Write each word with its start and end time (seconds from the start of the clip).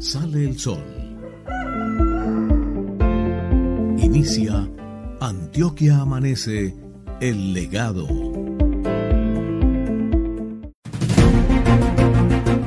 sale 0.00 0.44
el 0.44 0.58
sol. 0.58 0.82
Inicia 3.98 4.68
Antioquia 5.20 5.98
Amanece, 5.98 6.74
el 7.20 7.52
legado. 7.52 8.08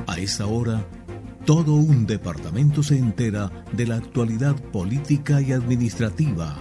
A 0.06 0.20
esta 0.20 0.46
hora, 0.46 0.86
todo 1.46 1.74
un 1.74 2.06
departamento 2.06 2.84
se 2.84 3.00
entera 3.00 3.52
de 3.72 3.88
la 3.88 3.96
actualidad 3.96 4.56
política 4.72 5.42
y 5.42 5.54
administrativa. 5.54 6.56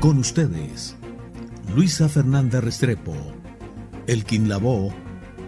Con 0.00 0.18
ustedes, 0.18 0.96
Luisa 1.74 2.08
Fernanda 2.08 2.62
Restrepo, 2.62 3.14
Elkin 4.06 4.48
Lavó 4.48 4.92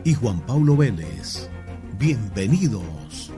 y 0.04 0.12
Juan 0.12 0.44
Pablo 0.44 0.76
Vélez. 0.76 1.50
Bienvenidos. 1.98 3.32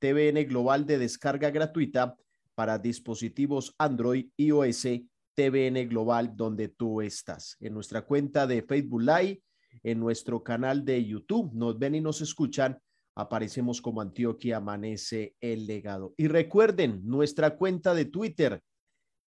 TVN 0.00 0.48
Global 0.48 0.86
de 0.86 0.98
descarga 0.98 1.50
gratuita 1.50 2.16
para 2.54 2.78
dispositivos 2.78 3.74
Android, 3.78 4.30
iOS, 4.38 4.86
TVN 5.34 5.88
Global 5.88 6.34
donde 6.34 6.68
tú 6.68 7.02
estás. 7.02 7.56
En 7.60 7.74
nuestra 7.74 8.02
cuenta 8.02 8.46
de 8.46 8.62
Facebook 8.62 9.02
Live 9.02 9.42
en 9.82 10.00
nuestro 10.00 10.42
canal 10.42 10.84
de 10.84 11.04
YouTube. 11.04 11.52
Nos 11.52 11.78
ven 11.78 11.94
y 11.94 12.00
nos 12.00 12.20
escuchan. 12.20 12.78
Aparecemos 13.14 13.80
como 13.80 14.00
Antioquia 14.00 14.58
Amanece 14.58 15.36
el 15.40 15.66
Legado. 15.66 16.14
Y 16.16 16.28
recuerden, 16.28 17.00
nuestra 17.04 17.56
cuenta 17.56 17.94
de 17.94 18.04
Twitter 18.06 18.62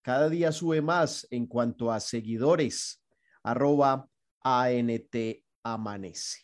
cada 0.02 0.28
día 0.28 0.50
sube 0.50 0.82
más 0.82 1.28
en 1.30 1.46
cuanto 1.46 1.92
a 1.92 2.00
seguidores. 2.00 3.00
Arroba 3.44 4.08
ANT 4.42 5.16
Amanece. 5.62 6.40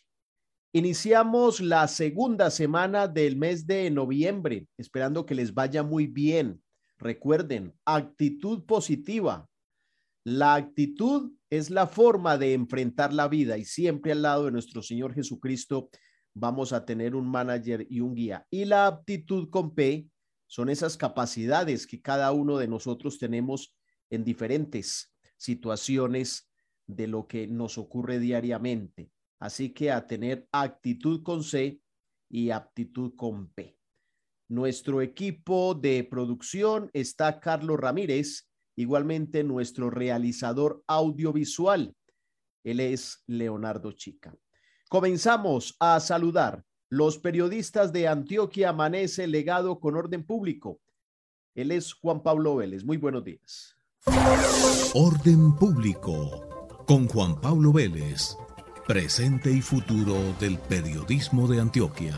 Iniciamos 0.71 1.59
la 1.59 1.87
segunda 1.87 2.51
semana 2.51 3.07
del 3.07 3.35
mes 3.35 3.67
de 3.67 3.89
noviembre, 3.91 4.67
esperando 4.77 5.25
que 5.25 5.35
les 5.35 5.53
vaya 5.53 5.83
muy 5.83 6.07
bien. 6.07 6.63
Recuerden, 6.97 7.73
actitud 7.85 8.65
positiva. 8.65 9.48
La 10.23 10.55
actitud 10.55 11.31
es 11.49 11.69
la 11.69 11.87
forma 11.87 12.37
de 12.37 12.53
enfrentar 12.53 13.13
la 13.13 13.27
vida 13.27 13.57
y 13.57 13.65
siempre 13.65 14.11
al 14.11 14.21
lado 14.21 14.45
de 14.45 14.51
nuestro 14.51 14.81
Señor 14.81 15.13
Jesucristo 15.13 15.89
vamos 16.33 16.73
a 16.73 16.85
tener 16.85 17.15
un 17.15 17.29
manager 17.29 17.85
y 17.89 17.99
un 18.01 18.13
guía. 18.13 18.45
Y 18.49 18.65
la 18.65 18.87
aptitud 18.87 19.49
con 19.49 19.73
P 19.73 20.07
son 20.47 20.69
esas 20.69 20.97
capacidades 20.97 21.87
que 21.87 22.01
cada 22.01 22.31
uno 22.31 22.57
de 22.57 22.67
nosotros 22.67 23.17
tenemos 23.19 23.75
en 24.09 24.23
diferentes 24.23 25.15
situaciones 25.37 26.49
de 26.87 27.07
lo 27.07 27.27
que 27.27 27.47
nos 27.47 27.77
ocurre 27.77 28.19
diariamente. 28.19 29.11
Así 29.39 29.69
que 29.69 29.91
a 29.91 30.05
tener 30.05 30.47
actitud 30.51 31.23
con 31.23 31.43
C 31.43 31.79
y 32.29 32.49
aptitud 32.49 33.15
con 33.15 33.49
P. 33.53 33.77
Nuestro 34.49 35.01
equipo 35.01 35.75
de 35.75 36.03
producción 36.03 36.89
está 36.93 37.39
Carlos 37.39 37.79
Ramírez, 37.79 38.48
Igualmente 38.79 39.43
nuestro 39.43 39.89
realizador 39.89 40.85
audiovisual, 40.87 41.97
él 42.63 42.79
es 42.79 43.25
Leonardo 43.27 43.91
Chica. 43.91 44.33
Comenzamos 44.87 45.75
a 45.81 45.99
saludar 45.99 46.63
los 46.87 47.17
periodistas 47.17 47.91
de 47.91 48.07
Antioquia 48.07 48.69
Amanece 48.69 49.27
Legado 49.27 49.81
con 49.81 49.97
Orden 49.97 50.25
Público. 50.25 50.79
Él 51.55 51.71
es 51.71 51.91
Juan 51.91 52.23
Pablo 52.23 52.55
Vélez. 52.55 52.85
Muy 52.85 52.95
buenos 52.95 53.25
días. 53.25 53.75
Orden 54.93 55.57
Público 55.57 56.77
con 56.87 57.05
Juan 57.09 57.41
Pablo 57.41 57.73
Vélez, 57.73 58.37
presente 58.87 59.51
y 59.51 59.59
futuro 59.59 60.15
del 60.39 60.57
periodismo 60.57 61.49
de 61.49 61.59
Antioquia. 61.59 62.15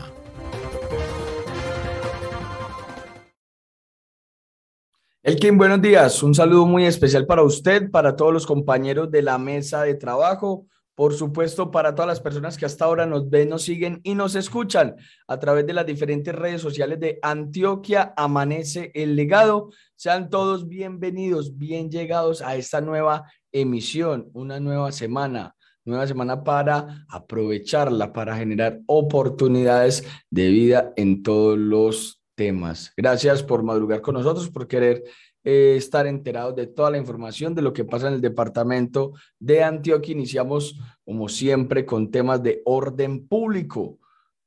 Elkin, 5.24 5.56
buenos 5.56 5.80
días. 5.80 6.20
Un 6.24 6.34
saludo 6.34 6.66
muy 6.66 6.84
especial 6.84 7.26
para 7.26 7.44
usted, 7.44 7.92
para 7.92 8.16
todos 8.16 8.32
los 8.32 8.44
compañeros 8.44 9.08
de 9.08 9.22
la 9.22 9.38
mesa 9.38 9.84
de 9.84 9.94
trabajo, 9.94 10.66
por 10.96 11.14
supuesto, 11.14 11.70
para 11.70 11.94
todas 11.94 12.08
las 12.08 12.20
personas 12.20 12.58
que 12.58 12.66
hasta 12.66 12.86
ahora 12.86 13.06
nos 13.06 13.30
ven, 13.30 13.50
nos 13.50 13.62
siguen 13.62 14.00
y 14.02 14.16
nos 14.16 14.34
escuchan 14.34 14.96
a 15.28 15.38
través 15.38 15.64
de 15.64 15.74
las 15.74 15.86
diferentes 15.86 16.34
redes 16.34 16.60
sociales 16.60 16.98
de 16.98 17.20
Antioquia 17.22 18.12
Amanece 18.16 18.90
el 18.94 19.14
Legado. 19.14 19.70
Sean 19.94 20.28
todos 20.28 20.66
bienvenidos, 20.66 21.56
bien 21.56 21.88
llegados 21.88 22.42
a 22.42 22.56
esta 22.56 22.80
nueva 22.80 23.30
emisión, 23.52 24.28
una 24.32 24.58
nueva 24.58 24.90
semana, 24.90 25.54
nueva 25.84 26.08
semana 26.08 26.42
para 26.42 27.06
aprovecharla, 27.08 28.12
para 28.12 28.36
generar 28.36 28.80
oportunidades 28.86 30.04
de 30.30 30.48
vida 30.48 30.92
en 30.96 31.22
todos 31.22 31.56
los 31.56 32.21
temas. 32.34 32.92
Gracias 32.96 33.42
por 33.42 33.62
madrugar 33.62 34.00
con 34.00 34.14
nosotros, 34.14 34.50
por 34.50 34.66
querer 34.66 35.04
eh, 35.44 35.74
estar 35.76 36.06
enterados 36.06 36.54
de 36.54 36.66
toda 36.66 36.90
la 36.90 36.98
información 36.98 37.54
de 37.54 37.62
lo 37.62 37.72
que 37.72 37.84
pasa 37.84 38.08
en 38.08 38.14
el 38.14 38.20
departamento 38.20 39.12
de 39.38 39.64
Antioquia. 39.64 40.12
Iniciamos, 40.12 40.78
como 41.04 41.28
siempre, 41.28 41.84
con 41.84 42.10
temas 42.10 42.42
de 42.42 42.62
orden 42.64 43.26
público. 43.26 43.98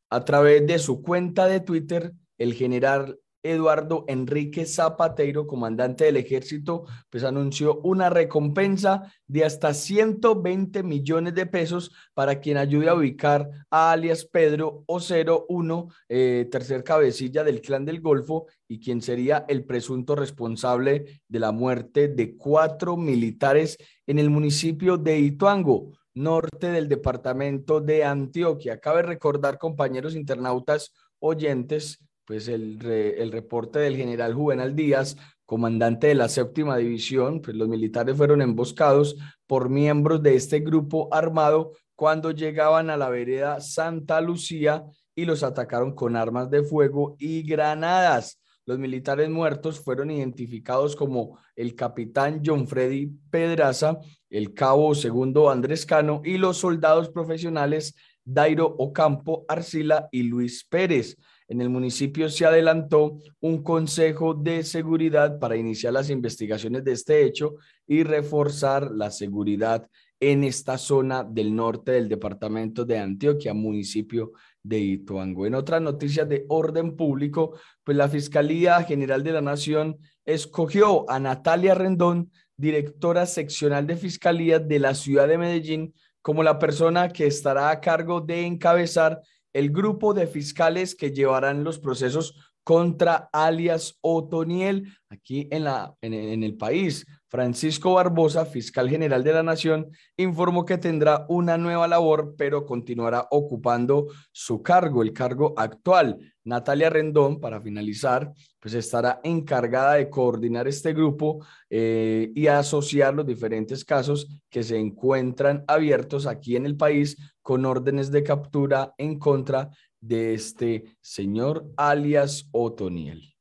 A 0.09 0.23
través 0.23 0.65
de 0.65 0.79
su 0.79 1.01
cuenta 1.01 1.47
de 1.47 1.59
Twitter, 1.59 2.13
el 2.37 2.53
general 2.53 3.19
Eduardo 3.45 4.05
Enrique 4.07 4.65
Zapateiro, 4.65 5.45
comandante 5.45 6.05
del 6.05 6.17
ejército, 6.17 6.85
pues 7.09 7.23
anunció 7.23 7.79
una 7.81 8.09
recompensa 8.09 9.13
de 9.27 9.45
hasta 9.45 9.73
120 9.73 10.83
millones 10.83 11.35
de 11.35 11.45
pesos 11.45 11.91
para 12.13 12.39
quien 12.39 12.57
ayude 12.57 12.89
a 12.89 12.95
ubicar 12.95 13.49
a 13.69 13.91
alias 13.91 14.25
Pedro 14.25 14.83
Ocero 14.87 15.45
1, 15.49 15.87
eh, 16.09 16.47
tercer 16.49 16.83
cabecilla 16.83 17.43
del 17.43 17.61
clan 17.61 17.85
del 17.85 18.01
Golfo 18.01 18.47
y 18.67 18.79
quien 18.79 19.01
sería 19.01 19.45
el 19.47 19.63
presunto 19.63 20.15
responsable 20.15 21.21
de 21.27 21.39
la 21.39 21.51
muerte 21.51 22.07
de 22.07 22.35
cuatro 22.35 22.97
militares 22.97 23.77
en 24.07 24.19
el 24.19 24.29
municipio 24.29 24.97
de 24.97 25.19
Ituango 25.19 25.91
norte 26.15 26.71
del 26.71 26.87
departamento 26.87 27.81
de 27.81 28.03
Antioquia. 28.03 28.79
Cabe 28.79 29.03
recordar, 29.03 29.59
compañeros 29.59 30.15
internautas 30.15 30.93
oyentes, 31.19 31.99
pues 32.25 32.47
el, 32.47 32.83
el 32.85 33.31
reporte 33.31 33.79
del 33.79 33.95
general 33.95 34.33
Juvenal 34.33 34.75
Díaz, 34.75 35.15
comandante 35.45 36.07
de 36.07 36.15
la 36.15 36.27
séptima 36.27 36.77
división, 36.77 37.41
pues 37.41 37.55
los 37.55 37.67
militares 37.67 38.17
fueron 38.17 38.41
emboscados 38.41 39.15
por 39.47 39.69
miembros 39.69 40.23
de 40.23 40.35
este 40.35 40.59
grupo 40.59 41.07
armado 41.13 41.73
cuando 41.95 42.31
llegaban 42.31 42.89
a 42.89 42.97
la 42.97 43.09
vereda 43.09 43.61
Santa 43.61 44.19
Lucía 44.21 44.83
y 45.15 45.25
los 45.25 45.43
atacaron 45.43 45.95
con 45.95 46.15
armas 46.15 46.49
de 46.49 46.63
fuego 46.63 47.15
y 47.19 47.43
granadas. 47.43 48.41
Los 48.65 48.79
militares 48.79 49.29
muertos 49.29 49.79
fueron 49.79 50.09
identificados 50.09 50.95
como 50.95 51.37
el 51.55 51.75
capitán 51.75 52.41
John 52.43 52.67
Freddy 52.67 53.11
Pedraza, 53.29 53.99
el 54.29 54.53
cabo 54.53 54.95
segundo 54.95 55.49
Andrés 55.51 55.85
Cano 55.85 56.21
y 56.25 56.37
los 56.37 56.57
soldados 56.57 57.09
profesionales 57.09 57.95
Dairo 58.23 58.65
Ocampo 58.65 59.45
Arcila 59.47 60.09
y 60.11 60.23
Luis 60.23 60.65
Pérez. 60.65 61.15
En 61.47 61.61
el 61.61 61.69
municipio 61.69 62.27
se 62.29 62.45
adelantó 62.45 63.19
un 63.39 63.61
consejo 63.61 64.33
de 64.33 64.63
seguridad 64.63 65.37
para 65.37 65.55
iniciar 65.55 65.93
las 65.93 66.09
investigaciones 66.09 66.83
de 66.83 66.93
este 66.93 67.23
hecho 67.23 67.55
y 67.87 68.03
reforzar 68.03 68.89
la 68.91 69.11
seguridad 69.11 69.87
en 70.19 70.43
esta 70.43 70.77
zona 70.77 71.23
del 71.23 71.55
norte 71.55 71.91
del 71.91 72.09
departamento 72.09 72.83
de 72.83 72.97
Antioquia, 72.97 73.53
municipio 73.53 74.31
de 74.63 74.79
Ituango. 74.79 75.45
En 75.45 75.53
otras 75.53 75.81
noticias 75.81 76.27
de 76.27 76.45
orden 76.47 76.95
público, 76.95 77.59
pues 77.83 77.95
la 77.95 78.09
Fiscalía 78.09 78.81
General 78.83 79.23
de 79.23 79.33
la 79.33 79.41
Nación 79.41 79.97
escogió 80.23 81.07
a 81.09 81.19
Natalia 81.19 81.75
Rendón, 81.75 82.31
directora 82.57 83.25
seccional 83.25 83.85
de 83.85 83.97
Fiscalía 83.97 84.59
de 84.59 84.79
la 84.79 84.95
ciudad 84.95 85.27
de 85.27 85.37
Medellín, 85.37 85.93
como 86.21 86.41
la 86.41 86.57
persona 86.57 87.09
que 87.09 87.27
estará 87.27 87.69
a 87.69 87.79
cargo 87.79 88.21
de 88.21 88.47
encabezar 88.47 89.21
el 89.55 89.71
grupo 89.71 90.13
de 90.13 90.27
fiscales 90.27 90.95
que 90.95 91.11
llevarán 91.11 91.63
los 91.63 91.79
procesos 91.79 92.35
contra 92.65 93.29
alias 93.31 93.97
Otoniel 94.01 94.91
aquí 95.09 95.47
en, 95.51 95.63
la, 95.63 95.95
en, 96.01 96.43
el 96.43 96.57
país. 96.57 97.05
Francisco 97.29 97.93
Barbosa, 97.93 98.45
fiscal 98.45 98.89
general 98.89 99.23
de 99.23 99.33
la 99.33 99.43
Nación, 99.43 99.91
informó 100.17 100.65
que 100.65 100.77
tendrá 100.77 101.25
una 101.29 101.57
nueva 101.57 101.87
labor, 101.87 102.33
pero 102.37 102.65
continuará 102.65 103.27
ocupando 103.31 104.07
su 104.31 104.61
cargo, 104.61 105.03
el 105.03 105.13
cargo 105.13 105.53
actual. 105.55 106.17
Natalia 106.43 106.89
Rendón, 106.89 107.39
para 107.39 107.61
finalizar, 107.61 108.33
pues 108.59 108.73
estará 108.73 109.21
encargada 109.23 109.93
de 109.93 110.09
coordinar 110.09 110.67
este 110.67 110.91
grupo 110.93 111.45
eh, 111.69 112.31
y 112.35 112.47
asociar 112.47 113.13
los 113.13 113.27
diferentes 113.27 113.85
casos 113.85 114.27
que 114.49 114.63
se 114.63 114.77
encuentran 114.77 115.63
abiertos 115.67 116.25
aquí 116.25 116.55
en 116.55 116.65
el 116.65 116.75
país 116.75 117.15
con 117.45 117.63
órdenes 117.63 118.09
de 118.09 118.23
captura 118.23 118.95
en 118.97 119.19
contra 119.19 119.69
de 120.01 120.33
este 120.33 120.97
señor 120.99 121.71
alias 121.77 122.49
Otoniel. 122.51 123.35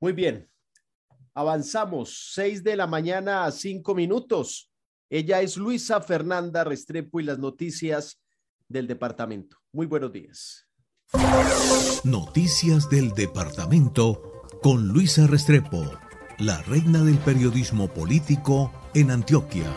Muy 0.00 0.12
bien. 0.12 0.50
Avanzamos. 1.32 2.32
Seis 2.34 2.64
de 2.64 2.74
la 2.74 2.88
mañana 2.88 3.44
a 3.44 3.52
cinco 3.52 3.94
minutos. 3.94 4.68
Ella 5.08 5.42
es 5.42 5.56
Luisa 5.56 6.00
Fernanda 6.00 6.64
Restrepo 6.64 7.20
y 7.20 7.22
las 7.22 7.38
noticias 7.38 8.20
del 8.66 8.88
departamento. 8.88 9.58
Muy 9.72 9.86
buenos 9.86 10.10
días. 10.10 10.66
Noticias 12.02 12.90
del 12.90 13.12
departamento 13.12 14.42
con 14.60 14.88
Luisa 14.88 15.28
Restrepo, 15.28 15.84
la 16.40 16.60
reina 16.62 17.04
del 17.04 17.18
periodismo 17.18 17.86
político 17.86 18.72
en 18.92 19.12
Antioquia. 19.12 19.72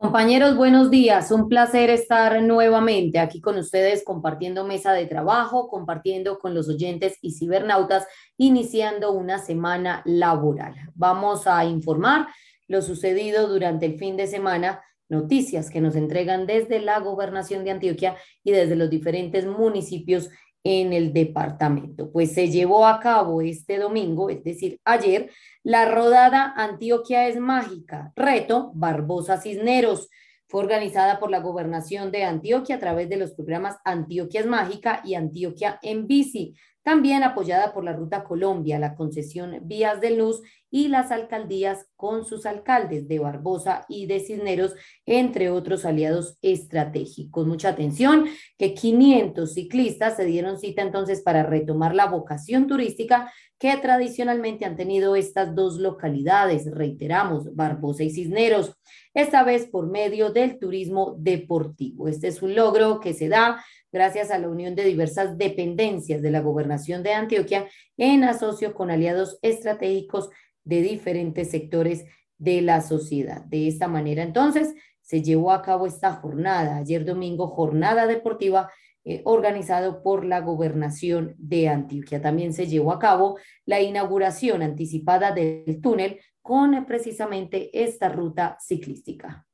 Compañeros, 0.00 0.56
buenos 0.56 0.90
días. 0.90 1.30
Un 1.30 1.46
placer 1.46 1.90
estar 1.90 2.42
nuevamente 2.42 3.18
aquí 3.18 3.38
con 3.38 3.58
ustedes 3.58 4.02
compartiendo 4.02 4.66
mesa 4.66 4.94
de 4.94 5.04
trabajo, 5.04 5.68
compartiendo 5.68 6.38
con 6.38 6.54
los 6.54 6.70
oyentes 6.70 7.18
y 7.20 7.32
cibernautas, 7.32 8.06
iniciando 8.38 9.12
una 9.12 9.38
semana 9.38 10.00
laboral. 10.06 10.74
Vamos 10.94 11.46
a 11.46 11.66
informar 11.66 12.28
lo 12.66 12.80
sucedido 12.80 13.46
durante 13.46 13.84
el 13.84 13.98
fin 13.98 14.16
de 14.16 14.26
semana, 14.26 14.80
noticias 15.10 15.68
que 15.68 15.82
nos 15.82 15.94
entregan 15.96 16.46
desde 16.46 16.80
la 16.80 16.98
gobernación 17.00 17.62
de 17.64 17.72
Antioquia 17.72 18.16
y 18.42 18.52
desde 18.52 18.76
los 18.76 18.88
diferentes 18.88 19.44
municipios 19.44 20.30
en 20.64 20.92
el 20.92 21.12
departamento. 21.12 22.10
Pues 22.10 22.32
se 22.32 22.50
llevó 22.50 22.86
a 22.86 23.00
cabo 23.00 23.40
este 23.42 23.78
domingo, 23.78 24.30
es 24.30 24.42
decir, 24.44 24.80
ayer, 24.84 25.30
la 25.62 25.86
rodada 25.86 26.52
Antioquia 26.56 27.28
es 27.28 27.38
mágica, 27.38 28.12
reto 28.16 28.72
Barbosa 28.74 29.40
Cisneros. 29.40 30.08
Fue 30.48 30.62
organizada 30.62 31.20
por 31.20 31.30
la 31.30 31.38
gobernación 31.38 32.10
de 32.10 32.24
Antioquia 32.24 32.76
a 32.76 32.80
través 32.80 33.08
de 33.08 33.16
los 33.16 33.32
programas 33.32 33.76
Antioquia 33.84 34.40
es 34.40 34.46
mágica 34.46 35.00
y 35.04 35.14
Antioquia 35.14 35.78
en 35.82 36.06
bici, 36.06 36.56
también 36.82 37.22
apoyada 37.22 37.72
por 37.72 37.84
la 37.84 37.92
Ruta 37.92 38.24
Colombia, 38.24 38.78
la 38.78 38.94
concesión 38.94 39.58
Vías 39.62 40.00
de 40.00 40.10
Luz 40.10 40.42
y 40.70 40.88
las 40.88 41.10
alcaldías 41.10 41.86
con 41.96 42.24
sus 42.24 42.46
alcaldes 42.46 43.08
de 43.08 43.18
Barbosa 43.18 43.84
y 43.88 44.06
de 44.06 44.20
Cisneros, 44.20 44.74
entre 45.04 45.50
otros 45.50 45.84
aliados 45.84 46.38
estratégicos. 46.42 47.46
Mucha 47.46 47.70
atención, 47.70 48.26
que 48.56 48.74
500 48.74 49.52
ciclistas 49.52 50.16
se 50.16 50.24
dieron 50.24 50.58
cita 50.58 50.82
entonces 50.82 51.22
para 51.22 51.42
retomar 51.42 51.94
la 51.94 52.06
vocación 52.06 52.66
turística 52.66 53.32
que 53.58 53.76
tradicionalmente 53.76 54.64
han 54.64 54.76
tenido 54.76 55.16
estas 55.16 55.54
dos 55.54 55.76
localidades, 55.78 56.70
reiteramos, 56.70 57.54
Barbosa 57.54 58.04
y 58.04 58.10
Cisneros, 58.10 58.74
esta 59.12 59.44
vez 59.44 59.66
por 59.66 59.90
medio 59.90 60.30
del 60.30 60.58
turismo 60.58 61.14
deportivo. 61.18 62.08
Este 62.08 62.28
es 62.28 62.40
un 62.40 62.54
logro 62.54 63.00
que 63.00 63.12
se 63.12 63.28
da 63.28 63.62
gracias 63.92 64.30
a 64.30 64.38
la 64.38 64.48
unión 64.48 64.74
de 64.74 64.84
diversas 64.84 65.36
dependencias 65.36 66.22
de 66.22 66.30
la 66.30 66.40
gobernación 66.40 67.02
de 67.02 67.12
Antioquia 67.12 67.68
en 67.98 68.24
asocio 68.24 68.72
con 68.72 68.90
aliados 68.90 69.38
estratégicos 69.42 70.30
de 70.70 70.82
diferentes 70.82 71.50
sectores 71.50 72.04
de 72.38 72.62
la 72.62 72.80
sociedad. 72.80 73.44
De 73.46 73.66
esta 73.66 73.88
manera, 73.88 74.22
entonces, 74.22 74.74
se 75.02 75.20
llevó 75.20 75.50
a 75.50 75.62
cabo 75.62 75.86
esta 75.86 76.12
jornada, 76.12 76.76
ayer 76.76 77.04
domingo, 77.04 77.48
jornada 77.48 78.06
deportiva 78.06 78.70
eh, 79.04 79.22
organizado 79.24 80.02
por 80.02 80.24
la 80.24 80.40
gobernación 80.40 81.34
de 81.38 81.68
Antioquia. 81.68 82.22
También 82.22 82.52
se 82.52 82.68
llevó 82.68 82.92
a 82.92 83.00
cabo 83.00 83.38
la 83.66 83.80
inauguración 83.80 84.62
anticipada 84.62 85.32
del 85.32 85.80
túnel 85.80 86.20
con 86.40 86.74
eh, 86.74 86.84
precisamente 86.86 87.70
esta 87.72 88.08
ruta 88.08 88.56
ciclística. 88.60 89.44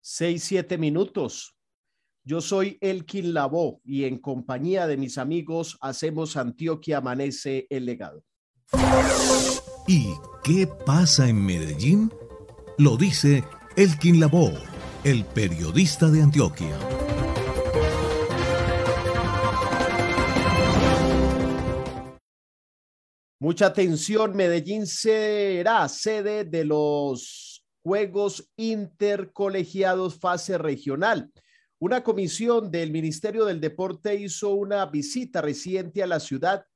Seis, 0.00 0.44
siete 0.44 0.76
minutos. 0.76 1.56
Yo 2.22 2.42
soy 2.42 2.76
Elkin 2.82 3.32
Lavó 3.32 3.80
y 3.82 4.04
en 4.04 4.18
compañía 4.18 4.86
de 4.86 4.98
mis 4.98 5.16
amigos 5.16 5.78
hacemos 5.80 6.36
Antioquia 6.36 6.98
Amanece 6.98 7.66
el 7.70 7.86
legado. 7.86 8.22
¿Y 9.86 10.14
qué 10.44 10.66
pasa 10.66 11.28
en 11.28 11.44
Medellín? 11.44 12.12
Lo 12.76 12.96
dice 12.96 13.42
Elkin 13.76 14.20
Lavó, 14.20 14.52
el 15.04 15.24
periodista 15.24 16.08
de 16.10 16.22
Antioquia. 16.22 16.78
Mucha 23.40 23.66
atención, 23.66 24.36
Medellín 24.36 24.86
será 24.86 25.88
sede 25.88 26.44
de 26.44 26.64
los 26.64 27.64
Juegos 27.82 28.50
Intercolegiados 28.56 30.18
fase 30.18 30.58
regional. 30.58 31.32
Una 31.78 32.02
comisión 32.02 32.70
del 32.70 32.90
Ministerio 32.90 33.44
del 33.46 33.60
Deporte 33.60 34.16
hizo 34.16 34.50
una 34.50 34.84
visita 34.86 35.40
reciente 35.40 36.02
a 36.02 36.06
la 36.06 36.20
ciudad 36.20 36.66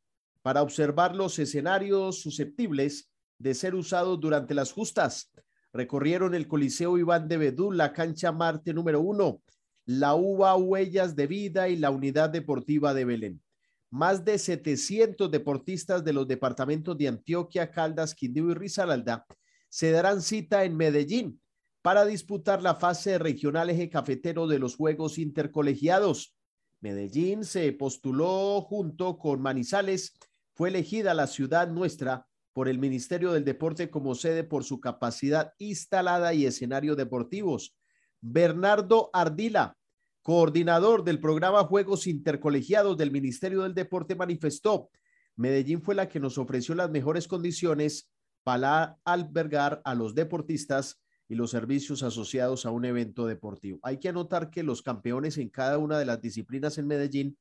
para 0.43 0.63
observar 0.63 1.15
los 1.15 1.39
escenarios 1.39 2.21
susceptibles 2.21 3.11
de 3.39 3.55
ser 3.55 3.75
usados 3.75 4.21
durante 4.21 4.55
las 4.55 4.73
justas. 4.73 5.31
Recorrieron 5.73 6.35
el 6.35 6.47
Coliseo 6.47 6.99
Iván 6.99 7.29
de 7.29 7.39
Bedú, 7.39 7.73
la 7.73 7.93
cancha 7.93 8.31
Marte 8.31 8.75
número 8.75 9.01
uno, 9.01 9.41
la 9.87 10.15
UBA 10.15 10.57
Huellas 10.57 11.17
de 11.17 11.27
Vida 11.27 11.69
y 11.69 11.77
la 11.77 11.91
Unidad 11.91 12.31
Deportiva 12.31 12.95
de 12.95 13.05
Belén. 13.05 13.43
Más 13.91 14.25
de 14.25 14.39
700 14.39 15.31
deportistas 15.31 16.05
de 16.05 16.13
los 16.13 16.27
departamentos 16.27 16.97
de 16.97 17.09
Antioquia, 17.09 17.71
Caldas, 17.71 18.15
Quindío 18.15 18.51
y 18.51 18.55
Risaralda 18.55 19.27
se 19.69 19.91
darán 19.91 20.23
cita 20.23 20.65
en 20.65 20.77
Medellín 20.77 21.41
para 21.83 22.05
disputar 22.05 22.63
la 22.63 22.75
fase 22.75 23.19
regional 23.19 23.71
eje 23.71 23.91
cafetero 23.91 24.47
de 24.47 24.59
los 24.59 24.77
Juegos 24.77 25.19
Intercolegiados. 25.19 26.35
Medellín 26.81 27.45
se 27.45 27.73
postuló 27.73 28.61
junto 28.61 29.19
con 29.19 29.41
Manizales 29.41 30.15
fue 30.55 30.69
elegida 30.69 31.15
la 31.15 31.27
ciudad 31.27 31.69
nuestra 31.69 32.27
por 32.53 32.69
el 32.69 32.79
Ministerio 32.79 33.33
del 33.33 33.45
Deporte 33.45 33.91
como 33.91 34.15
sede 34.15 34.45
por 34.45 34.65
su 34.65 34.81
capacidad 34.81 35.55
instalada 35.59 36.35
y 36.35 36.47
escenario 36.47 36.97
deportivos. 36.97 37.75
Bernardo 38.21 39.11
Ardila, 39.13 39.77
coordinador 40.23 41.03
del 41.05 41.19
programa 41.19 41.65
Juegos 41.65 42.07
Intercolegiados 42.07 42.97
del 42.97 43.11
Ministerio 43.11 43.63
del 43.63 43.75
Deporte, 43.75 44.15
manifestó, 44.15 44.91
Medellín 45.35 45.81
fue 45.81 45.95
la 45.95 46.09
que 46.09 46.21
nos 46.21 46.37
ofreció 46.37 46.75
las 46.75 46.91
mejores 46.91 47.27
condiciones 47.27 48.11
para 48.45 48.99
albergar 49.05 49.81
a 49.85 49.95
los 49.95 50.15
deportistas 50.15 51.01
y 51.29 51.35
los 51.35 51.51
servicios 51.51 52.03
asociados 52.03 52.67
a 52.67 52.71
un 52.71 52.85
evento 52.85 53.27
deportivo. 53.27 53.79
Hay 53.83 53.99
que 53.99 54.11
anotar 54.11 54.51
que 54.51 54.63
los 54.63 54.83
campeones 54.83 55.39
en 55.39 55.49
cada 55.49 55.79
una 55.79 55.99
de 55.99 56.05
las 56.05 56.21
disciplinas 56.21 56.77
en 56.77 56.87
Medellín 56.87 57.39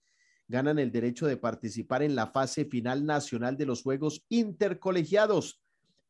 ganan 0.51 0.77
el 0.79 0.91
derecho 0.91 1.25
de 1.25 1.38
participar 1.38 2.03
en 2.03 2.13
la 2.13 2.27
fase 2.27 2.65
final 2.65 3.05
nacional 3.05 3.58
de 3.58 3.65
los 3.65 3.81
Juegos 3.81 4.25
Intercolegiados 4.29 5.62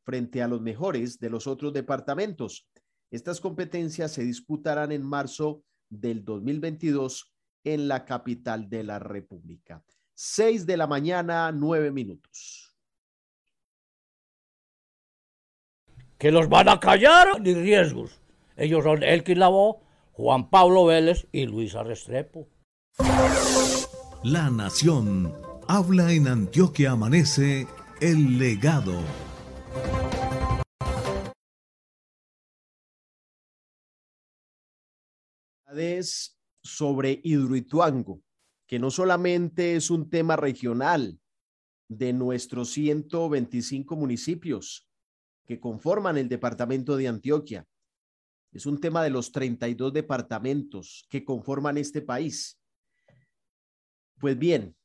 frente 0.02 0.42
a 0.42 0.48
los 0.48 0.60
mejores 0.60 1.20
de 1.20 1.30
los 1.30 1.46
otros 1.46 1.72
departamentos. 1.72 2.66
Estas 3.10 3.40
competencias 3.40 4.10
se 4.10 4.24
disputarán 4.24 4.90
en 4.90 5.06
marzo 5.06 5.62
del 5.88 6.24
2022 6.24 7.32
en 7.62 7.86
la 7.86 8.04
capital 8.04 8.68
de 8.68 8.82
la 8.82 8.98
República. 8.98 9.84
Seis 10.12 10.66
de 10.66 10.76
la 10.76 10.88
mañana, 10.88 11.52
nueve 11.52 11.92
minutos. 11.92 12.74
Que 16.18 16.32
los 16.32 16.48
van 16.48 16.68
a 16.68 16.80
callar 16.80 17.40
ni 17.40 17.54
riesgos. 17.54 18.20
Ellos 18.56 18.82
son 18.82 19.04
Elkin 19.04 19.38
Lavó, 19.38 19.82
Juan 20.12 20.50
Pablo 20.50 20.86
Vélez 20.86 21.28
y 21.30 21.46
Luisa 21.46 21.84
Restrepo. 21.84 22.48
La 24.24 24.50
Nación 24.50 25.34
habla 25.66 26.12
en 26.12 26.28
Antioquia 26.28 26.92
Amanece 26.92 27.66
el 28.00 28.38
legado. 28.38 29.02
Sobre 36.62 37.20
Hidroituango, 37.24 38.22
que 38.68 38.78
no 38.78 38.92
solamente 38.92 39.74
es 39.74 39.90
un 39.90 40.08
tema 40.08 40.36
regional 40.36 41.18
de 41.88 42.12
nuestros 42.12 42.70
125 42.70 43.96
municipios 43.96 44.88
que 45.44 45.58
conforman 45.58 46.16
el 46.16 46.28
departamento 46.28 46.96
de 46.96 47.08
Antioquia, 47.08 47.66
es 48.52 48.66
un 48.66 48.78
tema 48.78 49.02
de 49.02 49.10
los 49.10 49.32
32 49.32 49.92
departamentos 49.92 51.04
que 51.08 51.24
conforman 51.24 51.76
este 51.76 52.02
país 52.02 52.61
pues 54.22 54.38
bien, 54.38 54.76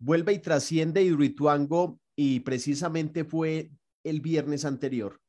vuelve 0.00 0.32
y 0.32 0.40
trasciende 0.40 1.04
Hidroituango 1.04 2.00
y 2.16 2.40
precisamente 2.40 3.24
fue 3.24 3.70
el 4.02 4.20
viernes 4.20 4.64
anterior 4.64 5.20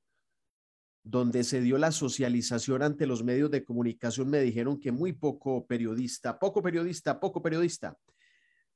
donde 1.04 1.44
se 1.44 1.62
dio 1.62 1.78
la 1.78 1.92
socialización 1.92 2.82
ante 2.82 3.06
los 3.06 3.24
medios 3.24 3.52
de 3.52 3.64
comunicación, 3.64 4.32
me 4.32 4.40
dijeron 4.40 4.80
que 4.80 4.92
muy 4.92 5.14
poco 5.14 5.68
periodista, 5.68 6.40
poco 6.40 6.64
periodista, 6.64 7.20
poco 7.20 7.44
periodista, 7.44 7.96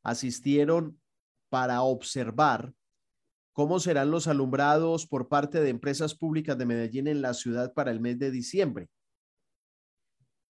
asistieron 0.03 1.01
para 1.49 1.81
observar 1.81 2.71
cómo 3.53 3.79
serán 3.79 4.11
los 4.11 4.27
alumbrados 4.27 5.07
por 5.07 5.29
parte 5.29 5.61
de 5.61 5.69
empresas 5.69 6.13
públicas 6.13 6.55
de 6.55 6.67
Medellín 6.67 7.07
en 7.07 7.23
la 7.23 7.33
ciudad 7.33 7.73
para 7.73 7.89
el 7.89 7.99
mes 7.99 8.19
de 8.19 8.29
diciembre. 8.29 8.87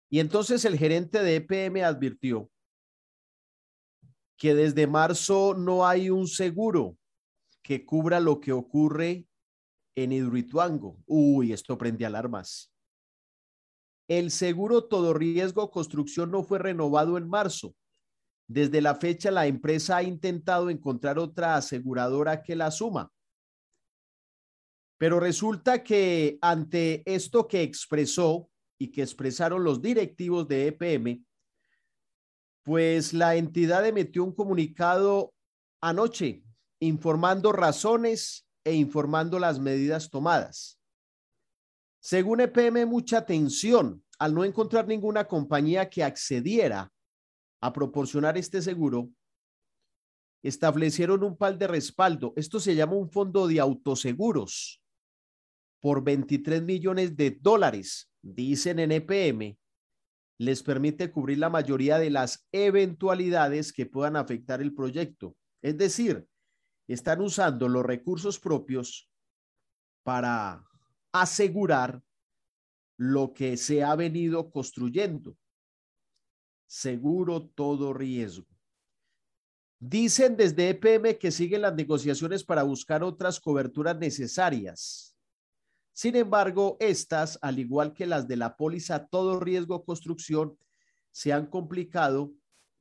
Y 0.09 0.19
entonces 0.19 0.65
el 0.65 0.77
gerente 0.77 1.23
de 1.23 1.37
EPM 1.37 1.85
advirtió 1.85 2.51
que 4.39 4.55
desde 4.55 4.87
marzo 4.87 5.53
no 5.53 5.85
hay 5.85 6.09
un 6.09 6.25
seguro 6.25 6.97
que 7.61 7.85
cubra 7.85 8.21
lo 8.21 8.39
que 8.39 8.53
ocurre 8.53 9.27
en 9.95 10.13
Hidroituango. 10.13 10.97
Uy, 11.05 11.51
esto 11.51 11.77
prende 11.77 12.05
alarmas. 12.05 12.73
El 14.07 14.31
seguro 14.31 14.85
todo 14.85 15.13
riesgo 15.13 15.69
construcción 15.69 16.31
no 16.31 16.43
fue 16.43 16.57
renovado 16.57 17.17
en 17.17 17.27
marzo. 17.27 17.75
Desde 18.47 18.81
la 18.81 18.95
fecha, 18.95 19.29
la 19.29 19.45
empresa 19.45 19.97
ha 19.97 20.03
intentado 20.03 20.69
encontrar 20.69 21.19
otra 21.19 21.55
aseguradora 21.55 22.41
que 22.41 22.55
la 22.55 22.71
suma. 22.71 23.11
Pero 24.97 25.19
resulta 25.19 25.83
que 25.83 26.39
ante 26.41 27.03
esto 27.05 27.45
que 27.45 27.61
expresó 27.61 28.49
y 28.79 28.89
que 28.89 29.01
expresaron 29.01 29.65
los 29.65 29.81
directivos 29.81 30.47
de 30.47 30.67
EPM, 30.67 31.25
pues 32.69 33.13
la 33.13 33.35
entidad 33.35 33.83
emitió 33.83 34.23
un 34.23 34.31
comunicado 34.31 35.33
anoche 35.81 36.43
informando 36.79 37.51
razones 37.51 38.47
e 38.63 38.75
informando 38.75 39.39
las 39.39 39.59
medidas 39.59 40.11
tomadas. 40.11 40.79
Según 41.99 42.41
EPM, 42.41 42.85
mucha 42.85 43.17
atención 43.17 44.03
al 44.19 44.35
no 44.35 44.45
encontrar 44.45 44.87
ninguna 44.87 45.27
compañía 45.27 45.89
que 45.89 46.03
accediera 46.03 46.93
a 47.59 47.73
proporcionar 47.73 48.37
este 48.37 48.61
seguro, 48.61 49.09
establecieron 50.43 51.23
un 51.23 51.37
pal 51.37 51.57
de 51.57 51.65
respaldo. 51.65 52.33
Esto 52.35 52.59
se 52.59 52.75
llama 52.75 52.93
un 52.93 53.09
fondo 53.09 53.47
de 53.47 53.59
autoseguros 53.59 54.79
por 55.79 56.03
23 56.03 56.61
millones 56.61 57.17
de 57.17 57.31
dólares, 57.31 58.11
dicen 58.21 58.77
en 58.77 58.91
EPM, 58.91 59.57
les 60.39 60.63
permite 60.63 61.11
cubrir 61.11 61.37
la 61.37 61.49
mayoría 61.49 61.99
de 61.99 62.09
las 62.09 62.47
eventualidades 62.53 63.73
que 63.73 63.85
puedan 63.85 64.15
afectar 64.15 64.61
el 64.61 64.73
proyecto. 64.73 65.35
Es 65.61 65.77
decir, 65.77 66.27
están 66.87 67.21
usando 67.21 67.67
los 67.67 67.85
recursos 67.85 68.39
propios 68.39 69.11
para 70.03 70.65
asegurar 71.11 72.01
lo 72.97 73.33
que 73.33 73.57
se 73.57 73.83
ha 73.83 73.95
venido 73.95 74.49
construyendo. 74.49 75.37
Seguro 76.67 77.47
todo 77.47 77.93
riesgo. 77.93 78.47
Dicen 79.79 80.37
desde 80.37 80.69
EPM 80.69 81.17
que 81.17 81.31
siguen 81.31 81.63
las 81.63 81.75
negociaciones 81.75 82.43
para 82.43 82.63
buscar 82.63 83.03
otras 83.03 83.39
coberturas 83.39 83.97
necesarias. 83.97 85.08
Sin 85.93 86.15
embargo, 86.15 86.77
estas, 86.79 87.37
al 87.41 87.59
igual 87.59 87.93
que 87.93 88.05
las 88.05 88.27
de 88.27 88.37
la 88.37 88.55
póliza 88.55 89.07
todo 89.07 89.39
riesgo 89.39 89.83
construcción, 89.83 90.57
se 91.11 91.33
han 91.33 91.47
complicado 91.47 92.31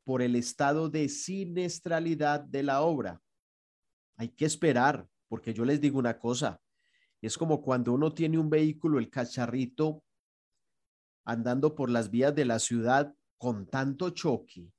por 0.05 0.23
el 0.23 0.37
estado 0.37 0.89
de 0.89 1.09
siniestralidad 1.09 2.41
de 2.41 2.63
la 2.63 2.83
obra. 2.83 3.21
Hay 4.17 4.31
que 4.31 4.45
esperar, 4.45 5.09
porque 5.29 5.53
yo 5.53 5.65
les 5.65 5.81
digo 5.81 5.99
una 5.99 6.19
cosa, 6.19 6.61
es 7.21 7.37
como 7.37 7.63
cuando 7.63 7.93
uno 7.93 8.15
tiene 8.15 8.39
un 8.39 8.49
vehículo, 8.49 8.99
el 8.99 9.11
cacharrito, 9.11 10.05
andando 11.25 11.75
por 11.75 11.91
las 11.91 12.11
vías 12.11 12.35
de 12.35 12.45
la 12.45 12.59
ciudad 12.59 13.15
con 13.37 13.67
tanto 13.67 14.11
choque, 14.11 14.73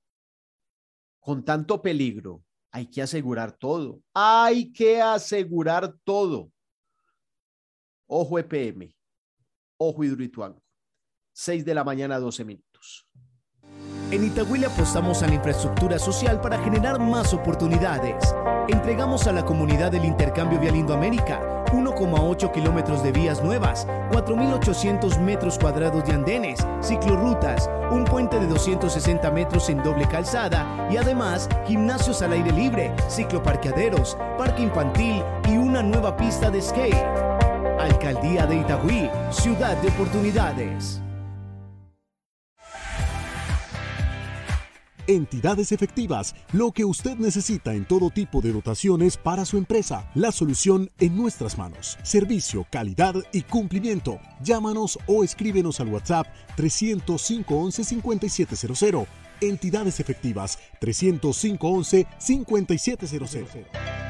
con 1.19 1.43
tanto 1.43 1.81
peligro. 1.81 2.43
Hay 2.71 2.87
que 2.87 3.01
asegurar 3.01 3.51
todo. 3.51 4.01
Hay 4.13 4.71
que 4.71 5.01
asegurar 5.01 5.95
todo. 6.03 6.51
Ojo 8.11 8.39
EPM. 8.39 8.91
Ojo 9.77 10.03
Hidroituango. 10.03 10.63
6 11.31 11.63
de 11.63 11.75
la 11.75 11.83
mañana, 11.83 12.19
12 12.19 12.43
minutos. 12.43 13.07
En 14.09 14.23
Itagüí 14.23 14.65
apostamos 14.65 15.21
a 15.21 15.27
la 15.27 15.35
infraestructura 15.35 15.99
social 15.99 16.41
para 16.41 16.59
generar 16.63 16.99
más 16.99 17.35
oportunidades. 17.35 18.33
Entregamos 18.67 19.27
a 19.27 19.31
la 19.31 19.45
comunidad 19.45 19.91
del 19.91 20.05
intercambio 20.05 20.59
Vial 20.59 20.75
Indoamérica 20.75 21.59
1,8 21.71 22.51
kilómetros 22.51 23.03
de 23.03 23.11
vías 23.11 23.43
nuevas, 23.43 23.85
4.800 24.11 25.19
metros 25.19 25.59
cuadrados 25.59 26.03
de 26.03 26.13
andenes, 26.13 26.65
ciclorrutas, 26.81 27.69
un 27.91 28.05
puente 28.05 28.39
de 28.39 28.47
260 28.47 29.29
metros 29.29 29.69
en 29.69 29.83
doble 29.83 30.07
calzada 30.07 30.87
y 30.91 30.97
además 30.97 31.47
gimnasios 31.67 32.23
al 32.23 32.33
aire 32.33 32.51
libre, 32.51 32.91
cicloparqueaderos, 33.07 34.17
parque 34.35 34.63
infantil 34.63 35.23
y 35.47 35.57
una 35.57 35.83
nueva 35.83 36.17
pista 36.17 36.49
de 36.49 36.59
skate. 36.59 37.28
Alcaldía 37.79 38.45
de 38.45 38.57
Itagüí, 38.57 39.09
ciudad 39.31 39.77
de 39.81 39.87
oportunidades. 39.87 41.01
Entidades 45.07 45.71
efectivas, 45.71 46.35
lo 46.51 46.71
que 46.71 46.85
usted 46.85 47.15
necesita 47.15 47.73
en 47.73 47.85
todo 47.85 48.09
tipo 48.09 48.41
de 48.41 48.51
dotaciones 48.51 49.17
para 49.17 49.45
su 49.45 49.57
empresa. 49.57 50.11
La 50.13 50.31
solución 50.31 50.91
en 50.99 51.15
nuestras 51.15 51.57
manos. 51.57 51.97
Servicio, 52.03 52.67
calidad 52.69 53.15
y 53.31 53.41
cumplimiento. 53.41 54.19
Llámanos 54.43 54.99
o 55.07 55.23
escríbenos 55.23 55.79
al 55.79 55.87
WhatsApp 55.87 56.27
305 56.57 57.55
11 57.55 57.83
5700. 57.85 59.07
Entidades 59.41 59.99
efectivas 59.99 60.59
305 60.79 61.67
11 61.67 62.07
5700. 62.19 64.09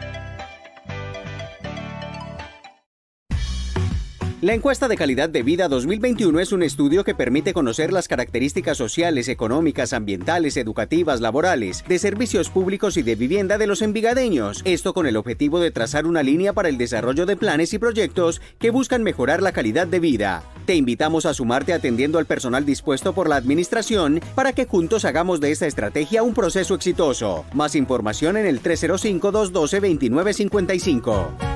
La 4.41 4.53
encuesta 4.53 4.87
de 4.87 4.95
calidad 4.95 5.27
de 5.27 5.43
vida 5.43 5.67
2021 5.67 6.39
es 6.39 6.53
un 6.53 6.63
estudio 6.63 7.03
que 7.03 7.13
permite 7.13 7.51
conocer 7.51 7.91
las 7.91 8.07
características 8.07 8.77
sociales, 8.77 9.27
económicas, 9.27 9.91
ambientales, 9.91 10.55
educativas, 10.55 11.19
laborales, 11.19 11.83
de 11.89 11.99
servicios 11.99 12.49
públicos 12.49 12.95
y 12.95 13.03
de 13.03 13.15
vivienda 13.15 13.57
de 13.57 13.67
los 13.67 13.81
envigadeños. 13.81 14.61
Esto 14.63 14.93
con 14.93 15.07
el 15.07 15.17
objetivo 15.17 15.59
de 15.59 15.71
trazar 15.71 16.05
una 16.05 16.23
línea 16.23 16.53
para 16.53 16.69
el 16.69 16.77
desarrollo 16.77 17.25
de 17.25 17.35
planes 17.35 17.73
y 17.73 17.79
proyectos 17.79 18.39
que 18.59 18.69
buscan 18.69 19.03
mejorar 19.03 19.41
la 19.41 19.51
calidad 19.51 19.87
de 19.87 19.99
vida. 19.99 20.41
Te 20.65 20.75
invitamos 20.75 21.25
a 21.25 21.33
sumarte 21.33 21.73
atendiendo 21.73 22.17
al 22.17 22.25
personal 22.25 22.65
dispuesto 22.65 23.11
por 23.11 23.27
la 23.27 23.35
administración 23.35 24.21
para 24.35 24.53
que 24.53 24.67
juntos 24.67 25.03
hagamos 25.03 25.41
de 25.41 25.51
esta 25.51 25.67
estrategia 25.67 26.23
un 26.23 26.33
proceso 26.33 26.75
exitoso. 26.75 27.43
Más 27.51 27.75
información 27.75 28.37
en 28.37 28.45
el 28.45 28.63
305-212-2955. 28.63 31.49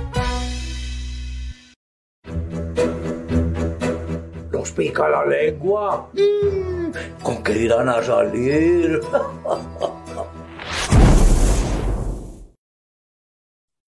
Pica 4.74 5.08
la 5.08 5.26
lengua. 5.26 6.10
Mm, 6.14 6.92
¿Con 7.22 7.44
qué 7.44 7.58
irán 7.60 7.90
a 7.90 8.04
salir? 8.04 9.00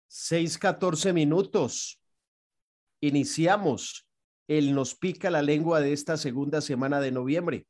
Seis, 0.09 0.59
catorce 0.59 1.13
minutos. 1.13 2.01
Iniciamos 3.01 4.07
el 4.49 4.75
Nos 4.75 4.95
pica 4.95 5.31
la 5.31 5.43
lengua 5.43 5.81
de 5.81 5.93
esta 5.93 6.17
segunda 6.17 6.61
semana 6.61 7.01
de 7.01 7.11
noviembre. 7.13 7.67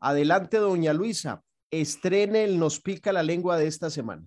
Adelante, 0.00 0.58
doña 0.58 0.92
Luisa. 0.92 1.42
Estrene 1.70 2.44
el 2.44 2.58
Nos 2.58 2.80
pica 2.80 3.12
la 3.12 3.22
lengua 3.22 3.56
de 3.56 3.66
esta 3.66 3.88
semana. 3.88 4.26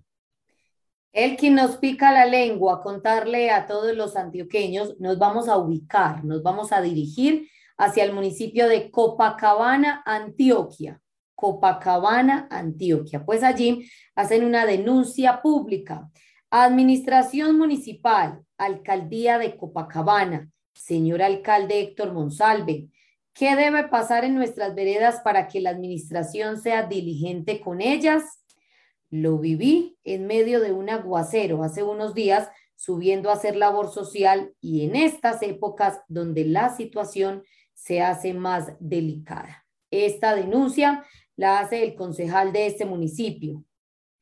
El 1.12 1.36
que 1.36 1.50
nos 1.50 1.76
pica 1.78 2.12
la 2.12 2.26
lengua, 2.26 2.82
contarle 2.82 3.50
a 3.50 3.66
todos 3.66 3.96
los 3.96 4.16
antioqueños, 4.16 5.00
nos 5.00 5.18
vamos 5.18 5.48
a 5.48 5.56
ubicar, 5.56 6.22
nos 6.24 6.42
vamos 6.42 6.72
a 6.72 6.82
dirigir 6.82 7.48
hacia 7.76 8.04
el 8.04 8.12
municipio 8.12 8.68
de 8.68 8.90
Copacabana, 8.90 10.02
Antioquia. 10.04 11.00
Copacabana, 11.34 12.48
Antioquia. 12.50 13.24
Pues 13.24 13.42
allí 13.42 13.88
hacen 14.14 14.44
una 14.44 14.64
denuncia 14.66 15.42
pública. 15.42 16.10
Administración 16.50 17.58
Municipal, 17.58 18.42
Alcaldía 18.56 19.38
de 19.38 19.56
Copacabana, 19.56 20.50
señor 20.74 21.20
alcalde 21.20 21.80
Héctor 21.80 22.12
Monsalve, 22.12 22.88
¿qué 23.34 23.56
debe 23.56 23.88
pasar 23.88 24.24
en 24.24 24.34
nuestras 24.34 24.74
veredas 24.74 25.20
para 25.22 25.48
que 25.48 25.60
la 25.60 25.70
administración 25.70 26.60
sea 26.60 26.84
diligente 26.84 27.60
con 27.60 27.82
ellas? 27.82 28.42
Lo 29.10 29.38
viví 29.38 29.98
en 30.04 30.26
medio 30.26 30.60
de 30.60 30.72
un 30.72 30.88
aguacero 30.88 31.62
hace 31.62 31.82
unos 31.82 32.14
días 32.14 32.48
subiendo 32.76 33.30
a 33.30 33.34
hacer 33.34 33.56
labor 33.56 33.90
social 33.92 34.54
y 34.60 34.84
en 34.84 34.96
estas 34.96 35.42
épocas 35.42 36.00
donde 36.08 36.44
la 36.44 36.74
situación 36.74 37.42
se 37.76 38.00
hace 38.00 38.34
más 38.34 38.72
delicada. 38.80 39.64
Esta 39.90 40.34
denuncia 40.34 41.04
la 41.36 41.60
hace 41.60 41.84
el 41.84 41.94
concejal 41.94 42.52
de 42.52 42.66
este 42.66 42.86
municipio, 42.86 43.62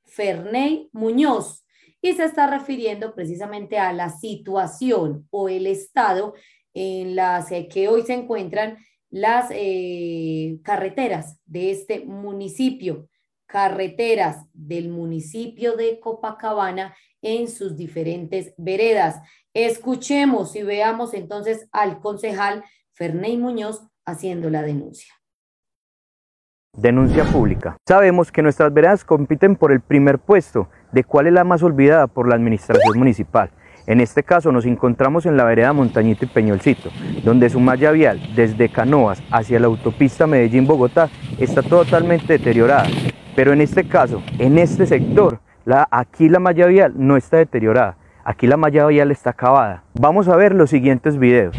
Ferney 0.05 0.91
Muñoz, 0.93 1.65
y 2.03 2.13
se 2.13 2.25
está 2.25 2.47
refiriendo 2.47 3.15
precisamente 3.15 3.79
a 3.79 3.93
la 3.93 4.11
situación 4.11 5.27
o 5.31 5.49
el 5.49 5.67
estado 5.67 6.35
en 6.75 7.17
las 7.17 7.49
que 7.71 7.89
hoy 7.89 8.03
se 8.03 8.13
encuentran 8.13 8.77
las 9.09 9.49
eh, 9.53 10.59
carreteras 10.65 11.39
de 11.47 11.71
este 11.71 12.05
municipio, 12.05 13.09
carreteras 13.47 14.45
del 14.53 14.89
municipio 14.89 15.77
de 15.77 16.01
Copacabana 16.01 16.95
en 17.23 17.49
sus 17.49 17.77
diferentes 17.77 18.53
veredas. 18.59 19.21
Escuchemos 19.55 20.57
y 20.57 20.65
veamos 20.65 21.15
entonces 21.15 21.69
al 21.71 22.01
concejal 22.01 22.65
Ferney 22.97 23.37
Muñoz 23.37 23.89
haciendo 24.07 24.51
la 24.51 24.63
denuncia. 24.63 25.13
Denuncia 26.77 27.25
pública. 27.25 27.77
Sabemos 27.89 28.31
que 28.31 28.41
nuestras 28.41 28.73
veredas 28.73 29.05
compiten 29.05 29.57
por 29.57 29.73
el 29.73 29.81
primer 29.81 30.21
puesto 30.21 30.69
de 30.93 31.03
cuál 31.03 31.27
es 31.27 31.33
la 31.33 31.43
más 31.43 31.65
olvidada 31.65 32.07
por 32.07 32.29
la 32.29 32.37
administración 32.37 32.97
municipal. 32.97 33.51
En 33.89 34.01
este 34.01 34.23
caso 34.23 34.53
nos 34.53 34.65
encontramos 34.65 35.27
en 35.27 35.37
la 35.37 35.43
vereda 35.43 35.73
Montañito 35.73 36.25
y 36.25 36.29
Peñolcito, 36.29 36.91
donde 37.25 37.51
su 37.51 37.59
malla 37.59 37.91
vial 37.91 38.21
desde 38.37 38.69
Canoas 38.69 39.21
hacia 39.33 39.59
la 39.59 39.67
autopista 39.67 40.29
Medellín-Bogotá 40.29 41.11
está 41.39 41.63
totalmente 41.63 42.35
deteriorada. 42.35 42.87
Pero 43.35 43.53
en 43.53 43.61
este 43.61 43.89
caso, 43.89 44.23
en 44.39 44.57
este 44.57 44.87
sector, 44.87 45.41
aquí 45.91 46.29
la 46.29 46.39
malla 46.39 46.67
vial 46.67 46.95
no 46.97 47.17
está 47.17 47.39
deteriorada, 47.39 47.97
aquí 48.25 48.47
la 48.47 48.57
malla 48.57 48.87
vial 48.87 49.11
está 49.11 49.31
acabada. 49.31 49.83
Vamos 49.95 50.29
a 50.29 50.37
ver 50.37 50.55
los 50.55 50.71
siguientes 50.71 51.19
videos. 51.19 51.57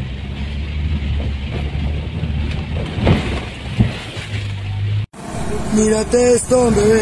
Mírate 5.76 6.36
esto, 6.36 6.68
hombre, 6.68 7.02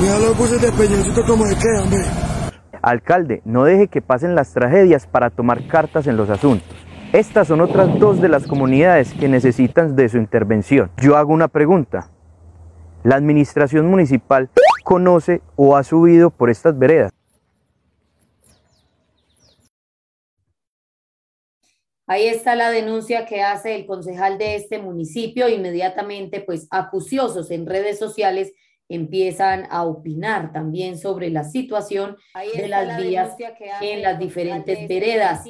Mira 0.00 0.18
los 0.20 0.38
buses 0.38 0.62
de 0.62 0.70
Peñoncito 0.70 1.24
como 1.26 1.44
de 1.44 1.56
qué, 1.56 1.82
hombre. 1.82 2.00
Alcalde, 2.80 3.42
no 3.44 3.64
deje 3.64 3.88
que 3.88 4.00
pasen 4.00 4.36
las 4.36 4.52
tragedias 4.52 5.08
para 5.08 5.30
tomar 5.30 5.66
cartas 5.66 6.06
en 6.06 6.16
los 6.16 6.30
asuntos. 6.30 6.68
Estas 7.12 7.48
son 7.48 7.60
otras 7.60 7.98
dos 7.98 8.20
de 8.20 8.28
las 8.28 8.46
comunidades 8.46 9.12
que 9.12 9.28
necesitan 9.28 9.96
de 9.96 10.08
su 10.08 10.18
intervención. 10.18 10.92
Yo 10.98 11.16
hago 11.16 11.32
una 11.32 11.48
pregunta. 11.48 12.10
¿La 13.02 13.16
administración 13.16 13.88
municipal 13.88 14.50
conoce 14.84 15.42
o 15.56 15.76
ha 15.76 15.82
subido 15.82 16.30
por 16.30 16.50
estas 16.50 16.78
veredas? 16.78 17.12
Ahí 22.08 22.26
está 22.26 22.54
la 22.54 22.70
denuncia 22.70 23.26
que 23.26 23.42
hace 23.42 23.74
el 23.74 23.84
concejal 23.84 24.38
de 24.38 24.56
este 24.56 24.78
municipio. 24.78 25.46
Inmediatamente, 25.46 26.40
pues 26.40 26.66
acuciosos 26.70 27.50
en 27.50 27.66
redes 27.66 27.98
sociales 27.98 28.54
empiezan 28.88 29.66
a 29.70 29.84
opinar 29.84 30.50
también 30.50 30.98
sobre 30.98 31.28
la 31.28 31.44
situación 31.44 32.16
de 32.54 32.68
las 32.68 33.02
vías 33.02 33.36
en 33.82 34.00
las 34.00 34.18
diferentes 34.18 34.78
este 34.78 34.94
veredas. 34.94 35.44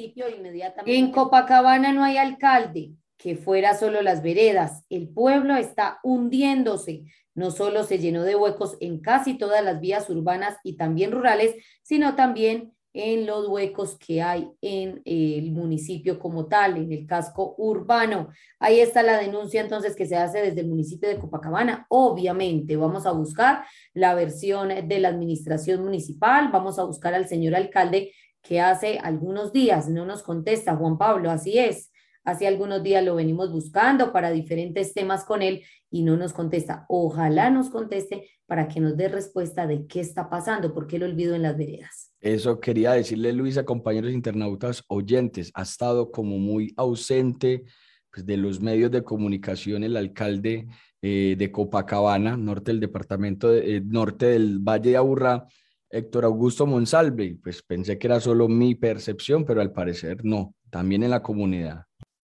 En 0.85 1.11
Copacabana 1.11 1.93
no 1.93 2.03
hay 2.03 2.17
alcalde, 2.17 2.91
que 3.17 3.37
fuera 3.37 3.75
solo 3.75 4.01
las 4.01 4.21
veredas. 4.21 4.83
El 4.89 5.07
pueblo 5.07 5.55
está 5.55 5.99
hundiéndose. 6.03 7.03
No 7.35 7.51
solo 7.51 7.85
se 7.85 7.99
llenó 7.99 8.23
de 8.23 8.35
huecos 8.35 8.75
en 8.81 8.99
casi 8.99 9.37
todas 9.37 9.63
las 9.63 9.79
vías 9.79 10.09
urbanas 10.09 10.57
y 10.61 10.75
también 10.75 11.13
rurales, 11.13 11.55
sino 11.83 12.15
también 12.15 12.73
en 12.93 13.25
los 13.25 13.47
huecos 13.47 13.97
que 13.97 14.21
hay 14.21 14.49
en 14.61 15.01
el 15.05 15.51
municipio 15.51 16.19
como 16.19 16.47
tal, 16.47 16.77
en 16.77 16.91
el 16.91 17.05
casco 17.05 17.55
urbano. 17.57 18.29
Ahí 18.59 18.79
está 18.79 19.03
la 19.03 19.17
denuncia 19.17 19.61
entonces 19.61 19.95
que 19.95 20.05
se 20.05 20.15
hace 20.15 20.41
desde 20.41 20.61
el 20.61 20.67
municipio 20.67 21.07
de 21.09 21.19
Copacabana. 21.19 21.85
Obviamente 21.89 22.75
vamos 22.77 23.05
a 23.05 23.11
buscar 23.11 23.63
la 23.93 24.15
versión 24.15 24.69
de 24.87 24.99
la 24.99 25.09
administración 25.09 25.83
municipal, 25.83 26.49
vamos 26.51 26.79
a 26.79 26.83
buscar 26.83 27.13
al 27.13 27.27
señor 27.27 27.55
alcalde 27.55 28.11
que 28.41 28.61
hace 28.61 28.99
algunos 28.99 29.51
días 29.51 29.89
no 29.89 30.05
nos 30.05 30.23
contesta, 30.23 30.75
Juan 30.75 30.97
Pablo, 30.97 31.29
así 31.29 31.57
es. 31.59 31.91
Hace 32.23 32.47
algunos 32.47 32.83
días 32.83 33.03
lo 33.03 33.15
venimos 33.15 33.51
buscando 33.51 34.11
para 34.11 34.31
diferentes 34.31 34.93
temas 34.93 35.25
con 35.25 35.41
él 35.41 35.63
y 35.89 36.03
no 36.03 36.17
nos 36.17 36.33
contesta. 36.33 36.85
Ojalá 36.87 37.49
nos 37.49 37.69
conteste 37.69 38.29
para 38.45 38.67
que 38.67 38.79
nos 38.79 38.97
dé 38.97 39.07
respuesta 39.07 39.67
de 39.67 39.87
qué 39.87 39.99
está 39.99 40.29
pasando, 40.29 40.73
por 40.73 40.87
qué 40.87 40.99
lo 40.99 41.05
olvido 41.05 41.35
en 41.35 41.43
las 41.43 41.57
veredas. 41.57 42.08
Eso 42.21 42.59
quería 42.59 42.91
decirle, 42.91 43.31
Luisa, 43.31 43.63
compañeros 43.63 44.11
internautas 44.11 44.83
oyentes, 44.87 45.51
ha 45.53 45.61
estado 45.61 46.11
como 46.11 46.37
muy 46.37 46.73
ausente 46.75 47.63
pues, 48.11 48.25
de 48.25 48.35
los 48.35 48.59
medios 48.59 48.91
de 48.91 49.03
comunicación 49.03 49.83
el 49.83 49.95
alcalde 49.95 50.67
eh, 51.01 51.35
de 51.37 51.51
Copacabana, 51.51 52.35
norte 52.35 52.71
del 52.71 52.81
departamento, 52.81 53.51
de, 53.51 53.77
eh, 53.77 53.81
norte 53.81 54.25
del 54.25 54.59
Valle 54.59 54.91
de 54.91 54.97
Aburrá, 54.97 55.47
Héctor 55.89 56.25
Augusto 56.25 56.65
Monsalve. 56.65 57.37
Pues 57.41 57.63
pensé 57.63 57.97
que 57.97 58.07
era 58.07 58.19
solo 58.19 58.49
mi 58.49 58.75
percepción, 58.75 59.45
pero 59.45 59.61
al 59.61 59.71
parecer 59.71 60.25
no, 60.25 60.55
también 60.69 61.03
en 61.03 61.11
la 61.11 61.23
comunidad. 61.23 61.85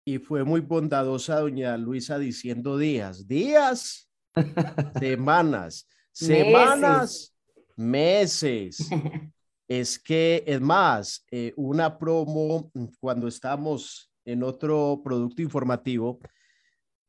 Y 0.05 0.19
fue 0.19 0.43
muy 0.43 0.61
bondadosa 0.61 1.39
doña 1.39 1.77
Luisa 1.77 2.19
diciendo 2.19 2.77
días, 2.77 3.27
días, 3.27 4.09
semanas, 4.99 5.87
semanas, 6.11 7.35
meses. 7.75 8.87
Es 9.69 9.99
que, 9.99 10.43
es 10.47 10.59
más, 10.59 11.23
eh, 11.29 11.53
una 11.55 11.99
promo 11.99 12.71
cuando 12.99 13.27
estamos 13.27 14.11
en 14.25 14.41
otro 14.41 14.99
producto 15.03 15.43
informativo 15.43 16.19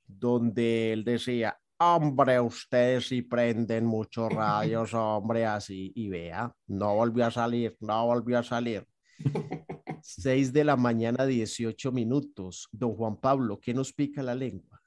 donde 0.07 0.93
él 0.93 1.03
decía, 1.03 1.59
hombre, 1.79 2.39
ustedes 2.39 3.09
sí 3.09 3.23
prenden 3.23 3.87
muchos 3.87 4.31
rayos, 4.35 4.93
hombre, 4.93 5.47
así, 5.47 5.91
y 5.95 6.11
vea, 6.11 6.55
no 6.67 6.97
volvió 6.97 7.25
a 7.25 7.31
salir, 7.31 7.75
no 7.81 8.05
volvió 8.05 8.39
a 8.39 8.43
salir. 8.43 8.87
6 10.03 10.53
de 10.53 10.65
la 10.65 10.77
mañana, 10.77 11.25
18 11.25 11.93
minutos. 11.93 12.69
Don 12.73 12.95
Juan 12.95 13.17
Pablo, 13.17 13.59
¿qué 13.59 13.73
nos 13.73 13.95
pica 13.95 14.23
la 14.23 14.35
lengua? 14.35 14.83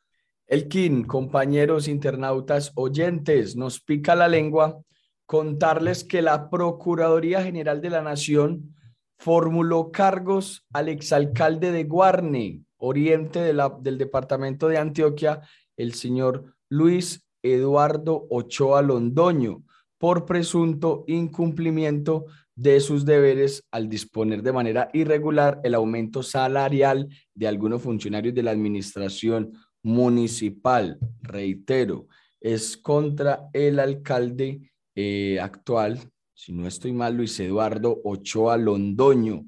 Elkin, 0.46 1.06
compañeros 1.06 1.88
internautas 1.88 2.72
oyentes, 2.76 3.56
nos 3.56 3.82
pica 3.82 4.14
la 4.14 4.28
lengua 4.28 4.80
contarles 5.26 6.04
que 6.04 6.22
la 6.22 6.50
Procuraduría 6.50 7.44
General 7.44 7.82
de 7.82 7.90
la 7.90 8.02
Nación 8.02 8.76
formuló 9.18 9.92
cargos 9.92 10.66
al 10.74 10.90
exalcalde 10.90 11.72
de 11.72 11.86
Guarne, 11.86 12.64
oriente 12.78 13.40
del 13.40 13.98
departamento 13.98 14.68
de 14.68 14.78
Antioquia, 14.78 15.42
el 15.78 15.94
señor 15.94 16.56
Luis 16.70 17.26
Eduardo 17.42 18.28
Ochoa 18.30 18.82
Londoño, 18.82 19.64
por 19.98 20.26
presunto 20.26 21.06
incumplimiento 21.08 22.26
de 22.56 22.80
sus 22.82 23.06
deberes 23.06 23.64
al 23.72 23.88
disponer 23.88 24.44
de 24.44 24.52
manera 24.52 24.90
irregular 24.94 25.62
el 25.64 25.74
aumento 25.74 26.22
salarial 26.22 27.08
de 27.34 27.48
algunos 27.48 27.82
funcionarios 27.82 28.36
de 28.36 28.44
la 28.44 28.52
administración 28.52 29.54
municipal. 29.82 31.00
Reitero, 31.22 32.08
es 32.42 32.76
contra 32.76 33.48
el 33.54 33.80
alcalde 33.80 34.73
eh, 34.96 35.40
actual, 35.40 36.00
si 36.34 36.52
no 36.52 36.68
estoy 36.68 36.94
mal, 36.94 37.16
Luis 37.16 37.40
Eduardo 37.40 38.02
Ochoa 38.04 38.58
Londoño. 38.58 39.46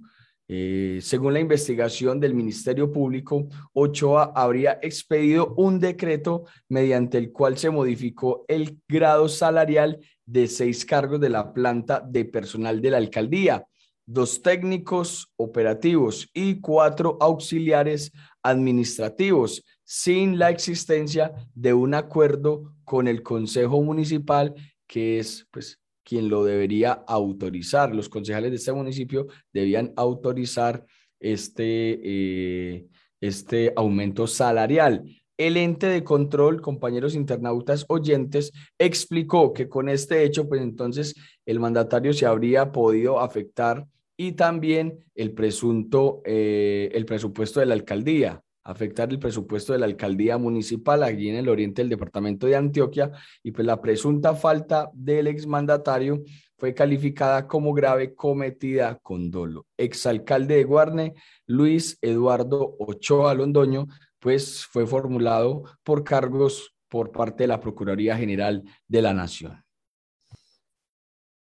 Eh, 0.48 1.00
según 1.02 1.34
la 1.34 1.40
investigación 1.40 2.20
del 2.20 2.36
Ministerio 2.36 2.92
Público, 2.92 3.48
Ochoa 3.74 4.32
habría 4.36 4.80
expedido 4.82 5.56
un 5.58 5.80
decreto 5.80 6.46
mediante 6.70 7.18
el 7.18 7.32
cual 7.32 7.58
se 7.58 7.72
modificó 7.72 8.46
el 8.48 8.80
grado 8.88 9.28
salarial 9.28 10.00
de 10.26 10.48
seis 10.48 10.86
cargos 10.86 11.20
de 11.20 11.30
la 11.30 11.52
planta 11.52 12.00
de 12.00 12.26
personal 12.26 12.80
de 12.82 12.92
la 12.92 12.98
alcaldía, 12.98 13.66
dos 14.06 14.44
técnicos 14.44 15.32
operativos 15.36 16.30
y 16.34 16.62
cuatro 16.62 17.18
auxiliares 17.20 18.12
administrativos, 18.44 19.64
sin 19.84 20.38
la 20.38 20.52
existencia 20.52 21.34
de 21.56 21.74
un 21.74 21.96
acuerdo 21.96 22.76
con 22.84 23.08
el 23.08 23.24
Consejo 23.24 23.82
Municipal, 23.82 24.54
que 24.88 25.20
es 25.20 25.48
pues 25.52 25.80
quien 26.04 26.30
lo 26.30 26.44
debería 26.44 26.92
autorizar. 27.08 27.94
Los 27.94 28.10
concejales 28.10 28.52
de 28.52 28.58
este 28.58 28.72
municipio 28.72 29.28
debían 29.52 29.92
autorizar 29.96 30.86
este, 31.20 32.00
eh, 32.04 32.86
este 33.20 33.74
aumento 33.76 34.28
salarial. 34.28 35.04
El 35.38 35.58
ente 35.58 35.88
de 35.88 36.04
control, 36.04 36.62
compañeros 36.62 37.16
internautas 37.16 37.86
oyentes, 37.90 38.54
explicó 38.80 39.52
que 39.52 39.68
con 39.68 39.90
este 39.90 40.24
hecho, 40.24 40.48
pues 40.48 40.62
entonces 40.62 41.14
el 41.46 41.60
mandatario 41.60 42.14
se 42.14 42.26
habría 42.26 42.72
podido 42.72 43.20
afectar 43.20 43.86
y 44.16 44.34
también 44.34 45.04
el 45.14 45.34
presunto, 45.34 46.22
eh, 46.24 46.90
el 46.94 47.06
presupuesto 47.06 47.60
de 47.60 47.66
la 47.66 47.74
alcaldía, 47.74 48.42
afectar 48.66 49.12
el 49.12 49.20
presupuesto 49.20 49.74
de 49.74 49.80
la 49.80 49.86
alcaldía 49.86 50.38
municipal 50.38 51.04
allí 51.04 51.30
en 51.30 51.36
el 51.36 51.48
oriente 51.48 51.82
del 51.82 51.90
departamento 51.90 52.48
de 52.48 52.56
Antioquia 52.56 53.12
y 53.44 53.52
pues 53.52 53.66
la 53.66 53.80
presunta 53.80 54.34
falta 54.34 54.90
del 54.94 55.28
exmandatario 55.28 56.24
fue 56.58 56.74
calificada 56.74 57.48
como 57.48 57.74
grave 57.74 58.16
cometida 58.16 58.98
con 59.04 59.30
dolo. 59.30 59.68
Exalcalde 59.78 60.56
de 60.56 60.64
Guarne, 60.64 61.14
Luis 61.46 61.98
Eduardo 62.02 62.76
Ochoa 62.80 63.36
Londoño, 63.36 63.86
pues 64.20 64.66
fue 64.66 64.88
formulado 64.88 65.64
por 65.84 66.04
cargos 66.04 66.74
por 66.90 67.12
parte 67.12 67.44
de 67.44 67.50
la 67.50 67.60
Procuraduría 67.60 68.18
General 68.18 68.64
de 68.88 69.02
la 69.02 69.14
Nación. 69.14 69.64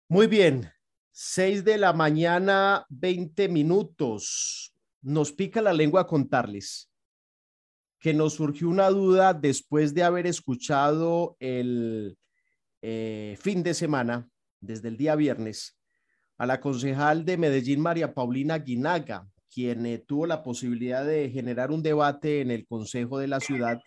Muy 0.09 0.27
bien, 0.27 0.71
seis 1.11 1.65
de 1.65 1.79
la 1.79 1.95
mañana, 1.95 2.85
20 2.91 3.49
minutos. 3.49 4.75
Nos 5.01 5.33
pica 5.33 5.63
la 5.63 5.73
lengua 5.73 6.07
contarles 6.07 6.91
que 8.05 8.12
nos 8.12 8.35
surgió 8.35 8.69
una 8.69 8.90
duda 8.90 9.33
después 9.33 9.95
de 9.95 10.03
haber 10.03 10.27
escuchado 10.27 11.38
el, 11.40 12.19
eh, 12.83 13.35
fin 13.40 13.62
de 13.62 13.73
semana, 13.73 14.29
desde 14.61 14.88
el 14.88 14.99
día 14.99 15.17
viernes, 15.17 15.79
a 16.37 16.45
la 16.45 16.61
concejal 16.61 17.25
de 17.25 17.38
Medellín, 17.38 17.81
María 17.81 18.12
Paulina 18.12 18.59
Guinaga, 18.59 19.27
quien 19.51 19.87
eh, 19.87 20.05
tuvo 20.07 20.27
la 20.27 20.43
posibilidad 20.43 21.03
de 21.03 21.31
generar 21.31 21.71
un 21.71 21.83
debate 21.83 22.43
en 22.43 22.51
el 22.51 22.67
Consejo 22.67 23.19
de 23.19 23.29
la 23.29 23.40
Ciudad 23.40 23.81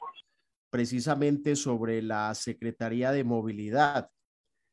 precisamente 0.71 1.55
sobre 1.55 2.01
la 2.01 2.33
Secretaría 2.33 3.11
de 3.11 3.23
Movilidad. 3.23 4.09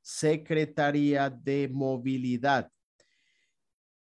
Secretaría 0.00 1.28
de 1.28 1.68
Movilidad. 1.70 2.70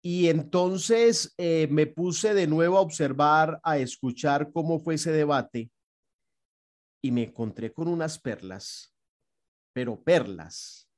Y 0.06 0.28
entonces 0.28 1.32
eh, 1.38 1.66
me 1.70 1.86
puse 1.86 2.34
de 2.34 2.46
nuevo 2.46 2.76
a 2.76 2.82
observar, 2.82 3.58
a 3.62 3.78
escuchar 3.78 4.52
cómo 4.52 4.78
fue 4.78 4.96
ese 4.96 5.10
debate 5.10 5.70
y 7.00 7.10
me 7.10 7.22
encontré 7.22 7.72
con 7.72 7.88
unas 7.88 8.18
perlas, 8.18 8.94
pero 9.72 9.98
perlas, 9.98 10.90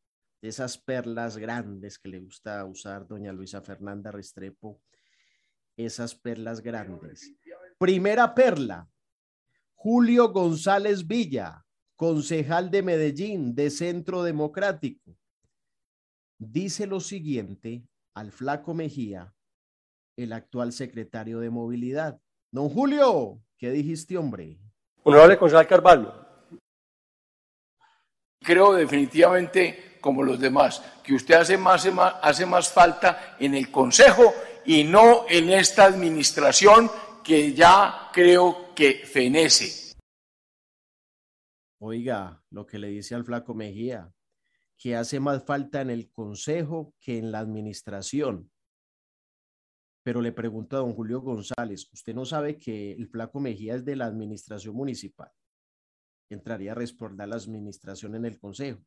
esas 0.42 0.76
perlas 0.76 1.36
grandes 1.36 2.00
que 2.00 2.08
le 2.08 2.18
gusta 2.18 2.64
usar 2.64 3.06
doña 3.06 3.32
Luisa 3.32 3.62
Fernanda 3.62 4.10
Restrepo, 4.10 4.82
esas 5.76 6.12
perlas 6.16 6.60
grandes. 6.60 7.32
Primera 7.78 8.34
perla, 8.34 8.90
Julio 9.76 10.32
González 10.32 11.06
Villa, 11.06 11.64
concejal 11.94 12.72
de 12.72 12.82
Medellín, 12.82 13.54
de 13.54 13.70
Centro 13.70 14.24
Democrático, 14.24 15.16
dice 16.38 16.88
lo 16.88 16.98
siguiente 16.98 17.84
al 18.16 18.32
flaco 18.32 18.72
Mejía, 18.72 19.34
el 20.16 20.32
actual 20.32 20.72
secretario 20.72 21.38
de 21.38 21.50
Movilidad. 21.50 22.18
Don 22.50 22.70
Julio, 22.70 23.42
¿qué 23.58 23.70
dijiste, 23.70 24.16
hombre? 24.16 24.58
Honorable 25.02 25.36
concejal 25.36 25.66
Carvalho. 25.66 26.26
Creo 28.40 28.72
definitivamente, 28.72 29.98
como 30.00 30.22
los 30.22 30.40
demás, 30.40 30.82
que 31.04 31.14
usted 31.14 31.34
hace 31.34 31.58
más, 31.58 31.86
hace 32.22 32.46
más 32.46 32.72
falta 32.72 33.36
en 33.38 33.54
el 33.54 33.70
Consejo 33.70 34.32
y 34.64 34.84
no 34.84 35.26
en 35.28 35.50
esta 35.50 35.84
administración 35.84 36.90
que 37.22 37.52
ya 37.52 38.08
creo 38.14 38.74
que 38.74 39.04
fenece. 39.04 39.94
Oiga, 41.80 42.42
lo 42.50 42.66
que 42.66 42.78
le 42.78 42.88
dice 42.88 43.14
al 43.14 43.24
flaco 43.24 43.52
Mejía, 43.52 44.10
que 44.78 44.96
hace 44.96 45.20
más 45.20 45.44
falta 45.44 45.80
en 45.80 45.90
el 45.90 46.10
consejo 46.10 46.94
que 47.00 47.18
en 47.18 47.32
la 47.32 47.38
administración. 47.38 48.50
Pero 50.02 50.20
le 50.20 50.32
pregunto 50.32 50.76
a 50.76 50.80
don 50.80 50.94
Julio 50.94 51.20
González, 51.20 51.88
¿usted 51.92 52.14
no 52.14 52.24
sabe 52.24 52.58
que 52.58 52.92
el 52.92 53.08
flaco 53.08 53.40
Mejía 53.40 53.74
es 53.74 53.84
de 53.84 53.96
la 53.96 54.06
administración 54.06 54.74
municipal? 54.74 55.30
Entraría 56.30 56.72
a 56.72 56.76
respaldar 56.76 57.28
la 57.28 57.36
administración 57.36 58.14
en 58.14 58.24
el 58.24 58.38
consejo. 58.38 58.84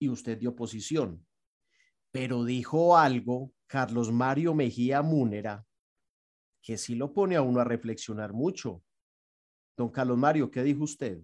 Y 0.00 0.08
usted 0.08 0.38
dio 0.38 0.50
oposición. 0.50 1.24
Pero 2.10 2.44
dijo 2.44 2.96
algo 2.96 3.52
Carlos 3.66 4.10
Mario 4.10 4.54
Mejía 4.54 5.02
Múnera 5.02 5.64
que 6.64 6.78
sí 6.78 6.94
lo 6.94 7.12
pone 7.12 7.36
a 7.36 7.42
uno 7.42 7.60
a 7.60 7.64
reflexionar 7.64 8.32
mucho. 8.32 8.82
Don 9.76 9.90
Carlos 9.90 10.16
Mario, 10.16 10.50
¿qué 10.50 10.62
dijo 10.62 10.84
usted? 10.84 11.22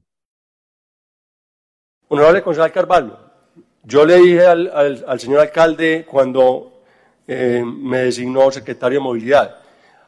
Honorable 2.13 2.43
concejal 2.43 2.73
Carvalho, 2.73 3.17
yo 3.85 4.05
le 4.05 4.17
dije 4.17 4.45
al, 4.45 5.21
señor 5.21 5.39
alcalde 5.39 6.05
cuando 6.11 6.83
eh, 7.25 7.63
me 7.65 7.99
designó 7.99 8.51
secretario 8.51 8.99
de 8.99 9.05
movilidad, 9.05 9.59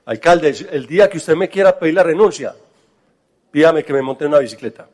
alcalde, 0.05 0.53
el 0.73 0.85
día 0.89 1.09
que 1.09 1.19
usted 1.19 1.37
me 1.37 1.49
quiera 1.49 1.79
pedir 1.79 1.95
la 1.95 2.03
renuncia, 2.03 2.57
pídame 3.53 3.85
que 3.85 3.93
me 3.93 4.03
monte 4.03 4.27
una 4.27 4.41
bicicleta, 4.41 4.89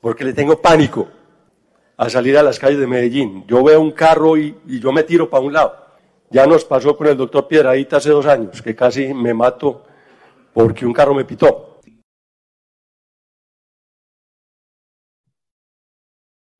porque 0.00 0.24
le 0.24 0.32
tengo 0.32 0.62
pánico 0.62 1.08
a 1.96 2.08
salir 2.08 2.38
a 2.38 2.44
las 2.44 2.56
calles 2.56 2.78
de 2.78 2.86
Medellín. 2.86 3.44
Yo 3.48 3.64
veo 3.64 3.80
un 3.80 3.90
carro 3.90 4.36
y, 4.36 4.56
y 4.68 4.78
yo 4.78 4.92
me 4.92 5.02
tiro 5.02 5.28
para 5.28 5.42
un 5.42 5.52
lado. 5.52 5.76
Ya 6.30 6.46
nos 6.46 6.64
pasó 6.64 6.96
con 6.96 7.08
el 7.08 7.16
doctor 7.16 7.48
Piedradita 7.48 7.96
hace 7.96 8.10
dos 8.10 8.26
años, 8.26 8.62
que 8.62 8.76
casi 8.76 9.12
me 9.12 9.34
mato 9.34 9.82
porque 10.52 10.86
un 10.86 10.92
carro 10.92 11.14
me 11.14 11.24
pitó. 11.24 11.67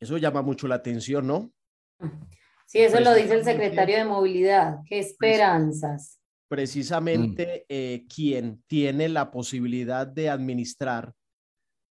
Eso 0.00 0.16
llama 0.16 0.42
mucho 0.42 0.68
la 0.68 0.76
atención, 0.76 1.26
¿no? 1.26 1.52
Sí, 2.66 2.80
eso 2.80 3.00
lo 3.00 3.14
dice 3.14 3.34
el 3.34 3.44
secretario 3.44 3.96
de 3.96 4.04
Movilidad. 4.04 4.80
Qué 4.86 4.98
esperanzas. 4.98 6.20
Precisamente 6.48 7.60
mm. 7.62 7.64
eh, 7.68 8.06
quien 8.14 8.62
tiene 8.66 9.08
la 9.08 9.30
posibilidad 9.30 10.06
de 10.06 10.28
administrar 10.30 11.14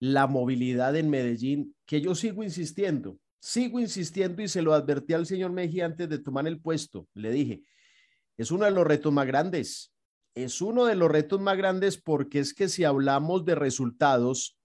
la 0.00 0.26
movilidad 0.26 0.96
en 0.96 1.08
Medellín, 1.08 1.74
que 1.86 2.00
yo 2.00 2.14
sigo 2.14 2.42
insistiendo, 2.42 3.18
sigo 3.40 3.80
insistiendo 3.80 4.42
y 4.42 4.48
se 4.48 4.62
lo 4.62 4.74
advertí 4.74 5.14
al 5.14 5.26
señor 5.26 5.52
Mejía 5.52 5.86
antes 5.86 6.08
de 6.08 6.18
tomar 6.18 6.46
el 6.46 6.60
puesto. 6.60 7.08
Le 7.14 7.30
dije, 7.30 7.62
es 8.36 8.50
uno 8.50 8.64
de 8.64 8.72
los 8.72 8.86
retos 8.86 9.12
más 9.12 9.26
grandes. 9.26 9.92
Es 10.34 10.60
uno 10.60 10.84
de 10.86 10.96
los 10.96 11.10
retos 11.10 11.40
más 11.40 11.56
grandes 11.56 11.96
porque 11.96 12.40
es 12.40 12.52
que 12.52 12.68
si 12.68 12.84
hablamos 12.84 13.44
de 13.44 13.54
resultados, 13.54 14.58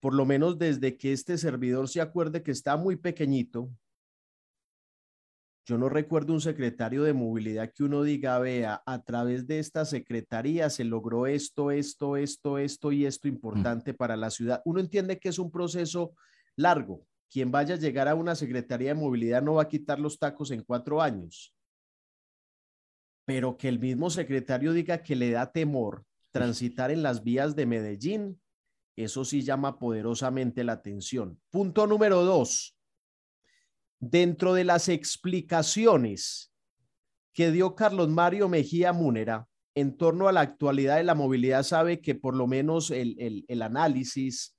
por 0.00 0.14
lo 0.14 0.24
menos 0.24 0.58
desde 0.58 0.96
que 0.96 1.12
este 1.12 1.38
servidor 1.38 1.88
se 1.88 2.00
acuerde 2.00 2.42
que 2.42 2.50
está 2.50 2.76
muy 2.76 2.96
pequeñito, 2.96 3.70
yo 5.66 5.78
no 5.78 5.88
recuerdo 5.88 6.32
un 6.32 6.40
secretario 6.40 7.04
de 7.04 7.12
movilidad 7.12 7.72
que 7.72 7.84
uno 7.84 8.02
diga, 8.02 8.38
vea, 8.40 8.82
a 8.84 9.02
través 9.04 9.46
de 9.46 9.60
esta 9.60 9.84
secretaría 9.84 10.68
se 10.68 10.82
logró 10.82 11.26
esto, 11.28 11.70
esto, 11.70 12.16
esto, 12.16 12.58
esto 12.58 12.90
y 12.90 13.06
esto 13.06 13.28
importante 13.28 13.94
para 13.94 14.16
la 14.16 14.30
ciudad. 14.30 14.62
Uno 14.64 14.80
entiende 14.80 15.20
que 15.20 15.28
es 15.28 15.38
un 15.38 15.50
proceso 15.50 16.14
largo. 16.56 17.06
Quien 17.30 17.52
vaya 17.52 17.76
a 17.76 17.78
llegar 17.78 18.08
a 18.08 18.16
una 18.16 18.34
secretaría 18.34 18.88
de 18.88 19.00
movilidad 19.00 19.42
no 19.42 19.54
va 19.54 19.62
a 19.62 19.68
quitar 19.68 20.00
los 20.00 20.18
tacos 20.18 20.50
en 20.50 20.64
cuatro 20.64 21.00
años. 21.00 21.54
Pero 23.24 23.56
que 23.56 23.68
el 23.68 23.78
mismo 23.78 24.10
secretario 24.10 24.72
diga 24.72 25.04
que 25.04 25.14
le 25.14 25.30
da 25.30 25.52
temor 25.52 26.04
transitar 26.32 26.90
en 26.90 27.04
las 27.04 27.22
vías 27.22 27.54
de 27.54 27.66
Medellín, 27.66 28.39
eso 29.04 29.24
sí 29.24 29.42
llama 29.42 29.78
poderosamente 29.78 30.64
la 30.64 30.72
atención. 30.72 31.40
Punto 31.50 31.86
número 31.86 32.24
dos. 32.24 32.76
Dentro 33.98 34.54
de 34.54 34.64
las 34.64 34.88
explicaciones 34.88 36.52
que 37.32 37.50
dio 37.50 37.74
Carlos 37.74 38.08
Mario 38.08 38.48
Mejía 38.48 38.92
Múnera 38.92 39.46
en 39.74 39.96
torno 39.96 40.28
a 40.28 40.32
la 40.32 40.40
actualidad 40.40 40.96
de 40.96 41.04
la 41.04 41.14
movilidad, 41.14 41.62
sabe 41.62 42.00
que 42.00 42.14
por 42.14 42.34
lo 42.34 42.46
menos 42.46 42.90
el, 42.90 43.44
el 43.46 43.62
análisis, 43.62 44.56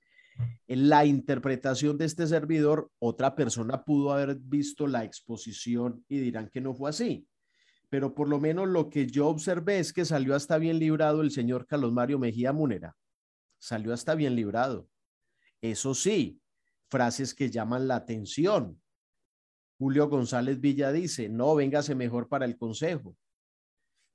la 0.66 1.04
interpretación 1.04 1.98
de 1.98 2.06
este 2.06 2.26
servidor, 2.26 2.90
otra 2.98 3.34
persona 3.34 3.84
pudo 3.84 4.12
haber 4.12 4.36
visto 4.36 4.86
la 4.86 5.04
exposición 5.04 6.04
y 6.08 6.18
dirán 6.18 6.48
que 6.48 6.60
no 6.60 6.74
fue 6.74 6.90
así. 6.90 7.26
Pero 7.90 8.14
por 8.14 8.28
lo 8.28 8.40
menos 8.40 8.68
lo 8.68 8.88
que 8.88 9.06
yo 9.06 9.28
observé 9.28 9.78
es 9.78 9.92
que 9.92 10.06
salió 10.06 10.34
hasta 10.34 10.56
bien 10.56 10.78
librado 10.78 11.20
el 11.20 11.30
señor 11.30 11.66
Carlos 11.66 11.92
Mario 11.92 12.18
Mejía 12.18 12.52
Múnera 12.52 12.96
salió 13.62 13.92
hasta 13.92 14.16
bien 14.16 14.34
librado. 14.34 14.88
Eso 15.60 15.94
sí, 15.94 16.40
frases 16.90 17.32
que 17.32 17.48
llaman 17.48 17.86
la 17.86 17.94
atención. 17.94 18.82
Julio 19.78 20.08
González 20.08 20.60
Villa 20.60 20.90
dice, 20.90 21.28
no, 21.28 21.54
véngase 21.54 21.94
mejor 21.94 22.28
para 22.28 22.44
el 22.44 22.58
consejo. 22.58 23.16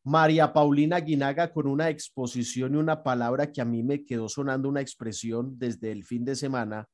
María 0.04 0.52
Paulina 0.52 1.00
Guinaga 1.00 1.54
con 1.54 1.66
una 1.66 1.90
exposición 1.90 2.76
y 2.76 2.78
una 2.78 3.04
palabra 3.04 3.50
que 3.50 3.62
a 3.62 3.66
mí 3.66 3.84
me 3.84 4.04
quedó 4.04 4.28
sonando 4.28 4.68
una 4.68 4.82
expresión 4.82 5.58
desde 5.58 5.94
el 5.94 6.04
fin 6.04 6.26
de 6.26 6.36
semana, 6.36 6.90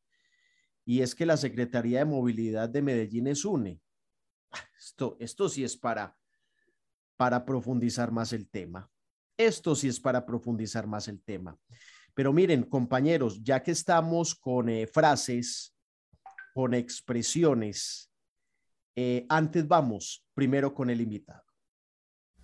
y 0.85 1.01
es 1.01 1.15
que 1.15 1.25
la 1.25 1.37
Secretaría 1.37 1.99
de 1.99 2.05
Movilidad 2.05 2.69
de 2.69 2.83
Medellín 2.83 3.27
es 3.27 3.45
UNE. 3.45 3.81
Esto, 4.77 5.17
esto 5.19 5.49
sí 5.49 5.63
es 5.63 5.75
para, 5.75 6.15
para 7.17 7.45
profundizar 7.45 8.11
más 8.11 8.31
el 8.31 8.47
tema. 8.47 8.87
Esto 9.37 9.75
sí 9.75 9.87
es 9.87 9.99
para 9.99 10.23
profundizar 10.23 10.85
más 10.85 11.07
el 11.07 11.19
tema. 11.23 11.57
Pero 12.13 12.31
miren, 12.31 12.63
compañeros, 12.63 13.43
ya 13.43 13.63
que 13.63 13.71
estamos 13.71 14.35
con 14.35 14.69
eh, 14.69 14.87
frases, 14.87 15.73
con 16.53 16.73
expresiones, 16.73 18.11
eh, 18.95 19.25
antes 19.29 19.67
vamos 19.67 20.23
primero 20.33 20.73
con 20.73 20.89
el 20.89 21.01
invitado. 21.01 21.43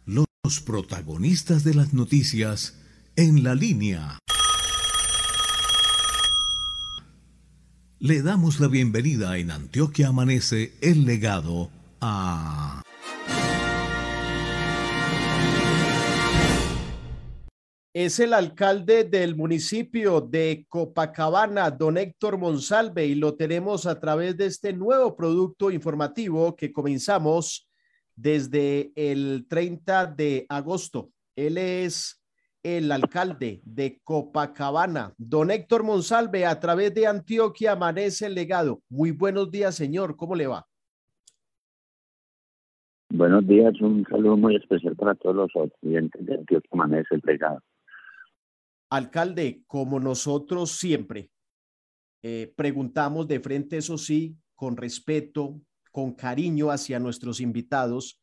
Los 0.06 0.62
protagonistas 0.62 1.64
de 1.64 1.76
las 1.76 1.94
noticias 1.94 2.80
en 3.16 3.44
la 3.44 3.54
línea. 3.54 4.18
Le 8.00 8.22
damos 8.24 8.60
la 8.60 8.68
bienvenida 8.68 9.38
en 9.38 9.52
Antioquia 9.52 10.08
Amanece 10.08 10.74
el 10.82 11.06
legado 11.06 11.70
a... 12.02 12.82
es 17.94 18.20
el 18.20 18.34
alcalde 18.34 19.04
del 19.04 19.36
municipio 19.36 20.22
de 20.22 20.66
Copacabana, 20.70 21.72
don 21.72 21.98
Héctor 21.98 22.38
Monsalve, 22.38 23.06
y 23.06 23.16
lo 23.16 23.36
tenemos 23.36 23.88
a 23.88 24.00
través 24.00 24.38
de 24.38 24.46
este 24.46 24.74
nuevo 24.74 25.16
producto 25.16 25.72
informativo 25.72 26.56
que 26.56 26.72
comenzamos 26.72 27.68
desde 28.16 28.92
el 28.96 29.48
30 29.50 30.06
de 30.06 30.46
agosto. 30.50 31.10
Él 31.36 31.58
es 31.58 32.24
el 32.62 32.92
alcalde 32.92 33.62
de 33.64 34.00
Copacabana, 34.04 35.14
don 35.18 35.50
Héctor 35.50 35.84
Monsalve, 35.84 36.46
a 36.46 36.60
través 36.60 36.94
de 36.94 37.08
Antioquia 37.08 37.72
Amanece 37.72 38.28
el 38.28 38.36
Legado. 38.36 38.82
Muy 38.90 39.12
buenos 39.12 39.50
días, 39.50 39.74
señor. 39.74 40.16
¿Cómo 40.16 40.36
le 40.36 40.46
va? 40.46 40.66
Buenos 43.12 43.48
días, 43.48 43.74
un 43.82 44.06
saludo 44.08 44.38
muy 44.38 44.56
especial 44.56 44.96
para 44.96 45.16
todos 45.16 45.50
los 45.56 45.72
clientes 45.82 46.24
de 46.24 46.36
Antioquia 46.36 46.70
Amanece 46.72 47.16
el 47.16 47.22
Legado. 47.24 47.64
Alcalde, 48.90 49.64
como 49.68 50.00
nosotros 50.00 50.72
siempre, 50.72 51.30
eh, 52.24 52.52
preguntamos 52.56 53.28
de 53.28 53.40
frente, 53.40 53.78
eso 53.78 53.98
sí, 53.98 54.36
con 54.56 54.76
respeto, 54.76 55.62
con 55.92 56.14
cariño 56.14 56.72
hacia 56.72 57.00
nuestros 57.00 57.40
invitados. 57.40 58.22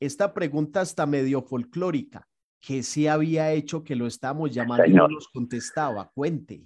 Esta 0.00 0.34
pregunta 0.34 0.82
está 0.82 1.06
medio 1.06 1.42
folclórica. 1.42 2.28
¿Qué 2.60 2.82
se 2.82 3.08
había 3.08 3.52
hecho 3.52 3.82
que 3.82 3.96
lo 3.96 4.06
estamos 4.06 4.52
llamando 4.54 4.86
y 4.86 4.92
no 4.92 5.08
nos 5.08 5.28
contestaba? 5.28 6.10
Cuente. 6.14 6.62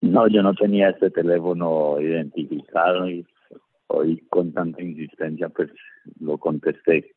No, 0.00 0.28
yo 0.28 0.42
no 0.42 0.54
tenía 0.54 0.90
este 0.90 1.10
teléfono 1.10 2.00
identificado 2.00 3.08
y 3.08 3.26
hoy 3.88 4.18
con 4.28 4.52
tanta 4.52 4.82
insistencia 4.82 5.48
pues 5.48 5.70
lo 6.20 6.38
contesté. 6.38 7.14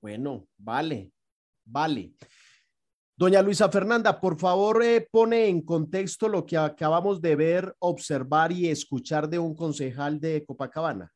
Bueno, 0.00 0.46
vale, 0.56 1.12
vale. 1.68 2.12
Doña 3.16 3.42
Luisa 3.42 3.68
Fernanda, 3.68 4.20
por 4.20 4.38
favor, 4.38 4.80
eh, 4.82 5.08
pone 5.10 5.48
en 5.48 5.62
contexto 5.62 6.28
lo 6.28 6.46
que 6.46 6.56
acabamos 6.56 7.20
de 7.20 7.34
ver, 7.34 7.74
observar 7.80 8.52
y 8.52 8.68
escuchar 8.68 9.28
de 9.28 9.40
un 9.40 9.56
concejal 9.56 10.20
de 10.20 10.44
Copacabana. 10.44 11.12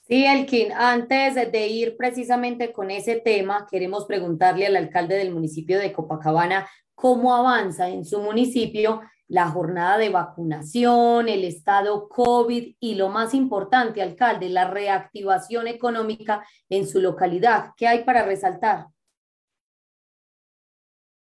Sí, 0.00 0.24
Elkin, 0.24 0.72
antes 0.72 1.34
de 1.34 1.68
ir 1.68 1.96
precisamente 1.96 2.72
con 2.72 2.90
ese 2.90 3.16
tema, 3.20 3.66
queremos 3.70 4.06
preguntarle 4.06 4.66
al 4.66 4.76
alcalde 4.76 5.16
del 5.16 5.32
municipio 5.32 5.78
de 5.78 5.92
Copacabana 5.92 6.66
cómo 6.94 7.34
avanza 7.34 7.88
en 7.88 8.04
su 8.04 8.20
municipio 8.20 9.02
la 9.28 9.48
jornada 9.48 9.98
de 9.98 10.08
vacunación, 10.08 11.28
el 11.28 11.44
estado 11.44 12.08
COVID 12.08 12.74
y 12.80 12.94
lo 12.94 13.10
más 13.10 13.34
importante, 13.34 14.02
alcalde, 14.02 14.48
la 14.48 14.68
reactivación 14.68 15.68
económica 15.68 16.44
en 16.68 16.88
su 16.88 17.00
localidad. 17.00 17.70
¿Qué 17.76 17.86
hay 17.86 18.02
para 18.02 18.24
resaltar? 18.24 18.86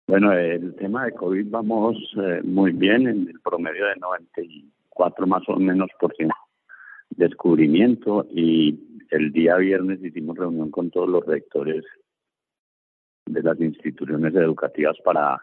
Bueno, 0.07 0.33
el 0.33 0.75
tema 0.77 1.07
de 1.07 1.13
COVID 1.13 1.51
vamos 1.51 1.97
eh, 2.19 2.41
muy 2.45 2.73
bien 2.73 3.09
en 3.09 3.29
el 3.29 3.41
promedio 3.41 3.87
de 3.87 3.97
94 3.97 5.27
más 5.27 5.43
o 5.49 5.57
menos 5.57 5.89
por 5.99 6.15
ciento 6.15 6.37
descubrimiento 7.17 8.27
y 8.31 8.79
el 9.11 9.33
día 9.33 9.57
viernes 9.57 10.03
hicimos 10.03 10.37
reunión 10.37 10.71
con 10.71 10.91
todos 10.91 11.09
los 11.09 11.25
rectores 11.25 11.85
de 13.27 13.43
las 13.43 13.59
instituciones 13.61 14.35
educativas 14.35 14.97
para 15.05 15.41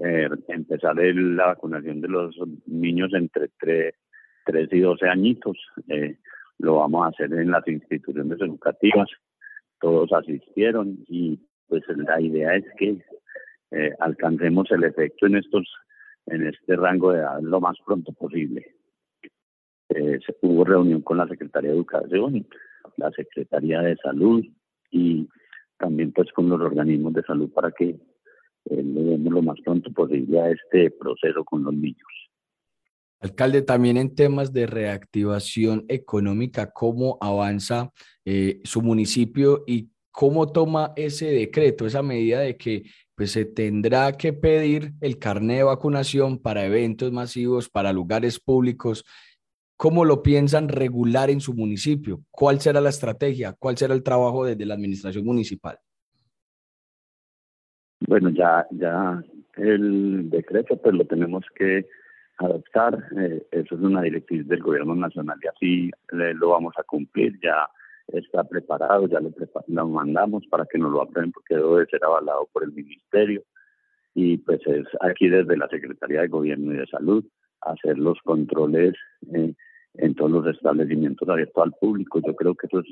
eh, 0.00 0.28
empezar 0.48 0.96
la 0.96 1.46
vacunación 1.46 2.00
de 2.00 2.08
los 2.08 2.36
niños 2.66 3.12
entre 3.14 3.50
3, 3.58 3.94
y 4.72 4.80
12 4.80 5.08
añitos. 5.08 5.56
Eh, 5.88 6.18
lo 6.58 6.76
vamos 6.76 7.04
a 7.04 7.08
hacer 7.08 7.32
en 7.32 7.50
las 7.50 7.66
instituciones 7.66 8.40
educativas. 8.40 9.08
Todos 9.80 10.12
asistieron 10.12 10.98
y 11.08 11.38
pues 11.68 11.82
la 11.88 12.20
idea 12.20 12.54
es 12.56 12.64
que 12.78 12.98
eh, 13.76 13.92
alcancemos 14.00 14.70
el 14.70 14.84
efecto 14.84 15.26
en 15.26 15.36
estos 15.36 15.68
en 16.24 16.46
este 16.46 16.76
rango 16.76 17.12
de 17.12 17.18
edad 17.18 17.40
lo 17.42 17.60
más 17.60 17.76
pronto 17.84 18.12
posible. 18.12 18.74
Eh, 19.90 20.18
hubo 20.40 20.64
reunión 20.64 21.02
con 21.02 21.18
la 21.18 21.28
Secretaría 21.28 21.70
de 21.70 21.76
Educación, 21.76 22.46
la 22.96 23.10
Secretaría 23.10 23.82
de 23.82 23.96
Salud 23.96 24.42
y 24.90 25.28
también 25.78 26.12
pues 26.12 26.32
con 26.32 26.48
los 26.48 26.58
organismos 26.60 27.12
de 27.12 27.22
salud 27.22 27.50
para 27.52 27.70
que 27.70 27.90
eh, 27.90 28.82
le 28.82 29.02
demos 29.02 29.32
lo 29.32 29.42
más 29.42 29.60
pronto 29.62 29.92
posible 29.92 30.40
a 30.40 30.50
este 30.50 30.90
proceso 30.90 31.44
con 31.44 31.62
los 31.62 31.74
niños. 31.74 32.30
Alcalde, 33.20 33.60
también 33.60 33.98
en 33.98 34.14
temas 34.14 34.54
de 34.54 34.66
reactivación 34.66 35.84
económica, 35.88 36.70
¿cómo 36.72 37.18
avanza 37.20 37.90
su 38.64 38.82
municipio 38.82 39.62
y 39.66 39.90
cómo 40.16 40.50
toma 40.50 40.94
ese 40.96 41.26
decreto, 41.26 41.84
esa 41.84 42.02
medida 42.02 42.40
de 42.40 42.56
que 42.56 42.84
pues 43.14 43.32
se 43.32 43.44
tendrá 43.44 44.12
que 44.12 44.32
pedir 44.32 44.92
el 45.02 45.18
carnet 45.18 45.58
de 45.58 45.64
vacunación 45.64 46.38
para 46.38 46.64
eventos 46.64 47.12
masivos, 47.12 47.68
para 47.68 47.92
lugares 47.92 48.40
públicos. 48.40 49.04
¿Cómo 49.76 50.06
lo 50.06 50.22
piensan 50.22 50.70
regular 50.70 51.28
en 51.28 51.40
su 51.40 51.52
municipio? 51.52 52.22
¿Cuál 52.30 52.60
será 52.60 52.80
la 52.80 52.88
estrategia? 52.88 53.54
¿Cuál 53.58 53.76
será 53.76 53.92
el 53.92 54.02
trabajo 54.02 54.46
desde 54.46 54.64
la 54.64 54.72
administración 54.72 55.22
municipal? 55.22 55.78
Bueno, 58.08 58.30
ya, 58.30 58.66
ya 58.70 59.22
el 59.58 60.30
decreto 60.30 60.80
pues 60.80 60.94
lo 60.94 61.04
tenemos 61.04 61.44
que 61.54 61.84
adoptar. 62.38 63.06
Eh, 63.18 63.46
eso 63.50 63.74
es 63.74 63.80
una 63.82 64.00
directriz 64.00 64.48
del 64.48 64.62
gobierno 64.62 64.94
nacional 64.94 65.38
y 65.42 65.46
así 65.46 65.90
lo 66.10 66.48
vamos 66.48 66.72
a 66.78 66.84
cumplir. 66.84 67.38
Ya 67.42 67.68
está 68.08 68.44
preparado, 68.44 69.08
ya 69.08 69.20
lo, 69.20 69.30
lo 69.66 69.88
mandamos 69.88 70.46
para 70.48 70.66
que 70.66 70.78
nos 70.78 70.92
lo 70.92 71.02
aprueben 71.02 71.32
porque 71.32 71.56
debe 71.56 71.86
ser 71.86 72.04
avalado 72.04 72.48
por 72.52 72.64
el 72.64 72.72
ministerio 72.72 73.42
y 74.14 74.38
pues 74.38 74.60
es 74.66 74.86
aquí 75.00 75.28
desde 75.28 75.56
la 75.56 75.68
Secretaría 75.68 76.22
de 76.22 76.28
Gobierno 76.28 76.72
y 76.72 76.78
de 76.78 76.86
Salud 76.86 77.24
hacer 77.60 77.98
los 77.98 78.18
controles 78.22 78.94
eh, 79.34 79.54
en 79.94 80.14
todos 80.14 80.30
los 80.30 80.46
establecimientos 80.46 81.28
abiertos 81.28 81.62
al 81.62 81.72
público. 81.72 82.20
Yo 82.26 82.34
creo 82.34 82.54
que 82.54 82.66
eso 82.66 82.80
es 82.80 82.86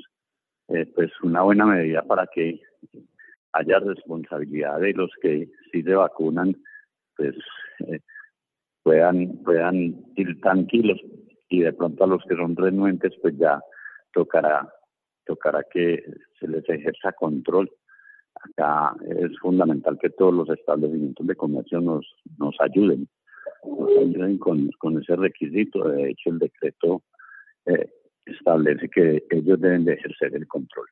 eh, 0.67 0.91
pues 0.93 1.11
una 1.23 1.41
buena 1.41 1.65
medida 1.65 2.03
para 2.03 2.27
que 2.27 2.61
haya 3.53 3.79
responsabilidad 3.79 4.79
de 4.79 4.93
los 4.93 5.09
que 5.21 5.49
sí 5.71 5.81
se 5.81 5.95
vacunan, 5.95 6.55
pues 7.15 7.35
eh, 7.87 8.01
puedan, 8.83 9.39
puedan 9.43 9.95
ir 10.15 10.39
tranquilos 10.41 10.99
y 11.49 11.61
de 11.61 11.73
pronto 11.73 12.03
a 12.03 12.07
los 12.07 12.23
que 12.29 12.35
son 12.35 12.55
renuentes 12.55 13.13
pues 13.21 13.35
ya 13.37 13.61
tocará 14.13 14.69
tocará 15.25 15.63
que 15.71 16.03
se 16.39 16.47
les 16.47 16.67
ejerza 16.69 17.11
control. 17.13 17.71
Acá 18.35 18.95
es 19.07 19.37
fundamental 19.39 19.97
que 19.99 20.09
todos 20.09 20.33
los 20.33 20.49
establecimientos 20.49 21.25
de 21.25 21.35
comercio 21.35 21.81
nos, 21.81 22.05
nos 22.37 22.55
ayuden, 22.59 23.07
nos 23.63 23.89
ayuden 23.97 24.37
con, 24.37 24.69
con 24.77 25.01
ese 25.01 25.15
requisito. 25.15 25.89
De 25.89 26.09
hecho, 26.09 26.29
el 26.29 26.39
decreto 26.39 27.03
eh, 27.65 27.89
establece 28.25 28.89
que 28.89 29.25
ellos 29.29 29.59
deben 29.59 29.85
de 29.85 29.93
ejercer 29.93 30.35
el 30.35 30.47
control. 30.47 30.87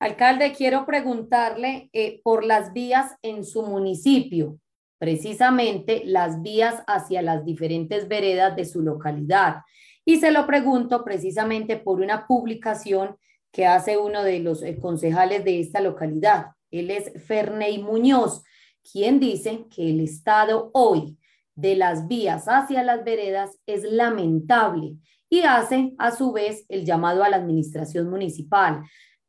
Alcalde, 0.00 0.52
quiero 0.56 0.86
preguntarle 0.86 1.90
eh, 1.92 2.20
por 2.22 2.44
las 2.44 2.72
vías 2.72 3.16
en 3.22 3.44
su 3.44 3.62
municipio, 3.62 4.58
precisamente 4.98 6.02
las 6.04 6.40
vías 6.40 6.84
hacia 6.86 7.20
las 7.20 7.44
diferentes 7.44 8.06
veredas 8.06 8.54
de 8.54 8.64
su 8.64 8.80
localidad. 8.82 9.62
Y 10.08 10.16
se 10.20 10.30
lo 10.30 10.46
pregunto 10.46 11.04
precisamente 11.04 11.76
por 11.76 12.00
una 12.00 12.26
publicación 12.26 13.18
que 13.52 13.66
hace 13.66 13.98
uno 13.98 14.22
de 14.22 14.40
los 14.40 14.62
eh, 14.62 14.78
concejales 14.80 15.44
de 15.44 15.60
esta 15.60 15.82
localidad. 15.82 16.52
Él 16.70 16.90
es 16.90 17.12
Ferney 17.26 17.82
Muñoz, 17.82 18.42
quien 18.90 19.20
dice 19.20 19.66
que 19.68 19.90
el 19.90 20.00
estado 20.00 20.70
hoy 20.72 21.18
de 21.54 21.76
las 21.76 22.08
vías 22.08 22.46
hacia 22.46 22.82
las 22.84 23.04
veredas 23.04 23.50
es 23.66 23.82
lamentable 23.82 24.96
y 25.28 25.40
hace 25.40 25.92
a 25.98 26.10
su 26.10 26.32
vez 26.32 26.64
el 26.70 26.86
llamado 26.86 27.22
a 27.22 27.28
la 27.28 27.36
administración 27.36 28.08
municipal. 28.08 28.84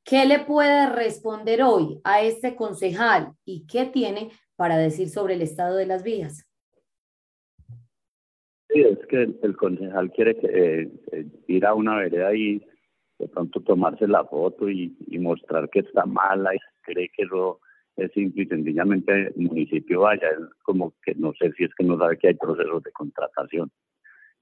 ¿Qué 0.06 0.26
le 0.26 0.39
puede 0.39 0.88
responder 0.88 1.62
hoy 1.62 2.00
a 2.06 2.22
este 2.22 2.56
concejal 2.56 3.34
y 3.44 3.68
qué 3.68 3.84
tiene 3.84 4.32
para 4.56 4.78
decir 4.78 5.10
sobre 5.10 5.34
el 5.34 5.42
estado 5.42 5.76
de 5.76 5.88
las 5.88 6.04
vías? 6.04 6.49
Sí, 8.72 8.82
es 8.82 9.00
que 9.08 9.36
el, 9.42 9.58
concejal 9.58 10.12
quiere 10.12 10.38
que, 10.38 10.48
eh, 10.48 10.92
eh, 11.12 11.26
ir 11.48 11.66
a 11.66 11.74
una 11.74 11.98
vereda 11.98 12.36
y 12.36 12.62
de 13.18 13.28
pronto 13.28 13.62
tomarse 13.62 14.08
la 14.08 14.24
foto 14.26 14.70
y, 14.70 14.96
mostrar 15.20 15.70
que 15.70 15.80
está 15.80 16.06
mala 16.06 16.54
y 16.56 16.60
cree 16.84 17.10
que 17.10 17.24
eso 17.24 17.60
es 17.98 18.12
simple 18.14 18.44
y 18.44 18.46
sencillamente 18.48 19.34
el 19.36 19.44
municipio 19.44 20.02
vaya. 20.02 20.30
como 20.64 20.94
que 21.04 21.16
no 21.16 21.34
sé 21.34 21.52
si 21.54 21.64
es 21.64 21.74
que 21.76 21.84
no 21.84 21.98
sabe 21.98 22.18
que 22.18 22.30
hay 22.30 22.36
procesos 22.36 22.84
de 22.84 22.92
contratación 22.92 23.72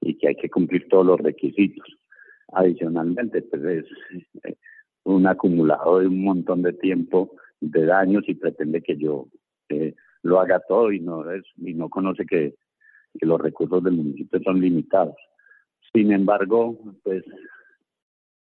y 0.00 0.16
que 0.18 0.28
hay 0.28 0.36
que 0.36 0.50
cumplir 0.50 0.88
todos 0.88 1.06
los 1.06 1.20
requisitos. 1.20 1.86
Adicionalmente, 2.52 3.42
pues 3.42 3.64
es 3.64 3.86
eh, 4.44 4.56
un 5.04 5.26
acumulado 5.26 6.00
de 6.00 6.06
un 6.06 6.22
montón 6.22 6.62
de 6.62 6.74
tiempo 6.74 7.34
de 7.60 7.86
daños 7.86 8.24
y 8.28 8.34
pretende 8.34 8.82
que 8.82 8.96
yo 8.96 9.26
lo 10.22 10.40
haga 10.40 10.60
todo 10.68 10.92
y 10.92 11.00
no 11.00 11.30
es 11.30 11.44
y 11.56 11.74
no 11.74 11.88
conoce 11.88 12.26
que 12.26 12.54
que 13.18 13.26
los 13.26 13.40
recursos 13.40 13.82
del 13.82 13.94
municipio 13.94 14.40
son 14.42 14.60
limitados. 14.60 15.16
Sin 15.92 16.12
embargo, 16.12 16.78
pues 17.02 17.24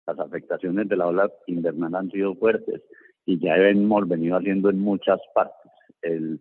las 0.07 0.19
afectaciones 0.19 0.87
de 0.87 0.97
la 0.97 1.07
ola 1.07 1.31
invernal 1.47 1.95
han 1.95 2.11
sido 2.11 2.35
fuertes 2.35 2.81
y 3.25 3.39
ya 3.39 3.55
hemos 3.57 4.07
venido 4.07 4.37
haciendo 4.37 4.69
en 4.69 4.79
muchas 4.79 5.19
partes. 5.33 5.71
El, 6.01 6.39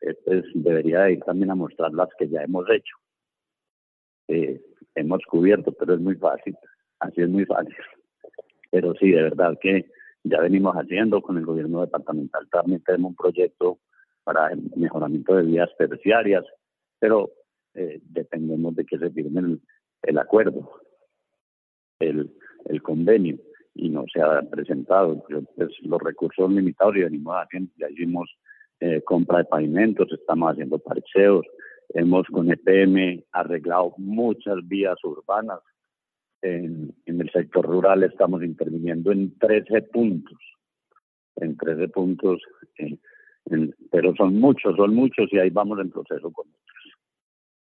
eh, 0.00 0.14
pues 0.24 0.44
debería 0.54 1.10
ir 1.10 1.20
también 1.20 1.50
a 1.50 1.54
mostrar 1.54 1.92
las 1.92 2.08
que 2.18 2.28
ya 2.28 2.42
hemos 2.42 2.68
hecho. 2.70 2.96
Eh, 4.28 4.60
hemos 4.94 5.22
cubierto, 5.26 5.72
pero 5.72 5.94
es 5.94 6.00
muy 6.00 6.16
fácil, 6.16 6.56
así 7.00 7.22
es 7.22 7.28
muy 7.28 7.44
fácil. 7.44 7.74
Pero 8.70 8.94
sí, 8.94 9.10
de 9.10 9.22
verdad 9.22 9.56
que 9.60 9.86
ya 10.24 10.40
venimos 10.40 10.74
haciendo 10.74 11.20
con 11.22 11.38
el 11.38 11.44
gobierno 11.44 11.82
departamental. 11.82 12.48
También 12.50 12.82
tenemos 12.82 13.10
un 13.10 13.16
proyecto 13.16 13.78
para 14.24 14.48
el 14.48 14.62
mejoramiento 14.76 15.36
de 15.36 15.42
vías 15.44 15.70
terciarias, 15.78 16.44
pero 16.98 17.30
eh, 17.74 18.00
dependemos 18.04 18.74
de 18.76 18.84
que 18.84 18.98
se 18.98 19.10
firme 19.10 19.58
el, 20.02 20.18
acuerdo, 20.18 20.80
el, 21.98 22.30
convenio, 22.82 23.38
y 23.74 23.88
no 23.88 24.04
se 24.12 24.20
ha 24.20 24.42
presentado. 24.42 25.24
Pues, 25.24 25.72
los 25.82 26.02
recursos 26.02 26.50
limitados 26.50 26.96
y 26.96 27.02
venimos 27.02 27.34
haciendo, 27.36 27.72
ya 27.76 27.90
hicimos 27.90 28.30
eh, 28.80 29.02
compra 29.02 29.38
de 29.38 29.44
pavimentos, 29.44 30.08
estamos 30.12 30.52
haciendo 30.52 30.78
parcheos, 30.78 31.46
hemos 31.90 32.26
con 32.28 32.50
EPM 32.50 33.24
arreglado 33.32 33.94
muchas 33.98 34.56
vías 34.66 34.96
urbanas. 35.02 35.60
En, 36.42 36.94
en 37.06 37.20
el 37.22 37.30
sector 37.30 37.64
rural 37.64 38.02
estamos 38.02 38.42
interviniendo 38.42 39.10
en 39.12 39.36
13 39.38 39.80
puntos, 39.82 40.38
en 41.36 41.56
13 41.56 41.88
puntos, 41.88 42.42
eh, 42.78 42.98
pero 43.90 44.14
son 44.14 44.38
muchos, 44.38 44.76
son 44.76 44.94
muchos 44.94 45.32
y 45.32 45.38
ahí 45.38 45.50
vamos 45.50 45.78
en 45.80 45.90
proceso 45.90 46.32
con. 46.32 46.46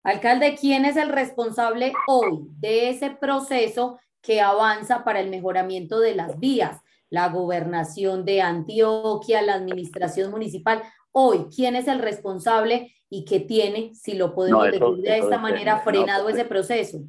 Alcalde, 0.05 0.55
¿quién 0.55 0.85
es 0.85 0.97
el 0.97 1.09
responsable 1.09 1.91
hoy 2.07 2.45
de 2.59 2.89
ese 2.89 3.09
proceso 3.09 3.99
que 4.21 4.39
avanza 4.39 5.03
para 5.03 5.19
el 5.19 5.31
mejoramiento 5.31 5.99
de 5.99 6.13
las 6.13 6.39
vías? 6.39 6.83
La 7.09 7.29
gobernación 7.29 8.23
de 8.23 8.39
Antioquia, 8.43 9.41
la 9.41 9.55
administración 9.55 10.29
municipal. 10.29 10.83
Hoy, 11.11 11.47
¿quién 11.55 11.75
es 11.75 11.87
el 11.87 11.97
responsable 11.97 12.93
y 13.09 13.25
qué 13.25 13.39
tiene, 13.39 13.95
si 13.95 14.15
lo 14.15 14.35
podemos 14.35 14.65
decir 14.65 15.01
de 15.01 15.17
esta 15.17 15.39
manera, 15.39 15.79
frenado 15.79 16.29
ese 16.29 16.45
proceso? 16.45 16.99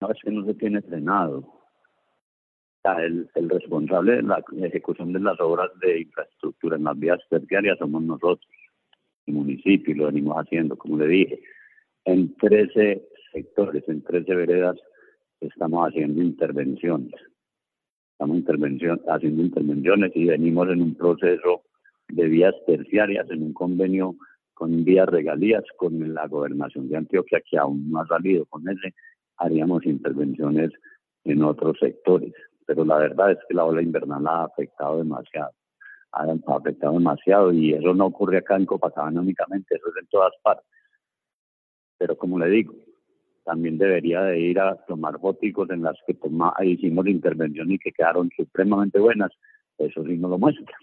No, 0.00 0.10
es 0.10 0.18
que 0.20 0.30
no 0.32 0.44
se 0.44 0.54
tiene 0.54 0.82
frenado. 0.82 1.54
El, 2.82 3.30
el, 3.34 3.48
responsable 3.48 4.16
de 4.16 4.22
la 4.22 4.42
ejecución 4.62 5.12
de 5.12 5.20
las 5.20 5.38
obras 5.40 5.70
de 5.78 6.00
infraestructura 6.00 6.76
en 6.76 6.84
las 6.84 6.98
vías 6.98 7.20
terciarias 7.28 7.78
somos 7.78 8.02
nosotros 8.02 8.40
municipio 9.32 9.94
y 9.94 9.98
lo 9.98 10.06
venimos 10.06 10.36
haciendo, 10.36 10.76
como 10.76 10.98
le 10.98 11.06
dije. 11.06 11.40
En 12.04 12.34
13 12.36 13.02
sectores, 13.32 13.88
en 13.88 14.02
13 14.02 14.34
veredas, 14.34 14.76
estamos 15.40 15.88
haciendo 15.88 16.22
intervenciones. 16.22 17.14
Estamos 18.12 18.36
intervención, 18.36 19.00
haciendo 19.08 19.42
intervenciones 19.42 20.12
y 20.14 20.26
venimos 20.26 20.68
en 20.70 20.82
un 20.82 20.94
proceso 20.94 21.62
de 22.08 22.26
vías 22.26 22.54
terciarias, 22.66 23.30
en 23.30 23.42
un 23.42 23.52
convenio 23.52 24.16
con 24.54 24.84
vías 24.84 25.08
regalías 25.08 25.62
con 25.76 26.14
la 26.14 26.26
gobernación 26.26 26.88
de 26.88 26.96
Antioquia, 26.96 27.40
que 27.48 27.58
aún 27.58 27.88
no 27.90 28.00
ha 28.00 28.06
salido 28.06 28.44
con 28.46 28.68
ese, 28.68 28.94
haríamos 29.36 29.86
intervenciones 29.86 30.72
en 31.24 31.42
otros 31.44 31.78
sectores. 31.78 32.32
Pero 32.66 32.84
la 32.84 32.98
verdad 32.98 33.32
es 33.32 33.38
que 33.48 33.54
la 33.54 33.64
ola 33.64 33.82
invernal 33.82 34.26
ha 34.26 34.44
afectado 34.44 34.98
demasiado 34.98 35.52
ha, 36.12 36.24
afectado 36.56 36.94
demasiado 36.94 37.52
y 37.52 37.74
eso 37.74 37.94
no 37.94 38.06
ocurre 38.06 38.38
acá 38.38 38.56
en 38.56 38.66
Copacabana 38.66 39.20
únicamente, 39.20 39.76
eso 39.76 39.88
es 39.88 40.02
en 40.02 40.08
todas 40.08 40.32
partes. 40.42 40.66
Pero 41.98 42.16
como 42.16 42.38
le 42.38 42.48
digo, 42.48 42.74
también 43.44 43.78
debería 43.78 44.22
de 44.22 44.38
ir 44.38 44.60
a 44.60 44.76
tomar 44.86 45.18
boticos 45.18 45.70
en 45.70 45.82
las 45.82 45.96
que 46.06 46.14
toma, 46.14 46.54
hicimos 46.62 47.06
intervención 47.06 47.70
y 47.70 47.78
que 47.78 47.92
quedaron 47.92 48.30
supremamente 48.36 48.98
buenas, 48.98 49.30
eso 49.78 50.04
sí 50.04 50.16
no 50.16 50.28
lo 50.28 50.38
muestra, 50.38 50.76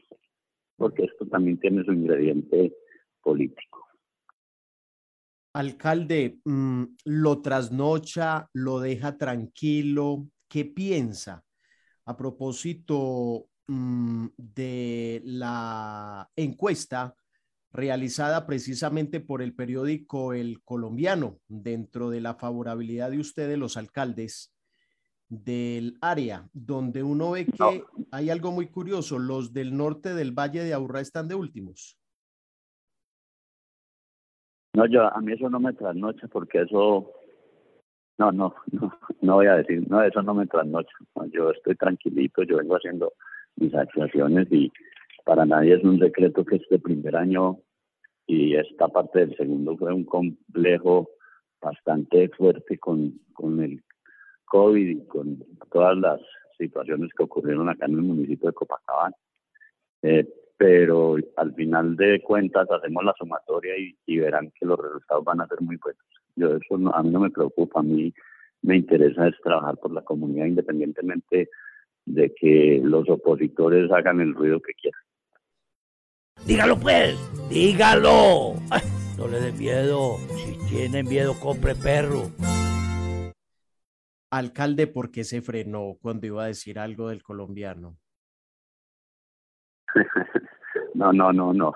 porque 0.76 1.04
esto 1.04 1.26
también 1.28 1.60
tiene 1.60 1.84
su 1.84 1.94
ingrediente 1.94 2.74
político. 3.22 3.88
Alcalde, 5.54 6.40
mm, 6.44 6.84
lo 7.06 7.42
trasnocha, 7.42 8.50
lo 8.54 8.80
deja 8.80 9.18
tranquilo, 9.18 10.28
¿qué 10.50 10.66
piensa? 10.66 11.46
A 12.06 12.18
propósito 12.18 13.48
Mm, 13.68 14.28
de 14.38 15.22
la 15.26 16.30
encuesta 16.36 17.16
realizada 17.72 18.46
precisamente 18.46 19.20
por 19.20 19.42
el 19.42 19.56
periódico 19.56 20.34
El 20.34 20.62
Colombiano, 20.64 21.40
dentro 21.48 22.12
de 22.12 22.22
la 22.22 22.36
favorabilidad 22.36 23.10
de 23.10 23.20
ustedes, 23.20 23.58
los 23.58 23.76
alcaldes 23.76 24.56
del 25.30 25.98
área, 26.00 26.48
donde 26.54 27.02
uno 27.02 27.32
ve 27.32 27.48
que 27.48 27.84
hay 28.12 28.30
algo 28.30 28.52
muy 28.52 28.68
curioso, 28.68 29.18
los 29.18 29.52
del 29.52 29.76
norte 29.76 30.14
del 30.14 30.32
Valle 30.32 30.64
de 30.64 30.76
Aburrá 30.76 31.02
están 31.02 31.28
de 31.28 31.34
últimos. 31.34 31.98
No, 34.76 34.86
yo, 34.86 35.12
a 35.12 35.20
mí 35.22 35.34
eso 35.34 35.50
no 35.50 35.60
me 35.60 35.74
trasnocha 35.74 36.28
porque 36.28 36.62
eso, 36.62 37.12
no, 38.20 38.32
no, 38.32 38.54
no, 38.72 38.94
no 39.22 39.34
voy 39.34 39.48
a 39.48 39.56
decir, 39.56 39.90
no, 39.90 40.04
eso 40.04 40.22
no 40.22 40.36
me 40.36 40.46
trasnocha. 40.46 40.96
yo 41.34 41.50
estoy 41.50 41.76
tranquilito, 41.76 42.44
yo 42.44 42.58
vengo 42.58 42.76
haciendo 42.76 43.14
mis 43.58 43.74
actuaciones 43.74 44.48
y 44.52 44.72
para 45.24 45.46
nadie 45.46 45.76
es 45.76 45.84
un 45.84 46.00
secreto 46.00 46.46
que 46.46 46.58
este 46.58 46.80
primer 46.80 47.16
año 47.16 47.60
y 48.28 48.56
esta 48.56 48.88
parte 48.88 49.20
del 49.20 49.36
segundo 49.38 49.78
fue 49.78 49.94
un 49.94 50.06
complejo 50.06 51.10
bastante 51.62 52.30
fuerte 52.30 52.78
con, 52.78 53.14
con 53.34 53.62
el 53.62 53.84
COVID 54.46 54.88
y 54.88 55.08
con 55.08 55.44
todas 55.72 55.98
las 55.98 56.22
situaciones 56.58 57.12
que 57.16 57.24
ocurrieron 57.24 57.70
acá 57.70 57.86
en 57.86 57.94
el 57.94 58.02
municipio 58.02 58.50
de 58.50 58.54
Copacabana. 58.54 59.16
Eh, 60.02 60.28
pero 60.58 61.18
al 61.36 61.54
final 61.54 61.96
de 61.98 62.22
cuentas 62.22 62.70
hacemos 62.72 63.04
la 63.04 63.14
sumatoria 63.18 63.74
y, 63.78 64.18
verán 64.18 64.52
que 64.58 64.66
los 64.66 64.80
resultados 64.80 65.24
van 65.26 65.42
a 65.42 65.48
ser 65.48 65.60
muy 65.62 65.78
buenos. 65.78 66.04
Yo 66.36 66.56
eso 66.56 66.94
a 66.94 67.04
mí 67.04 67.10
no 67.10 67.20
me 67.20 67.30
preocupa, 67.30 67.80
a 67.80 67.84
mí 67.84 68.14
me 68.62 68.78
interesa 68.78 69.28
es 69.28 69.36
trabajar 69.44 69.78
por 69.78 69.92
la 69.92 70.02
comunidad 70.02 70.46
independientemente 70.46 71.50
de 72.06 72.34
que 72.34 72.80
los 72.84 73.10
opositores 73.10 73.92
hagan 73.92 74.22
el 74.22 74.34
ruido 74.34 74.60
que 74.62 74.74
quieran. 74.74 75.02
Dígalo 76.46 76.78
pues, 76.78 77.18
dígalo. 77.50 78.56
no 79.18 79.28
le 79.28 79.40
den 79.40 79.58
miedo. 79.58 80.18
Si 80.36 80.58
tienen 80.70 81.08
miedo, 81.08 81.34
compre 81.40 81.76
perro. 81.76 82.30
Alcalde, 84.32 84.88
¿por 84.88 85.12
qué 85.12 85.24
se 85.24 85.42
frenó 85.42 85.98
cuando 86.02 86.28
iba 86.28 86.44
a 86.44 86.48
decir 86.48 86.78
algo 86.78 87.10
del 87.10 87.24
colombiano? 87.24 87.98
no, 90.94 91.14
no, 91.14 91.32
no, 91.32 91.54
no. 91.54 91.74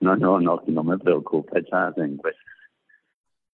No, 0.00 0.16
no, 0.16 0.40
no, 0.40 0.62
no 0.66 0.84
me 0.84 0.98
preocupa 0.98 1.58
esas 1.58 1.96
encuestas. 1.98 2.44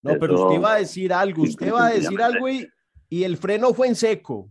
No, 0.03 0.17
pero 0.21 0.45
usted 0.45 0.61
iba 0.61 0.75
a 0.75 0.79
decir 0.79 1.13
algo, 1.13 1.43
usted 1.43 1.67
iba 1.67 1.87
a 1.87 1.91
decir 1.91 2.23
algo 2.23 2.49
y, 2.49 2.69
y 3.09 3.25
el 3.25 3.37
freno 3.37 3.75
fue 3.75 3.89
en 3.89 3.97
seco. 3.97 4.49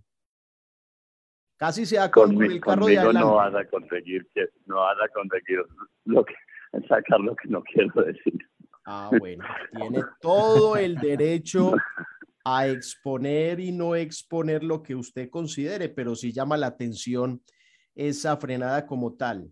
Casi 1.58 1.86
se 1.86 1.98
con, 2.12 2.42
el 2.44 2.60
carro 2.60 2.88
de 2.88 2.98
adelante. 2.98 3.20
no 3.20 3.36
vas 3.36 3.56
a 3.56 3.66
conseguir 3.66 4.28
que 4.34 4.50
no 4.66 4.78
vas 4.78 4.98
a 5.02 5.08
conseguir 5.10 5.64
lo 6.04 6.26
que 6.26 6.34
sacar 6.88 7.20
lo 7.20 7.36
que 7.36 7.48
no 7.48 7.64
quiero 7.64 8.04
decir. 8.04 8.38
Ah, 8.86 9.10
bueno, 9.18 9.44
tiene 9.72 10.04
todo 10.22 10.76
el 10.76 10.96
derecho 10.98 11.74
a 12.44 12.68
exponer 12.68 13.60
y 13.60 13.72
no 13.72 13.96
exponer 13.96 14.64
lo 14.64 14.84
que 14.84 14.96
usted 14.96 15.30
considere, 15.30 15.90
pero 15.90 16.16
sí 16.16 16.32
llama 16.32 16.58
la 16.58 16.68
atención 16.68 17.42
esa 17.96 18.38
frenada 18.38 18.86
como 18.86 19.14
tal. 19.16 19.50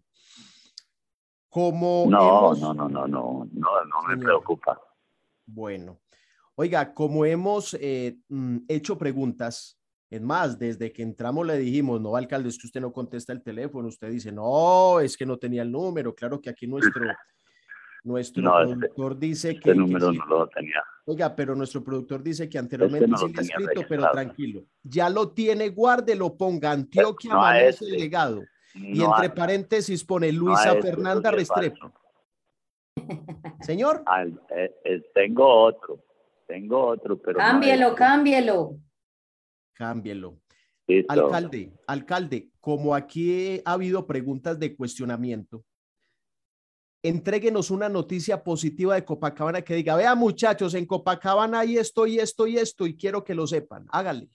Como 1.49 2.05
no, 2.09 2.53
no, 2.53 2.73
no, 2.73 2.89
no, 2.89 3.07
no, 3.07 3.47
no, 3.51 3.85
no 3.85 4.03
me 4.07 4.17
preocupa. 4.17 4.79
Bueno, 5.45 6.01
oiga, 6.55 6.93
como 6.93 7.25
hemos 7.25 7.75
eh, 7.79 8.17
mm, 8.27 8.57
hecho 8.67 8.97
preguntas, 8.97 9.79
es 10.13 10.21
más, 10.21 10.59
desde 10.59 10.91
que 10.91 11.01
entramos 11.01 11.43
le 11.47 11.57
dijimos, 11.57 11.99
no, 11.99 12.15
alcalde, 12.15 12.47
es 12.47 12.59
que 12.59 12.67
usted 12.67 12.79
no 12.79 12.93
contesta 12.93 13.33
el 13.33 13.41
teléfono. 13.41 13.87
Usted 13.87 14.11
dice, 14.11 14.31
no, 14.31 14.99
es 14.99 15.17
que 15.17 15.25
no 15.25 15.37
tenía 15.37 15.63
el 15.63 15.71
número. 15.71 16.13
Claro 16.13 16.39
que 16.39 16.51
aquí 16.51 16.67
nuestro, 16.67 17.03
nuestro 18.03 18.43
productor 18.43 19.17
dice 19.17 19.49
este 19.49 19.61
que... 19.61 19.71
El 19.71 19.77
número 19.79 20.13
no 20.13 20.23
lo 20.27 20.47
tenía. 20.49 20.83
Oiga, 21.05 21.35
pero 21.35 21.55
nuestro 21.55 21.83
productor 21.83 22.21
dice 22.21 22.47
que 22.47 22.59
anteriormente 22.59 23.07
este 23.11 23.43
sí 23.43 23.51
escrito, 23.53 23.81
pero 23.89 24.11
tranquilo. 24.11 24.63
Ya 24.83 25.09
lo 25.09 25.31
tiene, 25.31 25.69
guarde, 25.69 26.13
lo 26.13 26.37
ponga 26.37 26.69
Antioquia 26.69 27.33
no 27.33 27.51
este. 27.51 27.89
Legado. 27.89 28.43
y 28.75 29.01
entre 29.01 29.31
paréntesis 29.31 30.03
pone 30.03 30.31
Luisa 30.31 30.73
este, 30.73 30.91
Fernanda 30.91 31.31
Restrepo. 31.31 31.91
Señor. 33.61 34.03
Eh, 34.51 34.75
eh, 34.85 35.01
tengo 35.11 35.47
otro, 35.47 36.03
tengo 36.45 36.85
otro, 36.85 37.17
pero... 37.17 37.39
Cámbielo, 37.39 37.95
cámbielo. 37.95 38.77
Cámbielo. 39.73 40.39
Alcalde, 41.07 41.71
alcalde, 41.87 42.49
como 42.59 42.93
aquí 42.93 43.61
ha 43.65 43.73
habido 43.73 44.05
preguntas 44.05 44.59
de 44.59 44.75
cuestionamiento, 44.75 45.63
entréguenos 47.01 47.71
una 47.71 47.89
noticia 47.89 48.43
positiva 48.43 48.95
de 48.95 49.05
Copacabana 49.05 49.61
que 49.61 49.75
diga, 49.75 49.95
vea 49.95 50.13
muchachos, 50.15 50.73
en 50.73 50.85
Copacabana 50.85 51.59
hay 51.59 51.77
esto 51.77 52.05
y 52.05 52.19
esto 52.19 52.47
y 52.47 52.57
esto 52.57 52.85
y 52.85 52.95
quiero 52.95 53.23
que 53.23 53.35
lo 53.35 53.47
sepan. 53.47 53.85
Hágale. 53.91 54.29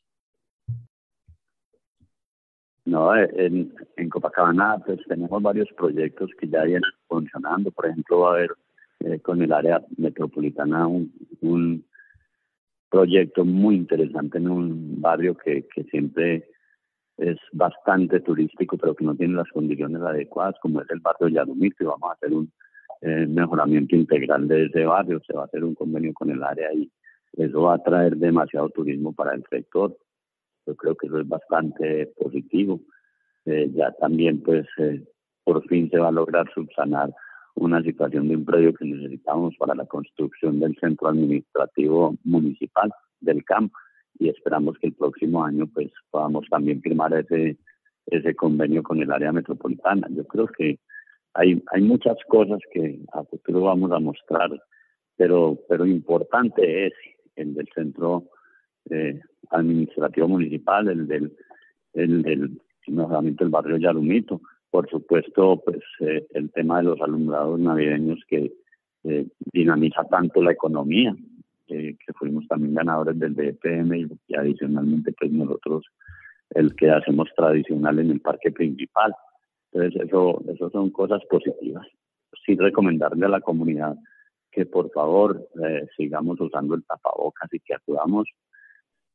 No, 2.86 3.14
en, 3.14 3.74
en 3.96 4.08
Copacabana 4.08 4.82
pues 4.84 5.00
tenemos 5.06 5.42
varios 5.42 5.68
proyectos 5.76 6.30
que 6.40 6.48
ya 6.48 6.62
vienen 6.62 6.90
funcionando. 7.06 7.70
Por 7.70 7.86
ejemplo, 7.86 8.20
va 8.20 8.30
a 8.30 8.34
haber 8.36 8.50
eh, 9.00 9.20
con 9.20 9.40
el 9.42 9.52
área 9.52 9.84
metropolitana 9.96 10.86
un, 10.86 11.84
proyecto 12.90 13.44
muy 13.44 13.76
interesante 13.76 14.38
en 14.38 14.48
un 14.48 15.00
barrio 15.00 15.36
que, 15.36 15.66
que 15.74 15.84
siempre 15.84 16.48
es 17.18 17.36
bastante 17.52 18.20
turístico, 18.20 18.78
pero 18.78 18.94
que 18.94 19.04
no 19.04 19.14
tiene 19.14 19.34
las 19.34 19.48
condiciones 19.50 20.00
adecuadas, 20.02 20.54
como 20.62 20.80
es 20.80 20.90
el 20.90 21.00
barrio 21.00 21.28
Yarumito, 21.28 21.82
y 21.82 21.86
vamos 21.86 22.10
a 22.10 22.14
hacer 22.14 22.32
un 22.32 22.50
eh, 23.00 23.26
mejoramiento 23.26 23.96
integral 23.96 24.48
de 24.48 24.66
ese 24.66 24.84
barrio, 24.84 25.20
se 25.26 25.34
va 25.34 25.42
a 25.42 25.46
hacer 25.46 25.64
un 25.64 25.74
convenio 25.74 26.12
con 26.14 26.30
el 26.30 26.42
área 26.42 26.72
y 26.72 26.90
eso 27.36 27.62
va 27.62 27.74
a 27.74 27.82
traer 27.82 28.16
demasiado 28.16 28.68
turismo 28.70 29.12
para 29.12 29.34
el 29.34 29.44
sector. 29.50 29.96
Yo 30.66 30.76
creo 30.76 30.94
que 30.96 31.06
eso 31.06 31.20
es 31.20 31.28
bastante 31.28 32.12
positivo. 32.16 32.80
Eh, 33.46 33.70
ya 33.74 33.92
también, 33.92 34.42
pues, 34.42 34.66
eh, 34.78 35.04
por 35.44 35.64
fin 35.68 35.88
se 35.90 35.98
va 35.98 36.08
a 36.08 36.12
lograr 36.12 36.50
subsanar 36.52 37.10
una 37.54 37.82
situación 37.82 38.28
de 38.28 38.36
un 38.36 38.44
predio 38.44 38.74
que 38.74 38.84
necesitamos 38.84 39.54
para 39.56 39.74
la 39.74 39.86
construcción 39.86 40.60
del 40.60 40.76
centro 40.80 41.08
administrativo 41.08 42.16
municipal 42.24 42.92
del 43.20 43.44
campo 43.44 43.76
y 44.18 44.28
esperamos 44.28 44.76
que 44.78 44.88
el 44.88 44.94
próximo 44.94 45.44
año 45.44 45.66
pues 45.66 45.90
podamos 46.10 46.46
también 46.48 46.80
firmar 46.80 47.12
ese 47.14 47.58
ese 48.06 48.34
convenio 48.34 48.82
con 48.82 49.02
el 49.02 49.12
área 49.12 49.32
metropolitana. 49.32 50.08
Yo 50.10 50.24
creo 50.24 50.46
que 50.46 50.78
hay 51.34 51.62
hay 51.72 51.82
muchas 51.82 52.16
cosas 52.26 52.60
que 52.72 53.00
a 53.12 53.24
futuro 53.24 53.62
vamos 53.62 53.92
a 53.92 53.98
mostrar, 53.98 54.50
pero 55.16 55.58
pero 55.68 55.86
importante 55.86 56.86
es 56.86 56.92
el 57.36 57.54
del 57.54 57.68
centro 57.74 58.24
eh, 58.90 59.20
administrativo 59.50 60.28
municipal, 60.28 60.88
el 60.88 61.06
del 61.06 61.36
el 61.92 62.22
del 62.22 62.60
mejoramiento 62.86 63.44
del 63.44 63.50
barrio 63.50 63.76
Yarumito, 63.76 64.40
por 64.78 64.88
supuesto, 64.88 65.60
pues 65.64 65.80
eh, 65.98 66.24
el 66.34 66.52
tema 66.52 66.76
de 66.76 66.84
los 66.84 67.00
alumbrados 67.00 67.58
navideños 67.58 68.20
que 68.28 68.52
eh, 69.02 69.26
dinamiza 69.52 70.04
tanto 70.04 70.40
la 70.40 70.52
economía, 70.52 71.16
que 71.66 71.96
fuimos 72.16 72.46
también 72.46 72.74
ganadores 72.74 73.18
del 73.18 73.34
DPM 73.34 73.96
y, 73.96 74.34
adicionalmente 74.36 75.12
pues 75.18 75.32
nosotros 75.32 75.84
el 76.50 76.76
que 76.76 76.92
hacemos 76.92 77.28
tradicional 77.34 77.98
en 77.98 78.12
el 78.12 78.20
parque 78.20 78.52
principal. 78.52 79.12
Entonces 79.72 80.00
eso, 80.06 80.40
eso 80.48 80.70
son 80.70 80.90
cosas 80.90 81.22
positivas. 81.28 81.84
Sí 82.46 82.54
recomendarle 82.54 83.26
a 83.26 83.30
la 83.30 83.40
comunidad 83.40 83.96
que 84.52 84.64
por 84.64 84.92
favor 84.92 85.48
eh, 85.60 85.88
sigamos 85.96 86.40
usando 86.40 86.76
el 86.76 86.84
tapabocas 86.84 87.52
y 87.52 87.58
que 87.58 87.74
acudamos 87.74 88.28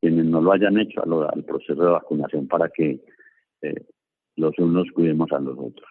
quienes 0.01 0.25
no 0.25 0.41
lo 0.41 0.51
hayan 0.51 0.77
hecho 0.77 1.03
al 1.03 1.43
proceso 1.45 1.81
de 1.81 1.89
vacunación 1.89 2.49
para 2.49 2.67
que 2.67 2.99
eh, 3.61 3.85
los 4.35 4.57
unos 4.59 4.87
cuidemos 4.93 5.31
a 5.31 5.39
los 5.39 5.57
otros. 5.57 5.89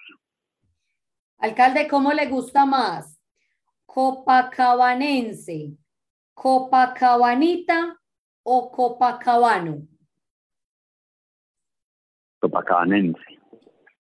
Alcalde, 1.39 1.89
¿cómo 1.89 2.13
le 2.13 2.27
gusta 2.27 2.67
más? 2.67 3.21
Copacabanense, 3.87 5.77
Copacabanita 6.35 8.01
o 8.43 8.71
Copacabano? 8.71 9.87
Copacabanense. 12.41 13.21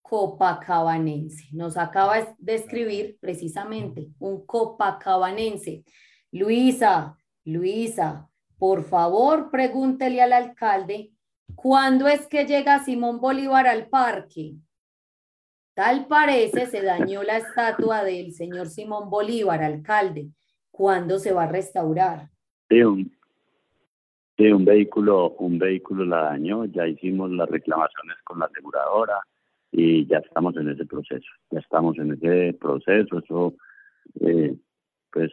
Copacabanense. 0.01 1.49
Nos 1.53 1.76
acaba 1.76 2.34
de 2.38 2.55
escribir 2.55 3.18
precisamente 3.20 4.09
un 4.18 4.45
copacabanense. 4.45 5.84
Luisa, 6.32 7.16
Luisa, 7.45 8.28
por 8.59 8.84
favor, 8.84 9.51
pregúntele 9.51 10.22
al 10.22 10.32
alcalde 10.32 11.11
¿Cuándo 11.55 12.09
es 12.09 12.26
que 12.26 12.44
llega 12.44 12.80
Simón 12.80 13.20
Bolívar 13.20 13.66
al 13.66 13.86
parque? 13.88 14.55
Tal 15.74 16.07
parece 16.07 16.66
se 16.66 16.82
dañó 16.82 17.22
la 17.22 17.38
estatua 17.38 18.05
del 18.05 18.32
señor 18.32 18.66
Simón 18.66 19.09
Bolívar, 19.09 19.62
alcalde. 19.62 20.28
¿Cuándo 20.70 21.18
se 21.18 21.32
va 21.32 21.44
a 21.44 21.53
restaurar? 21.53 22.28
Sí, 22.68 22.82
un, 22.82 23.11
un 24.38 24.64
vehículo, 24.64 25.30
un 25.38 25.59
vehículo 25.59 26.05
la 26.05 26.24
dañó, 26.24 26.64
ya 26.66 26.86
hicimos 26.86 27.30
las 27.30 27.48
reclamaciones 27.48 28.16
con 28.24 28.38
la 28.38 28.46
aseguradora 28.46 29.20
y 29.70 30.07
ya 30.07 30.18
estamos 30.18 30.57
en 30.57 30.68
ese 30.68 30.84
proceso. 30.84 31.28
Ya 31.50 31.61
estamos 31.61 31.96
en 31.98 32.12
ese 32.12 32.53
proceso, 32.59 33.18
eso 33.18 33.55
eh, 34.20 34.55
pues 35.11 35.30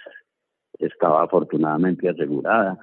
estaba 0.77 1.23
afortunadamente 1.23 2.07
asegurada 2.07 2.77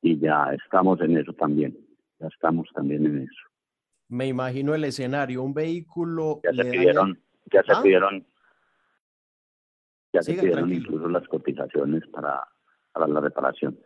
y 0.00 0.18
ya 0.18 0.54
estamos 0.54 1.00
en 1.02 1.18
eso 1.18 1.32
también 1.34 1.83
estamos 2.28 2.68
también 2.74 3.06
en 3.06 3.18
eso. 3.22 3.42
Me 4.08 4.26
imagino 4.26 4.74
el 4.74 4.84
escenario, 4.84 5.42
un 5.42 5.54
vehículo. 5.54 6.40
Ya 6.44 6.52
se 6.52 6.70
pidieron, 6.70 7.20
ya 7.52 7.62
se 7.62 7.72
¿Ah? 7.72 7.82
pidieron, 7.82 8.26
ya 10.12 10.22
se 10.22 10.34
pidieron 10.34 10.72
incluso 10.72 11.08
las 11.08 11.26
cotizaciones 11.28 12.06
para, 12.08 12.46
para 12.92 13.08
la 13.08 13.20
reparación. 13.20 13.78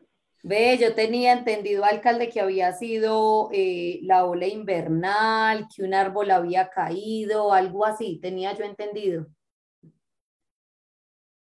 Ve, 0.43 0.79
yo 0.81 0.95
tenía 0.95 1.33
entendido, 1.33 1.85
alcalde, 1.85 2.29
que 2.29 2.41
había 2.41 2.73
sido 2.73 3.49
eh, 3.53 4.01
la 4.03 4.25
ola 4.25 4.47
invernal, 4.47 5.67
que 5.75 5.83
un 5.83 5.95
árbol 5.95 6.31
había 6.31 6.69
caído, 6.71 7.53
algo 7.53 7.85
así, 7.85 8.21
tenía 8.21 8.55
yo 8.55 8.65
entendido. 8.65 9.27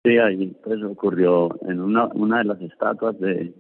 Sí, 0.05 0.17
ahí 0.17 0.55
pues 0.63 0.81
ocurrió 0.81 1.49
en 1.67 1.81
una, 1.81 2.05
una 2.07 2.37
de 2.37 2.45
las 2.45 2.61
estatuas 2.61 3.19
de, 3.19 3.53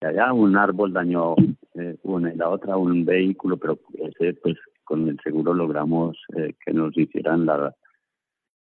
allá 0.00 0.32
un 0.32 0.56
árbol 0.56 0.92
dañó 0.92 1.34
eh, 1.78 1.96
una 2.02 2.32
y 2.32 2.36
la 2.36 2.48
otra 2.48 2.76
un 2.76 3.04
vehículo, 3.04 3.56
pero 3.56 3.78
ese 3.94 4.34
pues 4.34 4.56
con 4.84 5.08
el 5.08 5.18
seguro 5.22 5.54
logramos 5.54 6.16
eh, 6.36 6.54
que 6.64 6.72
nos 6.72 6.96
hicieran 6.96 7.46
la, 7.46 7.74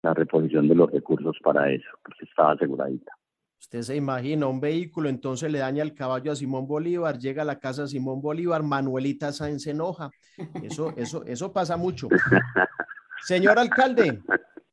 la 0.03 0.15
reposición 0.15 0.69
de 0.69 0.75
los 0.75 0.91
recursos 0.91 1.37
para 1.43 1.71
eso, 1.71 1.89
porque 2.03 2.25
estaba 2.25 2.53
aseguradita. 2.53 3.13
Usted 3.61 3.83
se 3.83 3.97
imagina, 3.97 4.47
un 4.47 4.61
vehículo 4.61 5.09
entonces 5.09 5.53
le 5.53 5.59
daña 5.59 5.83
el 5.83 5.95
caballo 5.95 6.33
a 6.33 6.37
Simón 6.37 6.67
Bolívar, 6.67 7.19
llega 7.19 7.43
a 7.43 7.45
la 7.45 7.59
casa 7.59 7.83
de 7.83 7.89
Simón 7.89 8.23
Bolívar, 8.23 8.63
Manuelita 8.63 9.33
Sáenz 9.33 9.65
se 9.65 9.73
enoja. 9.73 10.11
Eso, 10.63 10.95
eso, 10.97 11.25
eso 11.25 11.53
pasa 11.53 11.77
mucho. 11.77 12.09
Señor 13.23 13.59
alcalde, 13.59 14.23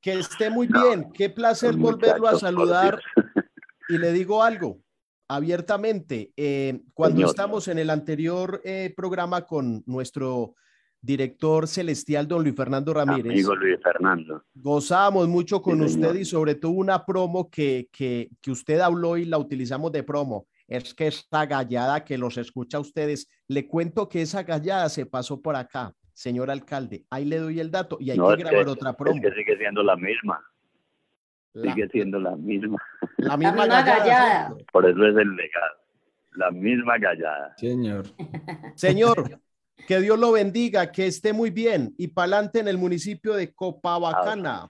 que 0.02 0.14
esté 0.14 0.50
muy 0.50 0.68
bien, 0.68 1.12
qué 1.14 1.30
placer 1.30 1.76
volverlo 1.76 2.28
a 2.28 2.36
saludar. 2.36 3.00
Y 3.90 3.98
le 3.98 4.12
digo 4.12 4.44
algo, 4.44 4.82
abiertamente. 5.28 6.32
Eh, 6.38 6.82
cuando 6.93 7.25
estamos 7.25 7.67
en 7.67 7.80
el 7.80 7.89
anterior 7.89 8.61
eh, 8.63 8.93
programa 8.95 9.45
con 9.45 9.84
nuestro 9.86 10.55
director 11.01 11.67
celestial, 11.67 12.28
don 12.28 12.43
Luis 12.43 12.55
Fernando 12.55 12.93
Ramírez. 12.93 13.32
Amigo 13.32 13.55
Luis 13.55 13.78
Fernando. 13.82 14.43
Gozábamos 14.55 15.28
mucho 15.28 15.61
con 15.61 15.82
usted 15.82 16.15
y 16.15 16.25
sobre 16.25 16.55
todo 16.55 16.71
una 16.71 17.05
promo 17.05 17.49
que, 17.49 17.88
que, 17.91 18.30
que, 18.41 18.51
usted 18.51 18.80
habló 18.80 19.17
y 19.17 19.25
la 19.25 19.38
utilizamos 19.38 19.91
de 19.91 20.03
promo. 20.03 20.47
Es 20.67 20.93
que 20.93 21.07
esta 21.07 21.45
gallada 21.45 22.03
que 22.03 22.17
los 22.17 22.38
escucha 22.38 22.78
a 22.78 22.82
ustedes, 22.82 23.30
le 23.47 23.67
cuento 23.67 24.09
que 24.09 24.21
esa 24.21 24.43
gallada 24.43 24.89
se 24.89 25.05
pasó 25.05 25.41
por 25.41 25.55
acá, 25.55 25.93
señor 26.13 26.51
alcalde. 26.51 27.05
Ahí 27.09 27.23
le 27.23 27.38
doy 27.38 27.59
el 27.59 27.71
dato 27.71 27.97
y 28.01 28.11
hay 28.11 28.17
que 28.17 28.43
grabar 28.43 28.67
otra 28.67 28.93
promo. 28.93 29.15
Es 29.15 29.21
que 29.21 29.39
sigue 29.39 29.57
siendo 29.57 29.84
la 29.84 29.95
misma 29.95 30.43
sigue 31.62 31.88
siendo 31.89 32.20
la 32.20 32.36
misma. 32.36 32.78
La 33.18 33.38
misma, 33.38 33.66
gallada. 33.66 34.55
Por 34.72 34.88
eso 34.89 35.05
es 35.05 35.18
el 35.18 35.36
legado. 35.36 35.78
La 36.36 36.51
misma 36.51 36.97
gallada. 36.97 37.53
Señor. 37.58 38.05
Señor, 38.76 39.41
que 39.88 39.99
Dios 39.99 40.20
lo 40.20 40.32
bendiga, 40.32 40.91
que 40.91 41.08
esté 41.08 41.34
muy 41.34 41.49
bien 41.49 41.93
y 41.97 42.10
pa'lante 42.10 42.60
en 42.60 42.68
el 42.68 42.78
municipio 42.78 43.34
de 43.34 43.53
Copabacana. 43.53 44.70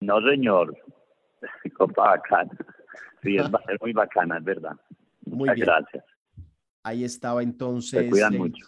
No, 0.00 0.20
señor. 0.20 0.76
Copabacana. 1.76 2.50
Sí, 3.22 3.36
es, 3.36 3.50
muy 3.80 3.92
bacana, 3.92 4.38
es 4.38 4.44
verdad. 4.44 4.76
Muy 5.24 5.48
Muchas 5.48 5.56
gracias. 5.58 6.04
Ahí 6.82 7.02
estaba 7.04 7.42
entonces. 7.42 8.04
Se 8.04 8.10
cuidan 8.10 8.36
mucho. 8.36 8.66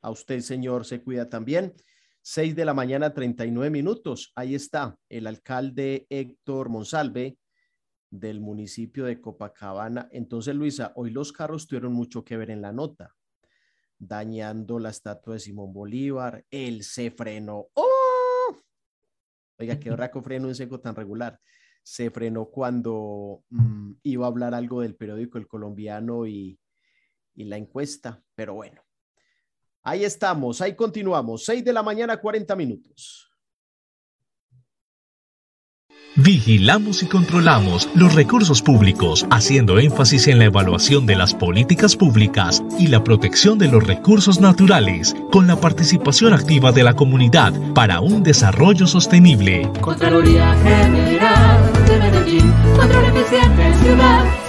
A 0.00 0.10
usted, 0.10 0.40
señor, 0.40 0.84
se 0.84 1.02
cuida 1.02 1.28
también. 1.28 1.72
6 2.22 2.54
de 2.54 2.64
la 2.64 2.72
mañana, 2.72 3.12
39 3.12 3.68
minutos. 3.70 4.32
Ahí 4.36 4.54
está 4.54 4.96
el 5.08 5.26
alcalde 5.26 6.06
Héctor 6.08 6.68
Monsalve 6.68 7.36
del 8.10 8.40
municipio 8.40 9.06
de 9.06 9.20
Copacabana. 9.20 10.08
Entonces, 10.12 10.54
Luisa, 10.54 10.92
hoy 10.94 11.10
los 11.10 11.32
carros 11.32 11.66
tuvieron 11.66 11.92
mucho 11.92 12.24
que 12.24 12.36
ver 12.36 12.50
en 12.50 12.62
la 12.62 12.72
nota, 12.72 13.16
dañando 13.98 14.78
la 14.78 14.90
estatua 14.90 15.34
de 15.34 15.40
Simón 15.40 15.72
Bolívar, 15.72 16.44
él 16.50 16.84
se 16.84 17.10
frenó. 17.10 17.66
¡Oh! 17.74 18.56
Oiga, 19.58 19.80
qué 19.80 19.94
raco 19.96 20.22
freno 20.22 20.48
en 20.48 20.54
seco 20.54 20.78
tan 20.78 20.94
regular. 20.94 21.40
Se 21.82 22.10
frenó 22.10 22.46
cuando 22.46 23.42
mm, 23.50 23.94
iba 24.04 24.26
a 24.26 24.28
hablar 24.28 24.54
algo 24.54 24.82
del 24.82 24.94
periódico 24.94 25.38
El 25.38 25.48
Colombiano 25.48 26.26
y, 26.26 26.60
y 27.34 27.44
la 27.44 27.56
encuesta, 27.56 28.22
pero 28.36 28.54
bueno, 28.54 28.82
Ahí 29.82 30.04
estamos, 30.04 30.60
ahí 30.60 30.76
continuamos. 30.76 31.44
6 31.44 31.64
de 31.64 31.72
la 31.72 31.82
mañana, 31.82 32.16
40 32.16 32.54
minutos. 32.54 33.28
Vigilamos 36.14 37.02
y 37.02 37.06
controlamos 37.06 37.88
los 37.94 38.14
recursos 38.14 38.60
públicos, 38.60 39.26
haciendo 39.30 39.78
énfasis 39.78 40.28
en 40.28 40.38
la 40.38 40.44
evaluación 40.44 41.06
de 41.06 41.16
las 41.16 41.34
políticas 41.34 41.96
públicas 41.96 42.62
y 42.78 42.88
la 42.88 43.02
protección 43.02 43.58
de 43.58 43.68
los 43.68 43.86
recursos 43.86 44.38
naturales, 44.38 45.16
con 45.32 45.46
la 45.46 45.56
participación 45.56 46.34
activa 46.34 46.70
de 46.70 46.84
la 46.84 46.94
comunidad 46.94 47.54
para 47.74 48.00
un 48.00 48.22
desarrollo 48.22 48.86
sostenible. 48.86 49.70
Contraloría 49.80 50.54
General 50.62 51.72
de 51.86 51.98
Medellín, 51.98 52.52
control 52.76 53.04
eficiente 53.06 53.74
ciudad 53.82 54.41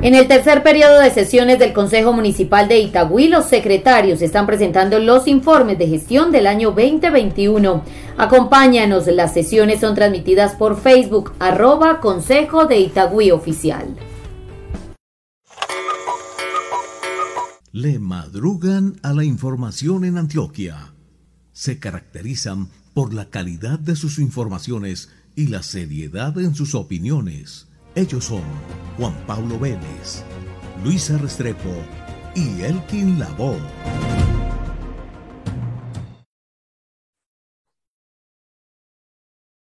En 0.00 0.14
el 0.14 0.28
tercer 0.28 0.62
periodo 0.62 1.00
de 1.00 1.10
sesiones 1.10 1.58
del 1.58 1.72
Consejo 1.72 2.12
Municipal 2.12 2.68
de 2.68 2.78
Itagüí, 2.78 3.26
los 3.26 3.46
secretarios 3.46 4.22
están 4.22 4.46
presentando 4.46 5.00
los 5.00 5.26
informes 5.26 5.76
de 5.76 5.88
gestión 5.88 6.30
del 6.30 6.46
año 6.46 6.70
2021. 6.70 7.82
Acompáñanos, 8.16 9.08
las 9.08 9.34
sesiones 9.34 9.80
son 9.80 9.96
transmitidas 9.96 10.54
por 10.54 10.80
Facebook, 10.80 11.32
arroba 11.40 11.98
Consejo 12.00 12.66
de 12.66 12.78
Itagüí 12.78 13.32
Oficial. 13.32 13.96
Le 17.72 17.98
madrugan 17.98 19.00
a 19.02 19.12
la 19.12 19.24
información 19.24 20.04
en 20.04 20.16
Antioquia. 20.16 20.94
Se 21.52 21.80
caracterizan 21.80 22.68
por 22.94 23.12
la 23.12 23.30
calidad 23.30 23.80
de 23.80 23.96
sus 23.96 24.20
informaciones 24.20 25.10
y 25.34 25.48
la 25.48 25.64
seriedad 25.64 26.38
en 26.38 26.54
sus 26.54 26.76
opiniones. 26.76 27.67
Ellos 27.98 28.26
son 28.26 28.44
Juan 28.96 29.12
Pablo 29.26 29.58
Vélez, 29.58 30.22
Luisa 30.84 31.18
Restrepo 31.18 31.74
y 32.32 32.62
Elkin 32.62 33.18
Lavoe. 33.18 33.58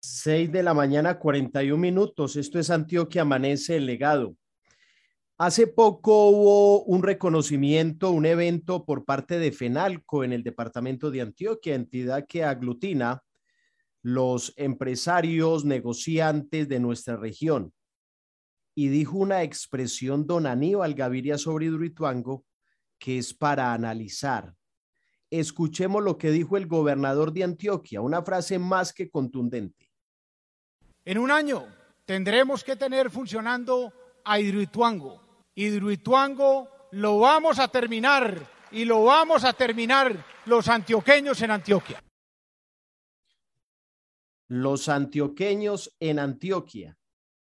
Seis 0.03 0.53
de 0.53 0.63
la 0.63 0.75
mañana, 0.75 1.19
41 1.19 1.81
minutos. 1.81 2.37
Esto 2.37 2.59
es 2.59 2.69
Antioquia 2.69 3.23
Amanece 3.23 3.77
el 3.77 3.87
Legado. 3.87 4.37
Hace 5.39 5.67
poco 5.67 6.29
hubo 6.29 6.85
un 6.85 7.03
reconocimiento, 7.03 8.11
un 8.11 8.27
evento 8.27 8.85
por 8.85 9.07
parte 9.07 9.39
de 9.39 9.51
FENALCO 9.51 10.25
en 10.25 10.35
el 10.35 10.43
departamento 10.43 11.11
de 11.11 11.23
Antioquia, 11.23 11.75
entidad 11.75 12.27
que 12.29 12.45
aglutina 12.45 13.23
los 14.03 14.53
empresarios, 14.59 15.65
negociantes 15.65 16.69
de 16.69 16.81
nuestra 16.81 17.17
región 17.17 17.73
y 18.79 18.89
dijo 18.89 19.17
una 19.17 19.43
expresión 19.43 20.27
don 20.27 20.47
Aníbal 20.47 20.95
Gaviria 20.95 21.39
sobre 21.39 21.65
Hidroituango 21.67 22.45
que 22.99 23.19
es 23.19 23.33
para 23.33 23.73
analizar. 23.73 24.55
Escuchemos 25.31 26.05
lo 26.05 26.19
que 26.19 26.31
dijo 26.31 26.59
el 26.59 26.67
gobernador 26.67 27.33
de 27.33 27.43
Antioquia, 27.43 28.03
una 28.03 28.23
frase 28.23 28.59
más 28.59 28.93
que 28.93 29.11
contundente. 29.11 29.91
En 31.07 31.17
un 31.17 31.31
año 31.31 31.67
tendremos 32.05 32.63
que 32.63 32.77
tener 32.77 33.11
funcionando 33.11 33.93
a 34.23 34.39
Hidroituango. 34.39 35.23
Hidroituango 35.55 36.69
lo 36.93 37.19
vamos 37.19 37.59
a 37.59 37.69
terminar 37.69 38.47
y 38.71 38.85
lo 38.85 39.05
vamos 39.05 39.45
a 39.45 39.55
terminar 39.55 40.23
los 40.45 40.69
antioqueños 40.69 41.41
en 41.41 41.51
Antioquia. 41.51 42.05
Los 44.49 44.91
antioqueños 44.91 45.97
en 45.99 46.19
Antioquia 46.19 46.97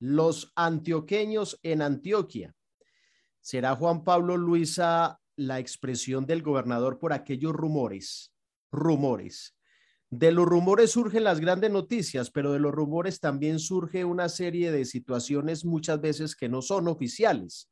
los 0.02 0.52
antioqueños 0.56 1.60
en 1.62 1.84
Antioquia. 1.84 2.56
¿Será 3.40 3.76
Juan 3.76 4.04
Pablo 4.04 4.36
Luisa 4.36 5.20
la 5.36 5.60
expresión 5.60 6.26
del 6.26 6.42
gobernador 6.42 6.98
por 6.98 7.14
aquellos 7.14 7.54
rumores? 7.54 8.34
Rumores. 8.72 9.56
De 10.10 10.32
los 10.32 10.48
rumores 10.48 10.90
surgen 10.90 11.24
las 11.24 11.40
grandes 11.40 11.70
noticias, 11.70 12.32
pero 12.32 12.52
de 12.52 12.60
los 12.60 12.74
rumores 12.74 13.20
también 13.20 13.60
surge 13.60 14.04
una 14.04 14.28
serie 14.28 14.72
de 14.72 14.86
situaciones 14.86 15.66
muchas 15.66 16.02
veces 16.02 16.36
que 16.36 16.50
no 16.50 16.64
son 16.64 16.88
oficiales. 16.88 17.70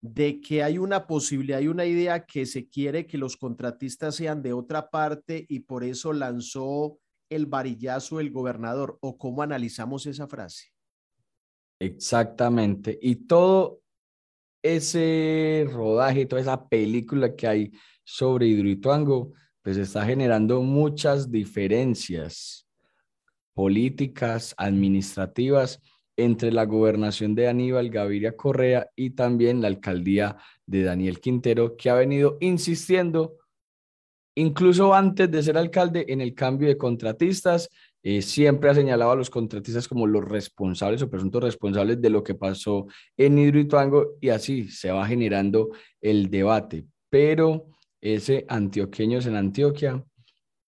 De 0.00 0.40
que 0.40 0.62
hay 0.62 0.78
una 0.78 1.08
posibilidad, 1.08 1.58
hay 1.58 1.66
una 1.66 1.84
idea 1.84 2.26
que 2.26 2.46
se 2.46 2.68
quiere 2.68 3.08
que 3.08 3.18
los 3.18 3.36
contratistas 3.36 4.14
sean 4.14 4.40
de 4.40 4.52
otra 4.52 4.88
parte 4.88 5.46
y 5.48 5.60
por 5.60 5.82
eso 5.82 6.12
lanzó 6.12 7.00
el 7.28 7.46
varillazo 7.46 8.20
el 8.20 8.30
gobernador. 8.30 8.98
¿O 9.00 9.18
cómo 9.18 9.42
analizamos 9.42 10.06
esa 10.06 10.28
frase? 10.28 10.71
Exactamente. 11.82 12.96
Y 13.02 13.26
todo 13.26 13.80
ese 14.62 15.66
rodaje, 15.68 16.26
toda 16.26 16.40
esa 16.40 16.68
película 16.68 17.34
que 17.34 17.48
hay 17.48 17.72
sobre 18.04 18.46
Hidroituango, 18.46 19.32
pues 19.62 19.76
está 19.76 20.06
generando 20.06 20.62
muchas 20.62 21.32
diferencias 21.32 22.68
políticas, 23.52 24.54
administrativas 24.58 25.80
entre 26.16 26.52
la 26.52 26.66
gobernación 26.66 27.34
de 27.34 27.48
Aníbal 27.48 27.90
Gaviria 27.90 28.36
Correa 28.36 28.88
y 28.94 29.10
también 29.10 29.60
la 29.60 29.66
alcaldía 29.66 30.36
de 30.64 30.84
Daniel 30.84 31.18
Quintero, 31.18 31.76
que 31.76 31.90
ha 31.90 31.94
venido 31.94 32.38
insistiendo, 32.40 33.38
incluso 34.36 34.94
antes 34.94 35.28
de 35.28 35.42
ser 35.42 35.58
alcalde, 35.58 36.04
en 36.08 36.20
el 36.20 36.32
cambio 36.32 36.68
de 36.68 36.78
contratistas 36.78 37.68
eh, 38.04 38.20
siempre 38.20 38.68
ha 38.68 38.74
señalado 38.74 39.12
a 39.12 39.16
los 39.16 39.30
contratistas 39.30 39.86
como 39.86 40.08
los 40.08 40.24
responsables 40.24 41.02
o 41.02 41.10
presuntos 41.10 41.44
responsables 41.44 42.00
de 42.02 42.10
lo 42.10 42.24
que 42.24 42.34
pasó 42.34 42.86
en 43.16 43.38
Hidroituango 43.38 44.16
y 44.20 44.30
así 44.30 44.68
se 44.68 44.90
va 44.90 45.06
generando 45.06 45.70
el 46.00 46.28
debate. 46.28 46.86
Pero 47.08 47.68
ese 48.00 48.44
antioqueños 48.48 49.26
en 49.26 49.36
Antioquia 49.36 50.04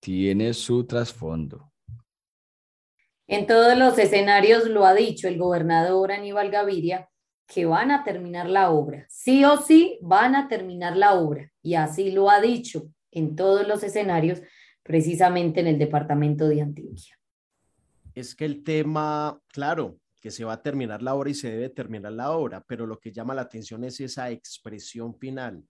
tiene 0.00 0.54
su 0.54 0.84
trasfondo. 0.84 1.72
En 3.26 3.46
todos 3.46 3.76
los 3.76 3.98
escenarios 3.98 4.68
lo 4.68 4.86
ha 4.86 4.94
dicho 4.94 5.26
el 5.26 5.38
gobernador 5.38 6.12
Aníbal 6.12 6.50
Gaviria 6.50 7.08
que 7.48 7.64
van 7.64 7.90
a 7.90 8.04
terminar 8.04 8.48
la 8.48 8.70
obra. 8.70 9.06
Sí 9.08 9.44
o 9.44 9.56
sí 9.56 9.98
van 10.02 10.36
a 10.36 10.46
terminar 10.46 10.96
la 10.96 11.14
obra. 11.14 11.50
Y 11.62 11.74
así 11.74 12.12
lo 12.12 12.30
ha 12.30 12.40
dicho 12.40 12.86
en 13.10 13.34
todos 13.34 13.66
los 13.66 13.82
escenarios, 13.82 14.40
precisamente 14.82 15.60
en 15.60 15.66
el 15.66 15.78
departamento 15.78 16.48
de 16.48 16.62
Antioquia 16.62 17.16
es 18.14 18.34
que 18.34 18.44
el 18.44 18.62
tema, 18.62 19.40
claro, 19.48 19.98
que 20.20 20.30
se 20.30 20.44
va 20.44 20.54
a 20.54 20.62
terminar 20.62 21.02
la 21.02 21.14
obra 21.14 21.30
y 21.30 21.34
se 21.34 21.50
debe 21.50 21.68
terminar 21.68 22.12
la 22.12 22.30
obra, 22.30 22.64
pero 22.66 22.86
lo 22.86 22.98
que 22.98 23.12
llama 23.12 23.34
la 23.34 23.42
atención 23.42 23.84
es 23.84 24.00
esa 24.00 24.30
expresión 24.30 25.14
final 25.14 25.62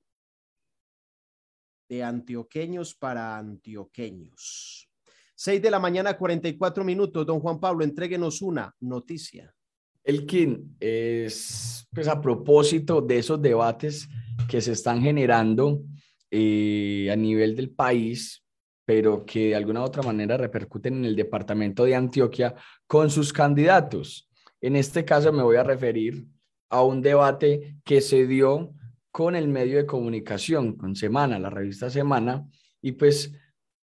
de 1.88 2.02
antioqueños 2.02 2.94
para 2.94 3.36
antioqueños. 3.36 4.88
Seis 5.34 5.60
de 5.60 5.70
la 5.70 5.80
mañana, 5.80 6.16
44 6.16 6.84
minutos. 6.84 7.26
Don 7.26 7.40
Juan 7.40 7.58
Pablo, 7.58 7.84
entréguenos 7.84 8.40
una 8.42 8.74
noticia. 8.80 9.52
Elkin, 10.04 10.76
es 10.78 11.88
pues 11.92 12.08
a 12.08 12.20
propósito 12.20 13.00
de 13.00 13.18
esos 13.18 13.40
debates 13.40 14.08
que 14.48 14.60
se 14.60 14.72
están 14.72 15.00
generando 15.00 15.82
eh, 16.30 17.08
a 17.10 17.16
nivel 17.16 17.56
del 17.56 17.70
país 17.70 18.43
pero 18.84 19.24
que 19.24 19.48
de 19.48 19.54
alguna 19.54 19.80
u 19.80 19.84
otra 19.84 20.02
manera 20.02 20.36
repercuten 20.36 20.94
en 20.98 21.04
el 21.04 21.16
departamento 21.16 21.84
de 21.84 21.94
Antioquia 21.94 22.54
con 22.86 23.10
sus 23.10 23.32
candidatos. 23.32 24.28
En 24.60 24.76
este 24.76 25.04
caso 25.04 25.32
me 25.32 25.42
voy 25.42 25.56
a 25.56 25.62
referir 25.62 26.26
a 26.70 26.82
un 26.82 27.02
debate 27.02 27.76
que 27.84 28.00
se 28.00 28.26
dio 28.26 28.72
con 29.10 29.36
el 29.36 29.48
medio 29.48 29.76
de 29.76 29.86
comunicación, 29.86 30.76
con 30.76 30.96
Semana, 30.96 31.38
la 31.38 31.50
revista 31.50 31.88
Semana, 31.88 32.46
y 32.82 32.92
pues 32.92 33.32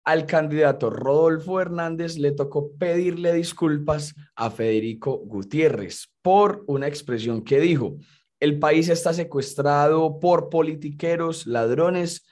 al 0.04 0.26
candidato 0.26 0.90
Rodolfo 0.90 1.62
Hernández 1.62 2.18
le 2.18 2.32
tocó 2.32 2.72
pedirle 2.76 3.34
disculpas 3.34 4.16
a 4.36 4.50
Federico 4.50 5.18
Gutiérrez 5.20 6.12
por 6.24 6.64
una 6.68 6.88
expresión 6.88 7.44
que 7.44 7.60
dijo, 7.60 7.98
el 8.40 8.58
país 8.58 8.90
está 8.90 9.14
secuestrado 9.14 10.20
por 10.20 10.50
politiqueros, 10.50 11.46
ladrones 11.46 12.26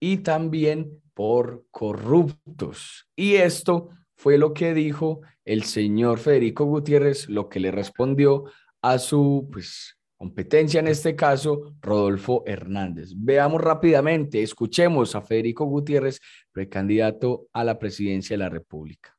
y 0.00 0.18
también 0.18 1.00
por 1.14 1.64
corruptos. 1.70 3.08
Y 3.16 3.36
esto 3.36 3.90
fue 4.14 4.38
lo 4.38 4.52
que 4.52 4.74
dijo 4.74 5.20
el 5.44 5.62
señor 5.64 6.18
Federico 6.18 6.64
Gutiérrez, 6.64 7.28
lo 7.28 7.48
que 7.48 7.60
le 7.60 7.70
respondió 7.70 8.44
a 8.82 8.98
su 8.98 9.48
pues, 9.50 9.98
competencia, 10.16 10.80
en 10.80 10.88
este 10.88 11.14
caso, 11.14 11.74
Rodolfo 11.80 12.42
Hernández. 12.46 13.12
Veamos 13.16 13.60
rápidamente, 13.60 14.42
escuchemos 14.42 15.14
a 15.14 15.22
Federico 15.22 15.64
Gutiérrez, 15.64 16.20
precandidato 16.52 17.46
a 17.52 17.64
la 17.64 17.78
presidencia 17.78 18.34
de 18.34 18.38
la 18.38 18.48
República. 18.48 19.16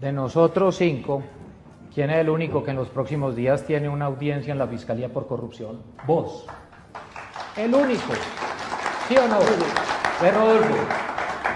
De 0.00 0.12
nosotros 0.12 0.76
cinco, 0.76 1.24
¿quién 1.92 2.10
es 2.10 2.18
el 2.18 2.28
único 2.28 2.62
que 2.62 2.70
en 2.70 2.76
los 2.76 2.88
próximos 2.88 3.34
días 3.34 3.66
tiene 3.66 3.88
una 3.88 4.04
audiencia 4.04 4.52
en 4.52 4.58
la 4.58 4.68
Fiscalía 4.68 5.12
por 5.12 5.26
corrupción? 5.26 5.82
Vos. 6.06 6.46
El 7.58 7.74
único. 7.74 8.12
¿Sí 9.08 9.16
o 9.16 9.26
no? 9.26 9.40
Ve, 10.22 10.30
Rodolfo, 10.30 10.76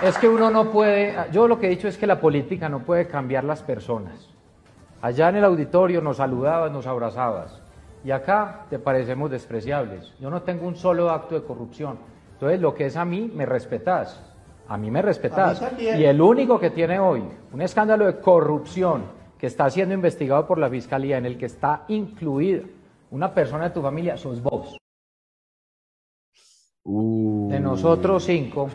es 0.02 0.18
que 0.18 0.28
uno 0.28 0.50
no 0.50 0.68
puede, 0.72 1.14
yo 1.30 1.46
lo 1.46 1.60
que 1.60 1.66
he 1.68 1.70
dicho 1.70 1.86
es 1.86 1.96
que 1.96 2.08
la 2.08 2.20
política 2.20 2.68
no 2.68 2.80
puede 2.80 3.06
cambiar 3.06 3.44
las 3.44 3.62
personas. 3.62 4.28
Allá 5.00 5.28
en 5.28 5.36
el 5.36 5.44
auditorio 5.44 6.00
nos 6.00 6.16
saludabas, 6.16 6.72
nos 6.72 6.88
abrazabas. 6.88 7.62
Y 8.04 8.10
acá 8.10 8.66
te 8.68 8.80
parecemos 8.80 9.30
despreciables. 9.30 10.12
Yo 10.18 10.28
no 10.28 10.42
tengo 10.42 10.66
un 10.66 10.74
solo 10.74 11.08
acto 11.08 11.36
de 11.36 11.46
corrupción. 11.46 11.98
Entonces, 12.32 12.60
lo 12.60 12.74
que 12.74 12.86
es 12.86 12.96
a 12.96 13.04
mí, 13.04 13.30
me 13.32 13.46
respetás. 13.46 14.20
A 14.66 14.76
mí 14.76 14.90
me 14.90 15.02
respetás. 15.02 15.62
Y 15.78 16.04
el 16.04 16.20
único 16.20 16.58
que 16.58 16.70
tiene 16.70 16.98
hoy 16.98 17.22
un 17.52 17.62
escándalo 17.62 18.06
de 18.06 18.18
corrupción 18.18 19.04
que 19.38 19.46
está 19.46 19.70
siendo 19.70 19.94
investigado 19.94 20.48
por 20.48 20.58
la 20.58 20.68
fiscalía, 20.68 21.16
en 21.18 21.26
el 21.26 21.38
que 21.38 21.46
está 21.46 21.84
incluida 21.86 22.62
una 23.12 23.32
persona 23.32 23.68
de 23.68 23.70
tu 23.70 23.82
familia, 23.82 24.16
sos 24.16 24.42
vos. 24.42 24.81
De 26.84 27.60
nosotros 27.60 28.24
cinco, 28.24 28.68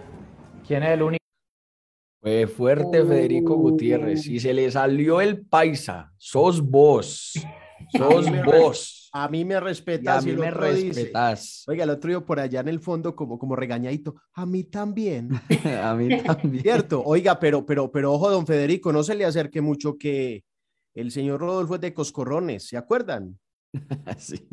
¿quién 0.65 0.83
es 0.83 0.89
el 0.91 1.01
único? 1.01 1.23
Fue 2.21 2.47
fuerte 2.47 3.03
Federico 3.05 3.55
Gutiérrez 3.55 4.25
y 4.27 4.39
se 4.39 4.53
le 4.53 4.71
salió 4.71 5.21
el 5.21 5.45
paisa. 5.45 6.13
Sos 6.17 6.61
vos. 6.61 7.33
Sos 7.91 8.25
vos. 8.45 9.09
A 9.13 9.27
mí 9.27 9.45
me 9.45 9.59
respetas. 9.59 10.25
Y 10.25 10.29
a 10.29 10.33
mí 10.33 10.39
me 10.39 10.51
respetas. 10.51 11.63
Oiga, 11.67 11.83
el 11.83 11.89
otro 11.89 12.09
día 12.09 12.19
por 12.21 12.39
allá 12.39 12.61
en 12.61 12.69
el 12.69 12.79
fondo, 12.79 13.15
como, 13.15 13.37
como 13.37 13.55
regañadito. 13.55 14.15
A 14.33 14.45
mí 14.45 14.63
también. 14.63 15.29
a 15.83 15.93
mí 15.93 16.21
también. 16.21 16.63
Cierto. 16.63 17.03
Oiga, 17.05 17.39
pero, 17.39 17.65
pero, 17.65 17.91
pero 17.91 18.13
ojo, 18.13 18.29
don 18.29 18.47
Federico, 18.47 18.91
no 18.91 19.03
se 19.03 19.15
le 19.15 19.25
acerque 19.25 19.61
mucho 19.61 19.97
que 19.97 20.43
el 20.95 21.11
señor 21.11 21.41
Rodolfo 21.41 21.75
es 21.75 21.81
de 21.81 21.93
Coscorrones, 21.93 22.67
¿se 22.67 22.77
acuerdan? 22.77 23.37
sí. 24.17 24.47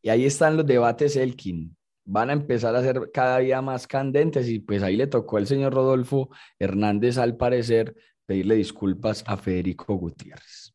Y 0.00 0.08
ahí 0.10 0.24
están 0.24 0.56
los 0.56 0.66
debates 0.66 1.16
Elkin. 1.16 1.76
Van 2.04 2.30
a 2.30 2.32
empezar 2.32 2.74
a 2.74 2.82
ser 2.82 3.10
cada 3.12 3.38
día 3.38 3.62
más 3.62 3.86
candentes 3.86 4.48
y 4.48 4.58
pues 4.58 4.82
ahí 4.82 4.96
le 4.96 5.06
tocó 5.06 5.36
al 5.36 5.46
señor 5.46 5.72
Rodolfo 5.72 6.30
Hernández 6.58 7.18
al 7.18 7.36
parecer 7.36 7.94
pedirle 8.26 8.56
disculpas 8.56 9.22
a 9.26 9.36
Federico 9.36 9.94
Gutiérrez. 9.94 10.74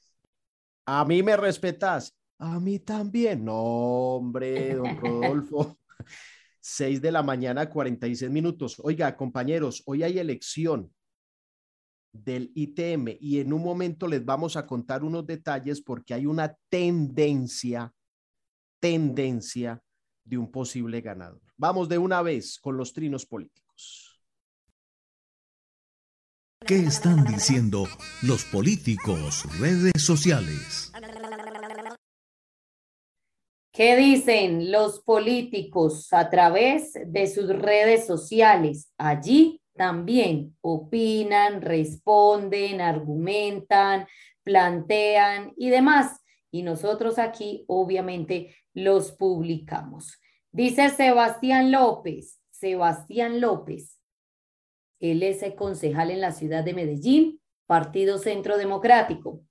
A 0.85 1.03
mí 1.03 1.21
me 1.21 1.35
respetas. 1.35 2.15
A 2.39 2.59
mí 2.59 2.79
también. 2.79 3.43
No, 3.43 3.55
hombre, 3.55 4.75
don 4.75 4.97
Rodolfo. 4.97 5.77
Seis 6.59 7.01
de 7.01 7.11
la 7.11 7.23
mañana, 7.23 7.69
46 7.69 8.29
minutos. 8.31 8.79
Oiga, 8.83 9.15
compañeros, 9.15 9.83
hoy 9.85 10.03
hay 10.03 10.19
elección 10.19 10.93
del 12.11 12.51
ITM 12.55 13.17
y 13.19 13.39
en 13.39 13.53
un 13.53 13.63
momento 13.63 14.07
les 14.07 14.23
vamos 14.23 14.55
a 14.57 14.65
contar 14.65 15.03
unos 15.03 15.25
detalles 15.25 15.81
porque 15.81 16.13
hay 16.13 16.25
una 16.25 16.55
tendencia, 16.69 17.93
tendencia 18.79 19.81
de 20.27 20.37
un 20.37 20.51
posible 20.51 21.01
ganador. 21.01 21.41
Vamos 21.55 21.87
de 21.89 21.97
una 21.97 22.21
vez 22.21 22.59
con 22.59 22.77
los 22.77 22.93
trinos 22.93 23.25
políticos. 23.25 24.21
¿Qué 26.65 26.79
están 26.79 27.23
diciendo 27.23 27.87
los 28.23 28.43
políticos 28.45 29.45
redes 29.59 30.03
sociales? 30.03 30.91
¿Qué 33.71 33.95
dicen 33.95 34.71
los 34.71 34.99
políticos 35.01 36.11
a 36.11 36.29
través 36.29 36.93
de 37.05 37.27
sus 37.27 37.47
redes 37.47 38.07
sociales? 38.07 38.91
Allí 38.97 39.61
también 39.75 40.57
opinan, 40.61 41.61
responden, 41.61 42.81
argumentan, 42.81 44.07
plantean 44.43 45.53
y 45.55 45.69
demás. 45.69 46.19
Y 46.57 46.63
nosotros 46.63 47.19
aquí 47.19 47.65
obviamente 47.67 48.55
los 48.73 49.11
publicamos. 49.11 50.19
Dice 50.51 50.89
Sebastián 50.89 51.71
López, 51.71 52.41
Sebastián 52.49 53.39
López, 53.39 53.99
él 54.99 55.21
es 55.21 55.43
el 55.43 55.53
concejal 55.53 56.09
en 56.09 56.19
la 56.19 56.31
ciudad 56.31 56.63
de 56.63 56.73
Medellín, 56.73 57.39
Partido 57.67 58.17
Centro 58.17 58.57
Democrático. 58.57 59.43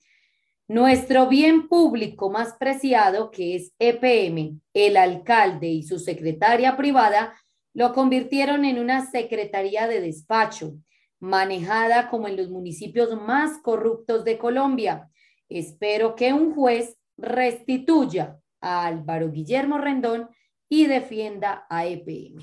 Nuestro 0.67 1.29
bien 1.29 1.69
público 1.69 2.29
más 2.29 2.55
preciado, 2.55 3.31
que 3.31 3.55
es 3.55 3.73
EPM, 3.79 4.61
el 4.75 4.97
alcalde 4.97 5.69
y 5.69 5.85
su 5.85 6.01
secretaria 6.01 6.77
privada, 6.77 7.37
lo 7.73 7.93
convirtieron 7.93 8.65
en 8.65 8.81
una 8.81 9.09
secretaría 9.09 9.87
de 9.87 10.01
despacho, 10.01 10.75
manejada 11.21 12.11
como 12.11 12.27
en 12.27 12.37
los 12.37 12.51
municipios 12.51 13.15
más 13.15 13.59
corruptos 13.63 14.25
de 14.25 14.39
Colombia. 14.39 15.09
Espero 15.49 16.14
que 16.16 16.32
un 16.32 16.55
juez 16.55 16.97
restituya 17.16 18.38
a 18.61 18.86
Álvaro 18.86 19.30
Guillermo 19.30 19.78
Rendón 19.78 20.28
y 20.68 20.86
defienda 20.86 21.66
a 21.70 21.86
EPM. 21.86 22.42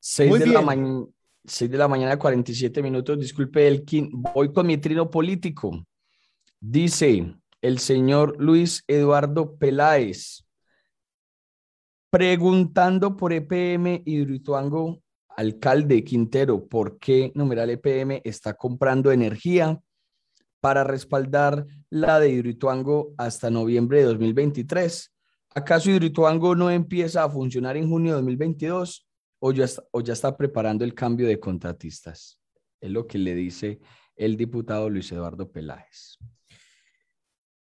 6 0.00 0.38
de, 0.38 0.46
la 0.46 0.62
mañana, 0.62 1.04
6 1.44 1.70
de 1.70 1.78
la 1.78 1.88
mañana, 1.88 2.18
47 2.18 2.82
minutos. 2.82 3.18
Disculpe, 3.18 3.66
Elkin. 3.66 4.10
Voy 4.12 4.52
con 4.52 4.66
mi 4.66 4.78
trino 4.78 5.10
político. 5.10 5.84
Dice 6.60 7.34
el 7.60 7.78
señor 7.78 8.36
Luis 8.38 8.84
Eduardo 8.86 9.56
Peláez 9.56 10.48
preguntando 12.10 13.16
por 13.16 13.32
EPM 13.32 14.02
Hidroituango, 14.04 15.02
alcalde 15.28 16.02
Quintero, 16.04 16.66
¿por 16.66 16.98
qué 16.98 17.32
numeral 17.34 17.70
EPM 17.70 18.22
está 18.24 18.54
comprando 18.54 19.12
energía 19.12 19.78
para 20.60 20.84
respaldar 20.84 21.66
la 21.90 22.20
de 22.20 22.30
Hidroituango 22.30 23.14
hasta 23.16 23.50
noviembre 23.50 23.98
de 23.98 24.04
2023? 24.04 25.14
¿Acaso 25.54 25.90
Hidroituango 25.90 26.54
no 26.54 26.70
empieza 26.70 27.24
a 27.24 27.30
funcionar 27.30 27.76
en 27.76 27.88
junio 27.88 28.12
de 28.12 28.16
2022 28.16 29.08
o 29.40 29.52
ya, 29.52 29.64
está, 29.64 29.84
o 29.92 30.00
ya 30.00 30.12
está 30.12 30.36
preparando 30.36 30.84
el 30.84 30.94
cambio 30.94 31.26
de 31.26 31.40
contratistas? 31.40 32.40
Es 32.80 32.90
lo 32.90 33.06
que 33.06 33.18
le 33.18 33.34
dice 33.34 33.80
el 34.16 34.36
diputado 34.36 34.90
Luis 34.90 35.10
Eduardo 35.12 35.50
Peláez. 35.50 36.18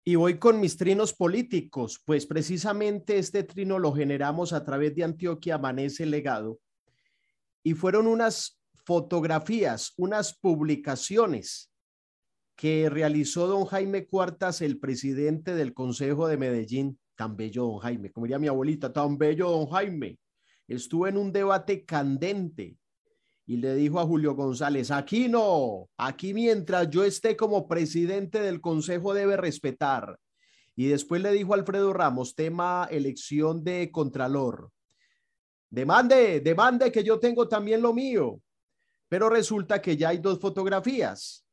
Y 0.08 0.16
voy 0.16 0.38
con 0.38 0.60
mis 0.60 0.78
trinos 0.78 1.14
políticos, 1.14 2.02
pues 2.06 2.26
precisamente 2.26 3.18
este 3.18 3.43
trino 3.43 3.80
lo 3.80 3.91
generamos 3.91 4.54
a 4.54 4.64
través 4.64 4.96
de 4.96 5.04
Antioquia 5.04 5.56
Amanece 5.56 6.06
Legado. 6.06 6.60
Y 7.64 7.74
fueron 7.74 8.06
unas 8.06 8.62
fotografías, 8.86 9.93
unas 9.98 10.38
publicaciones 10.38 11.72
que 12.56 12.89
realizó 12.89 13.47
don 13.47 13.66
Jaime 13.66 14.08
Cuartas, 14.08 14.62
el 14.62 14.80
presidente 14.80 15.56
del 15.56 15.74
Consejo 15.74 16.28
de 16.28 16.38
Medellín. 16.38 16.99
Tan 17.16 17.36
bello, 17.36 17.66
don 17.66 17.80
Jaime, 17.80 18.12
como 18.12 18.26
diría 18.26 18.39
mi 18.39 18.47
abuelita, 18.47 18.91
tan 18.91 19.18
bello, 19.18 19.49
don 19.49 19.68
Jaime. 19.68 20.18
Estuvo 20.68 21.08
en 21.08 21.18
un 21.18 21.32
debate 21.32 21.86
candente 21.86 22.78
y 23.45 23.58
le 23.58 23.76
dijo 23.76 23.99
a 23.99 24.06
Julio 24.06 24.34
González, 24.34 24.89
aquí 24.89 25.28
no, 25.28 25.88
aquí 25.97 26.34
mientras 26.34 26.89
yo 26.89 27.03
esté 27.03 27.38
como 27.38 27.68
presidente 27.68 28.41
del 28.41 28.60
Consejo 28.60 29.14
debe 29.14 29.38
respetar. 29.38 30.20
Y 30.76 30.88
después 30.88 31.22
le 31.22 31.32
dijo 31.32 31.53
a 31.53 31.58
Alfredo 31.58 31.93
Ramos, 31.93 32.36
tema 32.36 32.88
elección 32.89 33.64
de 33.64 33.91
Contralor. 33.91 34.72
Demande, 35.70 36.41
demande 36.41 36.91
que 36.91 37.03
yo 37.03 37.20
tengo 37.20 37.47
también 37.47 37.82
lo 37.82 37.93
mío. 37.93 38.41
Pero 39.08 39.30
resulta 39.30 39.82
que 39.82 39.95
ya 39.95 40.10
hay 40.10 40.18
dos 40.18 40.39
fotografías. 40.39 41.45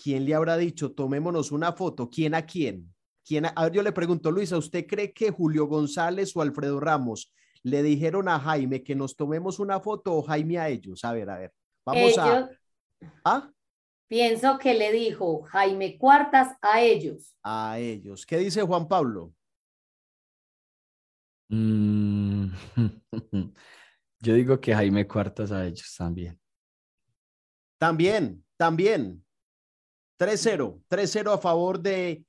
¿Quién 0.00 0.24
le 0.24 0.34
habrá 0.34 0.56
dicho, 0.56 0.92
tomémonos 0.92 1.50
una 1.50 1.72
foto? 1.72 2.08
¿Quién 2.08 2.34
a 2.34 2.46
quién? 2.46 2.94
¿Quién 3.24 3.46
a... 3.46 3.48
a 3.48 3.64
ver, 3.64 3.72
yo 3.72 3.82
le 3.82 3.92
pregunto, 3.92 4.30
Luisa, 4.30 4.56
¿usted 4.56 4.86
cree 4.86 5.12
que 5.12 5.30
Julio 5.30 5.66
González 5.66 6.36
o 6.36 6.42
Alfredo 6.42 6.78
Ramos 6.78 7.32
le 7.62 7.82
dijeron 7.82 8.28
a 8.28 8.38
Jaime 8.38 8.82
que 8.82 8.94
nos 8.94 9.16
tomemos 9.16 9.58
una 9.58 9.80
foto 9.80 10.14
o 10.14 10.22
Jaime 10.22 10.58
a 10.58 10.68
ellos. 10.68 11.04
A 11.04 11.12
ver, 11.12 11.30
a 11.30 11.38
ver. 11.38 11.52
Vamos 11.84 12.18
a. 12.18 12.50
¿Ah? 13.24 13.50
Pienso 14.08 14.58
que 14.58 14.74
le 14.74 14.92
dijo 14.92 15.42
Jaime 15.42 15.98
Cuartas 15.98 16.56
a 16.62 16.80
ellos. 16.80 17.34
A 17.42 17.78
ellos. 17.78 18.24
¿Qué 18.24 18.38
dice 18.38 18.62
Juan 18.62 18.88
Pablo? 18.88 19.34
Mm, 21.50 22.48
yo 24.20 24.34
digo 24.34 24.60
que 24.60 24.74
Jaime 24.74 25.06
Cuartas 25.06 25.52
a 25.52 25.66
ellos 25.66 25.94
también. 25.96 26.38
También, 27.78 28.44
también. 28.56 29.24
3-0, 30.18 30.82
3-0 30.88 31.32
a 31.32 31.38
favor 31.38 31.80
de, 31.80 32.24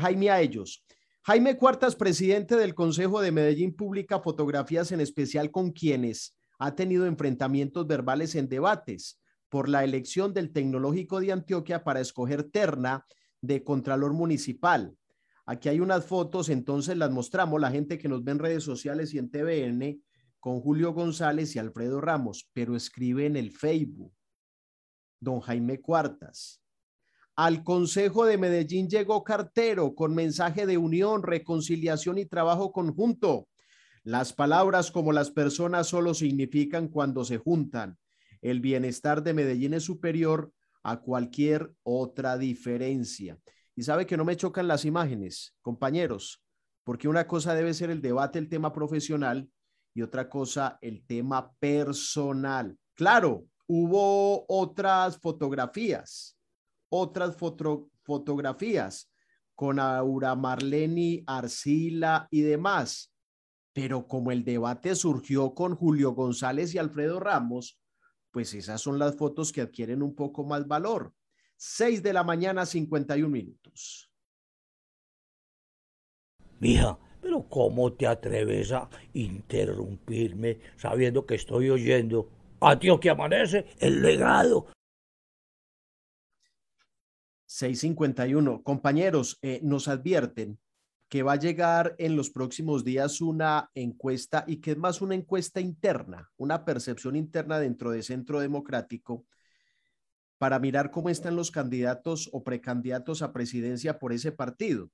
Jaime 0.00 0.30
a 0.30 0.40
ellos. 0.40 0.84
Jaime 1.22 1.56
Cuartas, 1.56 1.96
presidente 1.96 2.56
del 2.56 2.74
Consejo 2.74 3.20
de 3.20 3.32
Medellín, 3.32 3.74
publica 3.74 4.20
fotografías 4.20 4.92
en 4.92 5.00
especial 5.00 5.50
con 5.50 5.72
quienes 5.72 6.36
ha 6.58 6.74
tenido 6.74 7.06
enfrentamientos 7.06 7.86
verbales 7.86 8.34
en 8.34 8.48
debates 8.48 9.20
por 9.48 9.68
la 9.68 9.84
elección 9.84 10.32
del 10.32 10.52
Tecnológico 10.52 11.20
de 11.20 11.32
Antioquia 11.32 11.82
para 11.82 12.00
escoger 12.00 12.44
terna 12.44 13.04
de 13.40 13.64
Contralor 13.64 14.12
Municipal. 14.12 14.96
Aquí 15.44 15.68
hay 15.68 15.80
unas 15.80 16.04
fotos, 16.04 16.48
entonces 16.50 16.96
las 16.96 17.10
mostramos, 17.10 17.60
la 17.60 17.70
gente 17.70 17.98
que 17.98 18.08
nos 18.08 18.22
ve 18.22 18.32
en 18.32 18.38
redes 18.38 18.64
sociales 18.64 19.12
y 19.14 19.18
en 19.18 19.30
TVN, 19.30 20.02
con 20.40 20.60
Julio 20.60 20.92
González 20.92 21.56
y 21.56 21.58
Alfredo 21.58 22.00
Ramos, 22.00 22.48
pero 22.52 22.76
escribe 22.76 23.26
en 23.26 23.36
el 23.36 23.50
Facebook, 23.50 24.12
don 25.20 25.40
Jaime 25.40 25.80
Cuartas. 25.80 26.62
Al 27.38 27.62
Consejo 27.62 28.24
de 28.24 28.36
Medellín 28.36 28.88
llegó 28.88 29.22
cartero 29.22 29.94
con 29.94 30.12
mensaje 30.12 30.66
de 30.66 30.76
unión, 30.76 31.22
reconciliación 31.22 32.18
y 32.18 32.26
trabajo 32.26 32.72
conjunto. 32.72 33.46
Las 34.02 34.32
palabras 34.32 34.90
como 34.90 35.12
las 35.12 35.30
personas 35.30 35.86
solo 35.86 36.14
significan 36.14 36.88
cuando 36.88 37.24
se 37.24 37.38
juntan. 37.38 37.96
El 38.42 38.58
bienestar 38.58 39.22
de 39.22 39.34
Medellín 39.34 39.74
es 39.74 39.84
superior 39.84 40.50
a 40.82 40.98
cualquier 40.98 41.72
otra 41.84 42.36
diferencia. 42.38 43.38
Y 43.76 43.84
sabe 43.84 44.04
que 44.04 44.16
no 44.16 44.24
me 44.24 44.36
chocan 44.36 44.66
las 44.66 44.84
imágenes, 44.84 45.54
compañeros, 45.60 46.42
porque 46.82 47.06
una 47.06 47.28
cosa 47.28 47.54
debe 47.54 47.72
ser 47.72 47.90
el 47.90 48.02
debate, 48.02 48.40
el 48.40 48.48
tema 48.48 48.72
profesional, 48.72 49.48
y 49.94 50.02
otra 50.02 50.28
cosa 50.28 50.76
el 50.80 51.06
tema 51.06 51.52
personal. 51.60 52.76
Claro, 52.94 53.46
hubo 53.68 54.44
otras 54.48 55.18
fotografías, 55.18 56.37
otras 56.88 57.36
fotografías 58.02 59.10
con 59.54 59.80
Aura 59.80 60.34
Marleni, 60.34 61.24
Arcila 61.26 62.28
y 62.30 62.42
demás. 62.42 63.12
Pero 63.72 64.06
como 64.06 64.30
el 64.30 64.44
debate 64.44 64.94
surgió 64.94 65.54
con 65.54 65.74
Julio 65.74 66.12
González 66.12 66.74
y 66.74 66.78
Alfredo 66.78 67.20
Ramos, 67.20 67.80
pues 68.30 68.54
esas 68.54 68.80
son 68.80 68.98
las 68.98 69.16
fotos 69.16 69.52
que 69.52 69.60
adquieren 69.60 70.02
un 70.02 70.14
poco 70.14 70.44
más 70.44 70.66
valor. 70.66 71.12
6 71.56 72.02
de 72.02 72.12
la 72.12 72.22
mañana, 72.22 72.64
51 72.66 73.28
minutos. 73.28 74.10
Mija, 76.60 76.98
pero 77.20 77.48
¿cómo 77.48 77.92
te 77.92 78.06
atreves 78.06 78.72
a 78.72 78.88
interrumpirme 79.12 80.60
sabiendo 80.76 81.26
que 81.26 81.34
estoy 81.34 81.70
oyendo 81.70 82.30
a 82.60 82.78
Tío 82.78 82.98
que 83.00 83.10
amanece 83.10 83.66
el 83.78 84.02
legado? 84.02 84.66
651. 87.58 88.62
Compañeros, 88.62 89.36
eh, 89.42 89.58
nos 89.64 89.88
advierten 89.88 90.60
que 91.08 91.24
va 91.24 91.32
a 91.32 91.38
llegar 91.40 91.96
en 91.98 92.14
los 92.14 92.30
próximos 92.30 92.84
días 92.84 93.20
una 93.20 93.70
encuesta 93.74 94.44
y 94.46 94.58
que 94.58 94.72
es 94.72 94.76
más 94.78 95.00
una 95.00 95.16
encuesta 95.16 95.60
interna, 95.60 96.30
una 96.36 96.64
percepción 96.64 97.16
interna 97.16 97.58
dentro 97.58 97.90
de 97.90 98.02
Centro 98.02 98.38
Democrático 98.38 99.24
para 100.38 100.60
mirar 100.60 100.92
cómo 100.92 101.10
están 101.10 101.34
los 101.34 101.50
candidatos 101.50 102.30
o 102.32 102.44
precandidatos 102.44 103.22
a 103.22 103.32
presidencia 103.32 103.98
por 103.98 104.12
ese 104.12 104.30
partido. 104.30 104.90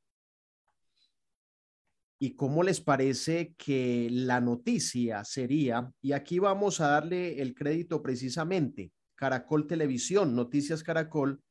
¿Y 2.18 2.34
cómo 2.36 2.62
les 2.62 2.80
parece 2.80 3.54
que 3.58 4.08
la 4.10 4.40
noticia 4.40 5.22
sería, 5.24 5.92
y 6.00 6.12
aquí 6.12 6.38
vamos 6.38 6.80
a 6.80 6.88
darle 6.88 7.42
el 7.42 7.54
crédito 7.54 8.00
precisamente, 8.00 8.90
Caracol 9.16 9.66
Televisión, 9.66 10.34
Noticias 10.34 10.82
Caracol, 10.82 11.42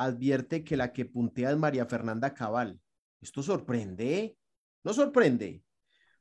advierte 0.00 0.64
que 0.64 0.78
la 0.78 0.94
que 0.94 1.04
puntea 1.04 1.50
es 1.50 1.58
María 1.58 1.84
Fernanda 1.84 2.32
Cabal. 2.32 2.80
Esto 3.20 3.42
sorprende, 3.42 4.34
no 4.82 4.94
sorprende, 4.94 5.62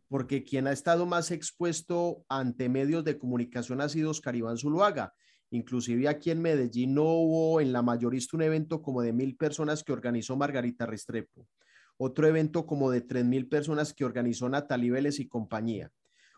porque 0.09 0.43
quien 0.43 0.67
ha 0.67 0.73
estado 0.73 1.05
más 1.05 1.31
expuesto 1.31 2.25
ante 2.27 2.67
medios 2.67 3.05
de 3.05 3.17
comunicación 3.17 3.79
ha 3.79 3.87
sido 3.87 4.11
Oscar 4.11 4.35
Iván 4.35 4.57
Zuluaga. 4.57 5.13
Inclusive 5.49 6.09
aquí 6.09 6.29
en 6.29 6.41
Medellín 6.41 6.93
no 6.93 7.05
hubo 7.05 7.61
en 7.61 7.71
la 7.71 7.81
mayorista 7.81 8.35
un 8.35 8.43
evento 8.43 8.81
como 8.81 9.01
de 9.01 9.13
mil 9.13 9.37
personas 9.37 9.81
que 9.81 9.93
organizó 9.93 10.35
Margarita 10.35 10.85
Restrepo. 10.85 11.47
Otro 11.95 12.27
evento 12.27 12.65
como 12.65 12.91
de 12.91 12.99
tres 12.99 13.23
mil 13.23 13.47
personas 13.47 13.93
que 13.93 14.03
organizó 14.03 14.49
Natalie 14.49 14.91
Vélez 14.91 15.19
y 15.19 15.27
compañía. 15.29 15.89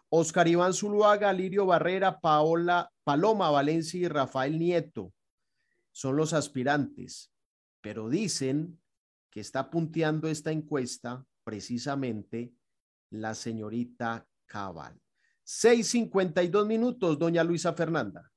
Oscar 0.10 0.48
Iván 0.48 0.74
Zuluaga, 0.74 1.34
Lirio 1.34 1.66
Barrera, 1.66 2.20
Paola, 2.20 2.92
Paloma 3.04 3.50
Valencia 3.50 4.00
y 4.00 4.08
Rafael 4.08 4.60
Nieto 4.60 5.12
son 5.92 6.16
los 6.16 6.34
aspirantes, 6.34 7.32
pero 7.82 8.10
dicen 8.10 8.80
que 9.30 9.40
está 9.40 9.70
punteando 9.70 10.28
esta 10.28 10.52
encuesta 10.52 11.26
precisamente 11.44 12.54
la 13.10 13.34
señorita 13.34 14.28
Cabal. 14.46 15.00
6.52 15.46 16.66
minutos, 16.66 17.18
doña 17.18 17.44
Luisa 17.44 17.74
Fernanda. 17.74 18.32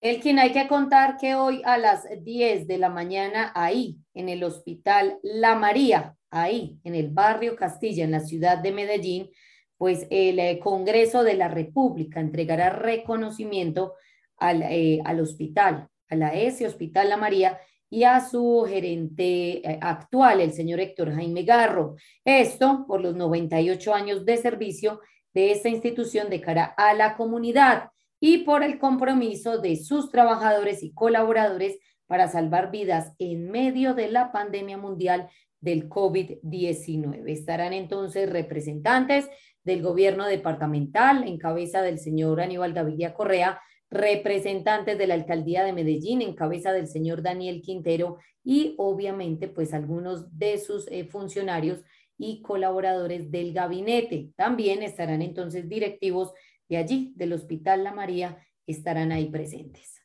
El 0.00 0.20
quien 0.20 0.38
hay 0.38 0.52
que 0.52 0.68
contar 0.68 1.16
que 1.16 1.34
hoy 1.34 1.62
a 1.64 1.78
las 1.78 2.06
10 2.22 2.66
de 2.66 2.78
la 2.78 2.90
mañana 2.90 3.52
ahí, 3.54 3.98
en 4.12 4.28
el 4.28 4.44
hospital 4.44 5.18
La 5.22 5.54
María, 5.54 6.16
ahí, 6.30 6.78
en 6.84 6.94
el 6.94 7.08
barrio 7.10 7.56
Castilla, 7.56 8.04
en 8.04 8.10
la 8.10 8.20
ciudad 8.20 8.58
de 8.58 8.72
Medellín, 8.72 9.30
pues 9.78 10.06
el 10.10 10.38
eh, 10.38 10.58
Congreso 10.58 11.24
de 11.24 11.34
la 11.34 11.48
República 11.48 12.20
entregará 12.20 12.70
reconocimiento 12.70 13.94
al, 14.36 14.62
eh, 14.62 15.00
al 15.04 15.20
hospital, 15.20 15.88
a 16.08 16.16
la 16.16 16.34
S 16.34 16.66
Hospital 16.66 17.08
La 17.08 17.16
María, 17.16 17.58
y 17.90 18.02
a 18.02 18.20
su 18.20 18.66
gerente 18.68 19.58
eh, 19.58 19.78
actual, 19.80 20.40
el 20.40 20.52
señor 20.52 20.80
Héctor 20.80 21.14
Jaime 21.14 21.44
Garro. 21.44 21.94
Esto 22.24 22.84
por 22.88 23.00
los 23.00 23.14
98 23.14 23.94
años 23.94 24.24
de 24.24 24.36
servicio 24.36 25.00
de 25.32 25.52
esta 25.52 25.68
institución 25.68 26.28
de 26.28 26.40
cara 26.40 26.74
a 26.76 26.92
la 26.94 27.16
comunidad 27.16 27.90
y 28.18 28.38
por 28.38 28.64
el 28.64 28.78
compromiso 28.78 29.58
de 29.58 29.76
sus 29.76 30.10
trabajadores 30.10 30.82
y 30.82 30.92
colaboradores 30.92 31.78
para 32.06 32.28
salvar 32.28 32.70
vidas 32.70 33.12
en 33.18 33.50
medio 33.50 33.94
de 33.94 34.10
la 34.10 34.32
pandemia 34.32 34.76
mundial 34.76 35.28
del 35.60 35.88
COVID-19. 35.88 37.28
Estarán 37.28 37.72
entonces 37.72 38.28
representantes 38.28 39.28
del 39.62 39.82
gobierno 39.82 40.26
departamental 40.26 41.26
en 41.26 41.38
cabeza 41.38 41.80
del 41.82 41.98
señor 41.98 42.40
Aníbal 42.40 42.72
Gaviria 42.72 43.14
Correa, 43.14 43.60
representantes 43.90 44.98
de 44.98 45.06
la 45.06 45.14
alcaldía 45.14 45.64
de 45.64 45.72
Medellín 45.72 46.22
en 46.22 46.34
cabeza 46.34 46.72
del 46.72 46.88
señor 46.88 47.22
Daniel 47.22 47.62
Quintero 47.62 48.18
y 48.42 48.74
obviamente 48.78 49.48
pues 49.48 49.72
algunos 49.72 50.36
de 50.38 50.58
sus 50.58 50.86
eh, 50.88 51.04
funcionarios 51.04 51.80
y 52.18 52.42
colaboradores 52.42 53.30
del 53.30 53.52
gabinete. 53.52 54.30
También 54.36 54.82
estarán 54.82 55.22
entonces 55.22 55.68
directivos 55.68 56.32
de 56.68 56.76
allí, 56.76 57.12
del 57.16 57.32
Hospital 57.32 57.84
La 57.84 57.92
María, 57.92 58.38
estarán 58.66 59.12
ahí 59.12 59.30
presentes. 59.30 60.00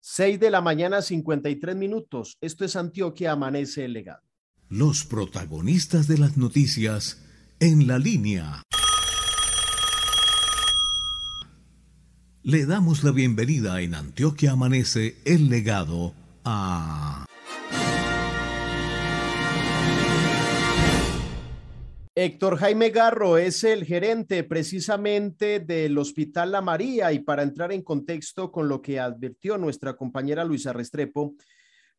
6 0.00 0.38
de 0.38 0.50
la 0.50 0.60
mañana, 0.60 1.02
53 1.02 1.74
minutos. 1.74 2.36
Esto 2.40 2.64
es 2.64 2.76
Antioquia, 2.76 3.32
amanece 3.32 3.84
el 3.84 3.94
legado. 3.94 4.22
Los 4.68 5.04
protagonistas 5.04 6.06
de 6.06 6.18
las 6.18 6.36
noticias 6.36 7.24
en 7.58 7.86
la 7.86 7.98
línea. 7.98 8.62
Le 12.48 12.64
damos 12.64 13.02
la 13.02 13.10
bienvenida 13.10 13.80
en 13.80 13.96
Antioquia 13.96 14.52
Amanece 14.52 15.16
el 15.24 15.48
legado 15.48 16.14
a... 16.44 17.26
Héctor 22.14 22.58
Jaime 22.58 22.90
Garro 22.90 23.36
es 23.36 23.64
el 23.64 23.84
gerente 23.84 24.44
precisamente 24.44 25.58
del 25.58 25.98
Hospital 25.98 26.52
La 26.52 26.60
María. 26.60 27.12
Y 27.12 27.18
para 27.18 27.42
entrar 27.42 27.72
en 27.72 27.82
contexto 27.82 28.52
con 28.52 28.68
lo 28.68 28.80
que 28.80 29.00
advirtió 29.00 29.58
nuestra 29.58 29.96
compañera 29.96 30.44
Luisa 30.44 30.72
Restrepo, 30.72 31.34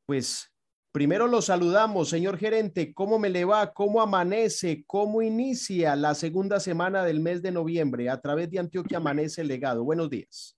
pues 0.06 0.50
primero 0.98 1.28
lo 1.28 1.44
saludamos, 1.44 2.10
señor 2.10 2.40
gerente, 2.40 2.92
¿cómo 2.92 3.20
me 3.20 3.30
le 3.30 3.46
va? 3.46 3.72
¿Cómo 3.72 4.02
amanece? 4.02 4.84
¿Cómo 4.88 5.22
inicia 5.22 5.96
la 5.96 6.16
segunda 6.16 6.60
semana 6.60 7.04
del 7.04 7.20
mes 7.20 7.44
de 7.44 7.52
noviembre 7.52 8.10
a 8.10 8.20
través 8.20 8.50
de 8.50 8.58
Antioquia 8.58 8.98
Amanece 8.98 9.42
el 9.42 9.48
Legado? 9.48 9.84
Buenos 9.84 10.10
días. 10.10 10.58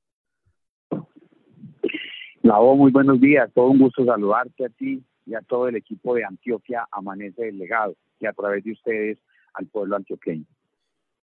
Lau, 2.41 2.73
muy 2.77 2.89
buenos 2.89 3.19
días. 3.19 3.51
Todo 3.53 3.67
un 3.67 3.79
gusto 3.79 4.05
saludarte 4.05 4.63
a 4.63 4.69
ti 4.69 5.03
y 5.25 5.33
a 5.33 5.41
todo 5.41 5.67
el 5.67 5.75
equipo 5.75 6.15
de 6.15 6.23
Antioquia 6.23 6.87
Amanece 6.89 7.49
el 7.49 7.57
Legado 7.57 7.97
y 8.17 8.25
a 8.25 8.31
través 8.31 8.63
de 8.63 8.71
ustedes 8.71 9.17
al 9.53 9.67
pueblo 9.67 9.97
antioqueño. 9.97 10.45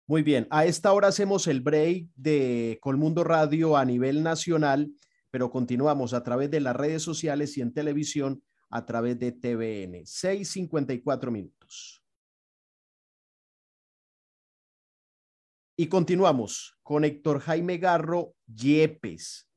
Muy 0.06 0.22
bien, 0.22 0.46
a 0.48 0.64
esta 0.64 0.90
hora 0.90 1.08
hacemos 1.08 1.46
el 1.48 1.60
break 1.60 2.06
de 2.16 2.78
Colmundo 2.80 3.24
Radio 3.24 3.76
a 3.76 3.84
nivel 3.84 4.22
nacional, 4.22 4.90
pero 5.30 5.50
continuamos 5.50 6.14
a 6.14 6.22
través 6.22 6.50
de 6.50 6.60
las 6.60 6.74
redes 6.74 7.02
sociales 7.02 7.58
y 7.58 7.60
en 7.60 7.74
televisión 7.74 8.42
a 8.72 8.84
través 8.86 9.18
de 9.18 9.32
TVN. 9.32 10.02
6.54 10.04 11.30
minutos. 11.30 12.02
Y 15.76 15.86
continuamos 15.88 16.78
con 16.82 17.04
Héctor 17.04 17.40
Jaime 17.40 17.76
Garro 17.76 18.34
Yepes. 18.46 19.48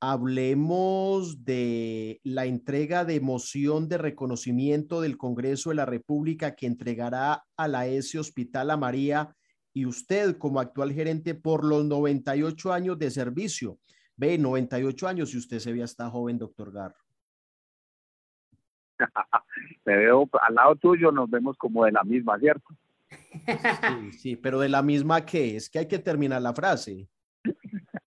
Hablemos 0.00 1.44
de 1.44 2.20
la 2.22 2.46
entrega 2.46 3.04
de 3.04 3.20
moción 3.20 3.88
de 3.88 3.98
reconocimiento 3.98 5.00
del 5.00 5.18
Congreso 5.18 5.70
de 5.70 5.76
la 5.76 5.86
República 5.86 6.54
que 6.54 6.66
entregará 6.66 7.44
a 7.56 7.66
la 7.66 7.88
S 7.88 8.16
Hospital 8.16 8.70
a 8.70 8.76
María 8.76 9.34
y 9.74 9.86
usted 9.86 10.38
como 10.38 10.60
actual 10.60 10.92
gerente 10.92 11.34
por 11.34 11.64
los 11.64 11.84
98 11.84 12.72
años 12.72 12.98
de 13.00 13.10
servicio. 13.10 13.80
Ve, 14.16 14.38
98 14.38 15.08
años 15.08 15.34
y 15.34 15.38
usted 15.38 15.58
se 15.58 15.72
ve 15.72 15.82
hasta 15.82 16.08
joven, 16.08 16.38
doctor 16.38 16.72
Garro. 16.72 17.07
Me 19.84 19.96
veo 19.96 20.28
al 20.40 20.54
lado 20.54 20.76
tuyo, 20.76 21.12
nos 21.12 21.30
vemos 21.30 21.56
como 21.56 21.84
de 21.84 21.92
la 21.92 22.04
misma, 22.04 22.38
¿cierto? 22.38 22.66
Sí, 23.10 24.12
sí, 24.12 24.36
pero 24.36 24.58
de 24.60 24.68
la 24.68 24.82
misma 24.82 25.24
que 25.24 25.56
es 25.56 25.70
que 25.70 25.78
hay 25.80 25.88
que 25.88 25.98
terminar 25.98 26.42
la 26.42 26.54
frase. 26.54 27.08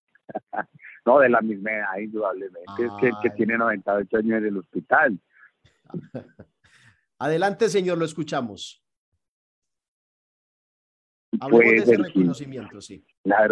No, 1.03 1.17
de 1.17 1.29
la 1.29 1.41
misma 1.41 1.71
edad, 1.71 1.97
indudablemente. 1.97 2.85
Es 2.85 2.91
que, 2.99 3.11
que 3.23 3.29
tiene 3.31 3.57
98 3.57 4.17
años 4.17 4.37
en 4.37 4.45
el 4.45 4.57
hospital. 4.57 5.19
Adelante, 7.17 7.69
señor, 7.69 7.97
lo 7.97 8.05
escuchamos. 8.05 8.83
Hablemos 11.39 11.71
de 11.71 11.75
ese 11.77 11.95
Pues, 11.97 12.07
reconocimiento, 12.07 12.81
sí. 12.81 13.03
La, 13.23 13.51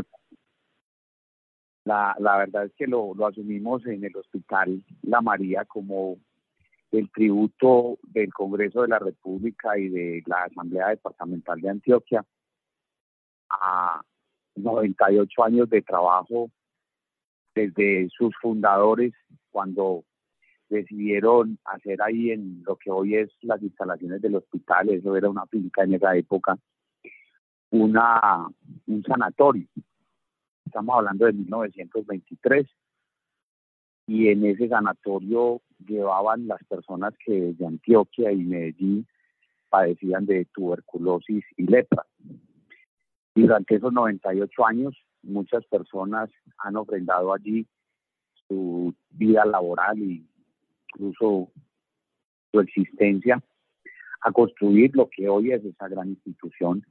la, 1.85 2.15
la 2.19 2.37
verdad 2.37 2.65
es 2.65 2.73
que 2.75 2.85
lo, 2.87 3.15
lo 3.15 3.27
asumimos 3.27 3.85
en 3.87 4.03
el 4.03 4.15
Hospital 4.15 4.83
La 5.01 5.21
María 5.21 5.65
como 5.65 6.19
el 6.91 7.09
tributo 7.11 7.99
del 8.03 8.33
Congreso 8.33 8.81
de 8.81 8.87
la 8.87 8.99
República 8.99 9.77
y 9.77 9.89
de 9.89 10.23
la 10.25 10.43
Asamblea 10.43 10.89
Departamental 10.89 11.61
de 11.61 11.69
Antioquia 11.69 12.25
a 13.49 14.01
98 14.55 15.43
años 15.43 15.69
de 15.69 15.81
trabajo 15.81 16.49
desde 17.55 18.09
sus 18.09 18.33
fundadores 18.41 19.13
cuando 19.51 20.03
decidieron 20.69 21.57
hacer 21.65 22.01
ahí 22.01 22.31
en 22.31 22.63
lo 22.65 22.75
que 22.75 22.91
hoy 22.91 23.15
es 23.15 23.29
las 23.41 23.61
instalaciones 23.61 24.21
del 24.21 24.35
hospital, 24.35 24.89
eso 24.89 25.15
era 25.15 25.29
una 25.29 25.45
finca 25.47 25.83
en 25.83 25.95
esa 25.95 26.15
época, 26.15 26.57
una, 27.71 28.47
un 28.87 29.03
sanatorio. 29.03 29.67
Estamos 30.65 30.97
hablando 30.97 31.25
de 31.25 31.33
1923. 31.33 32.67
Y 34.05 34.27
en 34.29 34.45
ese 34.45 34.67
sanatorio 34.67 35.61
llevaban 35.87 36.47
las 36.47 36.63
personas 36.65 37.13
que 37.23 37.53
de 37.53 37.65
Antioquia 37.65 38.31
y 38.31 38.43
Medellín 38.43 39.07
padecían 39.69 40.25
de 40.25 40.45
tuberculosis 40.45 41.43
y 41.57 41.63
lepra. 41.63 42.05
Y 43.35 43.41
durante 43.41 43.75
esos 43.75 43.93
98 43.93 44.65
años, 44.65 44.95
muchas 45.23 45.65
personas 45.65 46.29
han 46.57 46.75
ofrendado 46.75 47.33
allí 47.33 47.67
su 48.47 48.93
vida 49.11 49.45
laboral 49.45 50.01
e 50.01 50.23
incluso 50.93 51.51
su 52.51 52.59
existencia 52.59 53.41
a 54.21 54.31
construir 54.31 54.91
lo 54.95 55.09
que 55.09 55.29
hoy 55.29 55.51
es 55.51 55.63
esa 55.63 55.87
gran 55.87 56.09
institución, 56.09 56.85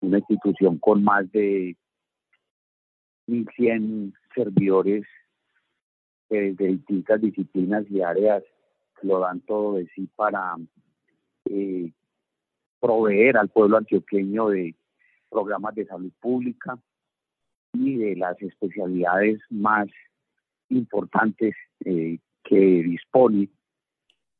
una 0.00 0.18
institución 0.18 0.78
con 0.78 1.02
más 1.02 1.30
de 1.32 1.76
1.100 3.26 4.12
servidores 4.34 5.04
eh, 6.30 6.54
de 6.56 6.66
distintas 6.68 7.20
disciplinas 7.20 7.84
y 7.90 8.00
áreas 8.00 8.42
lo 9.02 9.20
dan 9.20 9.40
todo 9.40 9.74
de 9.74 9.86
sí 9.94 10.08
para 10.16 10.56
eh, 11.44 11.92
proveer 12.80 13.36
al 13.36 13.50
pueblo 13.50 13.76
antioqueño 13.76 14.48
de 14.48 14.74
programas 15.28 15.74
de 15.74 15.86
salud 15.86 16.12
pública 16.20 16.78
y 17.72 17.96
de 17.96 18.16
las 18.16 18.40
especialidades 18.40 19.40
más 19.50 19.88
importantes 20.68 21.54
eh, 21.84 22.18
que 22.42 22.56
dispone 22.56 23.48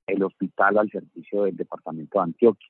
el 0.07 0.23
hospital 0.23 0.79
al 0.79 0.91
servicio 0.91 1.45
del 1.45 1.57
departamento 1.57 2.19
de 2.19 2.25
Antioquia. 2.25 2.69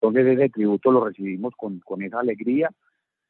Entonces 0.00 0.26
ese 0.26 0.48
tributo 0.50 0.92
lo 0.92 1.04
recibimos 1.04 1.54
con, 1.56 1.80
con 1.80 2.02
esa 2.02 2.20
alegría, 2.20 2.70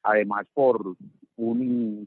además 0.02 0.46
por 0.52 0.96
un 1.36 2.06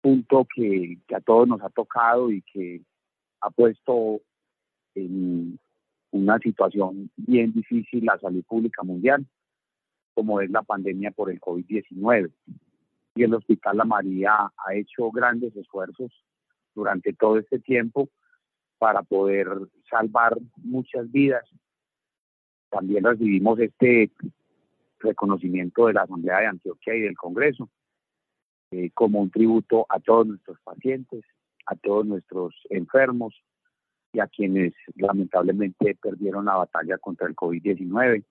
punto 0.00 0.46
que, 0.54 0.98
a 1.14 1.20
todos 1.20 1.48
nos 1.48 1.62
ha 1.62 1.70
tocado 1.70 2.30
y 2.30 2.42
que 2.42 2.82
ha 3.40 3.50
puesto 3.50 4.20
en 4.94 5.58
una 6.10 6.38
situación 6.38 7.10
bien 7.16 7.52
difícil 7.52 8.04
la 8.04 8.18
salud 8.18 8.44
pública 8.44 8.82
mundial, 8.82 9.26
como 10.14 10.40
es 10.40 10.50
la 10.50 10.62
pandemia 10.62 11.10
por 11.10 11.30
el 11.30 11.40
COVID-19. 11.40 12.32
Y 13.14 13.22
el 13.22 13.34
Hospital 13.34 13.76
La 13.76 13.84
María 13.84 14.34
ha 14.34 14.74
hecho 14.74 15.10
grandes 15.10 15.54
esfuerzos 15.56 16.12
durante 16.74 17.12
todo 17.12 17.38
este 17.38 17.58
tiempo 17.58 18.08
para 18.78 19.02
poder 19.02 19.48
salvar 19.90 20.38
muchas 20.56 21.10
vidas. 21.10 21.44
También 22.70 23.04
recibimos 23.04 23.58
este 23.58 24.12
reconocimiento 25.00 25.86
de 25.86 25.94
la 25.94 26.02
Asamblea 26.02 26.40
de 26.40 26.46
Antioquia 26.46 26.94
y 26.94 27.00
del 27.00 27.16
Congreso 27.16 27.68
eh, 28.70 28.90
como 28.92 29.20
un 29.20 29.30
tributo 29.30 29.86
a 29.88 29.98
todos 29.98 30.26
nuestros 30.26 30.58
pacientes, 30.62 31.24
a 31.66 31.74
todos 31.76 32.06
nuestros 32.06 32.54
enfermos 32.68 33.34
y 34.12 34.20
a 34.20 34.26
quienes 34.26 34.74
lamentablemente 34.94 35.96
perdieron 36.00 36.46
la 36.46 36.56
batalla 36.56 36.98
contra 36.98 37.28
el 37.28 37.36
COVID-19, 37.36 38.24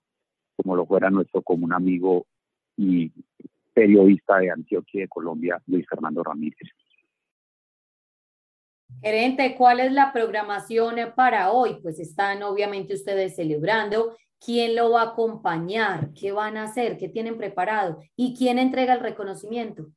como 0.56 0.76
lo 0.76 0.86
fuera 0.86 1.10
nuestro 1.10 1.42
común 1.42 1.74
amigo 1.74 2.26
y 2.76 3.12
periodista 3.74 4.38
de 4.38 4.52
Antioquia 4.52 5.02
de 5.02 5.08
Colombia, 5.08 5.62
Luis 5.68 5.88
Fernando 5.88 6.24
Ramírez. 6.24 6.70
Gerente, 9.02 9.56
¿cuál 9.56 9.80
es 9.80 9.92
la 9.92 10.12
programación 10.12 10.96
para 11.16 11.52
hoy? 11.52 11.80
Pues 11.82 12.00
están 12.00 12.42
obviamente 12.42 12.96
ustedes 12.96 13.36
celebrando. 13.36 14.16
¿Quién 14.40 14.76
lo 14.76 14.92
va 14.92 15.02
a 15.02 15.10
acompañar? 15.10 16.14
¿Qué 16.14 16.32
van 16.32 16.58
a 16.58 16.64
hacer? 16.64 16.98
¿Qué 16.98 17.10
tienen 17.10 17.38
preparado? 17.38 18.02
¿Y 18.16 18.36
quién 18.36 18.60
entrega 18.60 18.94
el 18.94 19.02
reconocimiento? 19.02 19.88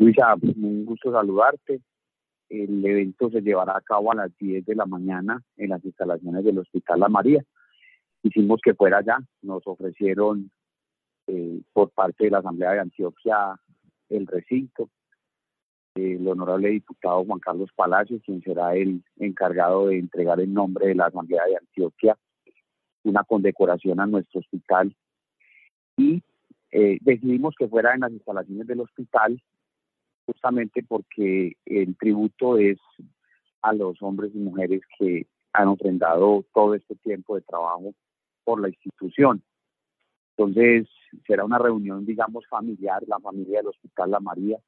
Luisa, 0.00 0.34
un 0.40 0.86
gusto 0.86 1.12
saludarte. 1.12 1.82
El 2.48 2.82
evento 2.86 3.28
se 3.28 3.42
llevará 3.42 3.76
a 3.76 3.82
cabo 3.82 4.10
a 4.10 4.14
las 4.14 4.34
10 4.38 4.64
de 4.64 4.74
la 4.74 4.86
mañana 4.86 5.42
en 5.58 5.68
las 5.68 5.84
instalaciones 5.84 6.42
del 6.42 6.58
Hospital 6.58 7.00
La 7.00 7.10
María. 7.10 7.44
Hicimos 8.22 8.62
que 8.64 8.72
fuera 8.72 8.98
allá, 8.98 9.18
nos 9.42 9.62
ofrecieron 9.66 10.50
eh, 11.26 11.60
por 11.74 11.90
parte 11.90 12.24
de 12.24 12.30
la 12.30 12.38
Asamblea 12.38 12.72
de 12.72 12.80
Antioquia 12.80 13.60
el 14.08 14.26
recinto, 14.26 14.88
el 15.96 16.26
honorable 16.26 16.70
diputado 16.70 17.22
Juan 17.26 17.38
Carlos 17.38 17.68
Palacios, 17.76 18.22
quien 18.24 18.40
será 18.40 18.74
el 18.74 19.04
encargado 19.18 19.88
de 19.88 19.98
entregar 19.98 20.40
en 20.40 20.54
nombre 20.54 20.86
de 20.86 20.94
la 20.94 21.08
Asamblea 21.08 21.44
de 21.44 21.58
Antioquia 21.58 22.16
una 23.02 23.22
condecoración 23.24 24.00
a 24.00 24.06
nuestro 24.06 24.40
hospital. 24.40 24.96
Y 25.98 26.22
eh, 26.70 26.96
decidimos 27.02 27.54
que 27.58 27.68
fuera 27.68 27.92
en 27.92 28.00
las 28.00 28.12
instalaciones 28.12 28.66
del 28.66 28.80
hospital 28.80 29.38
justamente 30.26 30.82
porque 30.86 31.56
el 31.64 31.96
tributo 31.96 32.58
es 32.58 32.78
a 33.62 33.72
los 33.72 34.00
hombres 34.02 34.32
y 34.34 34.38
mujeres 34.38 34.82
que 34.98 35.26
han 35.52 35.68
ofrendado 35.68 36.44
todo 36.54 36.74
este 36.74 36.94
tiempo 36.96 37.36
de 37.36 37.42
trabajo 37.42 37.94
por 38.44 38.60
la 38.60 38.68
institución. 38.68 39.42
Entonces, 40.36 40.88
será 41.26 41.44
una 41.44 41.58
reunión, 41.58 42.06
digamos, 42.06 42.46
familiar, 42.48 43.02
la 43.06 43.18
familia 43.18 43.58
del 43.58 43.68
Hospital 43.68 44.10
La 44.10 44.20
María, 44.20 44.58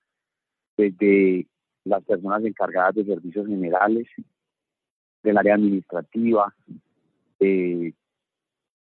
desde 0.76 1.46
las 1.84 2.04
personas 2.04 2.44
encargadas 2.44 2.94
de 2.94 3.04
servicios 3.04 3.46
generales, 3.46 4.08
del 5.22 5.38
área 5.38 5.54
administrativa, 5.54 6.54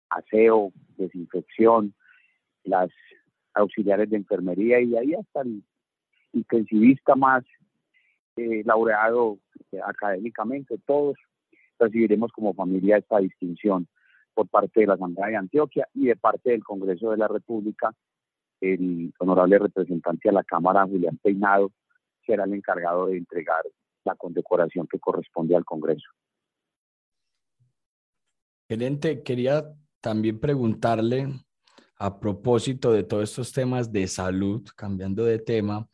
aseo, 0.09 0.71
desinfección, 0.97 1.93
las 2.63 2.89
auxiliares 3.53 4.09
de 4.09 4.17
enfermería 4.17 4.81
y 4.81 4.95
ahí 4.97 5.13
hasta 5.13 5.41
el 5.41 5.63
intensivista 6.35 7.15
más 7.15 7.43
eh, 8.35 8.63
laureado 8.65 9.39
eh, 9.71 9.79
académicamente, 9.85 10.77
todos 10.85 11.17
recibiremos 11.79 12.31
como 12.31 12.53
familia 12.53 12.97
esta 12.97 13.19
distinción 13.19 13.87
por 14.33 14.47
parte 14.49 14.81
de 14.81 14.87
la 14.87 14.95
Asamblea 14.95 15.27
de 15.27 15.35
Antioquia 15.37 15.87
y 15.93 16.07
de 16.07 16.15
parte 16.15 16.51
del 16.51 16.63
Congreso 16.63 17.11
de 17.11 17.17
la 17.17 17.27
República, 17.27 17.93
el 18.61 19.13
honorable 19.19 19.59
representante 19.59 20.29
a 20.29 20.33
la 20.33 20.43
Cámara, 20.43 20.85
Julián 20.85 21.17
Peinado, 21.17 21.71
será 22.25 22.43
el 22.43 22.53
encargado 22.53 23.07
de 23.07 23.17
entregar 23.17 23.63
la 24.03 24.15
condecoración 24.15 24.87
que 24.87 24.99
corresponde 24.99 25.55
al 25.55 25.65
Congreso. 25.65 26.09
Gerente, 28.67 29.23
quería 29.23 29.73
también 30.01 30.39
preguntarle 30.39 31.27
a 31.97 32.19
propósito 32.19 32.91
de 32.91 33.03
todos 33.03 33.29
estos 33.29 33.51
temas 33.53 33.91
de 33.91 34.07
salud, 34.07 34.67
cambiando 34.75 35.23
de 35.23 35.39
tema, 35.39 35.87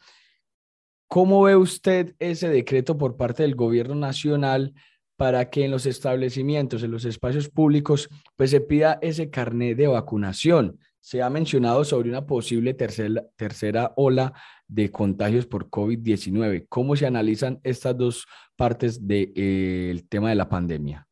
¿cómo 1.12 1.44
ve 1.44 1.58
usted 1.58 2.16
ese 2.20 2.48
decreto 2.48 2.98
por 2.98 3.18
parte 3.18 3.44
del 3.44 3.54
gobierno 3.54 3.96
nacional 3.96 4.74
para 5.18 5.50
que 5.50 5.66
en 5.66 5.72
los 5.72 5.86
establecimientos, 5.86 6.84
en 6.84 6.92
los 6.92 7.04
espacios 7.04 7.50
públicos, 7.50 8.08
pues 8.38 8.52
se 8.52 8.62
pida 8.62 8.98
ese 9.02 9.30
carnet 9.30 9.76
de 9.76 9.88
vacunación? 9.88 10.80
Se 11.02 11.22
ha 11.22 11.30
mencionado 11.30 11.84
sobre 11.84 12.08
una 12.08 12.26
posible 12.26 12.74
tercera, 12.74 13.24
tercera 13.36 13.92
ola 13.98 14.32
de 14.70 14.90
contagios 14.90 15.46
por 15.48 15.70
COVID-19. 15.70 16.68
¿Cómo 16.70 16.96
se 16.96 17.08
analizan 17.08 17.60
estas 17.64 17.98
dos 17.98 18.26
partes 18.56 19.06
del 19.06 19.34
de, 19.34 19.92
eh, 19.92 20.04
tema 20.08 20.30
de 20.30 20.36
la 20.36 20.48
pandemia? 20.48 21.06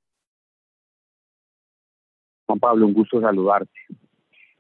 Juan 2.46 2.60
Pablo, 2.60 2.88
un 2.88 2.94
gusto 2.94 3.20
saludarte. 3.20 3.80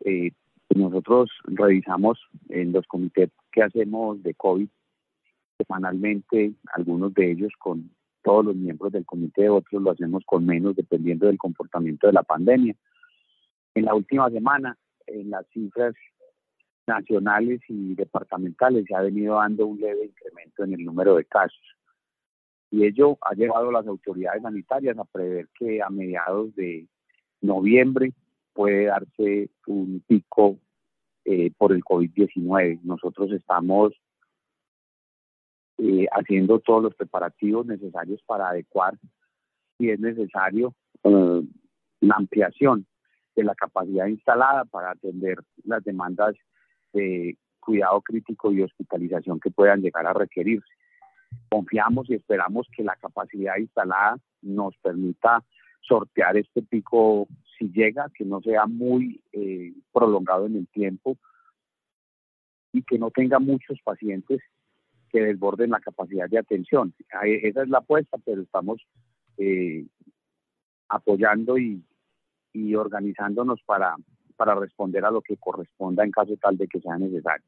Eh, 0.03 0.31
nosotros 0.75 1.29
revisamos 1.45 2.19
en 2.49 2.73
los 2.73 2.85
comités 2.87 3.29
que 3.53 3.63
hacemos 3.63 4.21
de 4.21 4.33
COVID 4.33 4.67
semanalmente, 5.59 6.53
algunos 6.73 7.13
de 7.13 7.31
ellos 7.31 7.51
con 7.59 7.91
todos 8.23 8.45
los 8.45 8.55
miembros 8.55 8.91
del 8.91 9.05
comité, 9.05 9.49
otros 9.49 9.81
lo 9.81 9.91
hacemos 9.91 10.23
con 10.25 10.45
menos, 10.45 10.75
dependiendo 10.75 11.27
del 11.27 11.37
comportamiento 11.37 12.07
de 12.07 12.13
la 12.13 12.23
pandemia. 12.23 12.75
En 13.75 13.85
la 13.85 13.93
última 13.93 14.29
semana, 14.29 14.77
en 15.07 15.29
las 15.29 15.45
cifras 15.49 15.95
nacionales 16.87 17.61
y 17.67 17.93
departamentales 17.95 18.85
se 18.87 18.95
ha 18.95 19.01
venido 19.01 19.35
dando 19.35 19.67
un 19.67 19.79
leve 19.79 20.05
incremento 20.05 20.63
en 20.63 20.73
el 20.73 20.83
número 20.83 21.15
de 21.15 21.25
casos. 21.25 21.61
Y 22.71 22.85
ello 22.85 23.17
ha 23.21 23.33
llevado 23.33 23.69
a 23.69 23.73
las 23.73 23.87
autoridades 23.87 24.41
sanitarias 24.41 24.97
a 24.97 25.05
prever 25.05 25.47
que 25.57 25.81
a 25.81 25.89
mediados 25.89 26.53
de 26.55 26.87
noviembre 27.41 28.13
puede 28.53 28.85
darse 28.85 29.49
un 29.67 30.03
pico 30.07 30.59
eh, 31.25 31.51
por 31.57 31.73
el 31.73 31.83
COVID-19. 31.83 32.81
Nosotros 32.83 33.31
estamos 33.31 33.93
eh, 35.81 36.07
haciendo 36.11 36.59
todos 36.59 36.83
los 36.83 36.95
preparativos 36.95 37.65
necesarios 37.65 38.21
para 38.25 38.49
adecuar, 38.49 38.97
si 39.77 39.89
es 39.89 39.99
necesario, 39.99 40.73
eh, 41.05 41.41
la 42.01 42.15
ampliación 42.15 42.85
de 43.33 43.43
la 43.45 43.55
capacidad 43.55 44.07
instalada 44.07 44.65
para 44.65 44.91
atender 44.91 45.39
las 45.63 45.81
demandas 45.85 46.35
de 46.91 47.37
cuidado 47.61 48.01
crítico 48.01 48.51
y 48.51 48.61
hospitalización 48.61 49.39
que 49.39 49.51
puedan 49.51 49.81
llegar 49.81 50.05
a 50.05 50.13
requerirse. 50.13 50.67
Confiamos 51.49 52.09
y 52.09 52.15
esperamos 52.15 52.67
que 52.75 52.83
la 52.83 52.97
capacidad 52.97 53.55
instalada 53.57 54.17
nos 54.41 54.75
permita 54.79 55.45
sortear 55.81 56.35
este 56.35 56.61
pico 56.61 57.27
si 57.57 57.71
llega, 57.71 58.11
que 58.13 58.25
no 58.25 58.41
sea 58.41 58.65
muy 58.65 59.21
eh, 59.31 59.73
prolongado 59.93 60.45
en 60.45 60.57
el 60.57 60.67
tiempo 60.67 61.17
y 62.73 62.83
que 62.83 62.99
no 62.99 63.11
tenga 63.11 63.39
muchos 63.39 63.79
pacientes 63.81 64.41
que 65.09 65.21
desborden 65.21 65.71
la 65.71 65.79
capacidad 65.79 66.29
de 66.29 66.39
atención. 66.39 66.93
Esa 67.23 67.63
es 67.63 67.69
la 67.69 67.79
apuesta, 67.79 68.17
pero 68.23 68.41
estamos 68.41 68.85
eh, 69.37 69.85
apoyando 70.87 71.57
y, 71.57 71.83
y 72.53 72.75
organizándonos 72.75 73.61
para, 73.63 73.95
para 74.35 74.55
responder 74.55 75.03
a 75.05 75.11
lo 75.11 75.21
que 75.21 75.37
corresponda 75.37 76.03
en 76.03 76.11
caso 76.11 76.35
tal 76.41 76.57
de 76.57 76.67
que 76.67 76.79
sea 76.79 76.97
necesario. 76.97 77.45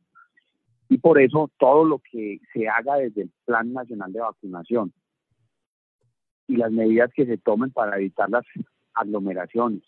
Y 0.89 0.97
por 0.97 1.22
eso 1.22 1.49
todo 1.57 1.86
lo 1.86 1.99
que 1.99 2.41
se 2.53 2.68
haga 2.68 2.95
desde 2.97 3.22
el 3.24 3.32
Plan 3.45 3.72
Nacional 3.72 4.12
de 4.12 4.20
Vacunación 4.20 4.91
y 6.47 6.57
las 6.57 6.72
medidas 6.72 7.12
que 7.16 7.26
se 7.26 7.38
tomen 7.38 7.72
para 7.72 7.97
evitar 7.97 8.30
las 8.30 8.43
aglomeraciones. 8.93 9.84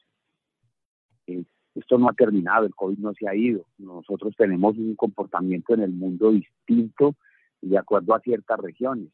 Eh, 1.27 1.43
esto 1.75 1.97
no 1.97 2.07
ha 2.07 2.13
terminado, 2.13 2.65
el 2.65 2.75
COVID 2.75 2.99
no 2.99 3.13
se 3.13 3.27
ha 3.27 3.35
ido. 3.35 3.65
Nosotros 3.77 4.33
tenemos 4.37 4.77
un 4.77 4.95
comportamiento 4.95 5.73
en 5.73 5.81
el 5.81 5.91
mundo 5.91 6.31
distinto 6.31 7.15
de 7.63 7.77
acuerdo 7.77 8.13
a 8.13 8.19
ciertas 8.19 8.59
regiones. 8.59 9.09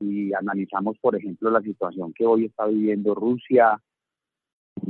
Y 0.00 0.32
analizamos, 0.34 0.98
por 0.98 1.16
ejemplo, 1.16 1.50
la 1.50 1.62
situación 1.62 2.12
que 2.12 2.26
hoy 2.26 2.46
está 2.46 2.66
viviendo 2.66 3.14
Rusia, 3.14 3.80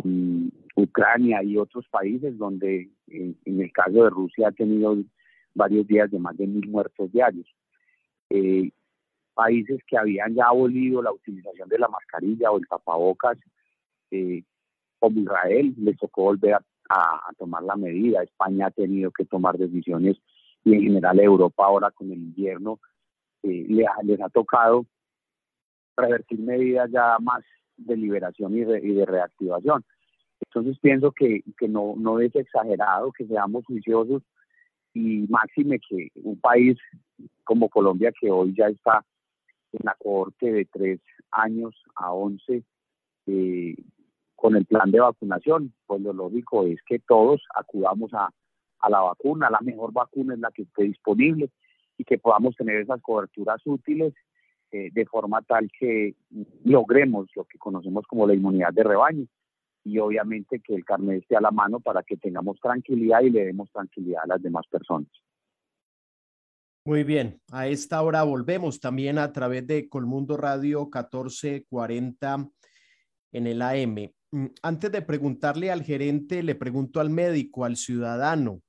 mm, 0.04 0.48
Ucrania 0.76 1.42
y 1.42 1.56
otros 1.58 1.86
países 1.88 2.36
donde 2.38 2.90
en, 3.08 3.36
el 3.44 3.72
caso 3.72 4.04
de 4.04 4.10
Rusia 4.10 4.48
ha 4.48 4.52
tenido 4.52 4.96
varios 5.54 5.86
días 5.86 6.10
de 6.10 6.18
más 6.18 6.36
de 6.36 6.46
mil 6.46 6.68
muertos 6.68 7.12
diarios. 7.12 7.46
Eh, 8.30 8.70
países 9.34 9.80
que 9.86 9.96
habían 9.96 10.34
ya 10.34 10.46
abolido 10.46 11.02
la 11.02 11.12
utilización 11.12 11.68
de 11.68 11.78
la 11.78 11.88
mascarilla 11.88 12.50
o 12.50 12.58
el 12.58 12.66
tapabocas, 12.66 13.38
eh, 14.10 14.42
como 14.98 15.20
Israel, 15.20 15.74
les 15.78 15.96
tocó 15.98 16.24
volver 16.24 16.54
a, 16.54 17.32
tomar 17.38 17.62
la 17.62 17.76
medida. 17.76 18.22
España 18.22 18.66
ha 18.66 18.70
tenido 18.70 19.10
que 19.10 19.24
tomar 19.24 19.56
decisiones 19.56 20.16
y 20.64 20.74
en 20.74 20.82
general 20.82 21.20
Europa 21.20 21.64
ahora 21.64 21.90
con 21.90 22.10
el 22.10 22.18
invierno 22.18 22.78
eh, 23.42 23.66
les, 23.68 24.20
ha 24.20 24.28
tocado 24.28 24.86
revertir 25.96 26.38
medidas 26.38 26.90
ya 26.90 27.18
más 27.20 27.42
de 27.76 27.96
liberación 27.96 28.56
y, 28.56 28.60
y 28.60 28.94
de 28.94 29.06
reactivación. 29.06 29.84
Entonces 30.40 30.78
pienso 30.80 31.12
que, 31.12 31.42
que 31.58 31.68
no, 31.68 31.94
no 31.96 32.20
es 32.20 32.34
exagerado 32.34 33.12
que 33.12 33.26
seamos 33.26 33.64
juiciosos 33.64 34.22
y 34.94 35.26
máxime 35.28 35.78
que 35.80 36.10
un 36.16 36.38
país 36.38 36.78
como 37.44 37.68
Colombia 37.68 38.12
que 38.18 38.30
hoy 38.30 38.54
ya 38.56 38.66
está 38.66 39.04
en 39.72 39.80
la 39.84 39.96
cohorte 39.98 40.52
de 40.52 40.64
tres 40.66 41.00
años 41.30 41.74
a 41.94 42.12
once 42.12 42.62
eh, 43.26 43.76
con 44.36 44.56
el 44.56 44.66
plan 44.66 44.90
de 44.90 45.00
vacunación, 45.00 45.72
pues 45.86 46.02
lo 46.02 46.12
lógico 46.12 46.66
es 46.66 46.80
que 46.82 46.98
todos 46.98 47.42
acudamos 47.54 48.12
a, 48.12 48.28
a 48.82 48.90
la 48.90 49.00
vacuna, 49.00 49.48
la 49.48 49.60
mejor 49.60 49.92
vacuna 49.92 50.34
es 50.34 50.40
la 50.40 50.50
que 50.50 50.62
esté 50.62 50.84
disponible 50.84 51.50
y 51.96 52.04
que 52.04 52.18
podamos 52.18 52.56
tener 52.56 52.76
esas 52.76 53.00
coberturas 53.00 53.60
útiles 53.64 54.12
eh, 54.70 54.90
de 54.92 55.06
forma 55.06 55.42
tal 55.42 55.70
que 55.78 56.14
logremos 56.64 57.28
lo 57.34 57.44
que 57.44 57.58
conocemos 57.58 58.06
como 58.06 58.26
la 58.26 58.34
inmunidad 58.34 58.72
de 58.72 58.84
rebaño 58.84 59.26
y 59.84 59.98
obviamente 59.98 60.60
que 60.60 60.74
el 60.74 60.84
carnet 60.84 61.22
esté 61.22 61.36
a 61.36 61.40
la 61.40 61.50
mano 61.50 61.80
para 61.80 62.02
que 62.02 62.16
tengamos 62.16 62.58
tranquilidad 62.60 63.20
y 63.22 63.30
le 63.30 63.44
demos 63.44 63.70
tranquilidad 63.70 64.22
a 64.24 64.28
las 64.28 64.42
demás 64.42 64.66
personas. 64.68 65.08
Muy 66.84 67.04
bien, 67.04 67.40
a 67.52 67.68
esta 67.68 68.02
hora 68.02 68.24
volvemos 68.24 68.80
también 68.80 69.18
a 69.18 69.32
través 69.32 69.66
de 69.66 69.88
Colmundo 69.88 70.36
Radio 70.36 70.80
1440 70.80 72.48
en 73.32 73.46
el 73.46 73.62
AM. 73.62 74.10
Mm, 74.32 74.46
antes 74.62 74.90
de 74.90 75.02
preguntarle 75.02 75.70
al 75.70 75.82
gerente, 75.82 76.42
le 76.42 76.54
pregunto 76.54 77.00
al 77.00 77.10
médico, 77.10 77.64
al 77.64 77.76
ciudadano, 77.76 78.62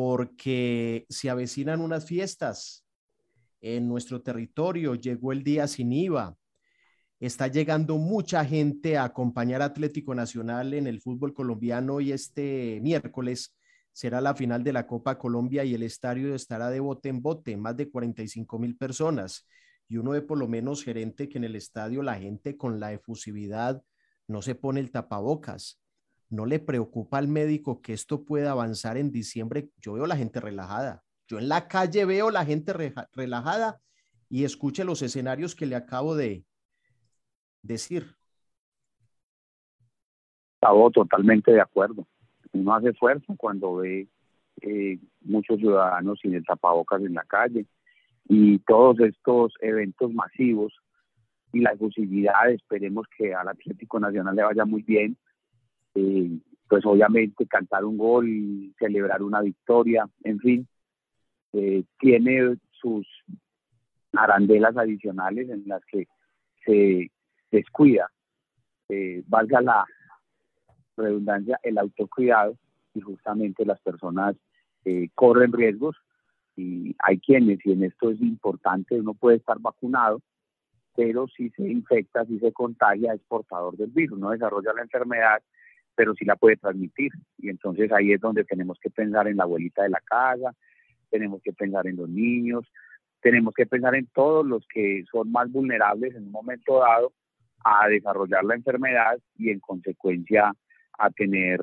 porque 0.00 1.04
se 1.10 1.28
avecinan 1.28 1.82
unas 1.82 2.06
fiestas 2.06 2.86
en 3.60 3.86
nuestro 3.86 4.22
territorio, 4.22 4.94
llegó 4.94 5.32
el 5.32 5.44
día 5.44 5.68
sin 5.68 5.92
IVA, 5.92 6.38
Está 7.20 7.48
llegando 7.48 7.98
mucha 7.98 8.46
gente 8.46 8.96
a 8.96 9.04
acompañar 9.04 9.60
a 9.60 9.66
Atlético 9.66 10.14
Nacional 10.14 10.72
en 10.72 10.86
el 10.86 11.02
fútbol 11.02 11.34
colombiano 11.34 12.00
y 12.00 12.12
este 12.12 12.80
miércoles 12.80 13.58
será 13.92 14.22
la 14.22 14.34
final 14.34 14.64
de 14.64 14.72
la 14.72 14.86
Copa 14.86 15.18
Colombia 15.18 15.62
y 15.64 15.74
el 15.74 15.82
estadio 15.82 16.34
estará 16.34 16.70
de 16.70 16.80
bote 16.80 17.10
en 17.10 17.20
bote, 17.20 17.58
más 17.58 17.76
de 17.76 17.90
45 17.90 18.58
mil 18.58 18.74
personas. 18.74 19.46
Y 19.86 19.98
uno 19.98 20.12
ve 20.12 20.22
por 20.22 20.38
lo 20.38 20.48
menos 20.48 20.82
gerente 20.82 21.28
que 21.28 21.36
en 21.36 21.44
el 21.44 21.56
estadio 21.56 22.02
la 22.02 22.14
gente 22.14 22.56
con 22.56 22.80
la 22.80 22.94
efusividad 22.94 23.82
no 24.26 24.40
se 24.40 24.54
pone 24.54 24.80
el 24.80 24.90
tapabocas. 24.90 25.79
No 26.30 26.46
le 26.46 26.58
preocupa 26.58 27.18
al 27.18 27.28
médico 27.28 27.82
que 27.82 27.92
esto 27.92 28.24
pueda 28.24 28.52
avanzar 28.52 28.96
en 28.96 29.10
diciembre. 29.10 29.68
Yo 29.78 29.94
veo 29.94 30.06
la 30.06 30.16
gente 30.16 30.40
relajada. 30.40 31.02
Yo 31.28 31.38
en 31.38 31.48
la 31.48 31.68
calle 31.68 32.04
veo 32.04 32.30
la 32.30 32.44
gente 32.44 32.72
relajada 33.12 33.80
y 34.28 34.44
escuche 34.44 34.84
los 34.84 35.02
escenarios 35.02 35.54
que 35.54 35.66
le 35.66 35.76
acabo 35.76 36.16
de, 36.16 36.44
decir. 37.62 38.14
Estaba 40.54 40.90
totalmente 40.90 41.52
de 41.52 41.60
acuerdo. 41.60 42.06
Uno 42.52 42.74
hace 42.74 42.90
esfuerzo 42.90 43.34
cuando 43.36 43.76
ve 43.76 44.08
eh, 44.60 44.98
muchos 45.22 45.58
ciudadanos 45.58 46.18
sin 46.20 46.34
el 46.34 46.44
tapabocas 46.44 47.00
en 47.02 47.14
la 47.14 47.24
calle 47.24 47.66
y 48.28 48.58
todos 48.60 49.00
estos 49.00 49.54
eventos 49.60 50.12
masivos 50.12 50.74
y 51.52 51.60
la 51.60 51.74
posibilidad, 51.74 52.50
esperemos 52.50 53.06
que 53.16 53.34
al 53.34 53.48
Atlético 53.48 53.98
Nacional 53.98 54.36
le 54.36 54.42
vaya 54.42 54.64
muy 54.64 54.82
bien, 54.82 55.16
eh, 55.94 56.30
pues 56.68 56.86
obviamente 56.86 57.46
cantar 57.46 57.84
un 57.84 57.98
gol 57.98 58.72
celebrar 58.78 59.22
una 59.22 59.40
victoria, 59.40 60.08
en 60.22 60.38
fin, 60.38 60.68
eh, 61.52 61.82
tiene 61.98 62.56
sus 62.70 63.06
arandelas 64.12 64.76
adicionales 64.76 65.50
en 65.50 65.64
las 65.66 65.84
que 65.84 66.06
se 66.64 67.10
descuida, 67.50 68.10
eh, 68.88 69.22
valga 69.26 69.60
la 69.60 69.84
redundancia, 70.96 71.58
el 71.62 71.78
autocuidado 71.78 72.56
y 72.94 73.00
justamente 73.00 73.64
las 73.64 73.80
personas 73.80 74.36
eh, 74.84 75.08
corren 75.14 75.52
riesgos 75.52 75.96
y 76.56 76.94
hay 76.98 77.18
quienes, 77.18 77.64
y 77.64 77.72
en 77.72 77.84
esto 77.84 78.10
es 78.10 78.20
importante, 78.20 79.00
uno 79.00 79.14
puede 79.14 79.38
estar 79.38 79.58
vacunado, 79.58 80.20
pero 80.94 81.26
si 81.28 81.50
se 81.50 81.68
infecta, 81.68 82.24
si 82.26 82.38
se 82.38 82.52
contagia, 82.52 83.14
es 83.14 83.20
portador 83.22 83.76
del 83.76 83.90
virus, 83.90 84.18
no 84.18 84.30
desarrolla 84.30 84.72
la 84.72 84.82
enfermedad, 84.82 85.42
pero 85.94 86.14
sí 86.14 86.24
la 86.24 86.36
puede 86.36 86.56
transmitir. 86.56 87.12
Y 87.38 87.48
entonces 87.48 87.90
ahí 87.92 88.12
es 88.12 88.20
donde 88.20 88.44
tenemos 88.44 88.78
que 88.80 88.90
pensar 88.90 89.28
en 89.28 89.36
la 89.36 89.44
abuelita 89.44 89.82
de 89.82 89.90
la 89.90 90.00
casa, 90.00 90.54
tenemos 91.10 91.42
que 91.42 91.52
pensar 91.52 91.86
en 91.86 91.96
los 91.96 92.08
niños, 92.08 92.64
tenemos 93.20 93.54
que 93.54 93.66
pensar 93.66 93.94
en 93.94 94.06
todos 94.06 94.46
los 94.46 94.66
que 94.72 95.04
son 95.10 95.30
más 95.30 95.50
vulnerables 95.50 96.14
en 96.14 96.24
un 96.24 96.32
momento 96.32 96.80
dado 96.80 97.12
a 97.64 97.88
desarrollar 97.88 98.44
la 98.44 98.54
enfermedad 98.54 99.18
y 99.36 99.50
en 99.50 99.60
consecuencia 99.60 100.54
a 100.98 101.10
tener 101.10 101.60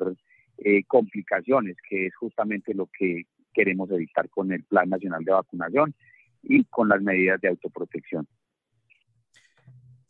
eh, 0.60 0.84
complicaciones, 0.86 1.78
que 1.88 2.08
es 2.08 2.16
justamente 2.16 2.74
lo 2.74 2.88
que 2.88 3.24
queremos 3.54 3.90
evitar 3.92 4.30
con 4.30 4.52
el 4.52 4.64
Plan 4.64 4.90
Nacional 4.90 5.24
de 5.24 5.32
Vacunación 5.32 5.94
y 6.44 6.64
con 6.66 6.90
las 6.90 7.02
medidas 7.02 7.42
de 7.42 7.48
autoprotección. 7.50 8.28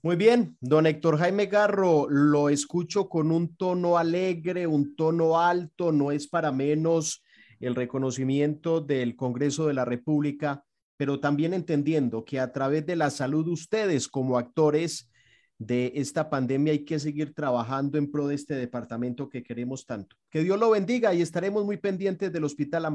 Muy 0.07 0.15
bien, 0.15 0.55
don 0.61 0.85
Héctor 0.85 1.17
Jaime 1.17 1.47
Garro, 1.47 2.07
lo 2.09 2.47
escucho 2.47 3.09
con 3.09 3.29
un 3.29 3.57
tono 3.57 3.97
alegre, 3.97 4.65
un 4.65 4.95
tono 4.95 5.37
alto, 5.37 5.91
no 5.91 6.13
es 6.13 6.29
para 6.29 6.53
menos 6.53 7.25
el 7.59 7.75
reconocimiento 7.75 8.79
del 8.79 9.17
Congreso 9.17 9.67
de 9.67 9.73
la 9.73 9.83
República, 9.83 10.63
pero 10.95 11.19
también 11.19 11.53
entendiendo 11.53 12.23
que 12.23 12.39
a 12.39 12.53
través 12.53 12.85
de 12.85 12.95
la 12.95 13.09
salud 13.09 13.49
ustedes 13.49 14.07
como 14.07 14.37
actores 14.37 15.11
de 15.57 15.91
esta 15.95 16.29
pandemia 16.29 16.71
hay 16.71 16.85
que 16.85 16.99
seguir 16.99 17.33
trabajando 17.33 17.97
en 17.97 18.09
pro 18.09 18.29
de 18.29 18.35
este 18.35 18.55
departamento 18.55 19.27
que 19.27 19.43
queremos 19.43 19.85
tanto. 19.85 20.15
Que 20.29 20.41
Dios 20.41 20.57
lo 20.57 20.69
bendiga 20.69 21.13
y 21.13 21.21
estaremos 21.21 21.65
muy 21.65 21.75
pendientes 21.75 22.31
del 22.31 22.45
Hospital 22.45 22.83
La. 22.83 22.91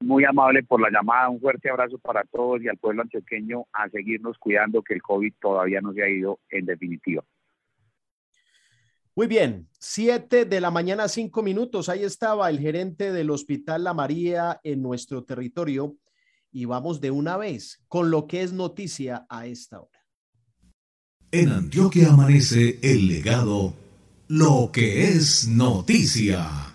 Muy 0.00 0.24
amable 0.24 0.62
por 0.62 0.80
la 0.80 0.90
llamada, 0.90 1.28
un 1.28 1.40
fuerte 1.40 1.68
abrazo 1.68 1.98
para 1.98 2.24
todos 2.24 2.62
y 2.62 2.68
al 2.68 2.78
pueblo 2.78 3.02
antioqueño 3.02 3.66
a 3.72 3.88
seguirnos 3.90 4.38
cuidando 4.38 4.82
que 4.82 4.94
el 4.94 5.02
COVID 5.02 5.34
todavía 5.40 5.80
no 5.80 5.92
se 5.92 6.02
ha 6.02 6.08
ido 6.08 6.40
en 6.48 6.66
definitiva. 6.66 7.22
Muy 9.14 9.26
bien, 9.26 9.68
siete 9.78 10.46
de 10.46 10.60
la 10.60 10.70
mañana, 10.70 11.08
cinco 11.08 11.42
minutos. 11.42 11.88
Ahí 11.88 12.04
estaba 12.04 12.48
el 12.48 12.58
gerente 12.58 13.12
del 13.12 13.30
Hospital 13.30 13.84
La 13.84 13.92
María 13.92 14.60
en 14.62 14.82
nuestro 14.82 15.24
territorio 15.24 15.96
y 16.52 16.64
vamos 16.64 17.00
de 17.00 17.10
una 17.10 17.36
vez 17.36 17.82
con 17.88 18.10
lo 18.10 18.26
que 18.26 18.42
es 18.42 18.52
noticia 18.52 19.26
a 19.28 19.46
esta 19.46 19.80
hora. 19.80 20.00
En 21.32 21.50
Antioquia 21.50 22.08
amanece 22.12 22.78
el 22.82 23.06
legado, 23.06 23.74
lo 24.28 24.70
que 24.72 25.04
es 25.04 25.46
noticia. 25.46 26.69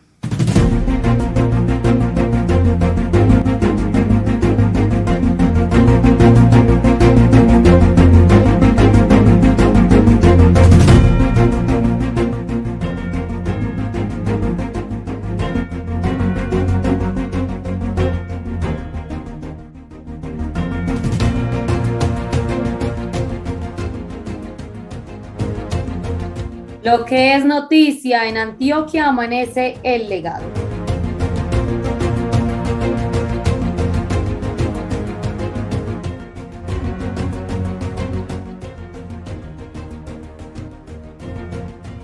Lo 26.97 27.03
que 27.03 27.35
es 27.35 27.43
noticia 27.43 28.25
en 28.25 28.37
Antioquia 28.37 29.07
amanece 29.07 29.77
el 29.83 30.07
legado. 30.07 30.45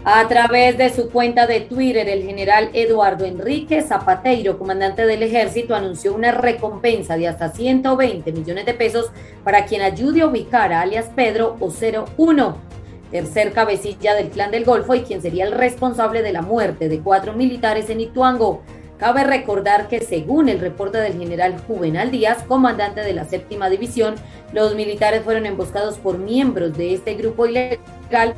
A 0.03 0.27
través 0.27 0.77
de 0.77 0.89
su 0.89 1.09
cuenta 1.09 1.47
de 1.47 1.61
Twitter, 1.61 2.09
el 2.09 2.23
general 2.23 2.69
Eduardo 2.73 3.23
Enrique 3.23 3.81
Zapateiro, 3.81 4.59
comandante 4.59 5.05
del 5.05 5.23
ejército, 5.23 5.73
anunció 5.73 6.13
una 6.13 6.33
recompensa 6.33 7.15
de 7.15 7.29
hasta 7.29 7.47
120 7.47 8.29
millones 8.33 8.65
de 8.65 8.73
pesos 8.73 9.09
para 9.45 9.63
quien 9.63 9.83
ayude 9.83 10.19
a 10.19 10.27
ubicar 10.27 10.73
a 10.73 10.81
alias 10.81 11.09
Pedro 11.15 11.55
o 11.61 11.69
01 11.69 12.80
tercer 13.11 13.51
cabecilla 13.51 14.15
del 14.15 14.29
clan 14.29 14.51
del 14.51 14.65
Golfo 14.65 14.95
y 14.95 15.01
quien 15.01 15.21
sería 15.21 15.45
el 15.45 15.51
responsable 15.51 16.21
de 16.21 16.33
la 16.33 16.41
muerte 16.41 16.89
de 16.89 16.99
cuatro 16.99 17.33
militares 17.33 17.89
en 17.89 18.01
Ituango. 18.01 18.63
Cabe 18.97 19.23
recordar 19.23 19.87
que 19.87 19.99
según 19.99 20.47
el 20.47 20.59
reporte 20.59 20.99
del 20.99 21.17
general 21.17 21.59
Juvenal 21.67 22.11
Díaz, 22.11 22.43
comandante 22.47 23.01
de 23.01 23.13
la 23.13 23.25
séptima 23.25 23.69
división, 23.69 24.15
los 24.53 24.75
militares 24.75 25.23
fueron 25.23 25.45
emboscados 25.45 25.97
por 25.97 26.17
miembros 26.17 26.77
de 26.77 26.93
este 26.93 27.15
grupo 27.15 27.47
ilegal 27.47 28.35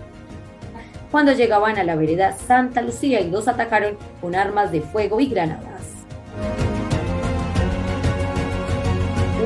cuando 1.12 1.34
llegaban 1.34 1.78
a 1.78 1.84
la 1.84 1.96
vereda 1.96 2.32
Santa 2.32 2.82
Lucía 2.82 3.20
y 3.20 3.30
los 3.30 3.48
atacaron 3.48 3.98
con 4.20 4.36
armas 4.36 4.72
de 4.72 4.82
fuego 4.82 5.20
y 5.20 5.28
granadas. 5.28 5.84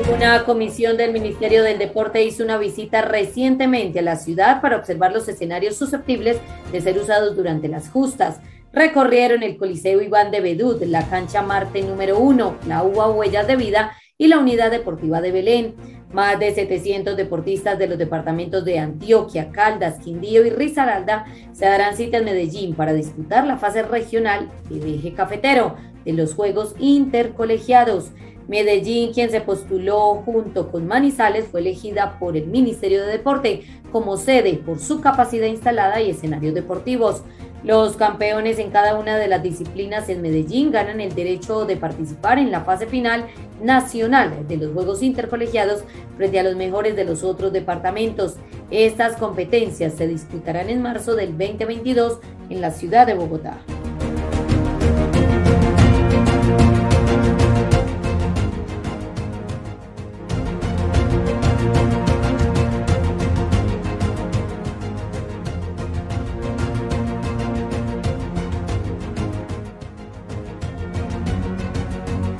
Una 0.06 0.44
comisión 0.44 0.96
del 0.96 1.12
Ministerio 1.12 1.62
del 1.64 1.78
Deporte 1.78 2.22
hizo 2.22 2.44
una 2.44 2.56
visita 2.56 3.02
recientemente 3.02 3.98
a 3.98 4.02
la 4.02 4.16
ciudad 4.16 4.60
para 4.60 4.76
observar 4.76 5.12
los 5.12 5.28
escenarios 5.28 5.76
susceptibles 5.76 6.38
de 6.70 6.80
ser 6.80 6.96
usados 6.98 7.34
durante 7.34 7.68
las 7.68 7.90
justas. 7.90 8.40
Recorrieron 8.72 9.42
el 9.42 9.56
Coliseo 9.56 10.00
Iván 10.00 10.30
de 10.30 10.40
Bedud, 10.40 10.82
la 10.84 11.08
cancha 11.08 11.42
Marte 11.42 11.82
número 11.82 12.18
1, 12.18 12.58
la 12.68 12.84
UBA 12.84 13.10
Huellas 13.10 13.46
de 13.48 13.56
Vida 13.56 13.92
y 14.16 14.28
la 14.28 14.38
Unidad 14.38 14.70
Deportiva 14.70 15.20
de 15.20 15.32
Belén. 15.32 15.74
Más 16.12 16.38
de 16.38 16.54
700 16.54 17.16
deportistas 17.16 17.78
de 17.78 17.86
los 17.86 17.98
departamentos 17.98 18.64
de 18.64 18.78
Antioquia, 18.78 19.50
Caldas, 19.50 19.98
Quindío 19.98 20.46
y 20.46 20.50
Risaralda 20.50 21.26
se 21.52 21.66
darán 21.66 21.96
cita 21.96 22.18
en 22.18 22.24
Medellín 22.24 22.74
para 22.74 22.94
disputar 22.94 23.46
la 23.46 23.58
fase 23.58 23.82
regional 23.82 24.48
del 24.70 24.94
eje 24.94 25.12
cafetero 25.12 25.76
de 26.04 26.12
los 26.14 26.34
Juegos 26.34 26.74
Intercolegiados. 26.78 28.12
Medellín, 28.48 29.12
quien 29.12 29.30
se 29.30 29.42
postuló 29.42 30.22
junto 30.24 30.70
con 30.70 30.86
Manizales, 30.86 31.46
fue 31.46 31.60
elegida 31.60 32.18
por 32.18 32.36
el 32.36 32.46
Ministerio 32.46 33.04
de 33.04 33.12
Deporte 33.12 33.62
como 33.92 34.16
sede 34.16 34.54
por 34.54 34.78
su 34.78 35.00
capacidad 35.00 35.46
instalada 35.46 36.00
y 36.00 36.10
escenarios 36.10 36.54
deportivos. 36.54 37.22
Los 37.62 37.96
campeones 37.96 38.58
en 38.58 38.70
cada 38.70 38.98
una 38.98 39.18
de 39.18 39.28
las 39.28 39.42
disciplinas 39.42 40.08
en 40.08 40.22
Medellín 40.22 40.70
ganan 40.70 41.00
el 41.00 41.14
derecho 41.14 41.66
de 41.66 41.76
participar 41.76 42.38
en 42.38 42.50
la 42.50 42.62
fase 42.62 42.86
final 42.86 43.26
nacional 43.62 44.46
de 44.48 44.56
los 44.56 44.72
Juegos 44.72 45.02
Intercolegiados 45.02 45.82
frente 46.16 46.38
a 46.38 46.44
los 46.44 46.56
mejores 46.56 46.96
de 46.96 47.04
los 47.04 47.24
otros 47.24 47.52
departamentos. 47.52 48.36
Estas 48.70 49.16
competencias 49.16 49.94
se 49.94 50.06
disputarán 50.06 50.70
en 50.70 50.80
marzo 50.80 51.16
del 51.16 51.36
2022 51.36 52.18
en 52.48 52.60
la 52.60 52.70
ciudad 52.70 53.06
de 53.06 53.14
Bogotá. 53.14 53.58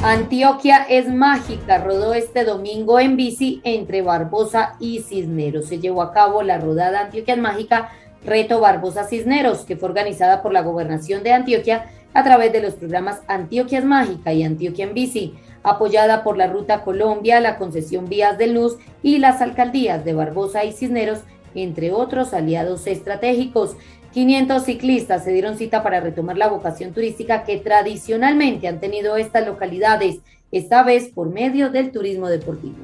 Antioquia 0.09 0.86
es 0.88 1.06
mágica, 1.12 1.84
rodó 1.84 2.14
este 2.14 2.44
domingo 2.44 2.98
en 2.98 3.18
bici 3.18 3.61
entre 3.62 4.00
Barbosa 4.00 4.76
y 4.80 5.00
Cisneros. 5.00 5.66
Se 5.66 5.80
llevó 5.80 6.00
a 6.00 6.14
cabo 6.14 6.42
la 6.42 6.56
rodada 6.56 7.00
Antioquia 7.02 7.34
es 7.34 7.40
mágica, 7.40 7.90
Reto 8.24 8.59
Barbosa 8.59 9.04
Cisneros, 9.04 9.66
que 9.66 9.76
fue 9.76 9.90
organizada 9.90 10.40
por 10.40 10.54
la 10.54 10.62
gobernación 10.62 11.22
de 11.22 11.34
Antioquia 11.34 11.90
a 12.14 12.24
través 12.24 12.54
de 12.54 12.62
los 12.62 12.72
programas 12.72 13.20
Antioquia 13.28 13.80
es 13.80 13.84
mágica 13.84 14.32
y 14.32 14.44
Antioquia 14.44 14.86
en 14.86 14.94
bici, 14.94 15.34
apoyada 15.62 16.24
por 16.24 16.38
la 16.38 16.46
Ruta 16.46 16.84
Colombia, 16.84 17.38
la 17.40 17.59
concesión 17.59 18.09
Vías 18.09 18.38
del 18.38 18.54
Luz 18.54 18.78
y 19.02 19.18
las 19.18 19.42
alcaldías 19.42 20.06
de 20.06 20.14
Barbosa 20.14 20.64
y 20.64 20.72
Cisneros, 20.72 21.18
entre 21.54 21.92
otros 21.92 22.32
aliados 22.32 22.86
estratégicos. 22.86 23.76
500 24.18 24.64
ciclistas 24.64 25.22
se 25.22 25.30
dieron 25.30 25.56
cita 25.56 25.84
para 25.84 26.00
retomar 26.00 26.36
la 26.36 26.48
vocación 26.48 26.92
turística 26.92 27.44
que 27.44 27.58
tradicionalmente 27.58 28.66
han 28.66 28.80
tenido 28.80 29.16
estas 29.16 29.46
localidades, 29.46 30.18
esta 30.50 30.82
vez 30.82 31.08
por 31.14 31.28
medio 31.28 31.70
del 31.70 31.92
turismo 31.92 32.26
deportivo. 32.26 32.78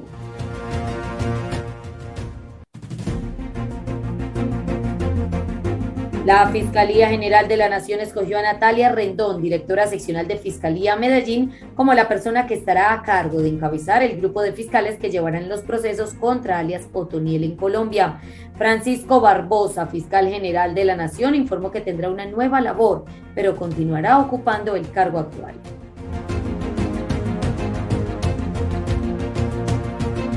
La 6.25 6.47
Fiscalía 6.47 7.07
General 7.09 7.47
de 7.47 7.55
la 7.55 7.69
Nación 7.69 7.99
escogió 7.99 8.39
a 8.39 8.41
Natalia 8.41 8.91
Rendón, 8.91 9.43
directora 9.43 9.85
seccional 9.85 10.27
de 10.27 10.37
Fiscalía 10.37 10.95
Medellín, 10.95 11.51
como 11.75 11.93
la 11.93 12.07
persona 12.07 12.47
que 12.47 12.55
estará 12.55 12.93
a 12.93 13.03
cargo 13.03 13.43
de 13.43 13.49
encabezar 13.49 14.01
el 14.01 14.17
grupo 14.17 14.41
de 14.41 14.51
fiscales 14.51 14.97
que 14.97 15.11
llevarán 15.11 15.49
los 15.49 15.61
procesos 15.61 16.15
contra 16.15 16.57
alias 16.57 16.89
Otoniel 16.93 17.43
en 17.43 17.55
Colombia. 17.55 18.21
Francisco 18.57 19.21
Barbosa, 19.21 19.85
fiscal 19.85 20.27
general 20.27 20.73
de 20.73 20.85
la 20.85 20.95
Nación, 20.95 21.35
informó 21.35 21.69
que 21.69 21.81
tendrá 21.81 22.09
una 22.09 22.25
nueva 22.25 22.59
labor, 22.59 23.05
pero 23.35 23.55
continuará 23.55 24.17
ocupando 24.17 24.75
el 24.75 24.89
cargo 24.89 25.19
actual. 25.19 25.53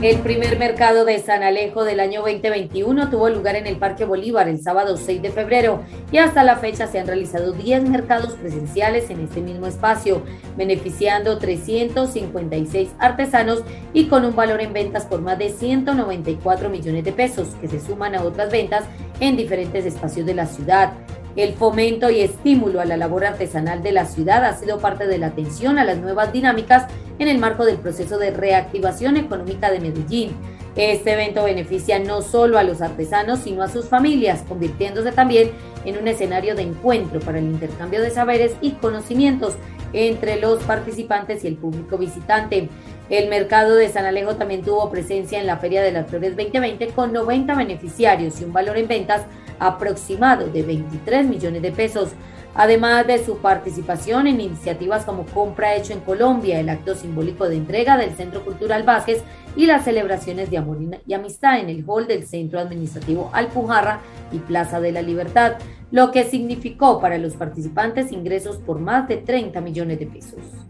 El 0.00 0.20
primer 0.20 0.56
mercado 0.60 1.04
de 1.04 1.18
San 1.18 1.42
Alejo 1.42 1.82
del 1.82 1.98
año 1.98 2.20
2021 2.20 3.10
tuvo 3.10 3.30
lugar 3.30 3.56
en 3.56 3.66
el 3.66 3.78
Parque 3.78 4.04
Bolívar 4.04 4.48
el 4.48 4.62
sábado 4.62 4.96
6 4.96 5.20
de 5.20 5.30
febrero 5.32 5.82
y 6.12 6.18
hasta 6.18 6.44
la 6.44 6.54
fecha 6.54 6.86
se 6.86 7.00
han 7.00 7.08
realizado 7.08 7.50
10 7.50 7.88
mercados 7.88 8.34
presenciales 8.34 9.10
en 9.10 9.18
este 9.24 9.40
mismo 9.40 9.66
espacio, 9.66 10.22
beneficiando 10.56 11.38
356 11.38 12.90
artesanos 13.00 13.64
y 13.92 14.06
con 14.06 14.24
un 14.24 14.36
valor 14.36 14.60
en 14.60 14.72
ventas 14.72 15.04
por 15.04 15.20
más 15.20 15.36
de 15.36 15.48
194 15.48 16.70
millones 16.70 17.02
de 17.02 17.12
pesos 17.12 17.56
que 17.60 17.66
se 17.66 17.80
suman 17.80 18.14
a 18.14 18.22
otras 18.22 18.52
ventas 18.52 18.84
en 19.18 19.36
diferentes 19.36 19.84
espacios 19.84 20.26
de 20.26 20.34
la 20.34 20.46
ciudad. 20.46 20.92
El 21.38 21.54
fomento 21.54 22.10
y 22.10 22.20
estímulo 22.20 22.80
a 22.80 22.84
la 22.84 22.96
labor 22.96 23.24
artesanal 23.24 23.80
de 23.80 23.92
la 23.92 24.06
ciudad 24.06 24.44
ha 24.44 24.56
sido 24.56 24.80
parte 24.80 25.06
de 25.06 25.18
la 25.18 25.28
atención 25.28 25.78
a 25.78 25.84
las 25.84 25.98
nuevas 25.98 26.32
dinámicas 26.32 26.88
en 27.20 27.28
el 27.28 27.38
marco 27.38 27.64
del 27.64 27.76
proceso 27.76 28.18
de 28.18 28.32
reactivación 28.32 29.16
económica 29.16 29.70
de 29.70 29.78
Medellín. 29.78 30.32
Este 30.74 31.12
evento 31.12 31.44
beneficia 31.44 32.00
no 32.00 32.22
solo 32.22 32.58
a 32.58 32.64
los 32.64 32.82
artesanos, 32.82 33.38
sino 33.38 33.62
a 33.62 33.68
sus 33.68 33.84
familias, 33.84 34.42
convirtiéndose 34.48 35.12
también 35.12 35.52
en 35.84 35.98
un 35.98 36.08
escenario 36.08 36.56
de 36.56 36.62
encuentro 36.62 37.20
para 37.20 37.38
el 37.38 37.44
intercambio 37.44 38.02
de 38.02 38.10
saberes 38.10 38.56
y 38.60 38.72
conocimientos 38.72 39.54
entre 39.92 40.40
los 40.40 40.60
participantes 40.64 41.44
y 41.44 41.46
el 41.46 41.56
público 41.56 41.98
visitante. 41.98 42.68
El 43.10 43.30
mercado 43.30 43.74
de 43.74 43.88
San 43.88 44.04
Alejo 44.04 44.36
también 44.36 44.62
tuvo 44.62 44.90
presencia 44.90 45.40
en 45.40 45.46
la 45.46 45.56
Feria 45.56 45.80
de 45.80 45.92
las 45.92 46.10
Flores 46.10 46.36
2020 46.36 46.88
con 46.88 47.10
90 47.14 47.54
beneficiarios 47.54 48.38
y 48.38 48.44
un 48.44 48.52
valor 48.52 48.76
en 48.76 48.86
ventas 48.86 49.22
aproximado 49.58 50.48
de 50.48 50.62
23 50.62 51.26
millones 51.26 51.62
de 51.62 51.72
pesos. 51.72 52.10
además 52.54 53.06
de 53.06 53.24
su 53.24 53.38
participación 53.38 54.26
en 54.26 54.40
iniciativas 54.40 55.04
como 55.04 55.26
Compra 55.26 55.76
Hecho 55.76 55.92
en 55.92 56.00
Colombia, 56.00 56.58
el 56.58 56.68
acto 56.70 56.96
simbólico 56.96 57.48
de 57.48 57.56
entrega 57.56 57.96
del 57.96 58.14
Centro 58.16 58.44
Cultural 58.44 58.82
Vázquez 58.82 59.22
y 59.54 59.66
las 59.66 59.84
celebraciones 59.84 60.50
de 60.50 60.58
amor 60.58 60.78
y 61.06 61.14
amistad 61.14 61.60
en 61.60 61.68
el 61.68 61.84
hall 61.86 62.08
del 62.08 62.26
Centro 62.26 62.58
Administrativo 62.58 63.30
Alpujarra 63.32 64.00
y 64.32 64.38
Plaza 64.38 64.80
de 64.80 64.90
la 64.90 65.02
Libertad, 65.02 65.52
lo 65.92 66.10
que 66.10 66.24
significó 66.24 67.00
para 67.00 67.16
los 67.16 67.34
participantes 67.34 68.10
ingresos 68.10 68.56
por 68.56 68.80
más 68.80 69.06
de 69.06 69.18
30 69.18 69.60
millones 69.60 70.00
de 70.00 70.06
pesos. 70.06 70.67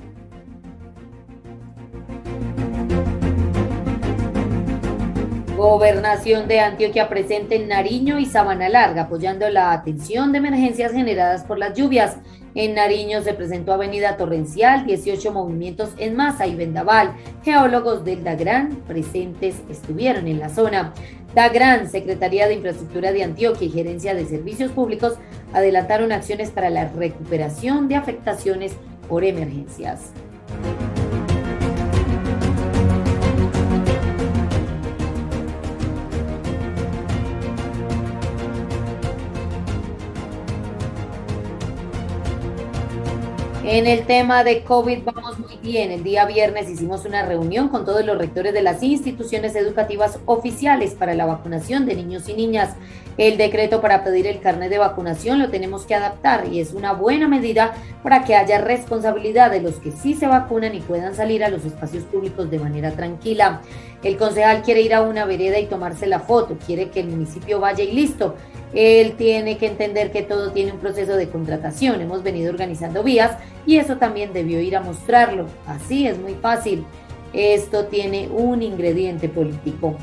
Gobernación 5.59 6.47
de 6.47 6.61
Antioquia 6.61 7.09
presente 7.09 7.57
en 7.57 7.67
Nariño 7.67 8.21
y 8.21 8.27
Sabana 8.27 8.69
Larga, 8.69 9.03
apoyando 9.03 9.51
la 9.51 9.73
atención 9.73 10.31
de 10.31 10.39
emergencias 10.39 10.93
generadas 10.93 11.43
por 11.43 11.59
las 11.59 11.77
lluvias. 11.77 12.19
En 12.55 12.77
Nariño 12.77 13.23
se 13.23 13.35
presentó 13.35 13.73
Avenida 13.73 14.17
Torrencial, 14.17 14.87
18 14.87 15.33
movimientos 15.33 15.91
en 15.99 16.15
masa 16.15 16.47
y 16.47 16.55
vendaval. 16.55 17.13
Geólogos 17.43 18.05
del 18.05 18.23
DAGRAN 18.23 18.85
presentes 18.87 19.57
estuvieron 19.69 20.29
en 20.29 20.39
la 20.39 20.49
zona. 20.49 20.95
DAGRAN, 21.35 21.91
Secretaría 21.91 22.47
de 22.47 22.55
Infraestructura 22.55 23.11
de 23.11 23.25
Antioquia 23.25 23.67
y 23.67 23.73
Gerencia 23.73 24.15
de 24.15 24.27
Servicios 24.27 24.71
Públicos 24.71 25.15
adelantaron 25.53 26.13
acciones 26.13 26.53
para 26.53 26.71
la 26.71 26.87
recuperación 26.87 27.89
de 27.89 27.97
afectaciones 27.97 28.77
por 29.09 29.25
emergencias. 29.25 30.13
En 43.71 43.87
el 43.87 44.07
tema 44.07 44.45
de 44.45 44.63
COVID 44.63 45.01
vamos 45.05 45.39
muy 45.39 45.59
bien. 45.63 45.91
El 45.91 46.03
día 46.03 46.25
viernes 46.25 46.71
hicimos 46.71 47.05
una 47.05 47.27
reunión 47.27 47.69
con 47.69 47.85
todos 47.85 48.03
los 48.03 48.17
rectores 48.17 48.55
de 48.55 48.63
las 48.63 48.83
instituciones 48.83 49.55
educativas 49.57 50.21
oficiales 50.25 50.95
para 50.95 51.13
la 51.13 51.27
vacunación 51.27 51.85
de 51.85 51.95
niños 51.95 52.31
y 52.31 52.33
niñas. 52.33 52.77
El 53.19 53.37
decreto 53.37 53.83
para 53.83 54.05
pedir 54.05 54.27
el 54.27 54.41
carnet 54.41 54.71
de 54.71 54.79
vacunación 54.79 55.39
lo 55.39 55.51
tenemos 55.51 55.85
que 55.85 55.95
adaptar 55.95 56.49
y 56.51 56.61
es 56.61 56.73
una 56.73 56.95
buena 56.95 57.29
medida 57.29 57.75
para 58.03 58.25
que 58.25 58.37
haya 58.37 58.59
responsabilidad 58.59 59.51
de 59.51 59.61
los 59.61 59.75
que 59.75 59.91
sí 59.91 60.15
se 60.15 60.27
vacunan 60.27 60.75
y 60.75 60.81
puedan 60.81 61.15
salir 61.15 61.45
a 61.45 61.51
los 61.51 61.67
espacios 61.67 62.05
públicos 62.05 62.51
de 62.51 62.61
manera 62.61 62.93
tranquila. 62.93 63.61
El 64.03 64.17
concejal 64.17 64.63
quiere 64.63 64.81
ir 64.81 64.95
a 64.95 65.03
una 65.03 65.27
vereda 65.27 65.59
y 65.59 65.67
tomarse 65.67 66.07
la 66.07 66.21
foto, 66.21 66.57
quiere 66.65 66.89
que 66.89 67.01
el 67.01 67.09
municipio 67.09 67.61
vaya 67.61 67.85
y 67.85 67.93
listo. 67.93 68.35
Él 68.75 69.15
tiene 69.17 69.57
que 69.57 69.67
entender 69.67 70.11
que 70.13 70.23
todo 70.23 70.53
tiene 70.53 70.73
un 70.73 70.79
proceso 70.79 71.17
de 71.17 71.29
contratación. 71.29 72.01
Hemos 72.01 72.23
venido 72.23 72.51
organizando 72.51 73.03
vías 73.03 73.37
y 73.67 73.77
eso 73.77 73.97
también 73.97 74.33
debió 74.33 74.61
ir 74.61 74.77
a 74.77 74.81
mostrarlo. 74.81 75.47
Así 75.67 76.07
es 76.07 76.19
muy 76.19 76.35
fácil. 76.35 76.85
Esto 77.33 77.87
tiene 77.87 78.29
un 78.29 78.63
ingrediente 78.63 79.29
político. 79.29 79.97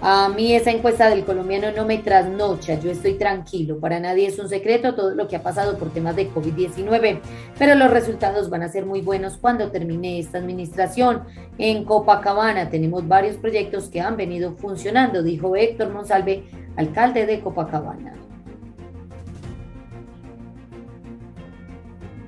A 0.00 0.28
mí 0.28 0.54
esa 0.54 0.70
encuesta 0.70 1.10
del 1.10 1.24
colombiano 1.24 1.72
no 1.72 1.84
me 1.84 1.98
trasnocha, 1.98 2.78
yo 2.78 2.88
estoy 2.88 3.14
tranquilo, 3.14 3.80
para 3.80 3.98
nadie 3.98 4.28
es 4.28 4.38
un 4.38 4.48
secreto 4.48 4.94
todo 4.94 5.12
lo 5.16 5.26
que 5.26 5.34
ha 5.34 5.42
pasado 5.42 5.76
por 5.76 5.90
temas 5.90 6.14
de 6.14 6.30
COVID-19, 6.30 7.18
pero 7.58 7.74
los 7.74 7.90
resultados 7.90 8.48
van 8.48 8.62
a 8.62 8.68
ser 8.68 8.86
muy 8.86 9.00
buenos 9.00 9.38
cuando 9.38 9.72
termine 9.72 10.20
esta 10.20 10.38
administración. 10.38 11.24
En 11.58 11.84
Copacabana 11.84 12.70
tenemos 12.70 13.08
varios 13.08 13.36
proyectos 13.36 13.88
que 13.88 14.00
han 14.00 14.16
venido 14.16 14.52
funcionando, 14.52 15.24
dijo 15.24 15.56
Héctor 15.56 15.90
Monsalve, 15.92 16.44
alcalde 16.76 17.26
de 17.26 17.40
Copacabana. 17.40 18.27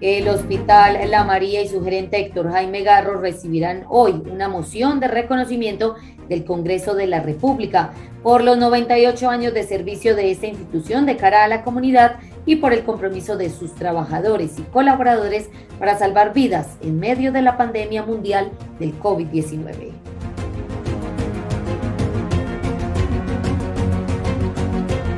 El 0.01 0.29
Hospital 0.29 0.99
La 1.11 1.25
María 1.25 1.61
y 1.61 1.69
su 1.69 1.85
gerente 1.85 2.19
Héctor 2.19 2.51
Jaime 2.51 2.83
Garro 2.83 3.21
recibirán 3.21 3.85
hoy 3.91 4.23
una 4.33 4.49
moción 4.49 4.99
de 4.99 5.09
reconocimiento 5.09 5.97
del 6.27 6.47
Congreso 6.47 6.95
de 6.95 7.07
la 7.07 7.21
República 7.21 7.93
por 8.23 8.43
los 8.43 8.57
98 8.57 9.29
años 9.29 9.53
de 9.53 9.65
servicio 9.65 10.17
de 10.17 10.31
esta 10.31 10.47
institución 10.47 11.05
de 11.05 11.19
cara 11.19 11.45
a 11.45 11.49
la 11.49 11.63
comunidad 11.65 12.17
y 12.47 12.57
por 12.57 12.73
el 12.73 12.83
compromiso 12.83 13.37
de 13.37 13.51
sus 13.51 13.75
trabajadores 13.75 14.59
y 14.59 14.63
colaboradores 14.63 15.51
para 15.79 15.99
salvar 15.99 16.33
vidas 16.33 16.79
en 16.81 16.99
medio 16.99 17.31
de 17.31 17.43
la 17.43 17.59
pandemia 17.59 18.03
mundial 18.03 18.53
del 18.79 18.99
COVID-19. 18.99 19.93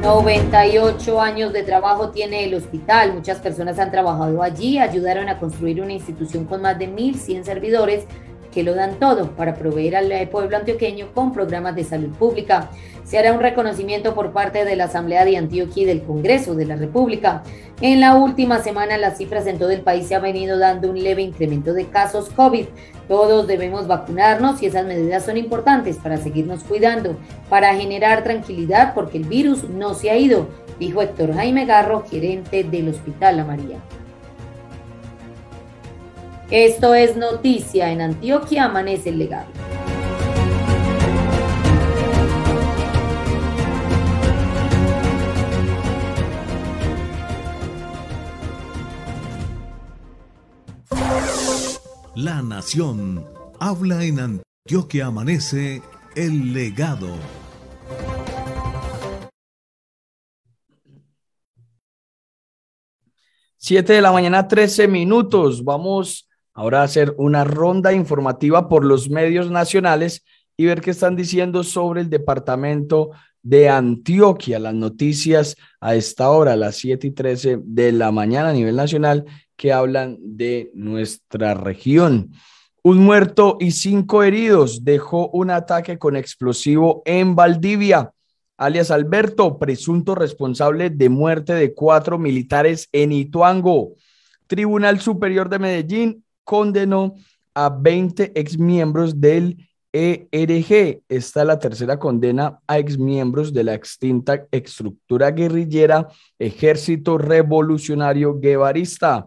98 0.03 1.21
años 1.21 1.53
de 1.53 1.63
trabajo 1.63 2.11
tiene 2.11 2.45
el 2.45 2.55
hospital. 2.55 3.15
Muchas 3.15 3.39
personas 3.39 3.79
han 3.79 3.93
trabajado 3.93 4.43
allí, 4.43 4.81
ayudaron 4.81 5.29
a 5.29 5.39
construir 5.39 5.81
una 5.81 5.93
institución 5.93 6.45
con 6.45 6.61
más 6.61 6.77
de 6.77 6.89
1.100 6.89 7.45
servidores 7.45 8.07
que 8.53 8.63
lo 8.63 8.75
dan 8.75 9.01
todo 9.01 9.31
para 9.31 9.55
proveer 9.55 9.97
al 9.97 10.29
pueblo 10.29 10.57
antioqueño 10.57 11.09
con 11.15 11.33
programas 11.33 11.75
de 11.75 11.85
salud 11.85 12.11
pública. 12.11 12.71
Se 13.05 13.19
hará 13.19 13.33
un 13.33 13.41
reconocimiento 13.41 14.15
por 14.15 14.33
parte 14.33 14.65
de 14.65 14.77
la 14.77 14.85
Asamblea 14.85 15.25
de 15.25 15.37
Antioquia 15.37 15.83
y 15.83 15.87
del 15.87 16.03
Congreso 16.03 16.55
de 16.55 16.67
la 16.67 16.77
República. 16.77 17.43
En 17.81 18.01
la 18.01 18.15
última 18.15 18.61
semana 18.61 18.97
las 18.97 19.19
cifras 19.19 19.47
en 19.47 19.59
todo 19.59 19.71
el 19.71 19.81
país 19.81 20.07
se 20.07 20.15
han 20.15 20.23
venido 20.23 20.59
dando 20.59 20.89
un 20.89 21.03
leve 21.03 21.23
incremento 21.23 21.73
de 21.73 21.87
casos 21.87 22.29
COVID. 22.29 22.67
Todos 23.09 23.47
debemos 23.49 23.89
vacunarnos 23.89 24.63
y 24.63 24.67
esas 24.67 24.87
medidas 24.87 25.25
son 25.25 25.37
importantes 25.37 25.97
para 25.97 26.17
seguirnos 26.17 26.63
cuidando, 26.63 27.17
para 27.51 27.75
generar 27.75 28.23
tranquilidad 28.23 28.95
porque 28.95 29.19
el 29.19 29.25
virus 29.25 29.69
no 29.69 29.95
se 29.95 30.11
ha 30.11 30.17
ido, 30.17 30.47
dijo 30.79 31.03
Héctor 31.03 31.35
Jaime 31.35 31.67
Garro, 31.67 32.05
gerente 32.09 32.63
del 32.63 32.89
Hospital 32.89 33.39
La 33.39 33.45
María. 33.45 33.79
Esto 36.55 36.95
es 36.95 37.17
noticia 37.17 37.91
en 37.91 38.03
Antioquia, 38.03 38.67
amanece 38.67 39.09
el 39.09 39.21
legado. 39.21 39.47
La 52.15 52.43
Nación 52.43 53.27
habla 53.59 54.05
en 54.05 54.21
Antioquia 54.21 55.07
Amanece 55.07 55.81
el 56.15 56.53
legado. 56.53 57.17
Siete 63.57 63.95
de 63.95 64.03
la 64.03 64.13
mañana, 64.13 64.47
trece 64.47 64.87
minutos. 64.87 65.65
Vamos 65.65 66.29
ahora 66.55 66.83
hacer 66.83 67.15
una 67.19 67.45
ronda 67.45 67.93
informativa 67.93 68.69
por 68.69 68.85
los 68.85 69.09
medios 69.11 69.51
nacionales 69.51 70.25
y 70.57 70.67
ver 70.67 70.81
qué 70.81 70.91
están 70.91 71.17
diciendo 71.17 71.65
sobre 71.65 72.03
el 72.03 72.11
departamento 72.11 73.11
de 73.43 73.69
Antioquia. 73.69 74.59
Las 74.59 74.75
noticias 74.75 75.57
a 75.81 75.95
esta 75.95 76.31
hora, 76.31 76.53
a 76.53 76.57
las 76.57 76.77
siete 76.77 77.09
y 77.09 77.11
trece 77.11 77.59
de 77.63 77.93
la 77.93 78.13
mañana 78.13 78.51
a 78.51 78.53
nivel 78.53 78.77
nacional 78.77 79.25
que 79.57 79.73
hablan 79.73 80.19
de 80.21 80.71
nuestra 80.75 81.55
región. 81.55 82.33
Un 82.85 82.99
muerto 82.99 83.59
y 83.61 83.71
cinco 83.71 84.23
heridos 84.23 84.85
dejó 84.85 85.29
un 85.29 85.51
ataque 85.51 85.99
con 85.99 86.17
explosivo 86.17 87.03
en 87.05 87.37
Valdivia. 87.37 88.13
Alias 88.57 88.91
Alberto, 88.91 89.59
presunto 89.59 90.15
responsable 90.15 90.91
de 90.91 91.09
muerte 91.09 91.55
de 91.55 91.75
cuatro 91.75 92.19
militares 92.19 92.89
en 92.93 93.13
Ituango. 93.13 93.95
Tribunal 94.47 95.01
Superior 95.01 95.49
de 95.49 95.59
Medellín 95.59 96.25
condenó 96.45 97.15
a 97.55 97.69
20 97.69 98.39
exmiembros 98.39 99.21
del 99.21 99.69
ERG. 99.93 101.03
Esta 101.09 101.41
es 101.41 101.47
la 101.47 101.59
tercera 101.59 101.99
condena 101.99 102.61
a 102.67 102.79
exmiembros 102.79 103.53
de 103.53 103.65
la 103.65 103.75
extinta 103.75 104.47
estructura 104.51 105.31
guerrillera 105.31 106.09
Ejército 106.39 107.19
Revolucionario 107.19 108.39
Guevarista 108.39 109.27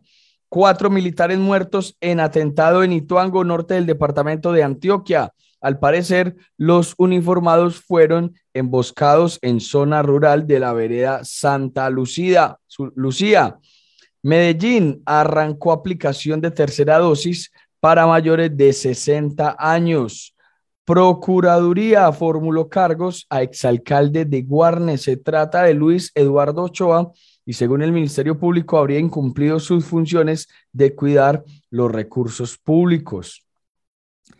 cuatro 0.55 0.89
militares 0.89 1.37
muertos 1.37 1.97
en 1.99 2.21
atentado 2.21 2.81
en 2.81 2.93
Ituango, 2.93 3.43
norte 3.43 3.73
del 3.73 3.85
departamento 3.85 4.53
de 4.53 4.63
Antioquia. 4.63 5.33
Al 5.59 5.79
parecer, 5.79 6.37
los 6.57 6.93
uniformados 6.97 7.81
fueron 7.81 8.35
emboscados 8.53 9.37
en 9.41 9.59
zona 9.59 10.01
rural 10.01 10.47
de 10.47 10.61
la 10.61 10.71
vereda 10.71 11.25
Santa 11.25 11.89
Lucía. 11.89 12.57
Lucía. 12.95 13.57
Medellín 14.25 15.03
arrancó 15.05 15.71
aplicación 15.71 16.41
de 16.41 16.49
tercera 16.49 16.97
dosis 16.97 17.51
para 17.79 18.07
mayores 18.07 18.57
de 18.57 18.73
60 18.73 19.55
años. 19.59 20.35
Procuraduría 20.83 22.11
formuló 22.11 22.67
cargos 22.67 23.27
a 23.29 23.43
exalcalde 23.43 24.25
de 24.25 24.41
Guarne. 24.41 24.97
Se 24.97 25.17
trata 25.17 25.61
de 25.61 25.75
Luis 25.75 26.11
Eduardo 26.15 26.63
Ochoa, 26.63 27.11
y 27.45 27.53
según 27.53 27.83
el 27.83 27.91
Ministerio 27.91 28.39
Público 28.39 28.79
habría 28.79 28.97
incumplido 28.97 29.59
sus 29.59 29.85
funciones 29.85 30.47
de 30.71 30.95
cuidar 30.95 31.43
los 31.69 31.91
recursos 31.91 32.57
públicos. 32.57 33.45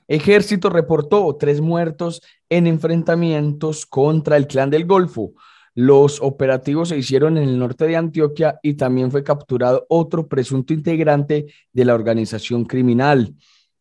Ejército 0.08 0.72
reportó 0.72 1.36
tres 1.36 1.62
muertos 1.62 2.24
en 2.50 2.66
enfrentamientos 2.66 3.86
contra 3.86 4.36
el 4.36 4.48
Clan 4.48 4.72
del 4.72 4.88
Golfo. 4.88 5.34
Los 5.76 6.22
operativos 6.22 6.90
se 6.90 6.98
hicieron 6.98 7.38
en 7.38 7.50
el 7.50 7.60
norte 7.60 7.86
de 7.86 7.98
Antioquia 7.98 8.60
y 8.64 8.76
también 8.76 9.12
fue 9.12 9.26
capturado 9.26 9.86
otro 9.90 10.26
presunto 10.26 10.74
integrante 10.74 11.48
de 11.74 11.86
la 11.86 11.94
organización 11.94 12.64
criminal. 12.64 13.36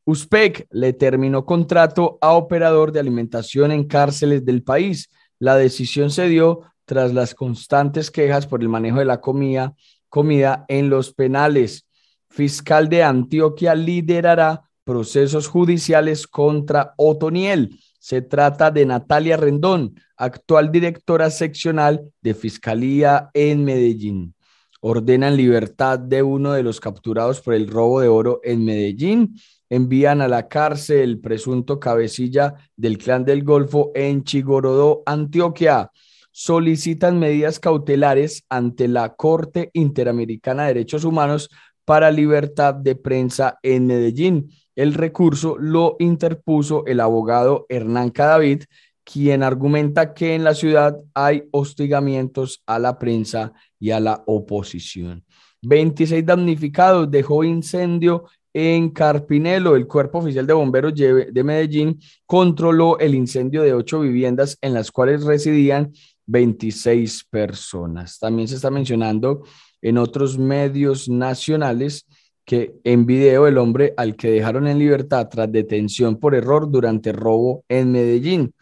USPEC 0.05 0.67
le 0.73 0.93
terminó 0.93 1.47
contrato 1.47 2.19
a 2.21 2.33
operador 2.33 2.91
de 2.91 2.99
alimentación 2.99 3.71
en 3.71 3.85
cárceles 3.85 4.45
del 4.45 4.65
país. 4.65 5.09
La 5.39 5.57
decisión 5.57 6.11
se 6.11 6.29
dio 6.29 6.63
tras 6.85 7.15
las 7.15 7.33
constantes 7.33 8.11
quejas 8.11 8.49
por 8.49 8.61
el 8.61 8.69
manejo 8.69 8.99
de 8.99 9.05
la 9.05 9.21
comida, 9.21 9.75
comida 10.09 10.65
en 10.67 10.91
los 10.91 11.15
penales. 11.15 11.87
Fiscal 12.29 12.89
de 12.89 13.05
Antioquia 13.05 13.77
liderará 13.77 14.69
procesos 14.83 15.47
judiciales 15.47 16.27
contra 16.27 16.93
Otoniel. 16.97 17.79
Se 18.05 18.21
trata 18.21 18.71
de 18.71 18.85
Natalia 18.85 19.39
Rendón, 19.39 19.99
actual 20.19 20.71
directora 20.71 21.31
seccional 21.31 22.13
de 22.21 22.35
Fiscalía 22.35 23.31
en 23.33 23.65
Medellín. 23.65 24.35
Ordenan 24.83 25.39
libertad 25.39 26.01
de 26.01 26.23
uno 26.23 26.53
de 26.53 26.63
los 26.63 26.81
capturados 26.81 27.41
por 27.41 27.55
el 27.55 27.67
robo 27.67 28.01
de 28.01 28.09
oro 28.09 28.41
en 28.45 28.63
Medellín. 28.63 29.41
Envían 29.71 30.21
a 30.21 30.29
la 30.29 30.49
cárcel 30.49 31.01
el 31.01 31.19
presunto 31.19 31.81
cabecilla 31.81 32.53
del 32.77 32.99
clan 32.99 33.25
del 33.25 33.43
Golfo 33.43 33.91
en 33.95 34.23
Chigorodó, 34.23 35.03
Antioquia. 35.07 35.91
Solicitan 36.31 37.19
medidas 37.19 37.59
cautelares 37.59 38.45
ante 38.51 38.87
la 38.87 39.15
Corte 39.15 39.71
Interamericana 39.73 40.65
de 40.65 40.75
Derechos 40.75 41.05
Humanos 41.05 41.49
para 41.87 42.11
libertad 42.11 42.75
de 42.75 42.97
prensa 42.97 43.59
en 43.63 43.87
Medellín. 43.87 44.51
El 44.77 44.95
recurso 44.95 45.57
lo 45.59 45.97
interpuso 45.99 46.85
el 46.87 47.01
abogado 47.01 47.67
Hernán 47.69 48.11
Cadavid, 48.11 48.65
quien 49.05 49.43
argumenta 49.43 50.15
que 50.15 50.35
en 50.35 50.45
la 50.45 50.55
ciudad 50.55 50.97
hay 51.13 51.45
hostigamientos 51.51 52.63
a 52.67 52.79
la 52.79 52.99
prensa 52.99 53.53
y 53.79 53.91
a 53.91 54.01
la 54.01 54.23
oposición. 54.27 55.25
26 55.63 56.25
damnificados 56.25 57.11
dejó 57.11 57.45
incendio 57.45 58.25
en 58.53 58.91
Carpinelo. 58.91 59.77
El 59.77 59.87
Cuerpo 59.87 60.19
Oficial 60.19 60.47
de 60.47 60.53
Bomberos 60.53 60.95
de 60.95 61.45
Medellín 61.45 62.01
controló 62.27 62.99
el 62.99 63.15
incendio 63.15 63.63
de 63.63 63.75
ocho 63.75 64.01
viviendas 64.01 64.57
en 64.61 64.75
las 64.75 64.91
cuales 64.91 65.25
residían 65.25 65.93
26 66.27 67.25
personas. 67.25 68.19
También 68.19 68.49
se 68.49 68.57
está 68.57 68.71
mencionando 68.71 69.43
en 69.83 69.99
otros 69.99 70.39
medios 70.39 71.09
nacionales 71.09 72.07
que 72.45 72.75
en 72.85 73.07
video 73.07 73.47
el 73.47 73.59
hombre 73.59 73.95
al 73.97 74.17
que 74.17 74.31
dejaron 74.31 74.67
en 74.67 74.79
libertad 74.79 75.29
tras 75.29 75.51
detención 75.51 76.17
por 76.17 76.35
error 76.35 76.71
durante 76.71 77.13
robo 77.13 77.65
en 77.69 77.93
Medellín. 77.93 78.55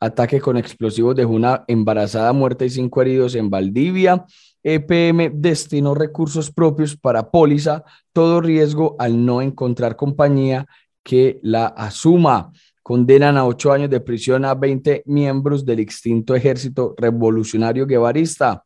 Ataque 0.00 0.40
con 0.40 0.56
explosivos 0.56 1.16
dejó 1.16 1.32
una 1.32 1.64
embarazada 1.68 2.32
muerta 2.32 2.64
y 2.64 2.70
cinco 2.70 3.02
heridos 3.02 3.34
en 3.34 3.48
Valdivia. 3.50 4.24
EPM 4.62 5.30
destinó 5.34 5.94
recursos 5.94 6.50
propios 6.50 6.96
para 6.96 7.30
póliza, 7.30 7.84
todo 8.12 8.40
riesgo 8.40 8.96
al 8.98 9.24
no 9.24 9.40
encontrar 9.40 9.96
compañía 9.96 10.66
que 11.02 11.38
la 11.42 11.66
asuma. 11.66 12.52
Condenan 12.82 13.36
a 13.36 13.46
ocho 13.46 13.72
años 13.72 13.90
de 13.90 14.00
prisión 14.00 14.44
a 14.44 14.54
20 14.54 15.02
miembros 15.06 15.64
del 15.64 15.80
extinto 15.80 16.34
ejército 16.34 16.94
revolucionario 16.96 17.86
guevarista 17.86 18.64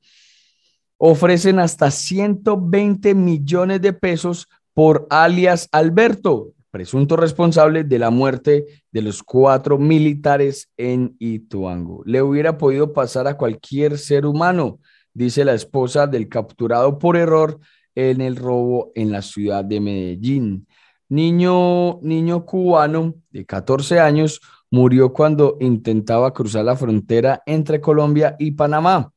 ofrecen 1.03 1.59
hasta 1.59 1.91
120 1.91 3.15
millones 3.15 3.81
de 3.81 3.95
pesos 3.95 4.47
por 4.81 5.07
alias 5.11 5.69
Alberto, 5.73 6.55
presunto 6.71 7.15
responsable 7.15 7.85
de 7.85 7.99
la 7.99 8.09
muerte 8.09 8.65
de 8.91 9.03
los 9.03 9.23
cuatro 9.23 9.77
militares 9.77 10.71
en 10.79 11.17
Ituango. 11.19 12.03
Le 12.07 12.23
hubiera 12.23 12.57
podido 12.57 12.95
pasar 12.95 13.29
a 13.29 13.37
cualquier 13.37 13.99
ser 13.99 14.25
humano, 14.25 14.79
dice 15.13 15.45
la 15.45 15.53
esposa 15.53 16.07
del 16.07 16.31
capturado 16.31 16.99
por 16.99 17.19
error 17.19 17.61
en 17.95 18.23
el 18.23 18.37
robo 18.37 18.91
en 18.95 19.13
la 19.13 19.21
ciudad 19.21 19.67
de 19.67 19.81
Medellín. 19.81 20.67
Niño, 21.11 22.01
niño 22.01 22.47
cubano 22.47 23.17
de 23.31 23.45
14 23.45 24.01
años 24.01 24.41
murió 24.71 25.13
cuando 25.13 25.59
intentaba 25.61 26.33
cruzar 26.33 26.65
la 26.65 26.75
frontera 26.75 27.43
entre 27.45 27.83
Colombia 27.83 28.35
y 28.39 28.53
Panamá. 28.53 29.13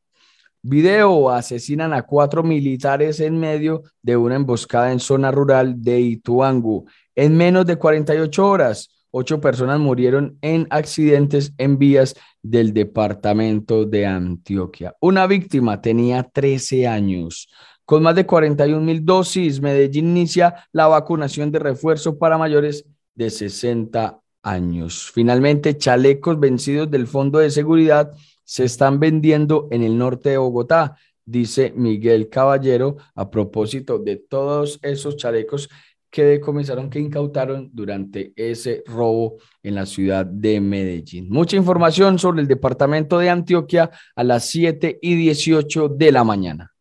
Video, 0.65 1.29
asesinan 1.29 1.93
a 1.93 2.03
cuatro 2.03 2.41
militares 2.41 3.19
en 3.19 3.37
medio 3.37 3.83
de 4.01 4.15
una 4.15 4.35
emboscada 4.35 4.93
en 4.93 5.01
zona 5.01 5.29
rural 5.29 5.81
de 5.81 5.99
Ituango. 5.99 6.85
En 7.15 7.35
menos 7.35 7.65
de 7.65 7.75
48 7.75 8.47
horas, 8.47 8.89
ocho 9.11 9.41
personas 9.41 9.81
murieron 9.81 10.37
en 10.39 10.65
accidentes 10.69 11.51
en 11.57 11.77
vías 11.77 12.15
del 12.41 12.73
departamento 12.73 13.83
de 13.83 14.05
Antioquia. 14.05 14.95
Una 15.01 15.27
víctima 15.27 15.81
tenía 15.81 16.23
13 16.23 16.87
años. 16.87 17.49
Con 17.83 18.01
más 18.01 18.15
de 18.15 18.25
41 18.25 18.79
mil 18.79 19.03
dosis, 19.03 19.59
Medellín 19.59 20.11
inicia 20.11 20.65
la 20.71 20.87
vacunación 20.87 21.51
de 21.51 21.59
refuerzo 21.59 22.17
para 22.17 22.37
mayores 22.37 22.85
de 23.15 23.29
60 23.29 24.17
años. 24.43 25.11
Finalmente, 25.13 25.77
chalecos 25.77 26.39
vencidos 26.39 26.89
del 26.89 27.05
Fondo 27.05 27.39
de 27.39 27.51
Seguridad 27.51 28.13
se 28.43 28.65
están 28.65 28.99
vendiendo 28.99 29.67
en 29.71 29.83
el 29.83 29.97
norte 29.97 30.29
de 30.29 30.37
Bogotá, 30.37 30.97
dice 31.25 31.73
Miguel 31.75 32.29
Caballero, 32.29 32.97
a 33.15 33.29
propósito 33.29 33.99
de 33.99 34.17
todos 34.17 34.79
esos 34.81 35.17
chalecos 35.17 35.69
que 36.09 36.23
decomisaron, 36.23 36.91
que 36.91 36.99
incautaron 36.99 37.71
durante 37.73 38.33
ese 38.35 38.83
robo 38.85 39.37
en 39.63 39.73
la 39.73 39.87
ciudad 39.87 40.25
de 40.25 40.61
Medellín. 40.61 41.27
Mucha 41.29 41.57
información 41.57 42.19
sobre 42.19 42.41
el 42.41 42.47
departamento 42.47 43.17
de 43.17 43.31
Antioquia 43.31 43.89
a 44.15 44.23
las 44.23 44.45
7 44.45 44.99
y 45.01 45.15
18 45.15 45.89
de 45.89 46.11
la 46.11 46.23
mañana. 46.23 46.72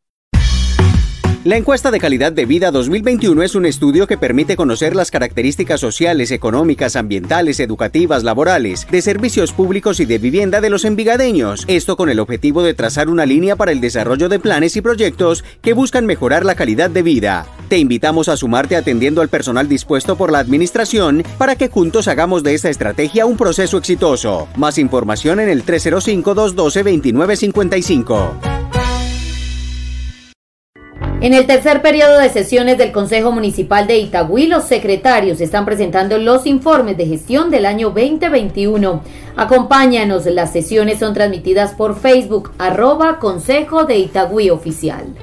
La 1.44 1.56
encuesta 1.56 1.90
de 1.90 1.98
calidad 1.98 2.30
de 2.30 2.46
vida 2.46 2.70
2021 2.70 3.42
es 3.42 3.56
un 3.56 3.66
estudio 3.66 4.06
que 4.06 4.16
permite 4.16 4.54
conocer 4.54 4.94
las 4.94 5.10
características 5.10 5.80
sociales, 5.80 6.30
económicas, 6.30 6.94
ambientales, 6.94 7.58
educativas, 7.58 8.22
laborales, 8.22 8.86
de 8.88 9.02
servicios 9.02 9.50
públicos 9.50 9.98
y 9.98 10.04
de 10.04 10.18
vivienda 10.18 10.60
de 10.60 10.70
los 10.70 10.84
envigadeños. 10.84 11.64
Esto 11.66 11.96
con 11.96 12.10
el 12.10 12.20
objetivo 12.20 12.62
de 12.62 12.74
trazar 12.74 13.08
una 13.08 13.26
línea 13.26 13.56
para 13.56 13.72
el 13.72 13.80
desarrollo 13.80 14.28
de 14.28 14.38
planes 14.38 14.76
y 14.76 14.82
proyectos 14.82 15.42
que 15.62 15.72
buscan 15.72 16.06
mejorar 16.06 16.44
la 16.44 16.54
calidad 16.54 16.90
de 16.90 17.02
vida. 17.02 17.44
Te 17.68 17.78
invitamos 17.78 18.28
a 18.28 18.36
sumarte 18.36 18.76
atendiendo 18.76 19.20
al 19.20 19.28
personal 19.28 19.68
dispuesto 19.68 20.14
por 20.14 20.30
la 20.30 20.38
administración 20.38 21.24
para 21.38 21.56
que 21.56 21.68
juntos 21.68 22.06
hagamos 22.06 22.44
de 22.44 22.54
esta 22.54 22.70
estrategia 22.70 23.26
un 23.26 23.36
proceso 23.36 23.78
exitoso. 23.78 24.46
Más 24.54 24.78
información 24.78 25.40
en 25.40 25.48
el 25.48 25.66
305-212-2955. 25.66 28.52
En 31.22 31.34
el 31.34 31.46
tercer 31.46 31.82
periodo 31.82 32.18
de 32.18 32.30
sesiones 32.30 32.78
del 32.78 32.90
Consejo 32.90 33.30
Municipal 33.30 33.86
de 33.86 33.96
Itagüí, 33.96 34.48
los 34.48 34.64
secretarios 34.64 35.40
están 35.40 35.64
presentando 35.64 36.18
los 36.18 36.46
informes 36.46 36.96
de 36.96 37.06
gestión 37.06 37.48
del 37.48 37.64
año 37.64 37.90
2021. 37.90 39.00
Acompáñanos, 39.36 40.26
las 40.26 40.52
sesiones 40.52 40.98
son 40.98 41.14
transmitidas 41.14 41.74
por 41.74 41.96
Facebook, 41.96 42.50
arroba 42.58 43.20
Consejo 43.20 43.84
de 43.84 43.98
Itagüí 43.98 44.50
Oficial. 44.50 45.14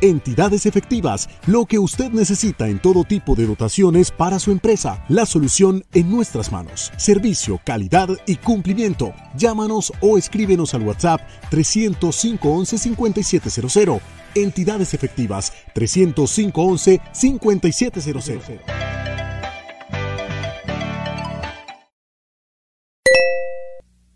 Entidades 0.00 0.64
efectivas, 0.64 1.28
lo 1.46 1.66
que 1.66 1.80
usted 1.80 2.10
necesita 2.10 2.68
en 2.68 2.78
todo 2.78 3.02
tipo 3.02 3.34
de 3.34 3.46
dotaciones 3.46 4.12
para 4.12 4.38
su 4.38 4.52
empresa. 4.52 5.04
La 5.08 5.26
solución 5.26 5.84
en 5.92 6.08
nuestras 6.08 6.52
manos. 6.52 6.92
Servicio, 6.96 7.60
calidad 7.64 8.08
y 8.24 8.36
cumplimiento. 8.36 9.12
Llámanos 9.36 9.92
o 10.00 10.16
escríbenos 10.16 10.72
al 10.74 10.82
WhatsApp 10.82 11.20
305 11.50 12.48
11 12.48 12.78
5700. 12.78 14.00
Entidades 14.36 14.94
efectivas 14.94 15.52
305 15.74 16.62
11 16.62 17.00
5700. 17.12 18.44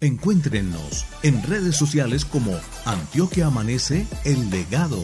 Encuéntrenos 0.01 1.05
en 1.23 1.43
redes 1.45 1.77
sociales 1.77 2.25
como 2.25 2.53
Antioquia 2.85 3.47
Amanece 3.47 4.07
El 4.25 4.51
Legado 4.51 4.99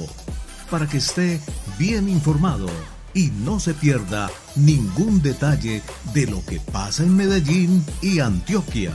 para 0.70 0.86
que 0.86 0.98
esté 0.98 1.40
bien 1.78 2.08
informado 2.08 2.68
y 3.14 3.30
no 3.44 3.58
se 3.58 3.74
pierda 3.74 4.30
ningún 4.56 5.22
detalle 5.22 5.82
de 6.14 6.26
lo 6.26 6.44
que 6.44 6.60
pasa 6.60 7.02
en 7.02 7.16
Medellín 7.16 7.84
y 8.02 8.20
Antioquia. 8.20 8.92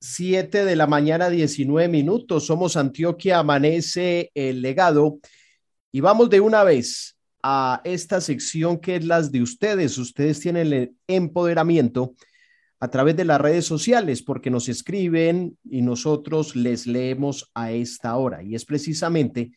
Siete 0.00 0.64
de 0.64 0.76
la 0.76 0.86
mañana, 0.86 1.30
19 1.30 1.88
minutos. 1.88 2.46
Somos 2.46 2.76
Antioquia, 2.76 3.38
amanece 3.38 4.30
el 4.34 4.62
legado. 4.62 5.18
Y 5.92 6.00
vamos 6.00 6.30
de 6.30 6.40
una 6.40 6.64
vez 6.64 7.16
a 7.42 7.80
esta 7.84 8.20
sección 8.20 8.78
que 8.78 8.96
es 8.96 9.04
las 9.04 9.30
de 9.30 9.42
ustedes. 9.42 9.98
Ustedes 9.98 10.40
tienen 10.40 10.72
el 10.72 10.96
empoderamiento 11.06 12.14
a 12.78 12.88
través 12.88 13.16
de 13.16 13.24
las 13.24 13.40
redes 13.40 13.64
sociales 13.64 14.22
porque 14.22 14.50
nos 14.50 14.68
escriben 14.68 15.56
y 15.64 15.82
nosotros 15.82 16.54
les 16.56 16.86
leemos 16.86 17.50
a 17.54 17.72
esta 17.72 18.16
hora. 18.16 18.42
Y 18.42 18.54
es 18.54 18.64
precisamente 18.64 19.52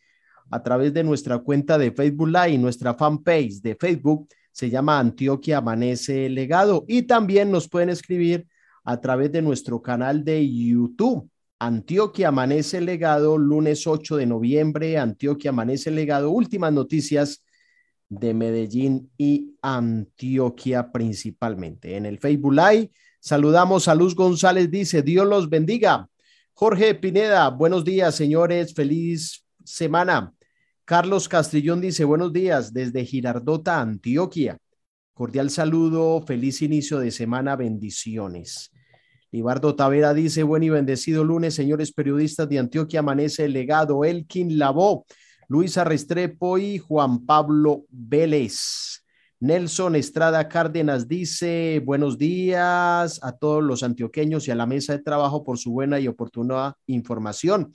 a 0.52 0.64
través 0.64 0.94
de 0.94 1.04
nuestra 1.04 1.40
cuenta 1.40 1.78
de 1.78 1.91
Facebook 1.91 2.30
Live, 2.30 2.58
nuestra 2.58 2.94
fanpage 2.94 3.62
de 3.62 3.76
Facebook, 3.76 4.28
Se 4.52 4.70
llama 4.70 5.00
Antioquia 5.00 5.60
Amanece 5.60 6.28
Legado. 6.28 6.84
Y 6.88 7.04
también 7.04 7.52
nos 7.52 7.70
pueden 7.70 7.90
escribir 7.90 8.48
a 8.84 9.00
través 9.00 9.32
de 9.32 9.41
nuestro 9.41 9.82
canal 9.82 10.24
de 10.24 10.50
YouTube. 10.52 11.30
Antioquia 11.60 12.30
Amanece 12.30 12.82
Legado, 12.82 13.38
lunes 13.38 13.86
8 13.86 14.18
de 14.18 14.26
noviembre, 14.26 14.98
Antioquia 14.98 15.50
Amanece 15.50 15.91
Legado, 15.91 16.32
últimas 16.32 16.74
noticias 16.74 17.44
de 18.10 18.34
Medellín 18.34 19.12
y 19.18 19.56
Antioquia 19.62 20.91
principalmente. 20.91 21.96
En 21.96 22.06
el 22.06 22.18
Facebook 22.18 22.54
Live 22.54 22.91
saludamos 23.20 23.88
a 23.88 23.96
Luz 23.96 24.16
González, 24.16 24.70
dice, 24.72 25.02
Dios 25.02 25.28
los 25.28 25.50
bendiga. 25.50 26.08
Jorge 26.54 26.96
Pineda, 26.96 27.50
buenos 27.50 27.86
días, 27.86 28.16
señores, 28.16 28.74
feliz 28.74 29.46
semana. 29.64 30.34
Carlos 30.86 31.30
Castrillón 31.30 31.82
dice, 31.82 32.04
buenos 32.04 32.34
días 32.34 32.74
desde 32.74 33.06
Girardota, 33.06 33.80
Antioquia. 33.80 34.58
Cordial 35.14 35.50
saludo, 35.50 36.24
feliz 36.26 36.62
inicio 36.62 37.00
de 37.00 37.12
semana, 37.12 37.56
bendiciones. 37.56 38.72
Libardo 39.32 39.76
Tavera 39.76 40.14
dice, 40.14 40.44
buen 40.44 40.64
y 40.64 40.70
bendecido 40.70 41.24
lunes, 41.24 41.54
señores 41.54 41.91
periodistas 41.91 42.50
de 42.50 42.60
Antioquia, 42.60 43.02
amanece 43.02 43.46
el 43.46 43.54
legado, 43.54 44.04
Elkin 44.04 44.58
Lavó. 44.58 45.06
Luisa 45.48 45.84
Restrepo 45.84 46.60
y 46.60 46.78
Juan 46.78 47.26
Pablo 47.26 47.86
Vélez. 47.90 48.98
Nelson 49.41 49.95
Estrada 49.95 50.49
Cárdenas 50.49 51.07
dice, 51.07 51.82
buenos 51.86 52.18
días 52.18 53.24
a 53.24 53.32
todos 53.32 53.64
los 53.64 53.84
antioqueños 53.84 54.45
y 54.45 54.52
a 54.52 54.56
la 54.56 54.66
mesa 54.66 54.91
de 54.91 55.02
trabajo 55.02 55.45
por 55.45 55.57
su 55.57 55.72
buena 55.72 55.98
y 55.98 56.10
oportuna 56.10 56.76
información. 56.88 57.72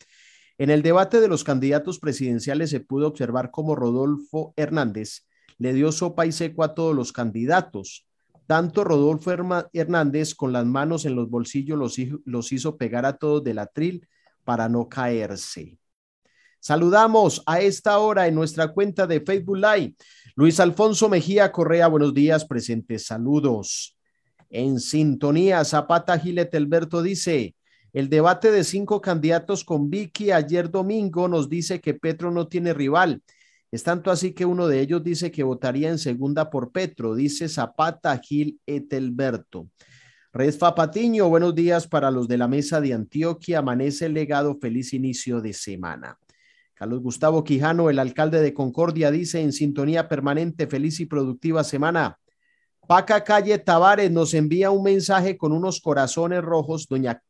En 0.59 0.69
el 0.69 0.83
debate 0.83 1.23
de 1.23 1.29
los 1.29 1.43
candidatos 1.43 1.99
presidenciales 1.99 2.69
se 2.69 2.81
pudo 2.81 3.09
observar 3.09 3.51
cómo 3.51 3.75
Rodolfo 3.77 4.53
Hernández 4.57 5.27
le 5.57 5.73
dio 5.73 5.91
sopa 5.91 6.27
y 6.27 6.33
seco 6.33 6.65
a 6.65 6.75
todos 6.75 6.95
los 6.95 7.13
candidatos. 7.13 8.07
Tanto 8.47 8.85
Rodolfo 8.85 9.31
Hernández 9.73 10.35
con 10.35 10.53
las 10.53 10.67
manos 10.67 11.07
en 11.07 11.15
los 11.15 11.31
bolsillos 11.31 11.79
los, 12.27 12.53
hizo 12.53 12.77
pegar 12.77 13.07
a 13.07 13.17
todos 13.17 13.43
del 13.43 13.59
atril 13.59 14.07
para 14.45 14.69
no 14.69 14.91
caerse. 14.91 15.79
Saludamos 16.67 17.43
a 17.45 17.61
esta 17.61 17.99
hora 17.99 18.27
en 18.27 18.35
nuestra 18.35 18.69
cuenta 18.69 19.07
de 19.07 19.21
Facebook 19.21 19.59
Live. 19.59 19.97
Luis 20.35 20.59
Alfonso 20.61 21.11
Mejía 21.11 21.53
Correa, 21.53 21.89
buenos 21.89 22.15
días, 22.15 22.47
presentes, 22.47 23.05
saludos. 23.05 23.99
En 24.49 24.81
sintonía, 24.81 25.63
Zapata 25.67 26.19
Gilet 26.19 26.55
Alberto 26.55 27.03
dice, 27.03 27.55
el 27.93 28.09
debate 28.09 28.51
de 28.51 28.65
cinco 28.65 29.03
candidatos 29.03 29.63
con 29.63 29.91
Vicky 29.91 30.31
ayer 30.31 30.71
domingo 30.71 31.29
nos 31.29 31.51
dice 31.51 31.83
que 31.83 31.93
Petro 31.93 32.31
no 32.31 32.49
tiene 32.49 32.73
rival. 32.73 33.23
Es 33.71 33.83
tanto 33.83 34.11
así 34.11 34.33
que 34.33 34.47
uno 34.47 34.67
de 34.67 34.81
ellos 34.81 35.05
dice 35.05 35.31
que 35.31 35.43
votaría 35.43 35.91
en 35.91 35.99
segunda 35.99 36.49
por 36.49 36.73
Petro, 36.73 37.15
dice 37.15 37.47
Zapata 37.47 38.17
Gil 38.17 38.59
Etelberto. 38.65 39.69
Resfa 40.33 40.75
Patiño, 40.75 41.29
buenos 41.29 41.55
días 41.55 41.87
para 41.87 42.11
los 42.11 42.27
de 42.27 42.39
la 42.39 42.49
mesa 42.49 42.81
de 42.81 42.95
Antioquia. 42.95 43.59
Amanece 43.59 44.07
el 44.07 44.15
legado, 44.15 44.57
feliz 44.59 44.95
inicio 44.95 45.43
de 45.43 45.53
semana. 45.53 46.19
Carlos 46.75 47.01
Gustavo 47.01 47.45
Quijano, 47.45 47.89
el 47.89 48.01
alcalde 48.01 48.41
de 48.41 48.53
Concordia, 48.53 49.13
dice 49.13 49.41
en 49.41 49.53
sintonía 49.53 50.09
permanente, 50.09 50.67
feliz 50.67 50.99
y 50.99 51.07
productiva 51.07 51.63
semana. 51.63 52.19
Paca 52.89 53.23
Calle 53.23 53.59
Tavares 53.59 54.11
nos 54.11 54.35
envía 54.35 54.71
un 54.71 54.83
mensaje 54.83 55.37
con 55.37 55.53
unos 55.53 55.81
corazones 55.81 56.43
rojos. 56.43 56.87
Doña, 56.89 57.23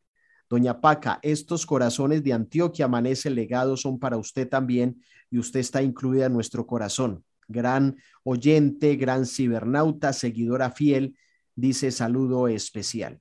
Doña 0.49 0.81
Paca, 0.81 1.21
estos 1.23 1.67
corazones 1.67 2.25
de 2.25 2.33
Antioquia 2.33 2.87
Amanece 2.87 3.31
Legado 3.31 3.77
son 3.77 3.99
para 3.99 4.17
usted 4.17 4.49
también 4.49 5.03
y 5.31 5.39
usted 5.39 5.61
está 5.61 5.83
incluida 5.83 6.27
en 6.27 6.33
nuestro 6.33 6.67
corazón. 6.67 7.25
Gran 7.47 7.97
oyente, 8.23 8.97
gran 8.97 9.27
cibernauta, 9.27 10.13
seguidora 10.13 10.71
fiel, 10.71 11.17
dice 11.55 11.91
saludo 11.91 12.49
especial. 12.49 13.21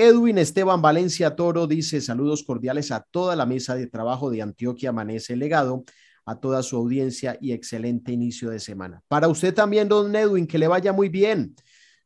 Edwin 0.00 0.38
Esteban 0.38 0.80
Valencia 0.80 1.34
Toro 1.34 1.66
dice 1.66 2.00
saludos 2.00 2.44
cordiales 2.44 2.92
a 2.92 3.00
toda 3.00 3.34
la 3.34 3.46
mesa 3.46 3.74
de 3.74 3.88
trabajo 3.88 4.30
de 4.30 4.42
Antioquia 4.42 4.90
Amanece 4.90 5.34
Legado, 5.34 5.82
a 6.24 6.38
toda 6.38 6.62
su 6.62 6.76
audiencia 6.76 7.36
y 7.40 7.50
excelente 7.50 8.12
inicio 8.12 8.48
de 8.50 8.60
semana. 8.60 9.02
Para 9.08 9.26
usted 9.26 9.52
también, 9.52 9.88
don 9.88 10.14
Edwin, 10.14 10.46
que 10.46 10.56
le 10.56 10.68
vaya 10.68 10.92
muy 10.92 11.08
bien. 11.08 11.56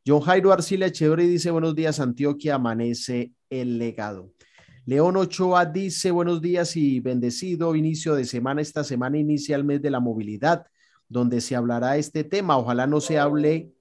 John 0.03 0.21
Jairo 0.21 0.51
Arcila 0.51 0.87
Echeverri 0.87 1.27
dice 1.27 1.51
buenos 1.51 1.75
días, 1.75 1.99
Antioquia 1.99 2.55
Amanece 2.55 3.33
el 3.47 3.77
Legado. 3.77 4.31
León 4.87 5.15
Ochoa 5.15 5.63
dice 5.67 6.09
buenos 6.09 6.41
días 6.41 6.75
y 6.75 6.99
bendecido 6.99 7.75
inicio 7.75 8.15
de 8.15 8.25
semana. 8.25 8.61
Esta 8.61 8.83
semana 8.83 9.19
inicia 9.19 9.55
el 9.55 9.65
mes 9.65 9.83
de 9.83 9.91
la 9.91 9.99
movilidad, 9.99 10.65
donde 11.07 11.41
se 11.41 11.55
hablará 11.55 11.95
este 11.97 12.23
tema. 12.23 12.57
Ojalá 12.57 12.87
no 12.87 12.99
se 13.01 13.19
hable 13.19 13.72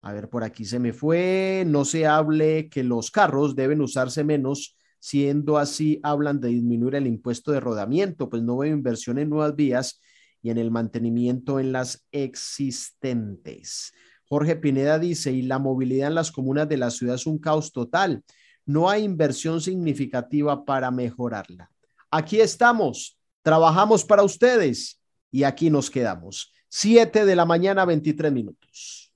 a 0.00 0.12
ver, 0.12 0.28
por 0.28 0.44
aquí 0.44 0.64
se 0.64 0.78
me 0.78 0.92
fue. 0.92 1.64
No 1.66 1.84
se 1.84 2.06
hable 2.06 2.68
que 2.68 2.82
los 2.84 3.10
carros 3.10 3.56
deben 3.56 3.80
usarse 3.80 4.24
menos, 4.24 4.76
siendo 5.00 5.58
así, 5.58 6.00
hablan 6.02 6.40
de 6.40 6.48
disminuir 6.48 6.94
el 6.94 7.06
impuesto 7.06 7.52
de 7.52 7.60
rodamiento, 7.60 8.28
pues 8.28 8.42
no 8.42 8.58
veo 8.58 8.72
inversión 8.72 9.18
en 9.18 9.30
nuevas 9.30 9.54
vías 9.56 10.00
y 10.40 10.50
en 10.50 10.58
el 10.58 10.70
mantenimiento 10.70 11.58
en 11.58 11.72
las 11.72 12.06
existentes. 12.12 13.92
Jorge 14.28 14.56
Pineda 14.56 14.98
dice, 14.98 15.32
y 15.32 15.42
la 15.42 15.58
movilidad 15.58 16.08
en 16.08 16.14
las 16.14 16.30
comunas 16.30 16.68
de 16.68 16.76
la 16.76 16.90
ciudad 16.90 17.16
es 17.16 17.26
un 17.26 17.38
caos 17.38 17.72
total. 17.72 18.22
No 18.66 18.90
hay 18.90 19.02
inversión 19.02 19.60
significativa 19.60 20.64
para 20.64 20.90
mejorarla. 20.90 21.70
Aquí 22.10 22.40
estamos, 22.40 23.18
trabajamos 23.42 24.04
para 24.04 24.22
ustedes 24.22 25.00
y 25.30 25.44
aquí 25.44 25.70
nos 25.70 25.90
quedamos. 25.90 26.52
Siete 26.68 27.24
de 27.24 27.34
la 27.34 27.46
mañana, 27.46 27.86
23 27.86 28.30
minutos 28.30 29.07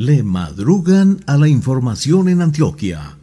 le 0.00 0.22
madrugan 0.22 1.22
a 1.26 1.36
la 1.36 1.46
información 1.46 2.30
en 2.30 2.40
Antioquia. 2.40 3.18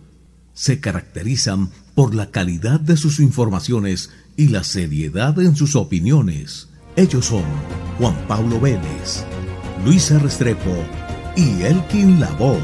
Se 0.53 0.79
caracterizan 0.79 1.71
por 1.95 2.13
la 2.13 2.29
calidad 2.29 2.79
de 2.79 2.97
sus 2.97 3.19
informaciones 3.19 4.11
y 4.35 4.49
la 4.49 4.63
seriedad 4.63 5.39
en 5.39 5.55
sus 5.55 5.75
opiniones. 5.75 6.69
Ellos 6.95 7.25
son 7.25 7.43
Juan 7.97 8.15
Pablo 8.27 8.59
Vélez, 8.59 9.25
Luisa 9.83 10.19
Restrepo 10.19 10.75
y 11.35 11.63
Elkin 11.63 12.19
Labó. 12.19 12.59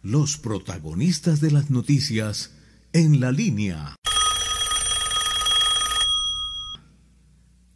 Los 0.00 0.36
protagonistas 0.36 1.40
de 1.40 1.50
las 1.50 1.70
noticias 1.70 2.52
en 2.92 3.18
la 3.18 3.32
línea. 3.32 3.96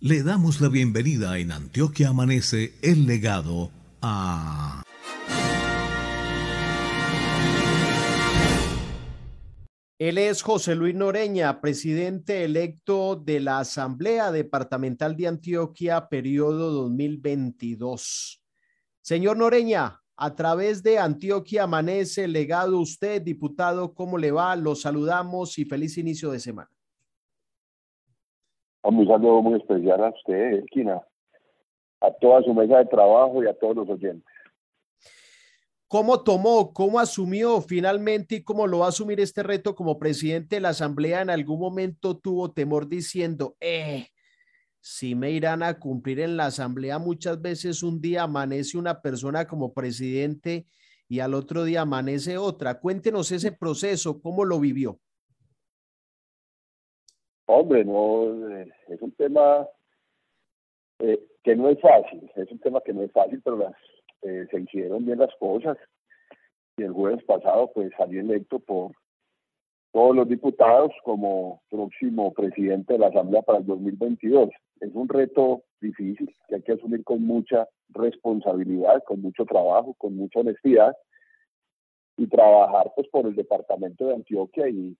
Le 0.00 0.22
damos 0.22 0.60
la 0.60 0.68
bienvenida 0.68 1.38
en 1.38 1.50
Antioquia 1.50 2.10
Amanece 2.10 2.72
el 2.82 3.04
legado 3.04 3.72
a... 4.00 4.84
Él 9.98 10.18
es 10.18 10.42
José 10.42 10.76
Luis 10.76 10.94
Noreña, 10.94 11.60
presidente 11.60 12.44
electo 12.44 13.16
de 13.16 13.40
la 13.40 13.58
Asamblea 13.58 14.30
Departamental 14.30 15.16
de 15.16 15.26
Antioquia, 15.26 16.08
periodo 16.08 16.70
2022. 16.70 18.40
Señor 19.00 19.36
Noreña, 19.36 20.00
a 20.16 20.36
través 20.36 20.84
de 20.84 21.00
Antioquia 21.00 21.64
Amanece, 21.64 22.28
legado 22.28 22.78
usted, 22.78 23.20
diputado, 23.20 23.92
¿cómo 23.94 24.16
le 24.16 24.30
va? 24.30 24.54
Los 24.54 24.82
saludamos 24.82 25.58
y 25.58 25.64
feliz 25.64 25.98
inicio 25.98 26.30
de 26.30 26.38
semana. 26.38 26.70
Un 28.82 29.06
saludo 29.06 29.42
muy 29.42 29.58
especial 29.58 30.04
a 30.04 30.10
usted, 30.10 30.52
Esquina, 30.64 31.02
a 32.00 32.10
toda 32.12 32.42
su 32.42 32.54
mesa 32.54 32.78
de 32.78 32.86
trabajo 32.86 33.42
y 33.42 33.48
a 33.48 33.54
todos 33.54 33.76
los 33.76 33.88
oyentes. 33.88 34.24
¿Cómo 35.88 36.22
tomó, 36.22 36.74
cómo 36.74 37.00
asumió 37.00 37.62
finalmente 37.62 38.36
y 38.36 38.42
cómo 38.42 38.66
lo 38.66 38.80
va 38.80 38.86
a 38.86 38.88
asumir 38.90 39.20
este 39.20 39.42
reto 39.42 39.74
como 39.74 39.98
presidente 39.98 40.56
de 40.56 40.60
la 40.60 40.68
Asamblea? 40.68 41.22
En 41.22 41.30
algún 41.30 41.58
momento 41.58 42.18
tuvo 42.18 42.52
temor 42.52 42.88
diciendo, 42.88 43.56
eh, 43.58 44.08
si 44.80 45.14
me 45.14 45.30
irán 45.30 45.62
a 45.62 45.78
cumplir 45.78 46.20
en 46.20 46.36
la 46.36 46.46
Asamblea, 46.46 46.98
muchas 46.98 47.40
veces 47.40 47.82
un 47.82 48.02
día 48.02 48.24
amanece 48.24 48.76
una 48.76 49.00
persona 49.00 49.46
como 49.46 49.72
presidente 49.72 50.66
y 51.08 51.20
al 51.20 51.32
otro 51.32 51.64
día 51.64 51.80
amanece 51.80 52.36
otra. 52.36 52.80
Cuéntenos 52.80 53.32
ese 53.32 53.50
proceso, 53.50 54.20
cómo 54.20 54.44
lo 54.44 54.60
vivió. 54.60 55.00
Hombre, 57.50 57.82
no, 57.82 58.50
eh, 58.50 58.70
es 58.88 59.00
un 59.00 59.10
tema 59.12 59.66
eh, 60.98 61.18
que 61.42 61.56
no 61.56 61.70
es 61.70 61.80
fácil, 61.80 62.30
es 62.36 62.52
un 62.52 62.58
tema 62.58 62.82
que 62.82 62.92
no 62.92 63.02
es 63.02 63.10
fácil, 63.10 63.40
pero 63.42 63.56
las, 63.56 63.74
eh, 64.20 64.46
se 64.50 64.60
hicieron 64.60 65.06
bien 65.06 65.18
las 65.18 65.34
cosas. 65.36 65.78
Y 66.76 66.82
el 66.82 66.92
jueves 66.92 67.24
pasado, 67.24 67.72
pues 67.72 67.90
salí 67.96 68.18
electo 68.18 68.58
por 68.58 68.92
todos 69.92 70.14
los 70.14 70.28
diputados 70.28 70.92
como 71.04 71.62
próximo 71.70 72.34
presidente 72.34 72.92
de 72.92 72.98
la 72.98 73.06
Asamblea 73.06 73.40
para 73.40 73.60
el 73.60 73.66
2022. 73.66 74.50
Es 74.80 74.90
un 74.92 75.08
reto 75.08 75.62
difícil 75.80 76.30
que 76.48 76.56
hay 76.56 76.62
que 76.62 76.72
asumir 76.72 77.02
con 77.02 77.22
mucha 77.22 77.66
responsabilidad, 77.88 79.02
con 79.04 79.22
mucho 79.22 79.46
trabajo, 79.46 79.94
con 79.94 80.14
mucha 80.14 80.40
honestidad 80.40 80.94
y 82.18 82.26
trabajar 82.26 82.92
pues 82.94 83.08
por 83.08 83.24
el 83.24 83.34
departamento 83.34 84.06
de 84.06 84.16
Antioquia 84.16 84.68
y 84.68 84.94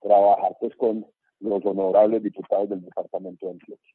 trabajar 0.00 0.56
pues 0.58 0.74
con 0.76 1.04
los 1.44 1.64
honorables 1.64 2.22
diputados 2.22 2.68
del 2.68 2.82
departamento 2.82 3.46
de 3.46 3.52
Antioquia. 3.52 3.94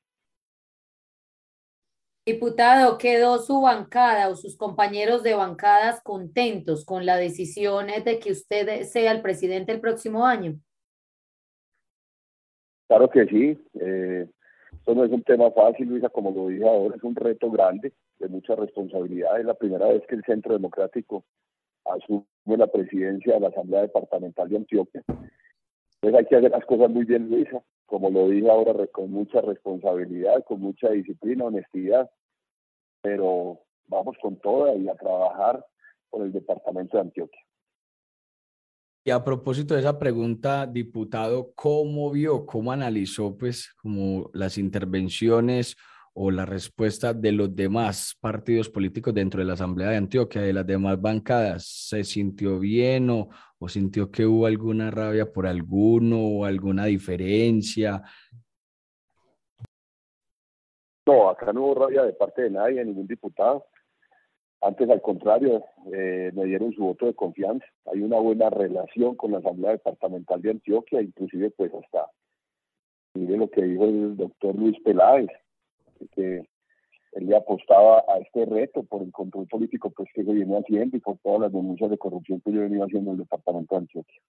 Diputado, 2.25 2.97
¿quedó 2.99 3.39
su 3.39 3.61
bancada 3.61 4.29
o 4.29 4.35
sus 4.35 4.55
compañeros 4.55 5.23
de 5.23 5.33
bancadas 5.33 6.01
contentos 6.03 6.85
con 6.85 7.05
la 7.05 7.17
decisión 7.17 7.87
de 7.87 8.19
que 8.19 8.31
usted 8.31 8.83
sea 8.83 9.11
el 9.11 9.21
presidente 9.21 9.71
el 9.71 9.79
próximo 9.79 10.25
año? 10.25 10.59
Claro 12.87 13.09
que 13.09 13.25
sí. 13.25 13.57
Eh, 13.79 14.27
esto 14.71 14.93
no 14.93 15.05
es 15.05 15.11
un 15.11 15.23
tema 15.23 15.49
fácil, 15.51 15.87
Luisa, 15.87 16.09
como 16.09 16.31
lo 16.31 16.47
dije 16.47 16.67
ahora, 16.67 16.95
es 16.95 17.03
un 17.03 17.15
reto 17.15 17.49
grande, 17.49 17.93
de 18.19 18.27
mucha 18.27 18.55
responsabilidad. 18.55 19.39
Es 19.39 19.45
la 19.45 19.55
primera 19.55 19.87
vez 19.87 20.03
que 20.07 20.15
el 20.15 20.23
Centro 20.23 20.53
Democrático 20.53 21.23
asume 21.85 22.25
la 22.45 22.67
presidencia 22.67 23.33
de 23.33 23.39
la 23.39 23.47
Asamblea 23.47 23.81
Departamental 23.81 24.49
de 24.49 24.57
Antioquia. 24.57 25.03
Entonces 26.01 26.19
hay 26.19 26.29
que 26.29 26.35
hacer 26.37 26.51
las 26.51 26.65
cosas 26.65 26.89
muy 26.89 27.03
bien, 27.03 27.29
Luisa, 27.29 27.61
como 27.85 28.09
lo 28.09 28.29
dije 28.29 28.49
ahora, 28.49 28.87
con 28.87 29.11
mucha 29.11 29.41
responsabilidad, 29.41 30.45
con 30.45 30.61
mucha 30.61 30.89
disciplina, 30.89 31.45
honestidad, 31.45 32.09
pero 33.01 33.59
vamos 33.87 34.15
con 34.21 34.37
toda 34.39 34.75
y 34.75 34.87
a 34.87 34.95
trabajar 34.95 35.65
por 36.09 36.21
el 36.21 36.31
Departamento 36.31 36.97
de 36.97 37.01
Antioquia. 37.01 37.41
Y 39.03 39.11
a 39.11 39.23
propósito 39.23 39.73
de 39.73 39.81
esa 39.81 39.97
pregunta, 39.97 40.67
diputado, 40.67 41.51
¿cómo 41.55 42.11
vio, 42.11 42.45
cómo 42.45 42.71
analizó 42.71 43.37
pues 43.37 43.73
como 43.81 44.29
las 44.33 44.57
intervenciones 44.57 45.75
o 46.13 46.31
la 46.31 46.45
respuesta 46.45 47.13
de 47.13 47.31
los 47.31 47.55
demás 47.55 48.15
partidos 48.19 48.69
políticos 48.69 49.13
dentro 49.13 49.39
de 49.39 49.45
la 49.45 49.53
Asamblea 49.53 49.89
de 49.89 49.97
Antioquia, 49.97 50.41
de 50.41 50.53
las 50.53 50.67
demás 50.67 51.01
bancadas? 51.01 51.65
¿Se 51.65 52.03
sintió 52.03 52.59
bien 52.59 53.09
o, 53.09 53.29
o 53.59 53.67
sintió 53.67 54.09
que 54.09 54.25
hubo 54.25 54.45
alguna 54.45 54.89
rabia 54.89 55.31
por 55.31 55.45
alguno 55.45 56.17
o 56.19 56.45
alguna 56.45 56.85
diferencia? 56.85 58.01
No, 61.05 61.29
acá 61.29 61.51
no 61.51 61.63
hubo 61.63 61.75
rabia 61.75 62.03
de 62.03 62.13
parte 62.13 62.43
de 62.43 62.51
nadie, 62.51 62.83
ningún 62.85 63.07
diputado. 63.07 63.65
Antes, 64.61 64.89
al 64.89 65.01
contrario, 65.01 65.63
eh, 65.93 66.31
me 66.33 66.45
dieron 66.45 66.73
su 66.73 66.83
voto 66.83 67.05
de 67.05 67.13
confianza. 67.13 67.65
Hay 67.85 68.01
una 68.01 68.19
buena 68.19 68.49
relación 68.49 69.15
con 69.15 69.31
la 69.31 69.39
Asamblea 69.39 69.71
Departamental 69.71 70.41
de 70.41 70.51
Antioquia, 70.51 71.01
inclusive 71.01 71.51
pues 71.51 71.73
hasta, 71.73 72.07
mire 73.13 73.37
lo 73.37 73.49
que 73.49 73.63
dijo 73.63 73.85
el 73.85 74.17
doctor 74.17 74.55
Luis 74.55 74.77
Peláez, 74.83 75.29
que 76.13 76.47
él 77.11 77.27
le 77.27 77.35
apostaba 77.35 78.03
a 78.07 78.17
este 78.19 78.45
reto 78.45 78.83
por 78.83 79.01
el 79.01 79.11
control 79.11 79.47
político 79.47 79.91
pues 79.91 80.09
que 80.13 80.23
se 80.23 80.31
viene 80.31 80.57
haciendo 80.57 80.97
y 80.97 80.99
por 80.99 81.17
todas 81.19 81.41
las 81.41 81.51
denuncias 81.51 81.89
de 81.89 81.97
corrupción 81.97 82.41
que 82.41 82.51
yo 82.51 82.61
venía 82.61 82.83
haciendo 82.83 83.11
en 83.11 83.15
el 83.15 83.23
departamento 83.23 83.75
de 83.75 83.79
Antioquia. 83.79 84.21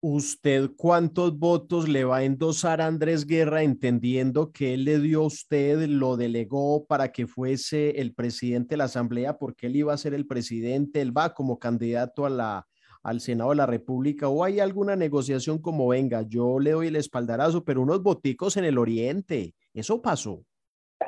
¿Usted 0.00 0.70
cuántos 0.76 1.36
votos 1.36 1.88
le 1.88 2.04
va 2.04 2.18
a 2.18 2.24
endosar 2.24 2.80
a 2.80 2.86
Andrés 2.86 3.26
Guerra 3.26 3.64
entendiendo 3.64 4.52
que 4.52 4.74
él 4.74 4.84
le 4.84 5.00
dio 5.00 5.22
a 5.22 5.26
usted, 5.26 5.88
lo 5.88 6.16
delegó 6.16 6.86
para 6.86 7.10
que 7.10 7.26
fuese 7.26 8.00
el 8.00 8.14
presidente 8.14 8.74
de 8.74 8.76
la 8.76 8.84
Asamblea 8.84 9.38
porque 9.38 9.66
él 9.66 9.74
iba 9.74 9.92
a 9.92 9.98
ser 9.98 10.14
el 10.14 10.24
presidente, 10.24 11.00
él 11.00 11.16
va 11.16 11.34
como 11.34 11.58
candidato 11.58 12.26
a 12.26 12.30
la, 12.30 12.66
al 13.02 13.20
Senado 13.20 13.50
de 13.50 13.56
la 13.56 13.66
República 13.66 14.28
o 14.28 14.44
hay 14.44 14.60
alguna 14.60 14.94
negociación 14.94 15.58
como 15.58 15.88
venga, 15.88 16.22
yo 16.22 16.60
le 16.60 16.70
doy 16.70 16.86
el 16.88 16.96
espaldarazo, 16.96 17.64
pero 17.64 17.82
unos 17.82 18.00
boticos 18.00 18.56
en 18.56 18.66
el 18.66 18.78
oriente, 18.78 19.54
eso 19.74 20.00
pasó. 20.00 20.44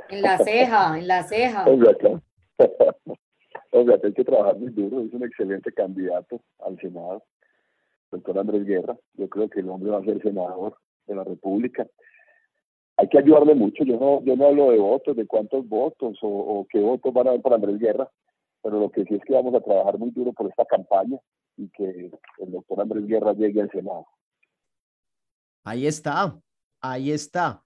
En 0.08 0.22
la 0.22 0.38
ceja, 0.38 0.98
en 0.98 1.08
la 1.08 1.24
ceja. 1.24 1.64
Oiga, 3.72 3.96
hay 4.02 4.12
que 4.12 4.24
trabajar 4.24 4.56
muy 4.56 4.70
duro, 4.70 5.02
es 5.02 5.12
un 5.12 5.24
excelente 5.24 5.72
candidato 5.72 6.40
al 6.58 6.78
Senado 6.80 7.22
doctor 8.10 8.38
Andrés 8.38 8.64
Guerra. 8.64 8.96
Yo 9.14 9.28
creo 9.28 9.48
que 9.48 9.60
el 9.60 9.68
hombre 9.68 9.90
va 9.90 9.98
a 9.98 10.04
ser 10.04 10.20
senador 10.22 10.76
de 11.06 11.14
la 11.14 11.24
República. 11.24 11.86
Hay 12.96 13.08
que 13.08 13.18
ayudarle 13.18 13.54
mucho. 13.54 13.84
Yo 13.84 13.98
no, 13.98 14.22
yo 14.24 14.36
no 14.36 14.46
hablo 14.46 14.70
de 14.70 14.78
votos, 14.78 15.16
de 15.16 15.26
cuántos 15.26 15.68
votos 15.68 16.18
o, 16.22 16.66
qué 16.70 16.80
votos 16.80 17.12
van 17.12 17.26
a 17.26 17.30
haber 17.30 17.42
para 17.42 17.56
Andrés 17.56 17.78
Guerra, 17.78 18.10
pero 18.62 18.78
lo 18.78 18.90
que 18.90 19.04
sí 19.04 19.14
es 19.14 19.22
que 19.24 19.32
vamos 19.32 19.54
a 19.54 19.60
trabajar 19.60 19.98
muy 19.98 20.10
duro 20.10 20.32
por 20.32 20.48
esta 20.48 20.64
campaña 20.64 21.18
y 21.56 21.68
que 21.70 22.10
el 22.38 22.50
doctor 22.50 22.80
Andrés 22.80 23.06
Guerra 23.06 23.32
llegue 23.32 23.62
al 23.62 23.70
Senado. 23.70 24.06
Ahí 25.64 25.86
está, 25.86 26.38
ahí 26.80 27.12
está. 27.12 27.62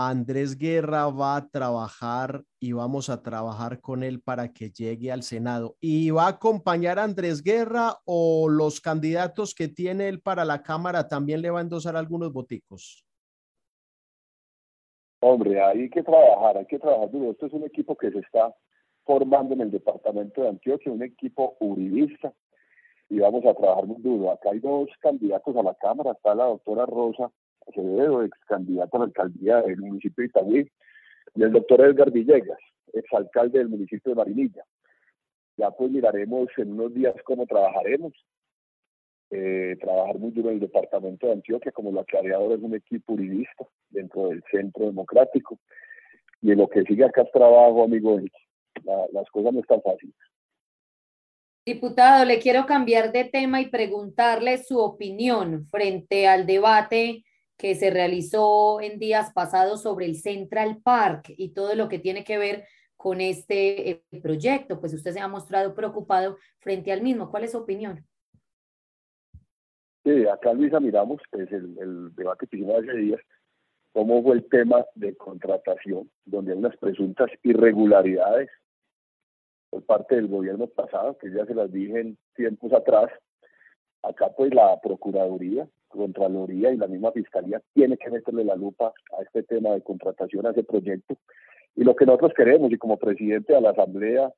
Andrés 0.00 0.56
Guerra 0.56 1.08
va 1.08 1.34
a 1.34 1.48
trabajar 1.48 2.44
y 2.60 2.72
vamos 2.72 3.10
a 3.10 3.20
trabajar 3.20 3.80
con 3.80 4.04
él 4.04 4.22
para 4.22 4.52
que 4.52 4.70
llegue 4.70 5.10
al 5.10 5.24
Senado. 5.24 5.74
¿Y 5.80 6.10
va 6.10 6.26
a 6.26 6.28
acompañar 6.28 7.00
a 7.00 7.02
Andrés 7.02 7.42
Guerra 7.42 7.96
o 8.04 8.48
los 8.48 8.80
candidatos 8.80 9.56
que 9.56 9.66
tiene 9.66 10.06
él 10.06 10.20
para 10.20 10.44
la 10.44 10.62
Cámara 10.62 11.08
también 11.08 11.42
le 11.42 11.50
va 11.50 11.58
a 11.58 11.62
endosar 11.62 11.96
algunos 11.96 12.32
boticos? 12.32 13.04
Hombre, 15.20 15.60
hay 15.60 15.90
que 15.90 16.04
trabajar, 16.04 16.58
hay 16.58 16.66
que 16.66 16.78
trabajar 16.78 17.10
duro. 17.10 17.32
Esto 17.32 17.46
es 17.46 17.52
un 17.52 17.64
equipo 17.64 17.96
que 17.96 18.12
se 18.12 18.20
está 18.20 18.54
formando 19.04 19.54
en 19.54 19.62
el 19.62 19.72
departamento 19.72 20.42
de 20.42 20.50
Antioquia, 20.50 20.92
un 20.92 21.02
equipo 21.02 21.56
uribista, 21.58 22.32
y 23.08 23.18
vamos 23.18 23.44
a 23.44 23.52
trabajar 23.52 23.86
muy 23.86 24.00
duro. 24.00 24.30
Acá 24.30 24.50
hay 24.52 24.60
dos 24.60 24.90
candidatos 25.00 25.56
a 25.56 25.62
la 25.64 25.74
Cámara, 25.74 26.12
está 26.12 26.36
la 26.36 26.44
doctora 26.44 26.86
Rosa 26.86 27.32
Ex 27.74 28.38
candidato 28.46 28.96
a 28.96 29.00
la 29.00 29.06
alcaldía 29.06 29.62
del 29.62 29.78
municipio 29.78 30.22
de 30.22 30.26
Itagüí, 30.26 30.70
y 31.34 31.42
el 31.42 31.52
doctor 31.52 31.80
Edgar 31.82 32.10
Villegas, 32.10 32.58
ex 32.92 33.12
alcalde 33.12 33.58
del 33.58 33.68
municipio 33.68 34.10
de 34.10 34.16
Marinilla. 34.16 34.64
Ya 35.56 35.70
pues 35.70 35.90
miraremos 35.90 36.48
en 36.56 36.72
unos 36.72 36.94
días 36.94 37.14
cómo 37.24 37.46
trabajaremos. 37.46 38.12
Eh, 39.30 39.76
trabajar 39.80 40.18
muy 40.18 40.30
duro 40.30 40.48
en 40.48 40.54
el 40.54 40.60
departamento 40.60 41.26
de 41.26 41.34
Antioquia, 41.34 41.70
como 41.72 41.92
lo 41.92 42.00
aclareador 42.00 42.56
es 42.56 42.62
un 42.62 42.74
equipo 42.74 43.12
juridista 43.12 43.66
dentro 43.90 44.28
del 44.28 44.42
centro 44.50 44.86
democrático. 44.86 45.58
Y 46.40 46.52
en 46.52 46.58
lo 46.58 46.68
que 46.68 46.82
sigue 46.84 47.04
acá 47.04 47.22
es 47.22 47.32
trabajo, 47.32 47.84
amigo, 47.84 48.18
las 49.12 49.28
cosas 49.30 49.52
no 49.52 49.60
están 49.60 49.82
fáciles. 49.82 50.14
Diputado, 51.66 52.24
le 52.24 52.38
quiero 52.38 52.64
cambiar 52.64 53.12
de 53.12 53.24
tema 53.24 53.60
y 53.60 53.68
preguntarle 53.68 54.56
su 54.56 54.78
opinión 54.78 55.66
frente 55.66 56.26
al 56.26 56.46
debate 56.46 57.24
que 57.58 57.74
se 57.74 57.90
realizó 57.90 58.80
en 58.80 59.00
días 59.00 59.32
pasados 59.34 59.82
sobre 59.82 60.06
el 60.06 60.14
Central 60.14 60.78
Park 60.82 61.34
y 61.36 61.50
todo 61.50 61.74
lo 61.74 61.88
que 61.88 61.98
tiene 61.98 62.24
que 62.24 62.38
ver 62.38 62.64
con 62.96 63.20
este 63.20 63.90
eh, 63.90 64.02
proyecto, 64.22 64.80
pues 64.80 64.94
usted 64.94 65.12
se 65.12 65.20
ha 65.20 65.28
mostrado 65.28 65.74
preocupado 65.74 66.38
frente 66.60 66.92
al 66.92 67.02
mismo. 67.02 67.30
¿Cuál 67.30 67.44
es 67.44 67.52
su 67.52 67.58
opinión? 67.58 68.04
Sí, 70.04 70.26
acá 70.26 70.52
Luisa 70.52 70.80
miramos 70.80 71.20
pues, 71.30 71.50
el, 71.52 71.76
el 71.78 72.14
debate 72.14 72.46
que 72.46 72.56
hicimos 72.56 72.78
hace 72.78 72.96
días, 72.96 73.20
cómo 73.92 74.22
fue 74.22 74.36
el 74.36 74.48
tema 74.48 74.84
de 74.94 75.16
contratación, 75.16 76.08
donde 76.24 76.52
hay 76.52 76.58
unas 76.58 76.76
presuntas 76.76 77.28
irregularidades 77.42 78.48
por 79.70 79.84
parte 79.84 80.14
del 80.14 80.28
gobierno 80.28 80.68
pasado, 80.68 81.18
que 81.18 81.30
ya 81.32 81.44
se 81.44 81.54
las 81.54 81.70
dije 81.72 82.00
en 82.00 82.18
tiempos 82.34 82.72
atrás. 82.72 83.10
Acá 84.02 84.30
pues 84.36 84.54
la 84.54 84.80
Procuraduría 84.80 85.68
Contraloría 85.88 86.72
y 86.72 86.76
la 86.76 86.86
misma 86.86 87.12
Fiscalía 87.12 87.60
tiene 87.74 87.96
que 87.96 88.10
meterle 88.10 88.44
la 88.44 88.54
lupa 88.54 88.92
a 89.18 89.22
este 89.22 89.42
tema 89.42 89.70
de 89.70 89.82
contratación, 89.82 90.46
a 90.46 90.50
ese 90.50 90.64
proyecto. 90.64 91.16
Y 91.76 91.84
lo 91.84 91.94
que 91.94 92.06
nosotros 92.06 92.32
queremos, 92.36 92.72
y 92.72 92.78
como 92.78 92.96
presidente 92.96 93.52
de 93.52 93.60
la 93.60 93.70
Asamblea 93.70 94.32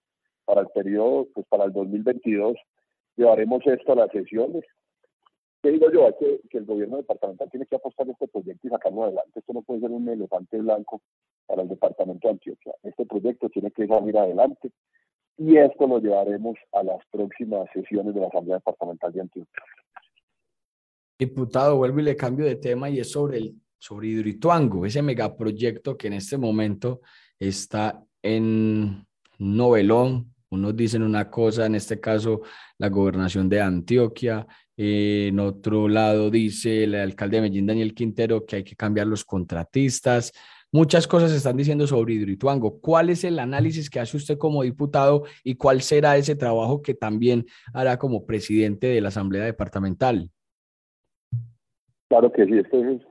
para 0.45 0.63
el 0.63 0.69
periodo, 0.69 1.29
pues 1.35 1.47
para 1.49 1.65
el 1.65 1.73
2022, 1.73 2.57
llevaremos 3.17 3.67
esto 3.67 3.93
a 3.93 3.97
las 3.97 4.11
sesiones. 4.11 4.65
¿Qué 5.63 5.71
digo 5.71 5.91
yo? 5.93 6.17
que, 6.19 6.41
que 6.49 6.59
el 6.59 6.65
gobierno 6.65 6.97
departamental 6.97 7.51
tiene 7.51 7.67
que 7.67 7.77
apostar 7.77 8.09
a 8.09 8.13
este 8.13 8.29
proyecto 8.29 8.67
y 8.67 8.71
sacarlo 8.71 9.05
adelante. 9.05 9.41
Esto 9.41 9.53
no 9.53 9.63
puede 9.63 9.81
ser 9.81 9.91
un 9.91 10.09
elefante 10.09 10.59
blanco 10.59 11.03
para 11.47 11.63
el 11.63 11.69
departamento 11.69 12.29
de 12.29 12.33
Antioquia. 12.33 12.75
Este 12.83 13.05
proyecto 13.05 13.49
tiene 13.51 13.71
que 13.71 13.87
salir 13.87 14.17
adelante 14.17 14.71
y 15.41 15.57
esto 15.57 15.87
lo 15.87 15.99
llevaremos 15.99 16.57
a 16.73 16.83
las 16.83 16.99
próximas 17.11 17.67
sesiones 17.73 18.15
de 18.15 18.21
la 18.21 18.27
Asamblea 18.27 18.57
Departamental 18.57 19.13
de 19.13 19.23
Antioquia. 19.23 19.63
Diputado, 21.21 21.77
vuelvo 21.77 22.01
y 22.01 22.05
le 22.05 22.17
cambio 22.17 22.47
de 22.47 22.57
tema 22.57 22.89
y 22.89 22.99
es 22.99 23.13
sobre 23.13 23.39
el 23.39 23.55
sobre 23.81 24.09
Hidroituango, 24.09 24.85
ese 24.87 25.03
megaproyecto 25.03 25.97
que 25.97 26.07
en 26.09 26.13
este 26.13 26.37
momento 26.37 27.01
está 27.39 28.03
en 28.23 29.07
novelón. 29.39 30.35
Unos 30.51 30.77
dicen 30.77 31.03
una 31.03 31.31
cosa, 31.31 31.67
en 31.67 31.75
este 31.75 31.99
caso 31.99 32.43
la 32.79 32.89
gobernación 32.89 33.49
de 33.49 33.61
Antioquia, 33.61 34.47
en 34.77 35.39
otro 35.41 35.89
lado 35.89 36.31
dice 36.31 36.85
el 36.85 36.95
alcalde 36.95 37.37
de 37.37 37.43
Medellín, 37.43 37.67
Daniel 37.67 37.95
Quintero, 37.95 38.45
que 38.45 38.57
hay 38.57 38.65
que 38.65 38.77
cambiar 38.77 39.07
los 39.07 39.25
contratistas. 39.25 40.33
Muchas 40.73 41.07
cosas 41.07 41.31
se 41.31 41.39
están 41.39 41.57
diciendo 41.57 41.87
sobre 41.87 42.15
Hidroituango. 42.15 42.81
¿Cuál 42.81 43.11
es 43.11 43.25
el 43.25 43.39
análisis 43.39 43.91
que 43.91 44.01
hace 44.01 44.17
usted 44.17 44.39
como 44.39 44.63
diputado 44.63 45.25
y 45.43 45.55
cuál 45.55 45.83
será 45.83 46.17
ese 46.17 46.37
trabajo 46.37 46.83
que 46.83 46.95
también 46.95 47.47
hará 47.73 47.99
como 47.99 48.27
presidente 48.27 48.89
de 48.89 49.01
la 49.01 49.09
Asamblea 49.09 49.45
Departamental? 49.45 50.31
Claro 52.11 52.32
que 52.32 52.45
sí, 52.45 52.59
este 52.59 52.81
es 52.81 53.03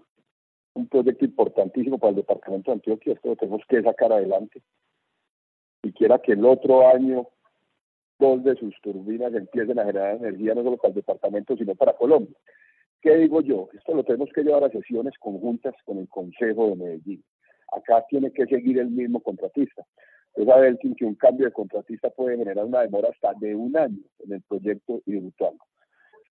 un 0.74 0.90
proyecto 0.90 1.24
importantísimo 1.24 1.98
para 1.98 2.10
el 2.10 2.18
departamento 2.18 2.70
de 2.70 2.76
Antioquia, 2.76 3.14
esto 3.14 3.30
lo 3.30 3.36
tenemos 3.38 3.62
que 3.70 3.82
sacar 3.82 4.12
adelante. 4.12 4.62
Y 5.84 5.94
quiera 5.94 6.20
que 6.20 6.34
el 6.34 6.44
otro 6.44 6.86
año 6.86 7.26
dos 8.20 8.44
de 8.44 8.58
sus 8.58 8.76
turbinas 8.82 9.34
empiecen 9.34 9.80
a 9.80 9.86
generar 9.86 10.18
energía 10.18 10.54
no 10.54 10.64
solo 10.64 10.76
para 10.76 10.90
el 10.90 10.96
departamento, 10.96 11.56
sino 11.56 11.76
para 11.76 11.94
Colombia. 11.94 12.36
¿Qué 13.02 13.16
digo 13.16 13.40
yo? 13.40 13.70
Esto 13.72 13.96
lo 13.96 14.04
tenemos 14.04 14.30
que 14.36 14.44
llevar 14.44 14.66
a 14.66 14.70
sesiones 14.70 15.14
conjuntas 15.18 15.76
con 15.86 16.00
el 16.00 16.10
Consejo 16.10 16.68
de 16.68 16.76
Medellín. 16.76 17.24
Acá 17.72 18.04
tiene 18.10 18.32
que 18.34 18.48
seguir 18.48 18.80
el 18.80 18.90
mismo 18.90 19.22
contratista. 19.22 19.86
A 20.36 20.60
ver 20.60 20.78
que 20.78 21.06
un 21.06 21.16
cambio 21.16 21.46
de 21.46 21.54
contratista 21.54 22.10
puede 22.10 22.36
generar 22.36 22.66
una 22.66 22.82
demora 22.82 23.08
hasta 23.08 23.34
de 23.40 23.56
un 23.56 23.78
año 23.78 24.04
en 24.26 24.34
el 24.34 24.42
proyecto 24.42 25.02
individual. 25.06 25.54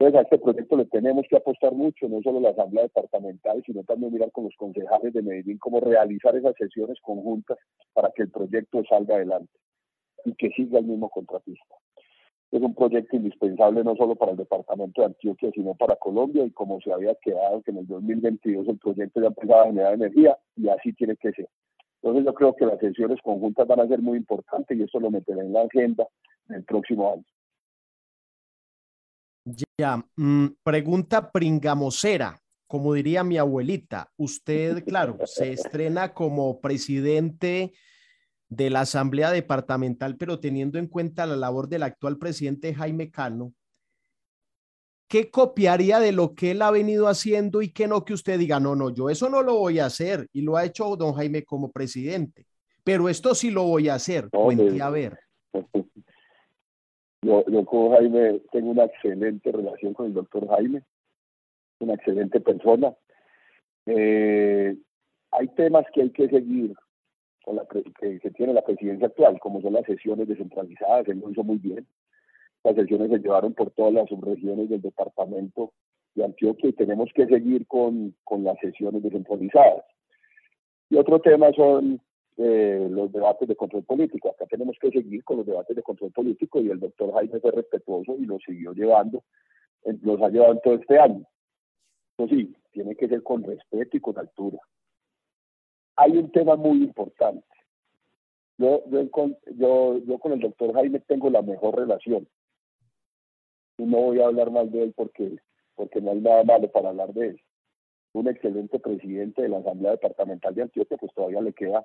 Entonces, 0.00 0.20
a 0.20 0.22
este 0.22 0.38
proyecto 0.38 0.76
le 0.76 0.84
tenemos 0.84 1.26
que 1.28 1.36
apostar 1.36 1.72
mucho, 1.72 2.08
no 2.08 2.22
solo 2.22 2.38
la 2.38 2.50
Asamblea 2.50 2.84
Departamental, 2.84 3.60
sino 3.66 3.82
también 3.82 4.12
mirar 4.12 4.30
con 4.30 4.44
los 4.44 4.54
concejales 4.56 5.12
de 5.12 5.22
Medellín 5.22 5.58
cómo 5.58 5.80
realizar 5.80 6.36
esas 6.36 6.54
sesiones 6.56 7.00
conjuntas 7.02 7.58
para 7.94 8.12
que 8.12 8.22
el 8.22 8.30
proyecto 8.30 8.84
salga 8.88 9.16
adelante 9.16 9.50
y 10.24 10.34
que 10.34 10.50
siga 10.50 10.78
el 10.78 10.84
mismo 10.84 11.08
contratista. 11.08 11.74
Es 12.52 12.62
un 12.62 12.76
proyecto 12.76 13.16
indispensable 13.16 13.82
no 13.82 13.96
solo 13.96 14.14
para 14.14 14.30
el 14.30 14.38
departamento 14.38 15.02
de 15.02 15.08
Antioquia, 15.08 15.50
sino 15.52 15.74
para 15.74 15.96
Colombia 15.96 16.44
y 16.44 16.52
como 16.52 16.80
se 16.80 16.92
había 16.92 17.16
quedado 17.16 17.60
que 17.62 17.72
en 17.72 17.78
el 17.78 17.86
2022 17.88 18.68
el 18.68 18.78
proyecto 18.78 19.20
ya 19.20 19.26
empezaba 19.26 19.62
a 19.62 19.66
generar 19.66 19.94
energía 19.94 20.38
y 20.56 20.68
así 20.68 20.92
tiene 20.92 21.16
que 21.16 21.32
ser. 21.32 21.48
Entonces 22.02 22.24
yo 22.24 22.34
creo 22.34 22.54
que 22.54 22.66
las 22.66 22.78
sesiones 22.78 23.20
conjuntas 23.20 23.66
van 23.66 23.80
a 23.80 23.88
ser 23.88 23.98
muy 24.00 24.18
importantes 24.18 24.78
y 24.78 24.82
eso 24.84 25.00
lo 25.00 25.10
meterá 25.10 25.42
en 25.42 25.52
la 25.52 25.62
agenda 25.62 26.06
del 26.46 26.62
próximo 26.62 27.12
año. 27.12 27.24
Ya, 29.80 30.04
mm, 30.16 30.46
pregunta 30.64 31.30
pringamosera, 31.30 32.42
como 32.66 32.94
diría 32.94 33.22
mi 33.22 33.38
abuelita, 33.38 34.10
usted, 34.16 34.84
claro, 34.84 35.18
se 35.24 35.52
estrena 35.52 36.14
como 36.14 36.60
presidente 36.60 37.72
de 38.48 38.70
la 38.70 38.80
Asamblea 38.80 39.30
Departamental, 39.30 40.16
pero 40.16 40.40
teniendo 40.40 40.80
en 40.80 40.88
cuenta 40.88 41.26
la 41.26 41.36
labor 41.36 41.68
del 41.68 41.84
actual 41.84 42.18
presidente 42.18 42.74
Jaime 42.74 43.12
Cano, 43.12 43.54
¿qué 45.06 45.30
copiaría 45.30 46.00
de 46.00 46.10
lo 46.10 46.34
que 46.34 46.50
él 46.50 46.62
ha 46.62 46.72
venido 46.72 47.06
haciendo 47.06 47.62
y 47.62 47.68
qué 47.70 47.86
no 47.86 48.04
que 48.04 48.14
usted 48.14 48.36
diga, 48.36 48.58
no, 48.58 48.74
no, 48.74 48.90
yo 48.90 49.10
eso 49.10 49.28
no 49.28 49.44
lo 49.44 49.58
voy 49.58 49.78
a 49.78 49.86
hacer 49.86 50.26
y 50.32 50.42
lo 50.42 50.56
ha 50.56 50.64
hecho 50.64 50.96
don 50.96 51.14
Jaime 51.14 51.44
como 51.44 51.70
presidente, 51.70 52.46
pero 52.82 53.08
esto 53.08 53.32
sí 53.32 53.52
lo 53.52 53.62
voy 53.62 53.88
a 53.88 53.94
hacer, 53.94 54.28
cuente 54.28 54.82
a 54.82 54.90
ver. 54.90 55.20
Yo, 57.22 57.44
yo 57.46 57.64
con 57.64 57.92
Jaime 57.92 58.40
tengo 58.52 58.70
una 58.70 58.84
excelente 58.84 59.50
relación 59.50 59.92
con 59.92 60.06
el 60.06 60.14
doctor 60.14 60.48
Jaime, 60.48 60.82
una 61.80 61.94
excelente 61.94 62.40
persona. 62.40 62.94
Eh, 63.86 64.76
hay 65.32 65.48
temas 65.48 65.84
que 65.92 66.02
hay 66.02 66.10
que 66.10 66.28
seguir 66.28 66.74
con 67.44 67.56
la 67.56 67.66
que, 67.66 67.82
que, 68.20 68.30
tiene 68.32 68.52
la 68.52 68.64
presidencia 68.64 69.06
actual, 69.06 69.40
como 69.40 69.62
son 69.62 69.72
las 69.72 69.86
sesiones 69.86 70.28
descentralizadas, 70.28 71.08
él 71.08 71.20
lo 71.20 71.30
hizo 71.30 71.42
muy 71.42 71.56
bien. 71.56 71.86
Las 72.62 72.76
sesiones 72.76 73.10
se 73.10 73.18
llevaron 73.18 73.54
por 73.54 73.70
todas 73.70 73.94
las 73.94 74.08
subregiones 74.08 74.68
del 74.68 74.82
departamento 74.82 75.72
de 76.14 76.24
Antioquia 76.24 76.68
y 76.68 76.74
tenemos 76.74 77.08
que 77.14 77.26
seguir 77.26 77.66
con, 77.66 78.14
con 78.24 78.44
las 78.44 78.58
sesiones 78.58 79.02
descentralizadas. 79.02 79.84
Y 80.90 80.96
otro 80.96 81.20
tema 81.20 81.50
son 81.52 82.00
eh, 82.40 82.86
los 82.88 83.10
debates 83.10 83.48
de 83.48 83.56
control 83.56 83.82
político. 83.82 84.30
Acá 84.30 84.46
tenemos 84.46 84.76
que 84.80 84.92
seguir 84.92 85.24
con 85.24 85.38
los 85.38 85.46
debates 85.46 85.74
de 85.74 85.82
control 85.82 86.12
político 86.12 86.60
y 86.60 86.70
el 86.70 86.78
doctor 86.78 87.12
Jaime 87.12 87.40
fue 87.40 87.50
respetuoso 87.50 88.16
y 88.16 88.26
lo 88.26 88.38
siguió 88.38 88.72
llevando, 88.72 89.24
los 90.02 90.22
ha 90.22 90.28
llevado 90.28 90.52
en 90.52 90.60
todo 90.60 90.74
este 90.74 91.00
año. 91.00 91.26
Eso 92.16 92.28
sí, 92.28 92.54
tiene 92.70 92.94
que 92.94 93.08
ser 93.08 93.24
con 93.24 93.42
respeto 93.42 93.96
y 93.96 94.00
con 94.00 94.16
altura. 94.18 94.58
Hay 95.96 96.16
un 96.16 96.30
tema 96.30 96.54
muy 96.54 96.84
importante. 96.84 97.44
Yo, 98.56 98.84
yo, 98.88 99.98
yo, 99.98 100.18
con 100.20 100.32
el 100.32 100.38
doctor 100.38 100.74
Jaime 100.74 101.00
tengo 101.00 101.30
la 101.30 101.42
mejor 101.42 101.76
relación. 101.76 102.28
Y 103.78 103.82
no 103.82 103.98
voy 103.98 104.20
a 104.20 104.26
hablar 104.26 104.52
mal 104.52 104.70
de 104.70 104.84
él 104.84 104.94
porque, 104.96 105.38
porque 105.74 106.00
no 106.00 106.12
hay 106.12 106.20
nada 106.20 106.44
malo 106.44 106.70
para 106.70 106.90
hablar 106.90 107.12
de 107.14 107.30
él. 107.30 107.40
Un 108.12 108.28
excelente 108.28 108.78
presidente 108.78 109.42
de 109.42 109.48
la 109.48 109.58
Asamblea 109.58 109.92
Departamental 109.92 110.54
de 110.54 110.62
Antioquia, 110.62 110.96
pues 110.96 111.12
todavía 111.14 111.40
le 111.40 111.52
queda 111.52 111.84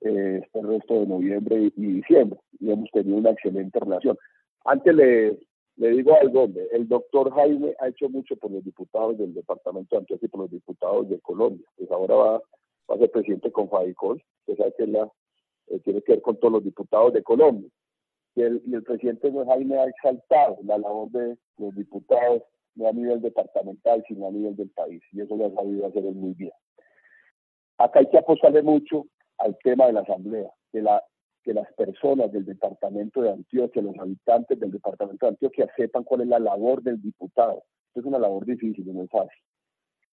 eh, 0.00 0.40
este 0.42 0.62
resto 0.62 0.94
de 1.00 1.06
noviembre 1.06 1.70
y, 1.76 1.86
diciembre 1.94 2.38
y 2.58 2.70
hemos 2.70 2.90
tenido 2.90 3.18
una 3.18 3.30
excelente 3.30 3.78
relación. 3.78 4.16
Antes 4.64 4.94
le, 4.94 5.38
le 5.76 5.90
digo 5.90 6.14
algo, 6.20 6.48
el 6.72 6.88
doctor 6.88 7.32
Jaime 7.34 7.74
ha 7.80 7.88
hecho 7.88 8.08
mucho 8.08 8.36
por 8.36 8.50
los 8.50 8.64
diputados 8.64 9.18
del 9.18 9.34
departamento 9.34 9.94
de 9.96 10.00
Antioquia 10.00 10.26
y 10.26 10.28
por 10.28 10.40
los 10.40 10.50
diputados 10.50 11.08
de 11.08 11.20
Colombia. 11.20 11.66
Pues 11.76 11.90
ahora 11.90 12.14
va, 12.14 12.32
va 12.90 12.94
a 12.94 12.98
ser 12.98 13.10
presidente 13.10 13.50
con 13.52 13.68
Fadicol, 13.68 14.22
que 14.46 14.56
sabe 14.56 14.74
que 14.76 14.86
la, 14.86 15.10
eh, 15.68 15.80
tiene 15.80 16.02
que 16.02 16.12
ver 16.12 16.22
con 16.22 16.36
todos 16.38 16.52
los 16.52 16.64
diputados 16.64 17.12
de 17.12 17.22
Colombia. 17.22 17.68
Y 18.34 18.42
el, 18.42 18.62
y 18.66 18.74
el 18.74 18.82
presidente 18.82 19.30
Jaime 19.30 19.78
ha 19.78 19.84
exaltado 19.84 20.58
la 20.64 20.78
labor 20.78 21.10
de 21.10 21.36
los 21.58 21.74
diputados, 21.74 22.42
no 22.74 22.88
a 22.88 22.92
nivel 22.92 23.20
departamental, 23.20 24.02
sino 24.08 24.28
a 24.28 24.30
nivel 24.30 24.56
del 24.56 24.70
país. 24.70 25.02
Y 25.12 25.20
eso 25.20 25.36
lo 25.36 25.46
ha 25.46 25.50
sabido 25.54 25.86
hacer 25.86 26.04
él 26.04 26.14
muy 26.14 26.32
bien. 26.34 26.52
Acá 27.78 28.00
hay 28.00 28.08
que 28.08 28.18
apostarle 28.18 28.62
mucho 28.62 29.06
al 29.42 29.56
tema 29.62 29.86
de 29.86 29.92
la 29.92 30.00
asamblea, 30.00 30.50
que, 30.70 30.82
la, 30.82 31.02
que 31.42 31.52
las 31.52 31.70
personas 31.74 32.32
del 32.32 32.44
departamento 32.44 33.22
de 33.22 33.30
Antioquia, 33.30 33.82
los 33.82 33.98
habitantes 33.98 34.58
del 34.58 34.70
departamento 34.70 35.26
de 35.26 35.30
Antioquia 35.30 35.68
sepan 35.76 36.04
cuál 36.04 36.22
es 36.22 36.28
la 36.28 36.38
labor 36.38 36.82
del 36.82 37.00
diputado. 37.02 37.64
Esto 37.88 38.00
es 38.00 38.06
una 38.06 38.18
labor 38.18 38.46
difícil, 38.46 38.94
no 38.94 39.02
es 39.02 39.10
fácil. 39.10 39.42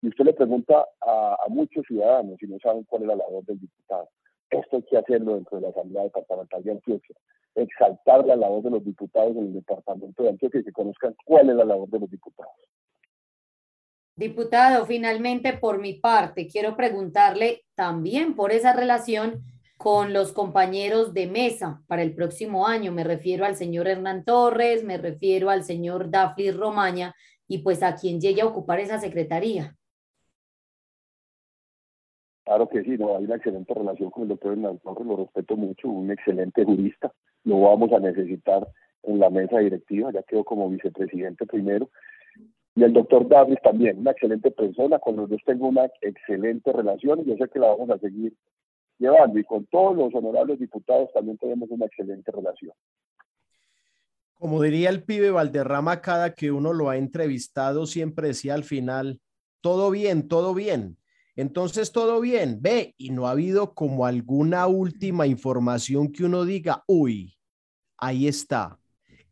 Y 0.02 0.08
usted 0.08 0.26
le 0.26 0.34
pregunta 0.34 0.84
a, 1.00 1.36
muchos 1.48 1.86
ciudadanos 1.86 2.36
si 2.38 2.46
no 2.46 2.58
saben 2.58 2.84
cuál 2.84 3.02
es 3.02 3.08
la 3.08 3.16
labor 3.16 3.44
del 3.46 3.58
diputado. 3.58 4.08
Esto 4.50 4.76
hay 4.76 4.82
que 4.82 4.98
hacerlo 4.98 5.34
dentro 5.34 5.56
de 5.56 5.62
la 5.62 5.68
Asamblea 5.70 6.02
Departamental 6.04 6.62
de 6.62 6.72
Antioquia. 6.72 7.16
Exaltar 7.54 8.26
la 8.26 8.36
labor 8.36 8.62
de 8.62 8.70
los 8.70 8.84
diputados 8.84 9.32
en 9.32 9.46
el 9.46 9.54
departamento 9.54 10.22
de 10.22 10.28
Antioquia 10.28 10.60
y 10.60 10.64
que 10.64 10.72
conozcan 10.72 11.16
cuál 11.24 11.48
es 11.48 11.56
la 11.56 11.64
labor 11.64 11.88
de 11.88 12.00
los 12.00 12.10
diputados. 12.10 12.52
Diputado, 14.16 14.86
finalmente 14.86 15.54
por 15.54 15.80
mi 15.80 15.94
parte, 15.94 16.46
quiero 16.46 16.76
preguntarle 16.76 17.64
también 17.74 18.36
por 18.36 18.52
esa 18.52 18.72
relación 18.72 19.42
con 19.76 20.12
los 20.12 20.32
compañeros 20.32 21.14
de 21.14 21.26
mesa 21.26 21.82
para 21.88 22.02
el 22.02 22.14
próximo 22.14 22.68
año. 22.68 22.92
Me 22.92 23.02
refiero 23.02 23.44
al 23.44 23.56
señor 23.56 23.88
Hernán 23.88 24.24
Torres, 24.24 24.84
me 24.84 24.98
refiero 24.98 25.50
al 25.50 25.64
señor 25.64 26.10
Dafli 26.10 26.52
Romaña 26.52 27.12
y 27.48 27.58
pues 27.58 27.82
a 27.82 27.96
quien 27.96 28.20
llegue 28.20 28.42
a 28.42 28.46
ocupar 28.46 28.78
esa 28.78 29.00
secretaría. 29.00 29.76
Claro 32.44 32.68
que 32.68 32.84
sí, 32.84 32.90
no, 32.96 33.16
hay 33.16 33.24
una 33.24 33.36
excelente 33.36 33.74
relación 33.74 34.10
con 34.10 34.22
el 34.22 34.28
doctor 34.28 34.52
Hernán 34.52 34.78
Torres, 34.78 35.06
lo 35.06 35.16
respeto 35.16 35.56
mucho, 35.56 35.88
un 35.88 36.12
excelente 36.12 36.64
jurista, 36.64 37.12
lo 37.42 37.62
vamos 37.62 37.90
a 37.92 37.98
necesitar 37.98 38.68
en 39.02 39.18
la 39.18 39.28
mesa 39.28 39.58
directiva, 39.58 40.12
ya 40.12 40.22
quedó 40.22 40.44
como 40.44 40.68
vicepresidente 40.70 41.46
primero, 41.46 41.90
y 42.76 42.82
el 42.82 42.92
doctor 42.92 43.28
Davis 43.28 43.58
también, 43.62 43.98
una 43.98 44.10
excelente 44.10 44.50
persona, 44.50 44.98
con 44.98 45.16
los 45.16 45.30
dos 45.30 45.40
tengo 45.46 45.68
una 45.68 45.84
excelente 46.00 46.72
relación 46.72 47.20
y 47.20 47.26
yo 47.26 47.36
sé 47.36 47.48
que 47.48 47.60
la 47.60 47.68
vamos 47.68 47.90
a 47.90 47.98
seguir 47.98 48.34
llevando. 48.98 49.38
Y 49.38 49.44
con 49.44 49.64
todos 49.66 49.96
los 49.96 50.14
honorables 50.14 50.58
diputados 50.58 51.10
también 51.12 51.38
tenemos 51.38 51.70
una 51.70 51.86
excelente 51.86 52.32
relación. 52.32 52.72
Como 54.34 54.60
diría 54.60 54.90
el 54.90 55.04
pibe 55.04 55.30
Valderrama, 55.30 56.00
cada 56.00 56.34
que 56.34 56.50
uno 56.50 56.72
lo 56.72 56.90
ha 56.90 56.96
entrevistado, 56.96 57.86
siempre 57.86 58.28
decía 58.28 58.54
al 58.54 58.64
final, 58.64 59.20
todo 59.60 59.90
bien, 59.90 60.26
todo 60.26 60.52
bien. 60.52 60.98
Entonces, 61.36 61.92
todo 61.92 62.20
bien, 62.20 62.58
ve, 62.60 62.94
y 62.96 63.10
no 63.10 63.26
ha 63.26 63.32
habido 63.32 63.74
como 63.74 64.06
alguna 64.06 64.66
última 64.66 65.26
información 65.26 66.12
que 66.12 66.24
uno 66.24 66.44
diga, 66.44 66.84
uy, 66.86 67.36
ahí 67.96 68.28
está, 68.28 68.78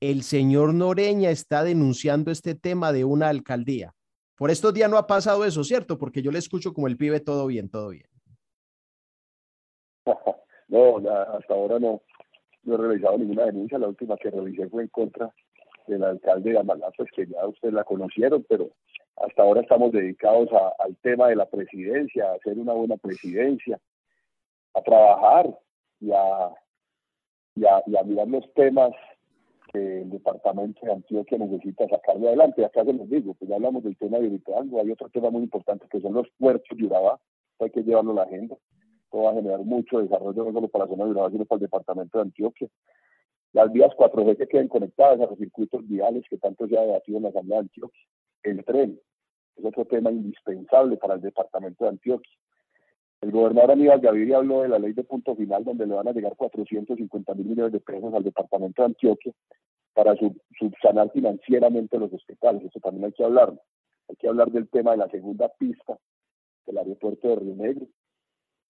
el 0.03 0.25
señor 0.25 0.75
Noreña 0.75 1.31
está 1.31 1.63
denunciando 1.63 2.33
este 2.33 2.57
tema 2.57 2.93
de 2.93 3.05
una 3.05 3.29
alcaldía. 3.29 3.95
Por 4.37 4.51
estos 4.51 4.75
días 4.75 4.91
no 4.91 4.99
ha 4.99 5.07
pasado 5.07 5.45
eso, 5.45 5.63
¿cierto? 5.63 5.97
Porque 5.97 6.23
yo 6.23 6.33
le 6.33 6.41
escucho 6.41 6.75
como 6.75 6.89
el 6.89 6.97
pibe, 6.97 7.21
todo 7.21 7.47
bien, 7.47 7.71
todo 7.71 7.91
bien. 7.91 8.07
No, 10.69 10.97
hasta 10.97 11.53
ahora 11.53 11.79
no, 11.79 12.01
no 12.63 12.75
he 12.75 12.79
realizado 12.79 13.19
ninguna 13.19 13.45
denuncia. 13.45 13.79
La 13.79 13.89
última 13.89 14.17
que 14.17 14.31
revisé 14.31 14.71
fue 14.71 14.85
en 14.85 14.89
contra 14.89 15.31
del 15.87 16.03
alcalde 16.03 16.51
de 16.51 16.59
Amalá, 16.59 16.91
pues 16.97 17.11
que 17.15 17.27
ya 17.27 17.47
ustedes 17.47 17.75
la 17.75 17.85
conocieron, 17.85 18.43
pero 18.49 18.71
hasta 19.17 19.43
ahora 19.43 19.61
estamos 19.61 19.93
dedicados 19.93 20.49
al 20.79 20.97
tema 21.03 21.29
de 21.29 21.37
la 21.37 21.45
presidencia, 21.45 22.25
a 22.31 22.37
hacer 22.37 22.59
una 22.59 22.73
buena 22.73 22.97
presidencia, 22.97 23.79
a 24.73 24.81
trabajar 24.81 25.47
a, 26.11 26.55
y 27.55 27.65
a 27.67 28.03
mirar 28.05 28.29
los 28.29 28.55
temas 28.55 28.93
el 29.73 30.11
departamento 30.11 30.85
de 30.85 30.93
Antioquia 30.93 31.39
necesita 31.39 31.89
sacarlo 31.89 32.29
adelante. 32.29 32.65
Acá 32.65 32.85
se 32.85 32.93
los 32.93 33.09
digo, 33.09 33.35
pues 33.35 33.49
ya 33.49 33.57
hablamos 33.57 33.83
del 33.85 33.97
tema 33.97 34.19
de 34.19 34.29
Liderazgo, 34.29 34.81
hay 34.81 34.91
otro 34.91 35.09
tema 35.09 35.31
muy 35.31 35.43
importante 35.43 35.87
que 35.91 36.01
son 36.01 36.15
los 36.15 36.29
puertos 36.39 36.77
de 36.77 36.85
Urabá, 36.85 37.21
hay 37.59 37.71
que 37.71 37.83
llevarlo 37.83 38.13
a 38.13 38.17
la 38.17 38.23
agenda. 38.25 38.57
Esto 39.05 39.23
va 39.23 39.31
a 39.31 39.35
generar 39.35 39.61
mucho 39.61 40.01
desarrollo 40.01 40.45
no 40.45 40.53
solo 40.53 40.69
para 40.69 40.85
la 40.85 40.91
zona 40.91 41.05
de 41.05 41.11
Urabá, 41.11 41.31
sino 41.31 41.45
para 41.45 41.57
el 41.57 41.63
departamento 41.63 42.19
de 42.19 42.23
Antioquia. 42.23 42.69
Las 43.53 43.71
vías 43.73 43.93
4G 43.97 44.37
que 44.37 44.49
queden 44.49 44.69
conectadas 44.69 45.21
a 45.21 45.27
los 45.27 45.39
circuitos 45.39 45.87
viales 45.87 46.25
que 46.29 46.39
tanto 46.39 46.67
se 46.67 46.79
ha 46.79 46.83
debatido 46.83 47.19
en 47.19 47.25
la 47.25 47.29
Asamblea 47.31 47.59
de 47.59 47.65
Antioquia. 47.65 48.03
El 48.43 48.65
tren 48.65 49.01
es 49.57 49.65
otro 49.65 49.85
tema 49.85 50.11
indispensable 50.11 50.97
para 50.97 51.15
el 51.15 51.21
departamento 51.21 51.85
de 51.85 51.91
Antioquia. 51.91 52.33
El 53.23 53.31
gobernador 53.31 53.71
Aníbal 53.71 54.01
Gaviria 54.01 54.39
habló 54.39 54.63
de 54.63 54.69
la 54.69 54.81
ley 54.81 54.95
de 54.95 55.05
punto 55.05 55.37
final, 55.37 55.63
donde 55.63 55.87
le 55.87 55.95
van 55.95 56.09
a 56.09 56.13
llegar 56.13 56.35
450 56.37 57.35
mil 57.35 57.47
millones 57.47 57.73
de 57.73 57.79
pesos 57.79 58.13
al 58.13 58.25
departamento 58.25 58.83
de 58.83 58.87
Antioquia 58.87 59.33
para 59.95 60.17
subsanar 60.59 61.09
financieramente 61.13 61.99
los 61.99 62.13
hospitales. 62.13 62.65
Eso 62.65 62.81
también 62.81 63.05
hay 63.05 63.13
que 63.13 63.23
hablar. 63.23 63.55
Hay 64.09 64.17
que 64.17 64.27
hablar 64.27 64.51
del 64.51 64.69
tema 64.69 64.91
de 64.91 64.97
la 64.97 65.09
segunda 65.09 65.49
pista 65.57 65.97
del 66.67 66.79
aeropuerto 66.79 67.29
de 67.29 67.37
Río 67.37 67.55
Negro. 67.55 67.87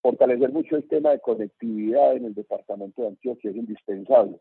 fortalecer 0.03 0.53
mucho 0.53 0.77
el 0.77 0.87
tema 0.87 1.13
de 1.13 1.21
conectividad 1.21 2.15
en 2.15 2.27
el 2.27 2.35
departamento 2.35 3.03
de 3.03 3.09
Antioquia 3.09 3.51
es 3.51 3.57
indispensable. 3.57 4.39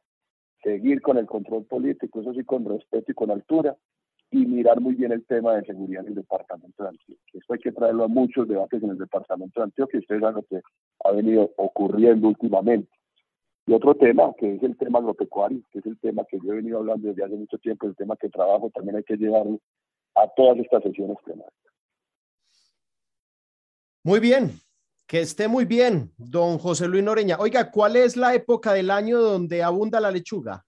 Seguir 0.61 1.01
con 1.01 1.19
el 1.19 1.25
control 1.25 1.63
político, 1.65 2.19
eso 2.19 2.33
sí, 2.33 2.43
con 2.43 2.65
respeto 2.65 3.13
y 3.13 3.15
con 3.15 3.31
altura, 3.31 3.77
y 4.31 4.45
mirar 4.45 4.79
muy 4.79 4.95
bien 4.95 5.11
el 5.11 5.25
tema 5.25 5.55
de 5.55 5.65
seguridad 5.65 6.03
en 6.03 6.09
el 6.09 6.15
departamento 6.15 6.83
de 6.83 6.89
Antioquia. 6.89 7.39
Esto 7.39 7.53
hay 7.53 7.59
que 7.59 7.71
traerlo 7.73 8.05
a 8.05 8.07
muchos 8.07 8.47
debates 8.47 8.81
en 8.81 8.91
el 8.91 8.97
departamento 8.97 9.59
de 9.59 9.65
Antioquia, 9.65 9.99
ustedes 9.99 10.21
saben 10.21 10.35
lo 10.35 10.43
que 10.43 10.61
ha 11.03 11.11
venido 11.11 11.51
ocurriendo 11.57 12.29
últimamente. 12.29 12.89
Y 13.67 13.73
otro 13.73 13.93
tema, 13.95 14.33
que 14.39 14.55
es 14.55 14.63
el 14.63 14.77
tema 14.77 14.99
agropecuario, 14.99 15.61
que 15.71 15.79
es 15.79 15.85
el 15.85 15.99
tema 15.99 16.23
que 16.29 16.39
yo 16.43 16.53
he 16.53 16.55
venido 16.55 16.79
hablando 16.79 17.09
desde 17.09 17.23
hace 17.23 17.35
mucho 17.35 17.57
tiempo, 17.57 17.87
el 17.87 17.95
tema 17.95 18.15
que 18.15 18.29
trabajo, 18.29 18.71
también 18.73 18.95
hay 18.95 19.03
que 19.03 19.17
llevarlo 19.17 19.59
a 20.15 20.27
todas 20.35 20.57
estas 20.59 20.81
sesiones 20.83 21.17
temáticas. 21.25 21.73
Muy 24.03 24.19
bien, 24.19 24.51
que 25.05 25.19
esté 25.19 25.47
muy 25.47 25.65
bien, 25.65 26.11
don 26.17 26.57
José 26.57 26.87
Luis 26.87 27.03
Noreña. 27.03 27.37
Oiga, 27.37 27.69
¿cuál 27.69 27.97
es 27.97 28.15
la 28.15 28.33
época 28.33 28.73
del 28.73 28.89
año 28.89 29.19
donde 29.19 29.61
abunda 29.61 29.99
la 29.99 30.09
lechuga? 30.09 30.65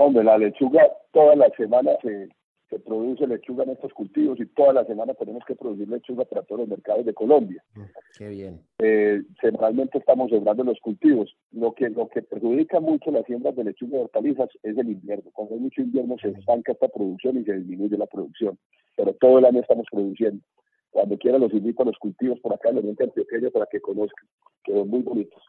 Hombre, 0.00 0.22
la 0.22 0.38
lechuga 0.38 0.86
toda 1.12 1.34
la 1.34 1.50
semana 1.56 1.90
se, 2.02 2.28
se 2.70 2.78
produce 2.78 3.26
lechuga 3.26 3.64
en 3.64 3.70
estos 3.70 3.92
cultivos 3.92 4.38
y 4.38 4.46
toda 4.46 4.72
la 4.72 4.84
semana 4.84 5.12
tenemos 5.14 5.42
que 5.44 5.56
producir 5.56 5.88
lechuga 5.88 6.24
para 6.24 6.42
todos 6.42 6.60
los 6.60 6.68
mercados 6.68 7.04
de 7.04 7.14
Colombia. 7.14 7.60
Qué 8.16 8.28
bien. 8.28 8.60
Eh, 8.78 9.22
semanalmente 9.40 9.98
estamos 9.98 10.30
sembrando 10.30 10.62
los 10.62 10.78
cultivos. 10.78 11.34
Lo 11.50 11.72
que, 11.72 11.90
lo 11.90 12.08
que 12.08 12.22
perjudica 12.22 12.78
mucho 12.78 13.10
las 13.10 13.26
siembras 13.26 13.56
de 13.56 13.64
lechuga 13.64 13.98
y 13.98 14.02
hortalizas 14.02 14.48
es 14.62 14.78
el 14.78 14.88
invierno. 14.88 15.32
Cuando 15.32 15.56
hay 15.56 15.60
mucho 15.62 15.82
invierno 15.82 16.16
se 16.22 16.28
estanca 16.28 16.70
esta 16.70 16.86
producción 16.86 17.38
y 17.38 17.44
se 17.44 17.54
disminuye 17.54 17.98
la 17.98 18.06
producción. 18.06 18.56
Pero 18.96 19.14
todo 19.14 19.40
el 19.40 19.46
año 19.46 19.62
estamos 19.62 19.86
produciendo. 19.90 20.44
Cuando 20.90 21.18
quiera 21.18 21.38
los 21.38 21.52
invito 21.52 21.82
a 21.82 21.86
los 21.86 21.98
cultivos 21.98 22.38
por 22.38 22.52
acá 22.52 22.68
en 22.68 22.76
el 22.76 22.84
Oriente 22.84 23.02
Antioqueño 23.02 23.50
para 23.50 23.66
que 23.66 23.80
conozcan. 23.80 24.28
Quedan 24.62 24.88
muy 24.88 25.00
bonitos. 25.02 25.42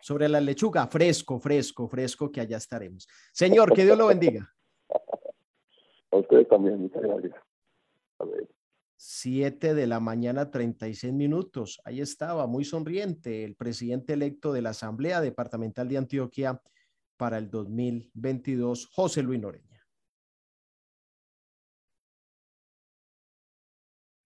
Sobre 0.00 0.28
la 0.28 0.40
lechuga, 0.40 0.86
fresco, 0.86 1.38
fresco, 1.38 1.88
fresco, 1.88 2.30
que 2.30 2.40
allá 2.40 2.56
estaremos. 2.56 3.06
Señor, 3.32 3.72
que 3.72 3.84
Dios 3.84 3.96
lo 3.96 4.06
bendiga. 4.08 4.48
A 6.10 6.16
ustedes 6.16 6.48
también, 6.48 6.80
muchas 6.80 7.02
gracias. 7.02 7.34
A 8.18 8.24
ver. 8.24 8.48
7 8.96 9.74
de 9.74 9.86
la 9.86 10.00
mañana, 10.00 10.50
36 10.50 11.12
minutos. 11.12 11.80
Ahí 11.84 12.00
estaba, 12.00 12.46
muy 12.46 12.64
sonriente, 12.64 13.44
el 13.44 13.54
presidente 13.54 14.14
electo 14.14 14.52
de 14.52 14.62
la 14.62 14.70
Asamblea 14.70 15.20
Departamental 15.20 15.88
de 15.88 15.98
Antioquia 15.98 16.60
para 17.16 17.38
el 17.38 17.50
2022, 17.50 18.86
José 18.86 19.22
Luis 19.22 19.40
Noreña. 19.40 19.73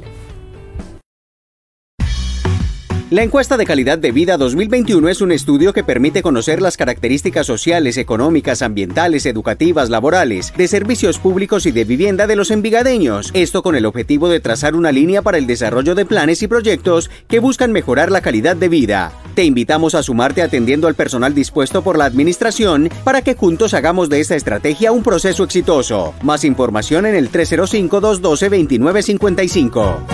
La 3.15 3.23
encuesta 3.23 3.57
de 3.57 3.65
calidad 3.65 3.97
de 3.97 4.11
vida 4.11 4.36
2021 4.36 5.09
es 5.09 5.20
un 5.20 5.31
estudio 5.31 5.73
que 5.73 5.85
permite 5.85 6.20
conocer 6.20 6.61
las 6.61 6.77
características 6.77 7.47
sociales, 7.47 7.97
económicas, 7.97 8.61
ambientales, 8.61 9.24
educativas, 9.24 9.89
laborales, 9.89 10.53
de 10.57 10.66
servicios 10.66 11.20
públicos 11.20 11.65
y 11.66 11.70
de 11.70 11.85
vivienda 11.85 12.27
de 12.27 12.35
los 12.35 12.51
envigadeños. 12.51 13.31
Esto 13.32 13.62
con 13.62 13.77
el 13.77 13.86
objetivo 13.86 14.28
de 14.28 14.41
trazar 14.41 14.74
una 14.74 14.91
línea 14.91 15.23
para 15.23 15.39
el 15.39 15.47
desarrollo 15.47 15.95
de 15.95 16.05
planes 16.05 16.43
y 16.43 16.49
proyectos 16.49 17.09
que 17.28 17.39
buscan 17.39 17.70
mejorar 17.70 18.11
la 18.11 18.20
calidad 18.20 18.57
de 18.57 18.69
vida. 18.69 19.12
Te 19.36 19.45
invitamos 19.45 19.95
a 19.95 20.03
sumarte 20.03 20.43
atendiendo 20.43 20.89
al 20.89 20.97
personal 20.97 21.36
dispuesto 21.36 21.82
por 21.82 21.97
la 21.97 22.07
administración 22.07 22.91
para 23.05 23.23
que 23.23 23.36
juntos 23.36 23.74
hagamos 23.74 24.09
de 24.09 24.19
esta 24.19 24.35
estrategia 24.35 24.91
un 24.91 25.05
proceso 25.05 25.45
exitoso. 25.45 26.15
Más 26.23 26.43
información 26.43 27.07
en 27.07 27.15
el 27.15 27.31
305-212-2955 27.31 30.14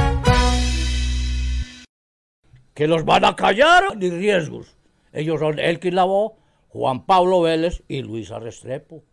que 2.81 2.87
los 2.87 3.05
van 3.05 3.27
a 3.27 3.37
callar 3.37 3.95
ni 3.99 4.09
riesgos. 4.09 4.75
Ellos 5.13 5.39
son 5.39 5.59
Elkin 5.59 5.95
Lavó, 5.95 6.39
Juan 6.69 7.05
Pablo 7.05 7.43
Vélez 7.43 7.85
y 7.89 8.01
Luis 8.01 8.31
Restrepo. 8.31 9.05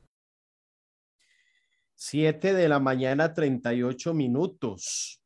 7 1.96 2.54
de 2.54 2.70
la 2.70 2.80
mañana, 2.80 3.34
38 3.34 4.14
minutos. 4.14 5.22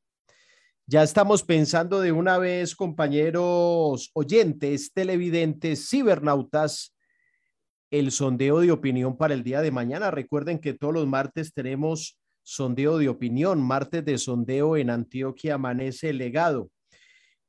Ya 0.88 1.03
estamos 1.03 1.43
pensando 1.43 1.99
de 1.99 2.13
una 2.13 2.39
vez, 2.39 2.76
compañeros 2.76 4.09
oyentes, 4.15 4.91
televidentes, 4.91 5.88
cibernautas, 5.88 6.95
el 7.91 8.11
sondeo 8.11 8.61
de 8.61 8.72
opinión 8.72 9.18
para 9.18 9.35
el 9.35 9.43
día 9.43 9.61
de 9.61 9.69
mañana. 9.69 10.09
Recuerden 10.09 10.57
que 10.57 10.73
todos 10.73 10.95
los 10.95 11.05
martes 11.05 11.53
tenemos 11.53 12.18
sondeo 12.41 12.97
de 12.97 13.07
opinión, 13.07 13.61
martes 13.61 14.03
de 14.03 14.18
sondeo 14.18 14.77
en 14.77 14.89
Antioquia 14.89 15.53
Amanece 15.53 16.09
el 16.09 16.18
Legado 16.18 16.72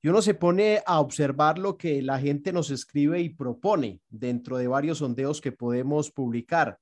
y 0.02 0.08
uno 0.08 0.20
se 0.20 0.34
pone 0.34 0.82
a 0.84 0.98
observar 0.98 1.58
lo 1.58 1.78
que 1.78 2.02
la 2.02 2.18
gente 2.18 2.52
nos 2.52 2.70
escribe 2.70 3.20
y 3.20 3.28
propone 3.28 4.00
dentro 4.08 4.58
de 4.58 4.66
varios 4.66 4.98
sondeos 4.98 5.40
que 5.40 5.52
podemos 5.52 6.10
publicar. 6.10 6.80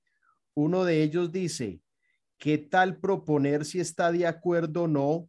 Uno 0.55 0.85
de 0.85 1.03
ellos 1.03 1.31
dice, 1.31 1.83
¿qué 2.39 2.57
tal 2.57 2.99
proponer 2.99 3.67
si 3.67 3.79
está 3.79 4.11
de 4.11 4.27
acuerdo 4.27 4.85
o 4.85 4.89
no 4.89 5.29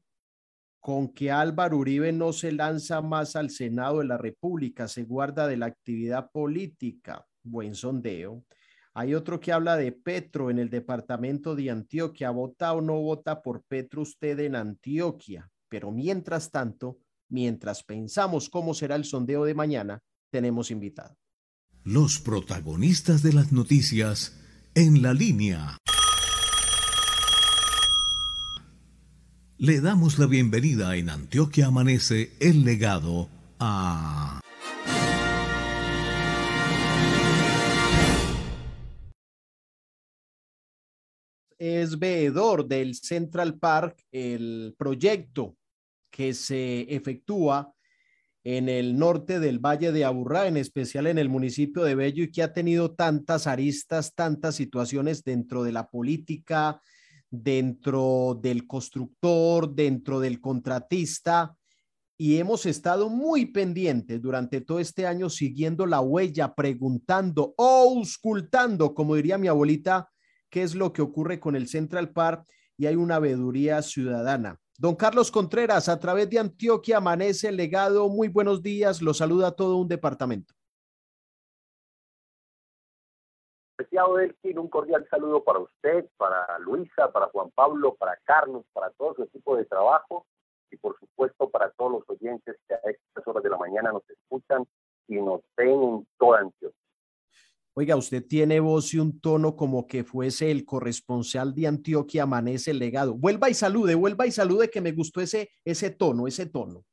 con 0.80 1.10
que 1.10 1.32
Álvaro 1.32 1.78
Uribe 1.78 2.14
no 2.14 2.32
se 2.32 2.54
lanza 2.54 3.02
más 3.02 3.36
al 3.36 3.50
Senado 3.50 4.00
de 4.00 4.06
la 4.06 4.18
República, 4.18 4.88
se 4.88 5.04
guarda 5.04 5.46
de 5.48 5.58
la 5.58 5.66
actividad 5.66 6.32
política? 6.32 7.28
Buen 7.44 7.76
sondeo. 7.76 8.46
Hay 8.94 9.14
otro 9.14 9.42
que 9.42 9.52
habla 9.52 9.76
de 9.76 9.92
Petro 9.92 10.50
en 10.50 10.60
el 10.60 10.70
departamento 10.70 11.56
de 11.56 11.70
Antioquia. 11.70 12.32
¿Vota 12.32 12.72
o 12.74 12.80
no 12.80 13.02
vota 13.02 13.42
por 13.42 13.64
Petro 13.64 14.02
usted 14.02 14.40
en 14.40 14.56
Antioquia? 14.56 15.50
Pero 15.68 15.92
mientras 15.92 16.52
tanto, 16.52 16.98
Mientras 17.32 17.84
pensamos 17.84 18.50
cómo 18.50 18.74
será 18.74 18.98
el 18.98 19.06
sondeo 19.06 19.46
de 19.46 19.54
mañana, 19.54 20.04
tenemos 20.30 20.70
invitado. 20.70 21.16
Los 21.86 22.20
protagonistas 22.20 23.24
de 23.24 23.32
las 23.32 23.54
noticias 23.54 24.38
en 24.76 25.02
la 25.02 25.14
línea. 25.14 25.78
Le 29.58 29.80
damos 29.80 30.20
la 30.20 30.26
bienvenida 30.26 30.98
en 30.98 31.10
Antioquia 31.10 31.68
Amanece 31.68 32.34
el 32.42 32.66
legado 32.66 33.30
a... 33.60 34.42
Es 41.58 41.98
veedor 41.98 42.68
del 42.68 42.96
Central 42.96 43.58
Park, 43.58 44.04
el 44.12 44.76
proyecto 44.78 45.56
que 46.22 46.36
se 46.36 46.82
efectúa 46.94 47.74
en 48.44 48.70
el 48.70 48.96
norte 49.00 49.40
del 49.40 49.58
Valle 49.58 49.92
de 49.92 50.06
Aburrá, 50.06 50.46
en 50.46 50.56
especial 50.56 51.08
en 51.08 51.18
el 51.18 51.30
municipio 51.30 51.84
de 51.84 51.96
Bello, 51.96 52.24
y 52.24 52.32
que 52.32 52.44
ha 52.44 52.54
tenido 52.54 52.92
tantas 52.94 53.48
aristas, 53.48 54.14
tantas 54.14 54.54
situaciones 54.54 55.24
dentro 55.24 55.64
de 55.64 55.72
la 55.72 55.90
política, 55.90 56.80
dentro 57.32 58.40
del 58.40 58.68
constructor, 58.68 59.74
dentro 59.74 60.20
del 60.20 60.40
contratista, 60.40 61.58
y 62.20 62.38
hemos 62.38 62.68
estado 62.68 63.10
muy 63.10 63.48
pendientes 63.48 64.22
durante 64.22 64.62
todo 64.62 64.80
este 64.80 65.08
año 65.08 65.28
siguiendo 65.28 65.88
la 65.88 66.02
huella, 66.02 66.54
preguntando, 66.54 67.56
auscultando, 67.58 68.94
como 68.94 69.16
diría 69.16 69.40
mi 69.40 69.48
abuelita, 69.48 70.08
qué 70.52 70.62
es 70.62 70.76
lo 70.76 70.94
que 70.94 71.02
ocurre 71.02 71.40
con 71.40 71.56
el 71.56 71.68
Central 71.68 72.12
Park 72.12 72.46
y 72.78 72.86
hay 72.86 72.96
una 72.96 73.18
veeduría 73.18 73.82
ciudadana. 73.82 74.60
Don 74.82 74.96
Carlos 74.96 75.30
Contreras, 75.30 75.88
a 75.90 76.00
través 76.00 76.28
de 76.28 76.40
Antioquia 76.40 76.98
Amanece 76.98 77.50
el 77.50 77.56
Legado, 77.56 78.10
muy 78.10 78.30
buenos 78.30 78.64
días, 78.64 79.00
lo 79.00 79.14
saluda 79.14 79.56
todo 79.56 79.78
un 79.78 79.88
departamento. 79.88 80.56
Apreciado 83.76 84.18
Elkin, 84.18 84.58
un 84.58 84.70
cordial 84.70 85.08
saludo 85.08 85.44
para 85.44 85.60
usted, 85.60 86.10
para 86.18 86.58
Luisa, 86.58 87.12
para 87.12 87.28
Juan 87.28 87.52
Pablo, 87.52 87.94
para 87.94 88.18
Carlos, 88.24 88.66
para 88.74 88.90
todo 88.98 89.14
su 89.14 89.22
equipo 89.22 89.56
de 89.56 89.66
trabajo 89.66 90.26
y 90.72 90.78
por 90.78 90.98
supuesto 90.98 91.48
para 91.52 91.70
todos 91.70 91.92
los 91.92 92.10
oyentes 92.10 92.58
que 92.68 92.74
a 92.74 92.80
estas 92.84 93.28
horas 93.28 93.44
de 93.44 93.52
la 93.52 93.58
mañana 93.58 93.92
nos 93.92 94.10
escuchan 94.10 94.66
y 95.08 95.18
nos 95.18 95.42
ven 95.56 95.84
en 95.84 96.08
toda 96.18 96.40
Antioquia. 96.40 96.81
Oiga, 97.74 97.96
usted 97.96 98.26
tiene 98.28 98.60
voz 98.60 98.94
y 98.94 99.00
un 99.00 99.22
tono 99.22 99.56
como 99.56 99.88
que 99.88 100.04
fuese 100.04 100.52
el 100.52 100.66
corresponsal 100.66 101.56
de 101.56 101.68
Antioquia 101.68 102.24
Amanece 102.24 102.72
el 102.72 102.80
Legado. 102.80 103.14
Vuelva 103.14 103.50
y 103.50 103.54
salude, 103.54 103.96
vuelva 103.96 104.28
y 104.28 104.32
salude 104.32 104.70
que 104.70 104.82
me 104.82 104.92
gustó 104.92 105.22
ese, 105.22 105.50
ese 105.64 105.90
tono, 105.90 106.28
ese 106.28 106.48
tono. 106.48 106.84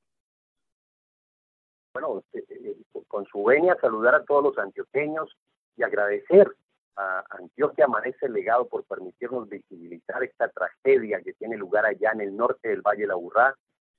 Bueno, 1.93 2.23
eh, 2.33 2.45
eh, 2.49 2.77
con 3.09 3.27
su 3.27 3.43
venia 3.43 3.77
saludar 3.81 4.15
a 4.15 4.25
todos 4.25 4.45
los 4.45 4.59
antioqueños 4.59 5.37
y 5.77 5.83
agradecer 5.83 6.55
a 6.95 7.25
Antioquia 7.31 7.87
Amanece 7.87 8.27
el 8.27 8.35
Legado 8.35 8.69
por 8.69 8.85
permitirnos 8.85 9.49
visibilizar 9.49 10.23
esta 10.23 10.49
tragedia 10.49 11.21
que 11.23 11.33
tiene 11.33 11.57
lugar 11.57 11.87
allá 11.87 12.13
en 12.13 12.21
el 12.21 12.37
norte 12.37 12.69
del 12.69 12.83
Valle 12.83 13.03
de 13.03 13.07
la 13.09 13.17
Burrá, 13.17 13.57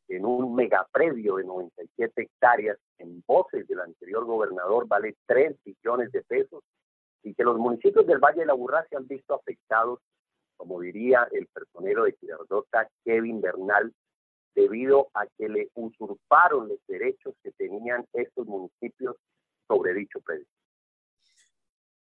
en 0.10 0.26
un 0.26 0.56
megapredio 0.56 1.36
de 1.36 1.44
97 1.44 2.24
hectáreas, 2.24 2.78
en 2.98 3.24
voces 3.26 3.68
del 3.68 3.80
anterior 3.80 4.26
gobernador, 4.26 4.88
vale 4.88 5.16
3 5.28 5.56
billones 5.64 6.12
de 6.12 6.24
pesos, 6.24 6.64
y 7.24 7.34
que 7.34 7.44
los 7.44 7.58
municipios 7.58 8.06
del 8.08 8.20
Valle 8.20 8.42
de 8.42 8.48
la 8.48 8.54
Burrá 8.54 8.86
se 8.90 8.98
han 8.98 9.08
visto 9.08 9.36
afectados, 9.36 10.00
como 10.58 10.80
diría 10.82 11.28
el 11.32 11.48
personero 11.48 12.04
de 12.04 12.18
Girardota, 12.20 12.90
Kevin 13.06 13.40
Bernal, 13.40 13.94
debido 14.56 15.10
a 15.14 15.26
que 15.38 15.48
le 15.48 15.70
usurparon 15.76 16.68
los 16.68 16.80
derechos 16.88 17.36
que 17.44 17.52
tenían 17.52 18.06
estos 18.14 18.46
municipios 18.48 19.16
sobre 19.68 19.94
dicho 19.94 20.20
predio. 20.22 20.48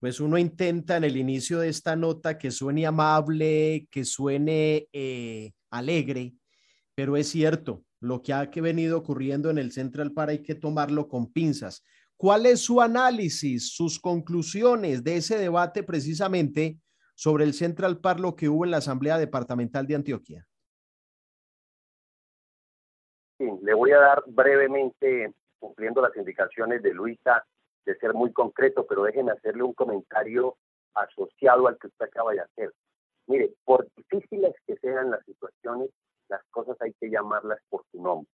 Pues 0.00 0.20
uno 0.20 0.36
intenta 0.36 0.96
en 0.96 1.04
el 1.04 1.16
inicio 1.16 1.60
de 1.60 1.68
esta 1.68 1.96
nota 1.96 2.36
que 2.36 2.50
suene 2.50 2.86
amable, 2.86 3.86
que 3.90 4.04
suene 4.04 4.88
eh, 4.92 5.52
alegre, 5.70 6.34
pero 6.94 7.16
es 7.16 7.28
cierto, 7.28 7.83
lo 8.04 8.20
que 8.20 8.32
ha 8.34 8.44
venido 8.56 8.98
ocurriendo 8.98 9.50
en 9.50 9.58
el 9.58 9.72
Central 9.72 10.12
Park 10.12 10.30
hay 10.30 10.42
que 10.42 10.54
tomarlo 10.54 11.08
con 11.08 11.32
pinzas. 11.32 11.82
¿Cuál 12.16 12.46
es 12.46 12.60
su 12.60 12.80
análisis, 12.80 13.74
sus 13.74 13.98
conclusiones 13.98 15.02
de 15.02 15.16
ese 15.16 15.38
debate 15.38 15.82
precisamente 15.82 16.78
sobre 17.14 17.44
el 17.44 17.54
Central 17.54 18.00
Park, 18.00 18.20
lo 18.20 18.36
que 18.36 18.48
hubo 18.48 18.64
en 18.64 18.72
la 18.72 18.76
Asamblea 18.76 19.18
Departamental 19.18 19.86
de 19.86 19.94
Antioquia? 19.94 20.46
Le 23.38 23.74
voy 23.74 23.92
a 23.92 23.98
dar 23.98 24.22
brevemente, 24.26 25.32
cumpliendo 25.58 26.02
las 26.02 26.14
indicaciones 26.16 26.82
de 26.82 26.92
Luisa, 26.92 27.44
de 27.86 27.96
ser 27.96 28.12
muy 28.12 28.32
concreto, 28.32 28.86
pero 28.86 29.04
déjenme 29.04 29.32
hacerle 29.32 29.62
un 29.62 29.72
comentario 29.72 30.56
asociado 30.94 31.66
al 31.68 31.78
que 31.78 31.86
usted 31.86 32.04
acaba 32.04 32.32
de 32.32 32.40
hacer. 32.40 32.72
Mire, 33.26 33.54
por 33.64 33.88
difíciles 33.96 34.54
que 34.66 34.76
sean 34.76 35.10
las 35.10 35.24
situaciones, 35.24 35.90
las 36.28 36.42
cosas 36.50 36.76
hay 36.80 36.92
que 36.94 37.10
llamarlas 37.10 37.58
por 37.68 37.84
su 37.90 38.02
nombre. 38.02 38.28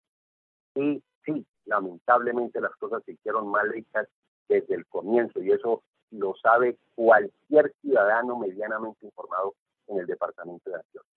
Y 0.75 1.03
sí, 1.25 1.47
lamentablemente 1.65 2.61
las 2.61 2.75
cosas 2.77 3.03
se 3.05 3.13
hicieron 3.13 3.49
mal 3.49 3.75
hechas 3.75 4.09
desde 4.49 4.75
el 4.75 4.87
comienzo 4.87 5.41
y 5.41 5.53
eso 5.53 5.83
lo 6.11 6.35
sabe 6.37 6.79
cualquier 6.95 7.73
ciudadano 7.81 8.39
medianamente 8.39 9.07
informado 9.07 9.55
en 9.89 9.99
el 9.99 10.07
departamento 10.07 10.71
de 10.71 10.77
Antioquia. 10.77 11.11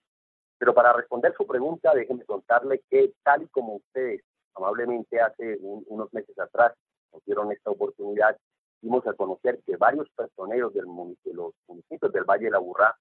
Pero 0.58 0.74
para 0.74 0.94
responder 0.94 1.34
su 1.38 1.48
pregunta, 1.48 1.94
déjenme 1.94 2.26
contarle 2.26 2.82
que 2.90 3.14
tal 3.24 3.44
y 3.44 3.48
como 3.48 3.76
ustedes 3.76 4.22
amablemente 4.56 5.22
hace 5.22 5.58
unos 5.62 6.14
meses 6.14 6.38
atrás 6.38 6.74
nos 7.14 7.24
dieron 7.24 7.52
esta 7.52 7.72
oportunidad, 7.72 8.38
dimos 8.82 9.06
a 9.08 9.14
conocer 9.14 9.60
que 9.66 9.78
varios 9.78 10.10
personeros 10.10 10.74
del 10.74 10.86
de 11.24 11.34
los 11.34 11.54
municipios 11.68 12.12
del 12.12 12.24
Valle 12.24 12.46
de 12.46 12.52
la 12.52 12.60
Burrá 12.60 12.96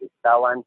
estaban 0.00 0.64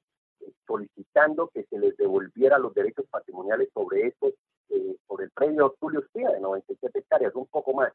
solicitando 0.66 1.50
que 1.50 1.64
se 1.66 1.78
les 1.78 1.96
devolviera 1.98 2.58
los 2.58 2.74
derechos 2.74 3.06
patrimoniales 3.10 3.70
sobre 3.74 4.08
estos, 4.08 4.34
eh, 4.70 4.96
sobre 5.08 5.26
el 5.26 5.32
premio 5.32 5.76
Tulio 5.80 6.02
Espía 6.02 6.30
de 6.30 6.40
97 6.40 7.00
hectáreas, 7.00 7.36
un 7.36 7.48
poco 7.48 7.74
más, 7.74 7.94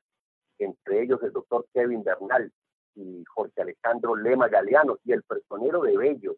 entre 0.59 1.03
ellos 1.03 1.23
el 1.23 1.33
doctor 1.33 1.67
Kevin 1.73 2.03
Bernal 2.03 2.53
y 2.95 3.25
Jorge 3.25 3.63
Alejandro 3.63 4.17
Lema 4.17 4.49
Galeano 4.49 4.99
y 5.05 5.13
el 5.13 5.23
personero 5.23 5.83
de 5.83 5.97
Bello. 5.97 6.37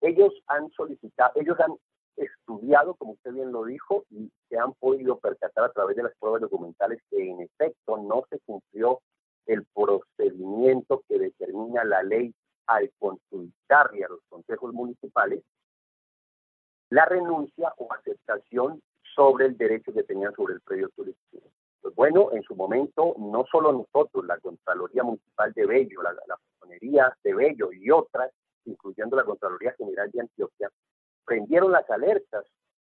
Ellos 0.00 0.32
han 0.46 0.70
solicitado, 0.70 1.32
ellos 1.36 1.58
han 1.60 1.74
estudiado, 2.16 2.94
como 2.94 3.12
usted 3.12 3.32
bien 3.32 3.52
lo 3.52 3.64
dijo, 3.64 4.04
y 4.10 4.30
se 4.48 4.58
han 4.58 4.72
podido 4.74 5.18
percatar 5.18 5.64
a 5.64 5.72
través 5.72 5.96
de 5.96 6.04
las 6.04 6.12
pruebas 6.18 6.40
documentales 6.40 7.00
que 7.10 7.30
en 7.30 7.40
efecto 7.40 7.96
no 7.98 8.24
se 8.30 8.38
cumplió 8.40 9.00
el 9.46 9.64
procedimiento 9.74 11.02
que 11.08 11.18
determina 11.18 11.84
la 11.84 12.02
ley 12.02 12.34
al 12.68 12.92
consultarle 12.98 14.04
a 14.04 14.08
los 14.08 14.20
consejos 14.28 14.72
municipales 14.72 15.42
la 16.90 17.04
renuncia 17.06 17.72
o 17.78 17.92
aceptación 17.92 18.80
sobre 19.14 19.46
el 19.46 19.56
derecho 19.56 19.92
que 19.92 20.04
tenían 20.04 20.32
sobre 20.34 20.54
el 20.54 20.60
predio 20.60 20.88
turístico. 20.90 21.48
Pues 21.82 21.94
bueno, 21.94 22.30
en 22.32 22.42
su 22.42 22.54
momento, 22.54 23.14
no 23.18 23.44
solo 23.50 23.72
nosotros, 23.72 24.24
la 24.26 24.38
Contraloría 24.38 25.02
Municipal 25.02 25.52
de 25.52 25.66
Bello, 25.66 26.02
la, 26.02 26.12
la 26.12 26.38
de 27.24 27.34
Bello 27.34 27.72
y 27.72 27.90
otras, 27.90 28.30
incluyendo 28.64 29.16
la 29.16 29.24
Contraloría 29.24 29.72
General 29.72 30.10
de 30.10 30.20
Antioquia, 30.20 30.70
prendieron 31.24 31.72
las 31.72 31.88
alertas 31.90 32.44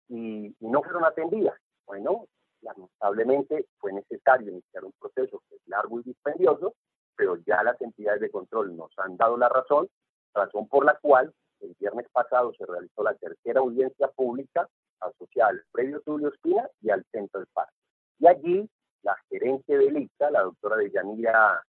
y, 0.08 0.46
y 0.46 0.68
no 0.68 0.82
fueron 0.82 1.04
atendidas. 1.04 1.58
Bueno, 1.86 2.26
lamentablemente 2.62 3.66
fue 3.78 3.92
necesario 3.92 4.50
iniciar 4.50 4.84
un 4.84 4.92
proceso 5.00 5.42
que 5.48 5.56
es 5.56 5.62
largo 5.66 6.00
y 6.00 6.04
dispendioso, 6.04 6.74
pero 7.20 7.36
ya 7.46 7.62
las 7.62 7.78
entidades 7.82 8.22
de 8.22 8.30
control 8.30 8.74
nos 8.74 8.98
han 8.98 9.18
dado 9.18 9.36
la 9.36 9.50
razón, 9.50 9.90
razón 10.32 10.66
por 10.68 10.86
la 10.86 10.94
cual 11.02 11.30
el 11.60 11.76
viernes 11.78 12.06
pasado 12.10 12.50
se 12.56 12.64
realizó 12.64 13.02
la 13.02 13.12
tercera 13.12 13.60
audiencia 13.60 14.08
pública 14.08 14.66
asociada 15.00 15.50
al 15.50 15.62
predio 15.70 16.00
Tulio 16.00 16.28
Espina 16.28 16.66
y 16.80 16.88
al 16.88 17.04
Centro 17.12 17.40
del 17.40 17.48
Parque. 17.52 17.74
Y 18.20 18.26
allí 18.26 18.70
la 19.02 19.14
gerente 19.28 19.76
de 19.76 20.00
ICA, 20.00 20.30
la 20.30 20.44
doctora 20.44 20.76
Deyanira 20.76 21.62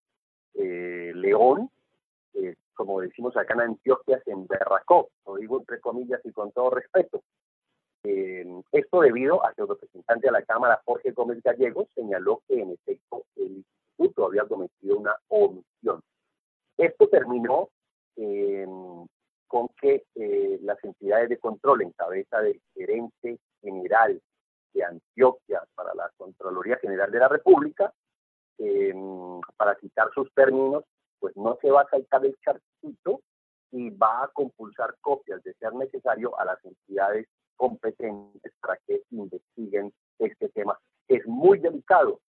eh, 0.54 1.12
León, 1.16 1.70
eh, 2.36 2.56
como 2.74 3.02
decimos 3.02 3.36
acá 3.36 3.54
en 3.56 3.62
Antioquia, 3.62 4.22
se 4.24 4.32
emberracó, 4.32 5.10
lo 5.26 5.36
digo 5.36 5.60
entre 5.60 5.82
comillas 5.82 6.22
y 6.24 6.32
con 6.32 6.54
todo 6.54 6.70
respeto. 6.70 7.24
Eh, 8.06 8.46
esto 8.72 9.02
debido 9.02 9.46
a 9.46 9.52
que 9.52 9.64
el 9.64 9.68
representante 9.68 10.28
de 10.28 10.32
la 10.32 10.44
Cámara, 10.44 10.82
Jorge 10.86 11.12
Gómez 11.12 11.44
Gallegos, 11.44 11.90
señaló 11.94 12.42
que 12.48 12.62
en 12.62 12.72
efecto 12.72 13.26
el 13.36 13.66
había 14.26 14.46
cometido 14.46 14.98
una 14.98 15.16
omisión. 15.28 16.02
Esto 16.78 17.08
terminó 17.08 17.70
con 19.48 19.68
que 19.82 20.06
eh, 20.16 20.60
las 20.62 20.82
entidades 20.84 21.30
de 21.30 21.38
control 21.38 21.82
en 21.82 21.92
cabeza 21.92 22.40
del 22.40 22.62
gerente 22.74 23.40
general 23.62 24.22
de 24.74 24.84
Antioquia 24.84 25.64
para 25.76 25.94
la 25.94 26.10
Contraloría 26.18 26.78
General 26.78 27.12
de 27.12 27.20
la 27.20 27.28
República, 27.28 27.94
para 29.58 29.76
citar 29.80 30.08
sus 30.14 30.32
términos, 30.36 30.84
pues 31.20 31.36
no 31.36 31.58
se 31.62 31.72
va 31.72 31.82
a 31.82 31.90
saltar 31.90 32.24
el 32.26 32.38
charquito 32.44 33.22
y 33.72 33.90
va 33.90 34.24
a 34.24 34.28
compulsar 34.28 34.96
copias 35.02 35.42
de 35.44 35.54
ser 35.56 35.74
necesario 35.74 36.38
a 36.38 36.46
las 36.46 36.64
entidades 36.64 37.28
competentes 37.56 38.54
para 38.60 38.78
que 38.86 39.02
investiguen 39.12 39.92
este 40.20 40.50
tema. 40.50 40.78
Es 41.08 41.26
muy 41.26 41.60
delicado 41.60 42.20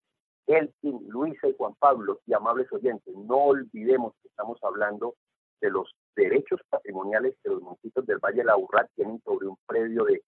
Elkin, 0.46 1.08
Luisa 1.08 1.48
y 1.48 1.54
Juan 1.56 1.74
Pablo 1.78 2.20
y 2.26 2.34
amables 2.34 2.70
oyentes, 2.72 3.14
no 3.14 3.36
olvidemos 3.36 4.14
que 4.20 4.28
estamos 4.28 4.58
hablando 4.62 5.14
de 5.60 5.70
los 5.70 5.94
derechos 6.16 6.60
patrimoniales 6.68 7.36
que 7.42 7.50
los 7.50 7.62
municipios 7.62 8.06
del 8.06 8.18
Valle 8.18 8.38
de 8.38 8.44
la 8.44 8.56
Urra 8.56 8.88
tienen 8.96 9.20
sobre 9.24 9.46
un 9.46 9.56
predio 9.66 10.04
de 10.04 10.22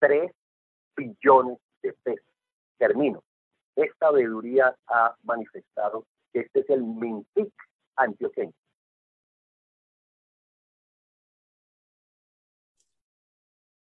3 0.00 0.32
billones 0.96 1.58
de 1.82 1.92
pesos. 2.02 2.26
Termino. 2.78 3.22
Esta 3.76 4.10
veeduría 4.10 4.76
ha 4.88 5.16
manifestado 5.22 6.04
que 6.32 6.40
este 6.40 6.60
es 6.60 6.70
el 6.70 6.82
MINTIC 6.82 7.52
antioqueño. 7.96 8.52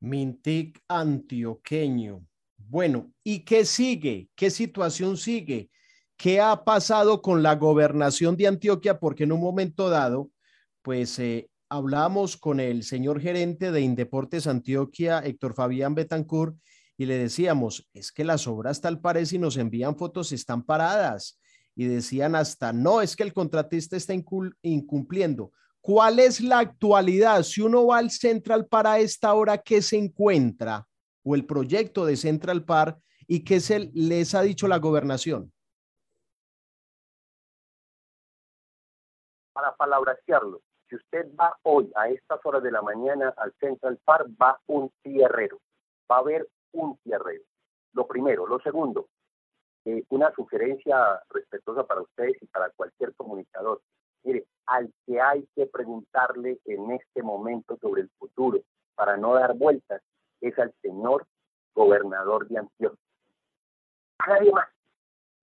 Mintic 0.00 0.80
antioqueño. 0.88 2.27
Bueno, 2.70 3.10
¿y 3.24 3.46
qué 3.46 3.64
sigue? 3.64 4.28
¿Qué 4.34 4.50
situación 4.50 5.16
sigue? 5.16 5.70
¿Qué 6.18 6.38
ha 6.38 6.64
pasado 6.64 7.22
con 7.22 7.42
la 7.42 7.54
gobernación 7.54 8.36
de 8.36 8.46
Antioquia? 8.46 9.00
Porque 9.00 9.24
en 9.24 9.32
un 9.32 9.40
momento 9.40 9.88
dado, 9.88 10.30
pues 10.82 11.18
eh, 11.18 11.48
hablamos 11.70 12.36
con 12.36 12.60
el 12.60 12.82
señor 12.82 13.22
gerente 13.22 13.72
de 13.72 13.80
Indeportes 13.80 14.46
Antioquia, 14.46 15.20
Héctor 15.20 15.54
Fabián 15.54 15.94
Betancourt, 15.94 16.58
y 16.98 17.06
le 17.06 17.16
decíamos, 17.16 17.88
es 17.94 18.12
que 18.12 18.24
las 18.24 18.46
obras 18.46 18.82
tal 18.82 19.00
parece 19.00 19.36
y 19.36 19.38
nos 19.38 19.56
envían 19.56 19.96
fotos, 19.96 20.32
están 20.32 20.62
paradas. 20.62 21.40
Y 21.74 21.86
decían 21.86 22.34
hasta, 22.34 22.74
no, 22.74 23.00
es 23.00 23.16
que 23.16 23.22
el 23.22 23.32
contratista 23.32 23.96
está 23.96 24.12
incumpliendo. 24.60 25.52
¿Cuál 25.80 26.18
es 26.18 26.40
la 26.42 26.58
actualidad? 26.58 27.44
Si 27.44 27.62
uno 27.62 27.86
va 27.86 27.98
al 27.98 28.10
Central 28.10 28.66
para 28.66 28.98
esta 28.98 29.32
hora, 29.32 29.56
¿qué 29.56 29.80
se 29.80 29.96
encuentra? 29.96 30.87
O 31.28 31.34
el 31.34 31.44
proyecto 31.44 32.06
de 32.06 32.16
Central 32.16 32.64
Park 32.64 33.02
y 33.26 33.44
qué 33.44 33.60
se 33.60 33.90
les 33.92 34.34
ha 34.34 34.40
dicho 34.40 34.66
la 34.66 34.78
gobernación? 34.78 35.52
Para 39.52 39.74
palabrasearlo. 39.76 40.62
Si 40.88 40.96
usted 40.96 41.26
va 41.38 41.54
hoy 41.64 41.92
a 41.96 42.08
estas 42.08 42.40
horas 42.44 42.62
de 42.62 42.70
la 42.70 42.80
mañana 42.80 43.34
al 43.36 43.52
Central 43.60 43.98
Park, 44.02 44.28
va 44.40 44.58
un 44.68 44.90
tierrero. 45.02 45.60
Va 46.10 46.16
a 46.16 46.20
haber 46.20 46.48
un 46.72 46.96
tierrero. 47.04 47.44
Lo 47.92 48.06
primero. 48.06 48.46
Lo 48.46 48.58
segundo, 48.60 49.10
eh, 49.84 50.04
una 50.08 50.32
sugerencia 50.34 50.96
respetuosa 51.28 51.84
para 51.84 52.00
ustedes 52.00 52.40
y 52.40 52.46
para 52.46 52.70
cualquier 52.70 53.14
comunicador. 53.14 53.82
Mire, 54.22 54.46
al 54.64 54.90
que 55.04 55.20
hay 55.20 55.46
que 55.54 55.66
preguntarle 55.66 56.58
en 56.64 56.90
este 56.92 57.22
momento 57.22 57.76
sobre 57.82 58.00
el 58.02 58.10
futuro 58.18 58.60
para 58.94 59.18
no 59.18 59.34
dar 59.34 59.54
vueltas 59.54 60.00
es 60.40 60.58
al 60.58 60.72
señor 60.82 61.26
gobernador 61.74 62.48
de 62.48 62.58
Antioquia. 62.58 62.98
Nadie 64.26 64.52
más. 64.52 64.68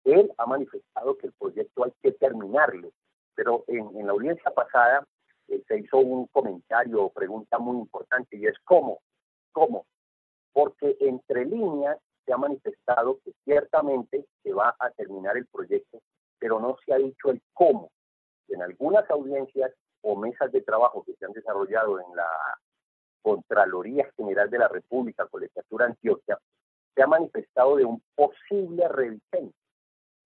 Él 0.05 0.31
ha 0.37 0.45
manifestado 0.45 1.17
que 1.17 1.27
el 1.27 1.33
proyecto 1.33 1.85
hay 1.85 1.93
que 2.01 2.11
terminarlo, 2.13 2.91
pero 3.35 3.63
en, 3.67 4.05
la 4.05 4.11
audiencia 4.11 4.51
pasada 4.51 5.05
eh, 5.47 5.63
se 5.67 5.79
hizo 5.79 5.97
un 5.97 6.27
comentario 6.27 7.03
o 7.03 7.09
pregunta 7.09 7.57
muy 7.57 7.77
importante 7.77 8.35
y 8.35 8.45
es 8.45 8.55
cómo, 8.65 8.99
cómo, 9.51 9.85
porque 10.51 10.97
entre 10.99 11.45
líneas 11.45 11.97
se 12.25 12.33
ha 12.33 12.37
manifestado 12.37 13.19
que 13.23 13.33
ciertamente 13.43 14.25
se 14.43 14.53
va 14.53 14.75
a 14.79 14.89
terminar 14.91 15.37
el 15.37 15.45
proyecto, 15.47 15.99
pero 16.39 16.59
no 16.59 16.77
se 16.85 16.93
ha 16.93 16.97
dicho 16.97 17.29
el 17.29 17.41
cómo. 17.53 17.91
En 18.49 18.61
algunas 18.61 19.09
audiencias 19.09 19.71
o 20.01 20.15
mesas 20.15 20.51
de 20.51 20.61
trabajo 20.61 21.03
que 21.03 21.15
se 21.15 21.25
han 21.25 21.31
desarrollado 21.31 21.99
en 21.99 22.15
la 22.15 22.27
Contraloría 23.23 24.11
General 24.15 24.49
de 24.49 24.59
la 24.59 24.67
República, 24.67 25.25
Colegiatura 25.25 25.87
Antioquia, 25.87 26.37
se 26.93 27.01
ha 27.01 27.07
manifestado 27.07 27.77
de 27.77 27.85
un 27.85 28.03
posible 28.15 28.87
rediseño. 28.87 29.51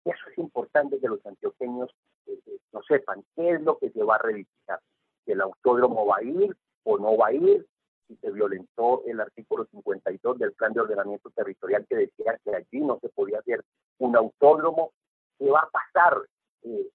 Eso 0.04 0.30
es 0.30 0.38
importante 0.38 0.98
que 0.98 1.08
los 1.08 1.24
antioqueños 1.26 1.90
eh, 2.26 2.38
eh, 2.46 2.58
no 2.72 2.82
sepan 2.84 3.22
qué 3.36 3.50
es 3.50 3.60
lo 3.60 3.78
que 3.78 3.90
se 3.90 4.02
va 4.02 4.14
a 4.14 4.22
revisitar. 4.22 4.80
Si 5.24 5.32
el 5.32 5.40
autódromo 5.42 6.06
va 6.06 6.18
a 6.18 6.22
ir 6.22 6.56
o 6.84 6.98
no 6.98 7.16
va 7.16 7.28
a 7.28 7.32
ir, 7.32 7.66
si 8.06 8.16
se 8.16 8.30
violentó 8.30 9.02
el 9.06 9.20
artículo 9.20 9.66
52 9.66 10.38
del 10.38 10.52
Plan 10.52 10.72
de 10.72 10.80
Ordenamiento 10.80 11.30
Territorial 11.30 11.86
que 11.88 11.96
decía 11.96 12.38
que 12.44 12.54
allí 12.54 12.80
no 12.80 12.98
se 13.00 13.08
podía 13.08 13.40
hacer 13.40 13.64
un 13.98 14.16
autódromo, 14.16 14.92
¿qué 15.38 15.50
va 15.50 15.60
a 15.60 15.70
pasar? 15.70 16.22
Eh, 16.62 16.88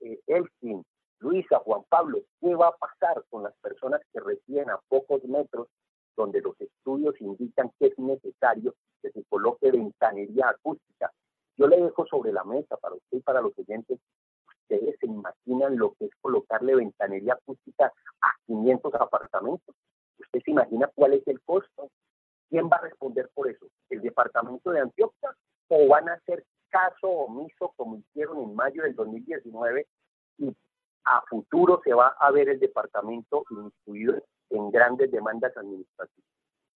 eh, 0.00 0.20
Elkin, 0.26 0.84
Luisa, 1.24 1.58
Juan 1.60 1.82
Pablo, 1.88 2.18
¿qué 2.38 2.54
va 2.54 2.68
a 2.68 2.76
pasar 2.76 3.24
con 3.30 3.44
las 3.44 3.54
personas 3.62 4.02
que 4.12 4.20
residen 4.20 4.68
a 4.68 4.78
pocos 4.88 5.24
metros 5.24 5.68
donde 6.16 6.42
los 6.42 6.60
estudios 6.60 7.18
indican 7.18 7.70
que 7.78 7.86
es 7.86 7.98
necesario 7.98 8.74
que 9.00 9.10
se 9.10 9.24
coloque 9.24 9.70
ventanería 9.70 10.50
acústica? 10.50 11.10
Yo 11.56 11.66
le 11.66 11.80
dejo 11.80 12.04
sobre 12.06 12.30
la 12.30 12.44
mesa 12.44 12.76
para 12.76 12.96
usted 12.96 13.16
y 13.16 13.22
para 13.22 13.40
los 13.40 13.58
oyentes, 13.58 13.98
ustedes 14.60 14.98
se 15.00 15.06
imaginan 15.06 15.78
lo 15.78 15.94
que 15.94 16.04
es 16.04 16.10
colocarle 16.20 16.74
ventanería 16.74 17.32
acústica 17.32 17.90
a 18.20 18.34
500 18.46 18.94
apartamentos. 18.94 19.74
¿Usted 20.18 20.40
se 20.44 20.50
imagina 20.50 20.90
cuál 20.94 21.14
es 21.14 21.26
el 21.26 21.40
costo? 21.40 21.88
¿Quién 22.50 22.68
va 22.68 22.76
a 22.76 22.82
responder 22.82 23.30
por 23.32 23.48
eso? 23.48 23.66
¿El 23.88 24.02
departamento 24.02 24.70
de 24.72 24.80
Antioquia? 24.80 25.34
¿O 25.68 25.88
van 25.88 26.10
a 26.10 26.14
hacer 26.14 26.44
caso 26.68 27.08
omiso 27.08 27.72
como 27.76 27.96
hicieron 27.96 28.42
en 28.42 28.54
mayo 28.54 28.82
del 28.82 28.94
2019 28.94 29.86
y 30.36 30.54
a 31.04 31.22
futuro 31.28 31.80
se 31.84 31.92
va 31.92 32.16
a 32.18 32.30
ver 32.30 32.48
el 32.48 32.58
departamento 32.58 33.44
incluido 33.50 34.22
en 34.50 34.70
grandes 34.70 35.10
demandas 35.10 35.56
administrativas? 35.56 36.30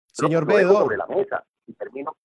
Señor 0.06 0.46
Vedor. 0.46 0.82
Sobre 0.82 0.96
la 0.96 1.06
mesa 1.06 1.44
y 1.66 1.72
termino. 1.74 2.16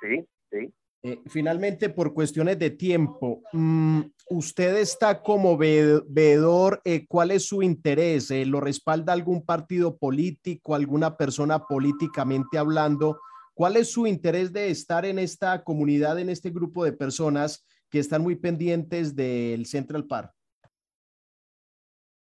Sí, 0.00 0.26
sí. 0.50 0.72
Eh, 1.04 1.20
finalmente, 1.26 1.88
por 1.88 2.14
cuestiones 2.14 2.60
de 2.60 2.70
tiempo, 2.70 3.42
mm, 3.52 4.02
usted 4.30 4.76
está 4.76 5.20
como 5.20 5.58
veedor, 5.58 6.80
eh, 6.84 7.06
¿cuál 7.08 7.32
es 7.32 7.46
su 7.46 7.60
interés? 7.62 8.30
Eh, 8.30 8.46
¿Lo 8.46 8.60
respalda 8.60 9.12
algún 9.12 9.44
partido 9.44 9.96
político, 9.96 10.76
alguna 10.76 11.16
persona 11.16 11.66
políticamente 11.66 12.56
hablando? 12.56 13.18
¿Cuál 13.52 13.76
es 13.78 13.90
su 13.90 14.06
interés 14.06 14.52
de 14.52 14.70
estar 14.70 15.04
en 15.04 15.18
esta 15.18 15.64
comunidad, 15.64 16.20
en 16.20 16.30
este 16.30 16.50
grupo 16.50 16.84
de 16.84 16.92
personas 16.92 17.66
que 17.90 17.98
están 17.98 18.22
muy 18.22 18.36
pendientes 18.36 19.16
del 19.16 19.66
Central 19.66 20.06
Park? 20.06 20.32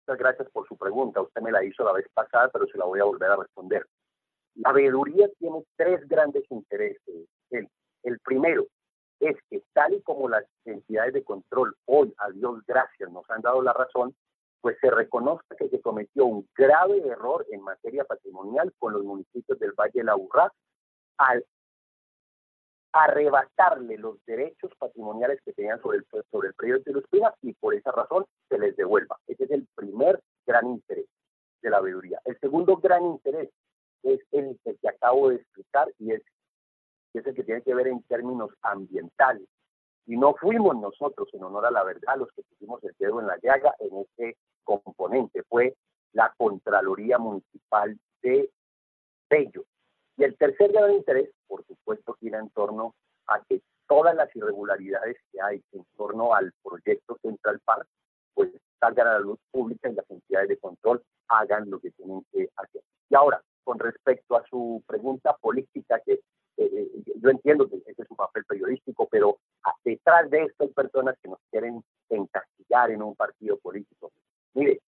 Muchas 0.07 0.21
gracias 0.21 0.49
por 0.51 0.69
su 0.69 0.77
pregunta. 0.77 1.21
Usted 1.21 1.43
me 1.43 1.51
la 1.51 1.65
hizo 1.65 1.83
la 1.83 1.93
vez 1.93 2.07
pasada, 2.15 2.49
pero 2.53 2.67
se 2.69 2.79
la 2.79 2.85
voy 2.85 3.01
a 3.01 3.05
volver 3.05 3.29
a 3.29 3.37
responder. 3.37 3.85
La 4.55 4.71
veeduría 4.73 5.29
tiene 5.41 5.65
tres 5.75 6.07
grandes 6.07 6.45
intereses. 6.51 7.27
El 7.51 8.21
primero 8.21 8.67
es 9.19 9.37
que 9.51 9.65
tal 9.73 9.95
y 9.95 10.03
como 10.03 10.29
las 10.29 10.45
entidades 10.65 11.13
de 11.13 11.25
control 11.25 11.75
hoy, 11.87 12.15
a 12.19 12.31
Dios 12.31 12.65
gracias, 12.69 13.11
nos 13.11 13.29
han 13.31 13.41
dado 13.43 13.61
la 13.63 13.73
razón, 13.73 14.15
pues 14.61 14.77
se 14.81 14.93
reconozca 14.93 15.57
que 15.57 15.69
se 15.69 15.81
cometió 15.81 16.25
un 16.25 16.49
grave 16.55 16.99
error 16.99 17.45
en 17.51 17.63
materia 17.63 18.05
patrimonial 18.05 18.73
con 18.79 18.93
los 18.93 19.03
municipios 19.03 19.59
del 19.59 19.73
Valle 19.73 19.91
de 19.93 20.05
la 20.05 20.17
Urrá 20.17 20.53
al 21.19 21.45
arrebatarle 22.93 23.99
los 23.99 24.25
derechos 24.25 24.73
patrimoniales 24.79 25.41
que 25.45 25.53
tenían 25.53 25.81
sobre 25.81 25.99
el, 25.99 26.07
sobre 26.31 26.49
el 26.49 26.55
predio 26.55 26.79
de 26.81 26.93
los 26.93 27.07
Pinas 27.09 27.35
y 27.43 27.53
por 27.55 27.75
esa 27.75 27.93
razón 27.93 28.25
se 28.49 28.59
les 28.59 28.77
devuelva. 28.77 29.19
Ese 29.27 29.45
es 29.45 29.51
el 29.51 29.67
primer 29.75 30.21
gran 30.47 30.67
interés 30.69 31.07
de 31.63 31.71
la 31.71 31.81
veeduría. 31.81 32.21
El 32.25 32.39
segundo 32.39 32.77
gran 32.77 33.05
interés 33.05 33.51
es 34.03 34.21
el 34.33 34.59
que 34.63 34.89
acabo 34.89 35.31
de 35.31 35.37
explicar 35.37 35.89
y 35.99 36.13
es 36.13 36.23
es 37.19 37.27
el 37.27 37.35
que 37.35 37.45
tiene 37.45 37.63
que 37.63 37.75
ver 37.75 37.89
en 37.89 38.03
términos 38.05 38.51
ambientales. 38.63 39.49
Y 40.07 40.17
no 40.17 40.35
fuimos 40.35 40.77
nosotros, 40.77 41.29
en 41.33 41.43
honor 41.43 41.67
a 41.67 41.71
la 41.71 41.83
verdad, 41.83 42.17
los 42.17 42.31
que 42.33 42.43
pusimos 42.43 42.83
el 42.85 42.95
dedo 42.99 43.21
en 43.21 43.27
la 43.27 43.39
llaga 43.43 43.75
en 43.81 43.99
ese 43.99 44.37
componente, 44.65 45.43
fue 45.49 45.75
la 46.13 46.33
Contraloría 46.37 47.19
Municipal 47.19 47.99
de 48.23 48.51
Bello. 49.29 49.65
Y 50.17 50.25
el 50.25 50.37
tercer 50.37 50.73
gran 50.73 50.93
interés, 50.93 51.31
por 51.47 51.65
supuesto, 51.67 52.15
gira 52.21 52.39
en 52.39 52.51
torno 52.51 52.95
a 53.27 53.43
que 53.49 53.61
todas 53.87 54.15
las 54.15 54.35
irregularidades 54.35 55.17
que 55.31 55.41
hay 55.41 55.63
en 55.73 55.85
torno 55.97 56.35
al 56.35 56.53
proyecto 56.63 57.19
Central 57.23 57.61
Park, 57.65 57.87
pues 58.35 58.51
salgan 58.81 59.07
a 59.07 59.13
la 59.15 59.21
luz 59.21 59.39
pública 59.51 59.89
y 59.89 59.95
las 59.95 60.11
entidades 60.11 60.49
de 60.49 60.59
control 60.59 61.03
hagan 61.29 61.71
lo 61.71 61.81
que 61.81 61.91
tienen 61.93 62.25
que 62.33 62.49
hacer. 62.57 62.83
Y 63.09 63.15
ahora, 63.15 63.43
con 63.65 63.79
respecto 63.79 64.37
a 64.37 64.47
su 64.49 64.83
pregunta 64.87 65.37
política 65.41 66.01
que 66.05 66.13
eh, 66.13 66.71
eh, 66.73 66.91
yo 67.17 67.31
entiendo 67.31 67.69
que 67.69 67.77
ese 67.77 68.03
es 68.03 68.11
un 68.11 68.17
papel 68.17 68.45
periodístico, 68.45 69.07
pero 69.11 69.39
detrás 69.85 70.31
de 70.31 70.45
esto 70.45 70.65
hay 70.65 70.71
personas 70.71 71.17
que 71.23 71.29
nos 71.29 71.39
quieren 71.51 71.83
encastillar 72.09 72.91
en 72.91 73.03
un 73.03 73.15
partido 73.15 73.59
político. 73.59 74.13
Mire, 74.55 74.81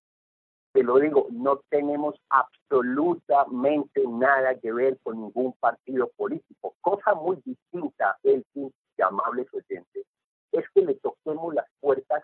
te 0.79 0.85
lo 0.85 1.01
digo, 1.01 1.27
no 1.33 1.61
tenemos 1.71 2.15
absolutamente 2.29 4.07
nada 4.07 4.55
que 4.61 4.73
ver 4.73 4.97
con 5.03 5.21
ningún 5.21 5.53
partido 5.55 6.09
político. 6.17 6.77
Cosa 6.81 7.15
muy 7.15 7.43
distinta, 7.45 8.17
el 8.23 8.45
fin 8.53 8.73
de 8.97 9.03
amables 9.03 9.49
oyentes, 9.53 10.07
es 10.53 10.65
que 10.73 10.83
le 10.83 10.95
toquemos 10.95 11.53
las 11.53 11.67
puertas 11.81 12.23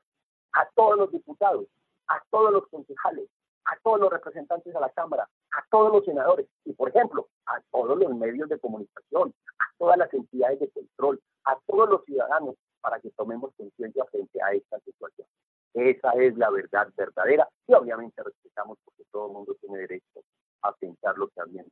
a 0.52 0.68
todos 0.76 0.96
los 0.96 1.10
diputados, 1.10 1.66
a 2.06 2.22
todos 2.30 2.52
los 2.52 2.68
concejales, 2.68 3.28
a 3.64 3.76
todos 3.82 3.98
los 3.98 4.12
representantes 4.12 4.72
de 4.72 4.78
la 4.78 4.90
Cámara, 4.90 5.28
a 5.50 5.64
todos 5.68 5.92
los 5.92 6.04
senadores 6.04 6.46
y, 6.64 6.74
por 6.74 6.90
ejemplo, 6.90 7.26
a 7.46 7.60
todos 7.72 7.98
los 7.98 8.14
medios 8.14 8.48
de 8.48 8.60
comunicación, 8.60 9.34
a 9.58 9.64
todas 9.78 9.98
las 9.98 10.14
entidades 10.14 10.60
de 10.60 10.70
control, 10.70 11.20
a 11.44 11.58
todos 11.66 11.88
los 11.88 12.04
ciudadanos 12.04 12.54
para 12.80 13.00
que 13.00 13.10
tomemos 13.10 13.50
conciencia 13.56 14.04
frente 14.12 14.40
a 14.40 14.52
esta 14.52 14.78
situación. 14.78 15.26
Esa 15.74 16.12
es 16.12 16.36
la 16.36 16.50
verdad 16.50 16.88
verdadera 16.96 17.48
y 17.66 17.74
obviamente 17.74 18.22
respetamos 18.22 18.78
porque 18.84 19.02
todo 19.10 19.26
el 19.26 19.32
mundo 19.32 19.56
tiene 19.60 19.78
derecho 19.78 20.22
a 20.62 20.72
pensar 20.72 21.18
lo 21.18 21.26
que 21.28 21.40
alguien 21.40 21.66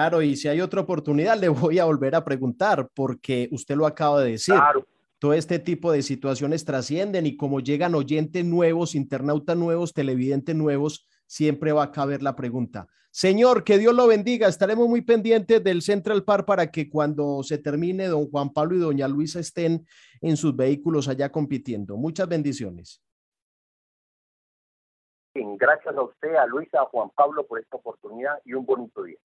Claro, 0.00 0.22
y 0.22 0.34
si 0.34 0.48
hay 0.48 0.62
otra 0.62 0.80
oportunidad, 0.80 1.36
le 1.40 1.50
voy 1.50 1.78
a 1.78 1.84
volver 1.84 2.14
a 2.14 2.24
preguntar, 2.24 2.88
porque 2.94 3.48
usted 3.52 3.76
lo 3.76 3.86
acaba 3.86 4.22
de 4.22 4.32
decir. 4.32 4.54
Claro 4.54 4.86
todo 5.20 5.34
este 5.34 5.58
tipo 5.58 5.92
de 5.92 6.00
situaciones 6.00 6.64
trascienden 6.64 7.26
y 7.26 7.36
como 7.36 7.60
llegan 7.60 7.94
oyentes 7.94 8.42
nuevos, 8.42 8.94
internautas 8.94 9.54
nuevos, 9.54 9.92
televidentes 9.92 10.56
nuevos, 10.56 11.06
siempre 11.26 11.72
va 11.72 11.82
a 11.82 11.92
caber 11.92 12.22
la 12.22 12.34
pregunta. 12.34 12.86
Señor, 13.10 13.62
que 13.62 13.76
Dios 13.76 13.94
lo 13.94 14.06
bendiga. 14.06 14.48
Estaremos 14.48 14.88
muy 14.88 15.02
pendientes 15.02 15.62
del 15.62 15.82
Central 15.82 16.24
Park 16.24 16.46
para 16.46 16.70
que 16.70 16.88
cuando 16.88 17.42
se 17.42 17.58
termine, 17.58 18.06
don 18.06 18.30
Juan 18.30 18.50
Pablo 18.50 18.76
y 18.76 18.78
doña 18.78 19.08
Luisa 19.08 19.40
estén 19.40 19.84
en 20.22 20.38
sus 20.38 20.56
vehículos 20.56 21.06
allá 21.06 21.30
compitiendo. 21.30 21.98
Muchas 21.98 22.26
bendiciones. 22.26 23.02
Gracias 25.34 25.94
a 25.94 26.02
usted, 26.02 26.34
a 26.34 26.46
Luisa, 26.46 26.80
a 26.80 26.86
Juan 26.86 27.10
Pablo 27.14 27.46
por 27.46 27.60
esta 27.60 27.76
oportunidad 27.76 28.40
y 28.46 28.54
un 28.54 28.64
bonito 28.64 29.02
día. 29.02 29.18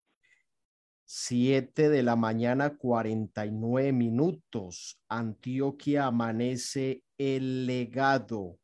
7 1.05 1.89
de 1.89 2.03
la 2.03 2.15
mañana, 2.15 2.77
49 2.77 3.93
minutos. 3.93 4.99
Antioquia 5.07 6.07
amanece 6.07 7.03
el 7.17 7.65
legado. 7.65 8.59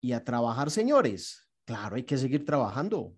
Y 0.00 0.12
a 0.12 0.24
trabajar, 0.24 0.70
señores. 0.70 1.48
Claro, 1.64 1.96
hay 1.96 2.04
que 2.04 2.18
seguir 2.18 2.44
trabajando. 2.44 3.16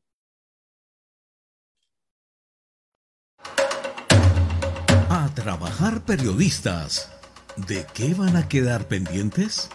A 5.09 5.31
trabajar 5.35 6.05
periodistas. 6.05 7.13
¿De 7.69 7.87
qué 7.95 8.13
van 8.15 8.37
a 8.37 8.49
quedar 8.49 8.87
pendientes? 8.87 9.71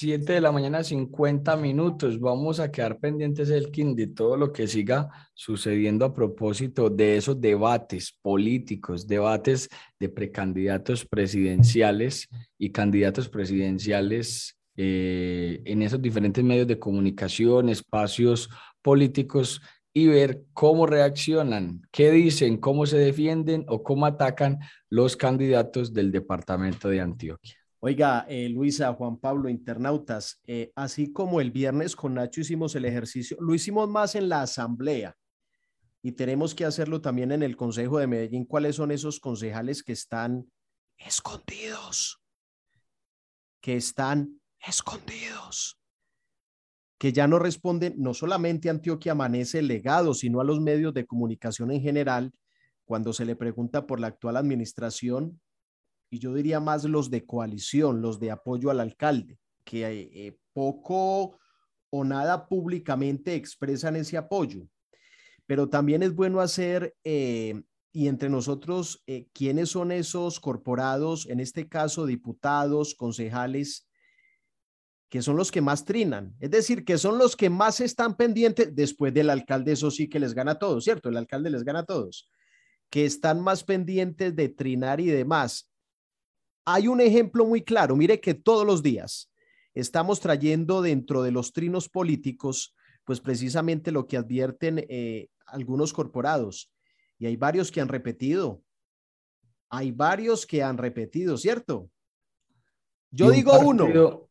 Siete 0.00 0.32
de 0.32 0.40
la 0.40 0.50
mañana, 0.50 0.82
50 0.82 1.58
minutos. 1.58 2.18
Vamos 2.18 2.58
a 2.58 2.72
quedar 2.72 2.98
pendientes, 2.98 3.50
Elkin, 3.50 3.94
de 3.94 4.06
todo 4.06 4.34
lo 4.38 4.50
que 4.50 4.66
siga 4.66 5.10
sucediendo 5.34 6.06
a 6.06 6.14
propósito 6.14 6.88
de 6.88 7.18
esos 7.18 7.38
debates 7.38 8.18
políticos, 8.22 9.06
debates 9.06 9.68
de 9.98 10.08
precandidatos 10.08 11.04
presidenciales 11.04 12.30
y 12.56 12.72
candidatos 12.72 13.28
presidenciales 13.28 14.56
eh, 14.74 15.60
en 15.66 15.82
esos 15.82 16.00
diferentes 16.00 16.42
medios 16.42 16.66
de 16.66 16.78
comunicación, 16.78 17.68
espacios 17.68 18.48
políticos 18.80 19.60
y 19.92 20.06
ver 20.06 20.44
cómo 20.54 20.86
reaccionan, 20.86 21.82
qué 21.92 22.10
dicen, 22.10 22.56
cómo 22.56 22.86
se 22.86 22.96
defienden 22.96 23.66
o 23.68 23.82
cómo 23.82 24.06
atacan 24.06 24.60
los 24.88 25.18
candidatos 25.18 25.92
del 25.92 26.10
departamento 26.10 26.88
de 26.88 27.02
Antioquia. 27.02 27.59
Oiga, 27.82 28.26
eh, 28.28 28.50
Luisa, 28.50 28.92
Juan 28.92 29.16
Pablo, 29.16 29.48
internautas, 29.48 30.42
eh, 30.46 30.70
así 30.76 31.12
como 31.12 31.40
el 31.40 31.50
viernes 31.50 31.96
con 31.96 32.12
Nacho 32.12 32.42
hicimos 32.42 32.74
el 32.74 32.84
ejercicio, 32.84 33.38
lo 33.40 33.54
hicimos 33.54 33.88
más 33.88 34.14
en 34.14 34.28
la 34.28 34.42
asamblea 34.42 35.16
y 36.02 36.12
tenemos 36.12 36.54
que 36.54 36.66
hacerlo 36.66 37.00
también 37.00 37.32
en 37.32 37.42
el 37.42 37.56
Consejo 37.56 37.98
de 37.98 38.06
Medellín. 38.06 38.44
¿Cuáles 38.44 38.76
son 38.76 38.90
esos 38.90 39.18
concejales 39.18 39.82
que 39.82 39.92
están 39.92 40.50
escondidos? 40.98 42.22
Que 43.62 43.76
están 43.76 44.40
escondidos, 44.58 45.80
que 46.98 47.14
ya 47.14 47.26
no 47.26 47.38
responden 47.38 47.94
no 47.96 48.12
solamente 48.12 48.68
a 48.68 48.72
Antioquia 48.72 49.12
Amanece 49.12 49.60
el 49.60 49.68
legado, 49.68 50.12
sino 50.12 50.42
a 50.42 50.44
los 50.44 50.60
medios 50.60 50.92
de 50.92 51.06
comunicación 51.06 51.70
en 51.70 51.80
general 51.80 52.32
cuando 52.84 53.14
se 53.14 53.24
le 53.24 53.36
pregunta 53.36 53.86
por 53.86 54.00
la 54.00 54.08
actual 54.08 54.36
administración 54.36 55.40
y 56.10 56.18
yo 56.18 56.34
diría 56.34 56.60
más 56.60 56.84
los 56.84 57.08
de 57.08 57.24
coalición, 57.24 58.02
los 58.02 58.18
de 58.18 58.32
apoyo 58.32 58.70
al 58.70 58.80
alcalde, 58.80 59.38
que 59.64 60.10
eh, 60.12 60.38
poco 60.52 61.38
o 61.90 62.04
nada 62.04 62.48
públicamente 62.48 63.34
expresan 63.34 63.96
ese 63.96 64.16
apoyo. 64.16 64.66
Pero 65.46 65.68
también 65.68 66.02
es 66.02 66.14
bueno 66.14 66.40
hacer, 66.40 66.94
eh, 67.04 67.62
y 67.92 68.08
entre 68.08 68.28
nosotros, 68.28 69.02
eh, 69.06 69.26
quiénes 69.32 69.70
son 69.70 69.92
esos 69.92 70.40
corporados, 70.40 71.26
en 71.26 71.40
este 71.40 71.68
caso 71.68 72.06
diputados, 72.06 72.94
concejales, 72.94 73.88
que 75.08 75.22
son 75.22 75.36
los 75.36 75.50
que 75.50 75.60
más 75.60 75.84
trinan, 75.84 76.36
es 76.38 76.52
decir, 76.52 76.84
que 76.84 76.96
son 76.96 77.18
los 77.18 77.34
que 77.34 77.50
más 77.50 77.80
están 77.80 78.16
pendientes 78.16 78.74
después 78.76 79.12
del 79.12 79.28
alcalde, 79.28 79.72
eso 79.72 79.90
sí 79.90 80.08
que 80.08 80.20
les 80.20 80.34
gana 80.34 80.52
a 80.52 80.58
todos, 80.58 80.84
¿cierto? 80.84 81.08
El 81.08 81.16
alcalde 81.16 81.50
les 81.50 81.64
gana 81.64 81.80
a 81.80 81.84
todos, 81.84 82.30
que 82.90 83.04
están 83.04 83.40
más 83.40 83.64
pendientes 83.64 84.36
de 84.36 84.48
trinar 84.48 85.00
y 85.00 85.06
demás. 85.06 85.69
Hay 86.72 86.86
un 86.86 87.00
ejemplo 87.00 87.44
muy 87.44 87.62
claro, 87.62 87.96
mire 87.96 88.20
que 88.20 88.32
todos 88.32 88.64
los 88.64 88.80
días 88.80 89.28
estamos 89.74 90.20
trayendo 90.20 90.82
dentro 90.82 91.22
de 91.22 91.32
los 91.32 91.52
trinos 91.52 91.88
políticos, 91.88 92.76
pues 93.04 93.20
precisamente 93.20 93.90
lo 93.90 94.06
que 94.06 94.16
advierten 94.16 94.86
eh, 94.88 95.28
algunos 95.46 95.92
corporados, 95.92 96.70
y 97.18 97.26
hay 97.26 97.36
varios 97.36 97.72
que 97.72 97.80
han 97.80 97.88
repetido, 97.88 98.62
hay 99.68 99.90
varios 99.90 100.46
que 100.46 100.62
han 100.62 100.78
repetido, 100.78 101.36
¿cierto? 101.36 101.90
Yo 103.10 103.32
digo 103.32 103.58
uno, 103.58 104.28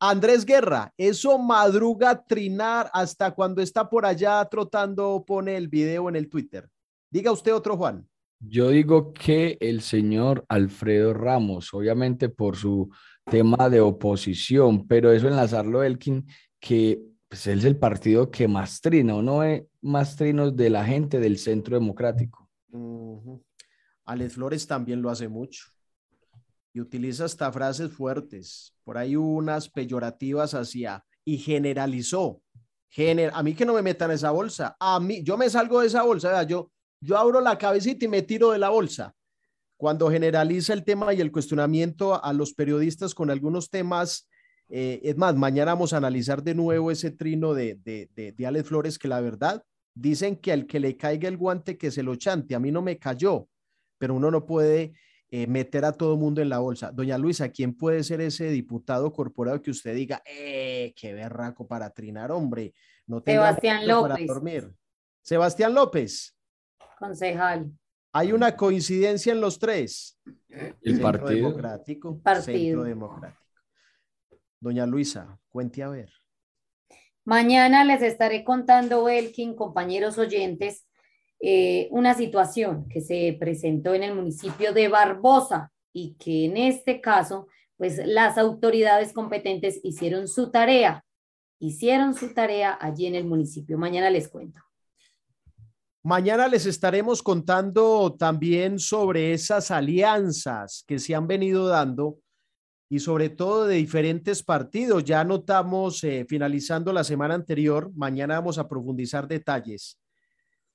Andrés 0.00 0.46
Guerra, 0.46 0.94
eso 0.96 1.38
madruga 1.38 2.24
trinar 2.24 2.88
hasta 2.94 3.34
cuando 3.34 3.60
está 3.60 3.90
por 3.90 4.06
allá 4.06 4.42
trotando, 4.46 5.22
pone 5.26 5.54
el 5.54 5.68
video 5.68 6.08
en 6.08 6.16
el 6.16 6.30
Twitter. 6.30 6.70
Diga 7.10 7.30
usted 7.30 7.54
otro, 7.54 7.76
Juan. 7.76 8.08
Yo 8.40 8.70
digo 8.70 9.12
que 9.12 9.58
el 9.60 9.80
señor 9.80 10.44
Alfredo 10.48 11.12
Ramos, 11.12 11.74
obviamente 11.74 12.28
por 12.28 12.56
su 12.56 12.90
tema 13.24 13.68
de 13.68 13.80
oposición, 13.80 14.86
pero 14.86 15.12
eso 15.12 15.28
enlazarlo, 15.28 15.82
Elkin, 15.82 16.26
que 16.60 17.02
pues, 17.28 17.46
es 17.46 17.64
el 17.64 17.76
partido 17.76 18.30
que 18.30 18.48
más 18.48 18.80
trina, 18.80 19.20
no 19.20 19.40
más 19.82 20.16
trinos 20.16 20.56
de 20.56 20.70
la 20.70 20.84
gente 20.84 21.18
del 21.18 21.38
centro 21.38 21.78
democrático. 21.78 22.48
Alex 24.04 24.34
Flores 24.34 24.66
también 24.66 25.02
lo 25.02 25.10
hace 25.10 25.28
mucho 25.28 25.66
y 26.72 26.80
utiliza 26.80 27.24
hasta 27.24 27.52
frases 27.52 27.92
fuertes. 27.92 28.74
Por 28.84 28.96
ahí 28.96 29.16
unas 29.16 29.68
peyorativas 29.68 30.54
hacia 30.54 31.04
y 31.24 31.38
generalizó. 31.38 32.40
Gener 32.88 33.30
a 33.34 33.42
mí 33.42 33.54
que 33.54 33.66
no 33.66 33.74
me 33.74 33.82
metan 33.82 34.10
esa 34.10 34.30
bolsa. 34.30 34.76
A 34.80 34.98
mí, 34.98 35.22
yo 35.22 35.36
me 35.36 35.50
salgo 35.50 35.80
de 35.80 35.88
esa 35.88 36.02
bolsa. 36.04 36.42
Yo, 36.44 36.70
yo 37.00 37.16
abro 37.16 37.40
la 37.40 37.58
cabecita 37.58 38.04
y 38.04 38.08
me 38.08 38.22
tiro 38.22 38.52
de 38.52 38.58
la 38.58 38.70
bolsa. 38.70 39.14
Cuando 39.76 40.10
generaliza 40.10 40.72
el 40.72 40.84
tema 40.84 41.14
y 41.14 41.20
el 41.20 41.30
cuestionamiento 41.30 42.22
a 42.22 42.32
los 42.32 42.52
periodistas 42.52 43.14
con 43.14 43.30
algunos 43.30 43.70
temas, 43.70 44.28
eh, 44.68 45.00
es 45.04 45.16
más, 45.16 45.36
mañana 45.36 45.72
vamos 45.72 45.92
a 45.92 45.98
analizar 45.98 46.42
de 46.42 46.54
nuevo 46.54 46.90
ese 46.90 47.10
trino 47.10 47.54
de, 47.54 47.76
de, 47.76 48.10
de, 48.14 48.32
de 48.32 48.46
Alex 48.46 48.68
Flores, 48.68 48.98
que 48.98 49.08
la 49.08 49.20
verdad, 49.20 49.62
dicen 49.94 50.36
que 50.36 50.52
al 50.52 50.66
que 50.66 50.80
le 50.80 50.96
caiga 50.96 51.28
el 51.28 51.36
guante, 51.36 51.78
que 51.78 51.90
se 51.90 52.02
lo 52.02 52.16
chante. 52.16 52.54
A 52.54 52.58
mí 52.58 52.72
no 52.72 52.82
me 52.82 52.98
cayó, 52.98 53.48
pero 53.98 54.14
uno 54.14 54.30
no 54.30 54.46
puede 54.46 54.94
eh, 55.30 55.46
meter 55.46 55.84
a 55.84 55.92
todo 55.92 56.16
mundo 56.16 56.42
en 56.42 56.48
la 56.48 56.58
bolsa. 56.58 56.90
Doña 56.90 57.18
Luisa, 57.18 57.50
¿quién 57.50 57.74
puede 57.74 58.02
ser 58.02 58.20
ese 58.20 58.50
diputado 58.50 59.12
corporado 59.12 59.62
que 59.62 59.70
usted 59.70 59.94
diga, 59.94 60.22
eh, 60.26 60.92
qué 60.96 61.14
berraco 61.14 61.68
para 61.68 61.90
trinar, 61.90 62.32
hombre? 62.32 62.74
No 63.06 63.22
Sebastián 63.24 63.86
López. 63.86 64.10
Para 64.10 64.26
dormir. 64.26 64.74
Sebastián 65.22 65.74
López 65.74 66.37
concejal. 66.98 67.70
Hay 68.12 68.32
una 68.32 68.56
coincidencia 68.56 69.32
en 69.32 69.40
los 69.40 69.58
tres. 69.58 70.18
El 70.48 70.74
Centro 70.82 71.02
partido. 71.02 71.48
Democrático. 71.48 72.18
Partido. 72.20 72.54
Centro 72.54 72.84
Democrático. 72.84 73.42
Doña 74.60 74.86
Luisa, 74.86 75.38
cuente 75.48 75.82
a 75.82 75.88
ver. 75.88 76.10
Mañana 77.24 77.84
les 77.84 78.02
estaré 78.02 78.42
contando, 78.42 79.08
Elkin, 79.08 79.54
compañeros 79.54 80.16
oyentes, 80.18 80.86
eh, 81.40 81.88
una 81.90 82.14
situación 82.14 82.88
que 82.88 83.00
se 83.00 83.36
presentó 83.38 83.94
en 83.94 84.02
el 84.02 84.14
municipio 84.14 84.72
de 84.72 84.88
Barbosa 84.88 85.70
y 85.92 86.14
que 86.14 86.46
en 86.46 86.56
este 86.56 87.00
caso, 87.00 87.46
pues 87.76 88.00
las 88.04 88.38
autoridades 88.38 89.12
competentes 89.12 89.78
hicieron 89.84 90.26
su 90.26 90.50
tarea, 90.50 91.04
hicieron 91.60 92.14
su 92.14 92.34
tarea 92.34 92.76
allí 92.80 93.06
en 93.06 93.14
el 93.14 93.24
municipio. 93.24 93.78
Mañana 93.78 94.10
les 94.10 94.28
cuento. 94.28 94.60
Mañana 96.08 96.48
les 96.48 96.64
estaremos 96.64 97.22
contando 97.22 98.16
también 98.18 98.78
sobre 98.78 99.34
esas 99.34 99.70
alianzas 99.70 100.82
que 100.86 100.98
se 100.98 101.14
han 101.14 101.26
venido 101.26 101.66
dando 101.66 102.18
y 102.88 103.00
sobre 103.00 103.28
todo 103.28 103.66
de 103.66 103.76
diferentes 103.76 104.42
partidos. 104.42 105.04
Ya 105.04 105.22
notamos, 105.22 106.02
eh, 106.04 106.24
finalizando 106.26 106.94
la 106.94 107.04
semana 107.04 107.34
anterior, 107.34 107.92
mañana 107.94 108.36
vamos 108.36 108.56
a 108.56 108.66
profundizar 108.66 109.28
detalles 109.28 110.00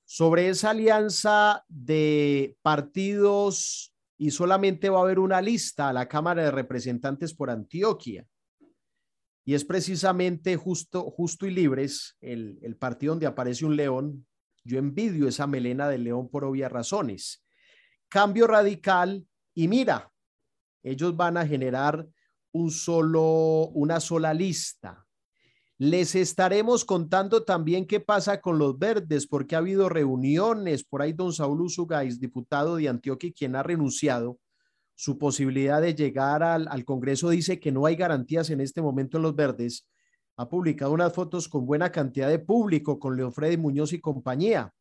sobre 0.04 0.50
esa 0.50 0.70
alianza 0.70 1.64
de 1.66 2.56
partidos 2.62 3.92
y 4.16 4.30
solamente 4.30 4.88
va 4.88 5.00
a 5.00 5.02
haber 5.02 5.18
una 5.18 5.42
lista 5.42 5.88
a 5.88 5.92
la 5.92 6.06
Cámara 6.06 6.44
de 6.44 6.52
Representantes 6.52 7.34
por 7.34 7.50
Antioquia. 7.50 8.24
Y 9.44 9.54
es 9.54 9.64
precisamente 9.64 10.54
justo, 10.54 11.10
justo 11.10 11.44
y 11.44 11.50
libres 11.50 12.16
el, 12.20 12.60
el 12.62 12.76
partido 12.76 13.14
donde 13.14 13.26
aparece 13.26 13.64
un 13.64 13.74
león, 13.74 14.24
yo 14.64 14.78
envidio 14.78 15.28
esa 15.28 15.46
melena 15.46 15.88
del 15.88 16.04
león 16.04 16.28
por 16.28 16.44
obvias 16.44 16.72
razones. 16.72 17.44
Cambio 18.08 18.46
radical 18.46 19.26
y 19.54 19.68
mira, 19.68 20.10
ellos 20.82 21.16
van 21.16 21.36
a 21.36 21.46
generar 21.46 22.08
un 22.52 22.70
solo, 22.70 23.68
una 23.74 24.00
sola 24.00 24.32
lista. 24.32 25.06
Les 25.76 26.14
estaremos 26.14 26.84
contando 26.84 27.44
también 27.44 27.86
qué 27.86 28.00
pasa 28.00 28.40
con 28.40 28.58
los 28.58 28.78
verdes, 28.78 29.26
porque 29.26 29.54
ha 29.54 29.58
habido 29.58 29.88
reuniones. 29.88 30.84
Por 30.84 31.02
ahí 31.02 31.12
don 31.12 31.32
Saúl 31.32 31.62
Uzugais, 31.62 32.20
diputado 32.20 32.76
de 32.76 32.88
Antioquia, 32.88 33.32
quien 33.36 33.56
ha 33.56 33.62
renunciado 33.62 34.38
su 34.94 35.18
posibilidad 35.18 35.82
de 35.82 35.94
llegar 35.94 36.44
al, 36.44 36.68
al 36.68 36.84
Congreso, 36.84 37.30
dice 37.30 37.58
que 37.58 37.72
no 37.72 37.86
hay 37.86 37.96
garantías 37.96 38.50
en 38.50 38.60
este 38.60 38.80
momento 38.80 39.16
en 39.16 39.24
los 39.24 39.34
verdes 39.34 39.88
ha 40.36 40.48
publicado 40.48 40.92
unas 40.92 41.12
fotos 41.12 41.48
con 41.48 41.66
buena 41.66 41.90
cantidad 41.92 42.28
de 42.28 42.38
público 42.38 42.98
con 42.98 43.16
Leo 43.16 43.30
Freddy 43.30 43.56
Muñoz 43.56 43.92
y 43.92 44.00
compañía. 44.00 44.72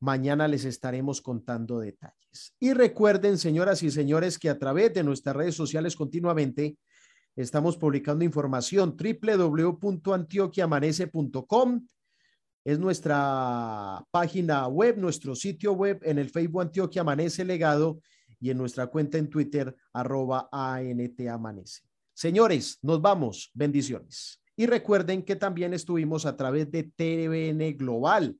Mañana 0.00 0.48
les 0.48 0.64
estaremos 0.64 1.20
contando 1.20 1.80
detalles. 1.80 2.54
Y 2.60 2.72
recuerden, 2.72 3.36
señoras 3.38 3.82
y 3.82 3.90
señores, 3.90 4.38
que 4.38 4.48
a 4.48 4.56
través 4.58 4.94
de 4.94 5.02
nuestras 5.02 5.34
redes 5.34 5.56
sociales 5.56 5.96
continuamente 5.96 6.78
estamos 7.34 7.76
publicando 7.76 8.24
información 8.24 8.96
www.antioquiamanece.com. 8.96 11.88
Es 12.64 12.78
nuestra 12.78 14.04
página 14.10 14.68
web, 14.68 14.98
nuestro 14.98 15.34
sitio 15.34 15.72
web 15.72 15.98
en 16.02 16.18
el 16.18 16.30
Facebook 16.30 16.62
Antioquia 16.62 17.02
Amanece 17.02 17.44
Legado 17.44 18.00
y 18.40 18.50
en 18.50 18.58
nuestra 18.58 18.88
cuenta 18.88 19.18
en 19.18 19.28
Twitter, 19.28 19.76
arroba 19.92 20.48
ANT. 20.52 21.20
Señores, 22.14 22.78
nos 22.82 23.00
vamos. 23.00 23.50
Bendiciones. 23.54 24.40
Y 24.58 24.66
recuerden 24.66 25.22
que 25.22 25.36
también 25.36 25.72
estuvimos 25.72 26.26
a 26.26 26.36
través 26.36 26.68
de 26.72 26.82
TVN 26.82 27.76
Global, 27.78 28.36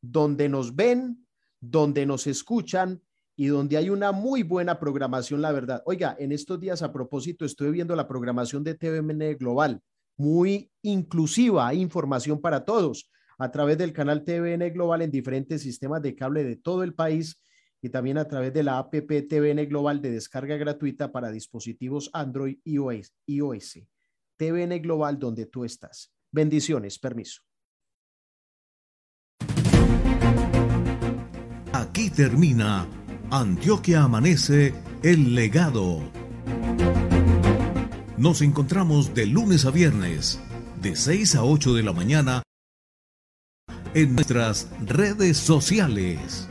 donde 0.00 0.48
nos 0.48 0.74
ven, 0.74 1.24
donde 1.60 2.04
nos 2.04 2.26
escuchan 2.26 3.00
y 3.36 3.46
donde 3.46 3.76
hay 3.76 3.88
una 3.88 4.10
muy 4.10 4.42
buena 4.42 4.80
programación, 4.80 5.40
la 5.40 5.52
verdad. 5.52 5.80
Oiga, 5.86 6.16
en 6.18 6.32
estos 6.32 6.58
días 6.58 6.82
a 6.82 6.92
propósito 6.92 7.44
estuve 7.44 7.70
viendo 7.70 7.94
la 7.94 8.08
programación 8.08 8.64
de 8.64 8.74
TVN 8.74 9.38
Global, 9.38 9.80
muy 10.16 10.68
inclusiva, 10.82 11.72
información 11.74 12.40
para 12.40 12.64
todos 12.64 13.08
a 13.38 13.52
través 13.52 13.78
del 13.78 13.92
canal 13.92 14.24
TVN 14.24 14.68
Global 14.72 15.02
en 15.02 15.12
diferentes 15.12 15.62
sistemas 15.62 16.02
de 16.02 16.16
cable 16.16 16.42
de 16.42 16.56
todo 16.56 16.82
el 16.82 16.92
país 16.92 17.40
y 17.80 17.88
también 17.88 18.18
a 18.18 18.26
través 18.26 18.52
de 18.52 18.64
la 18.64 18.78
APP 18.78 19.28
TVN 19.28 19.68
Global 19.68 20.02
de 20.02 20.10
descarga 20.10 20.56
gratuita 20.56 21.12
para 21.12 21.30
dispositivos 21.30 22.10
Android 22.12 22.58
y 22.64 22.78
iOS. 23.26 23.91
TVN 24.42 24.82
Global 24.82 25.20
donde 25.20 25.46
tú 25.46 25.64
estás. 25.64 26.12
Bendiciones, 26.32 26.98
permiso. 26.98 27.42
Aquí 31.72 32.10
termina 32.10 32.88
Antioquia 33.30 34.02
Amanece, 34.02 34.74
el 35.04 35.36
legado. 35.36 36.02
Nos 38.16 38.42
encontramos 38.42 39.14
de 39.14 39.26
lunes 39.26 39.64
a 39.64 39.70
viernes, 39.70 40.40
de 40.80 40.96
6 40.96 41.36
a 41.36 41.44
8 41.44 41.74
de 41.74 41.82
la 41.84 41.92
mañana, 41.92 42.42
en 43.94 44.16
nuestras 44.16 44.68
redes 44.84 45.36
sociales. 45.36 46.48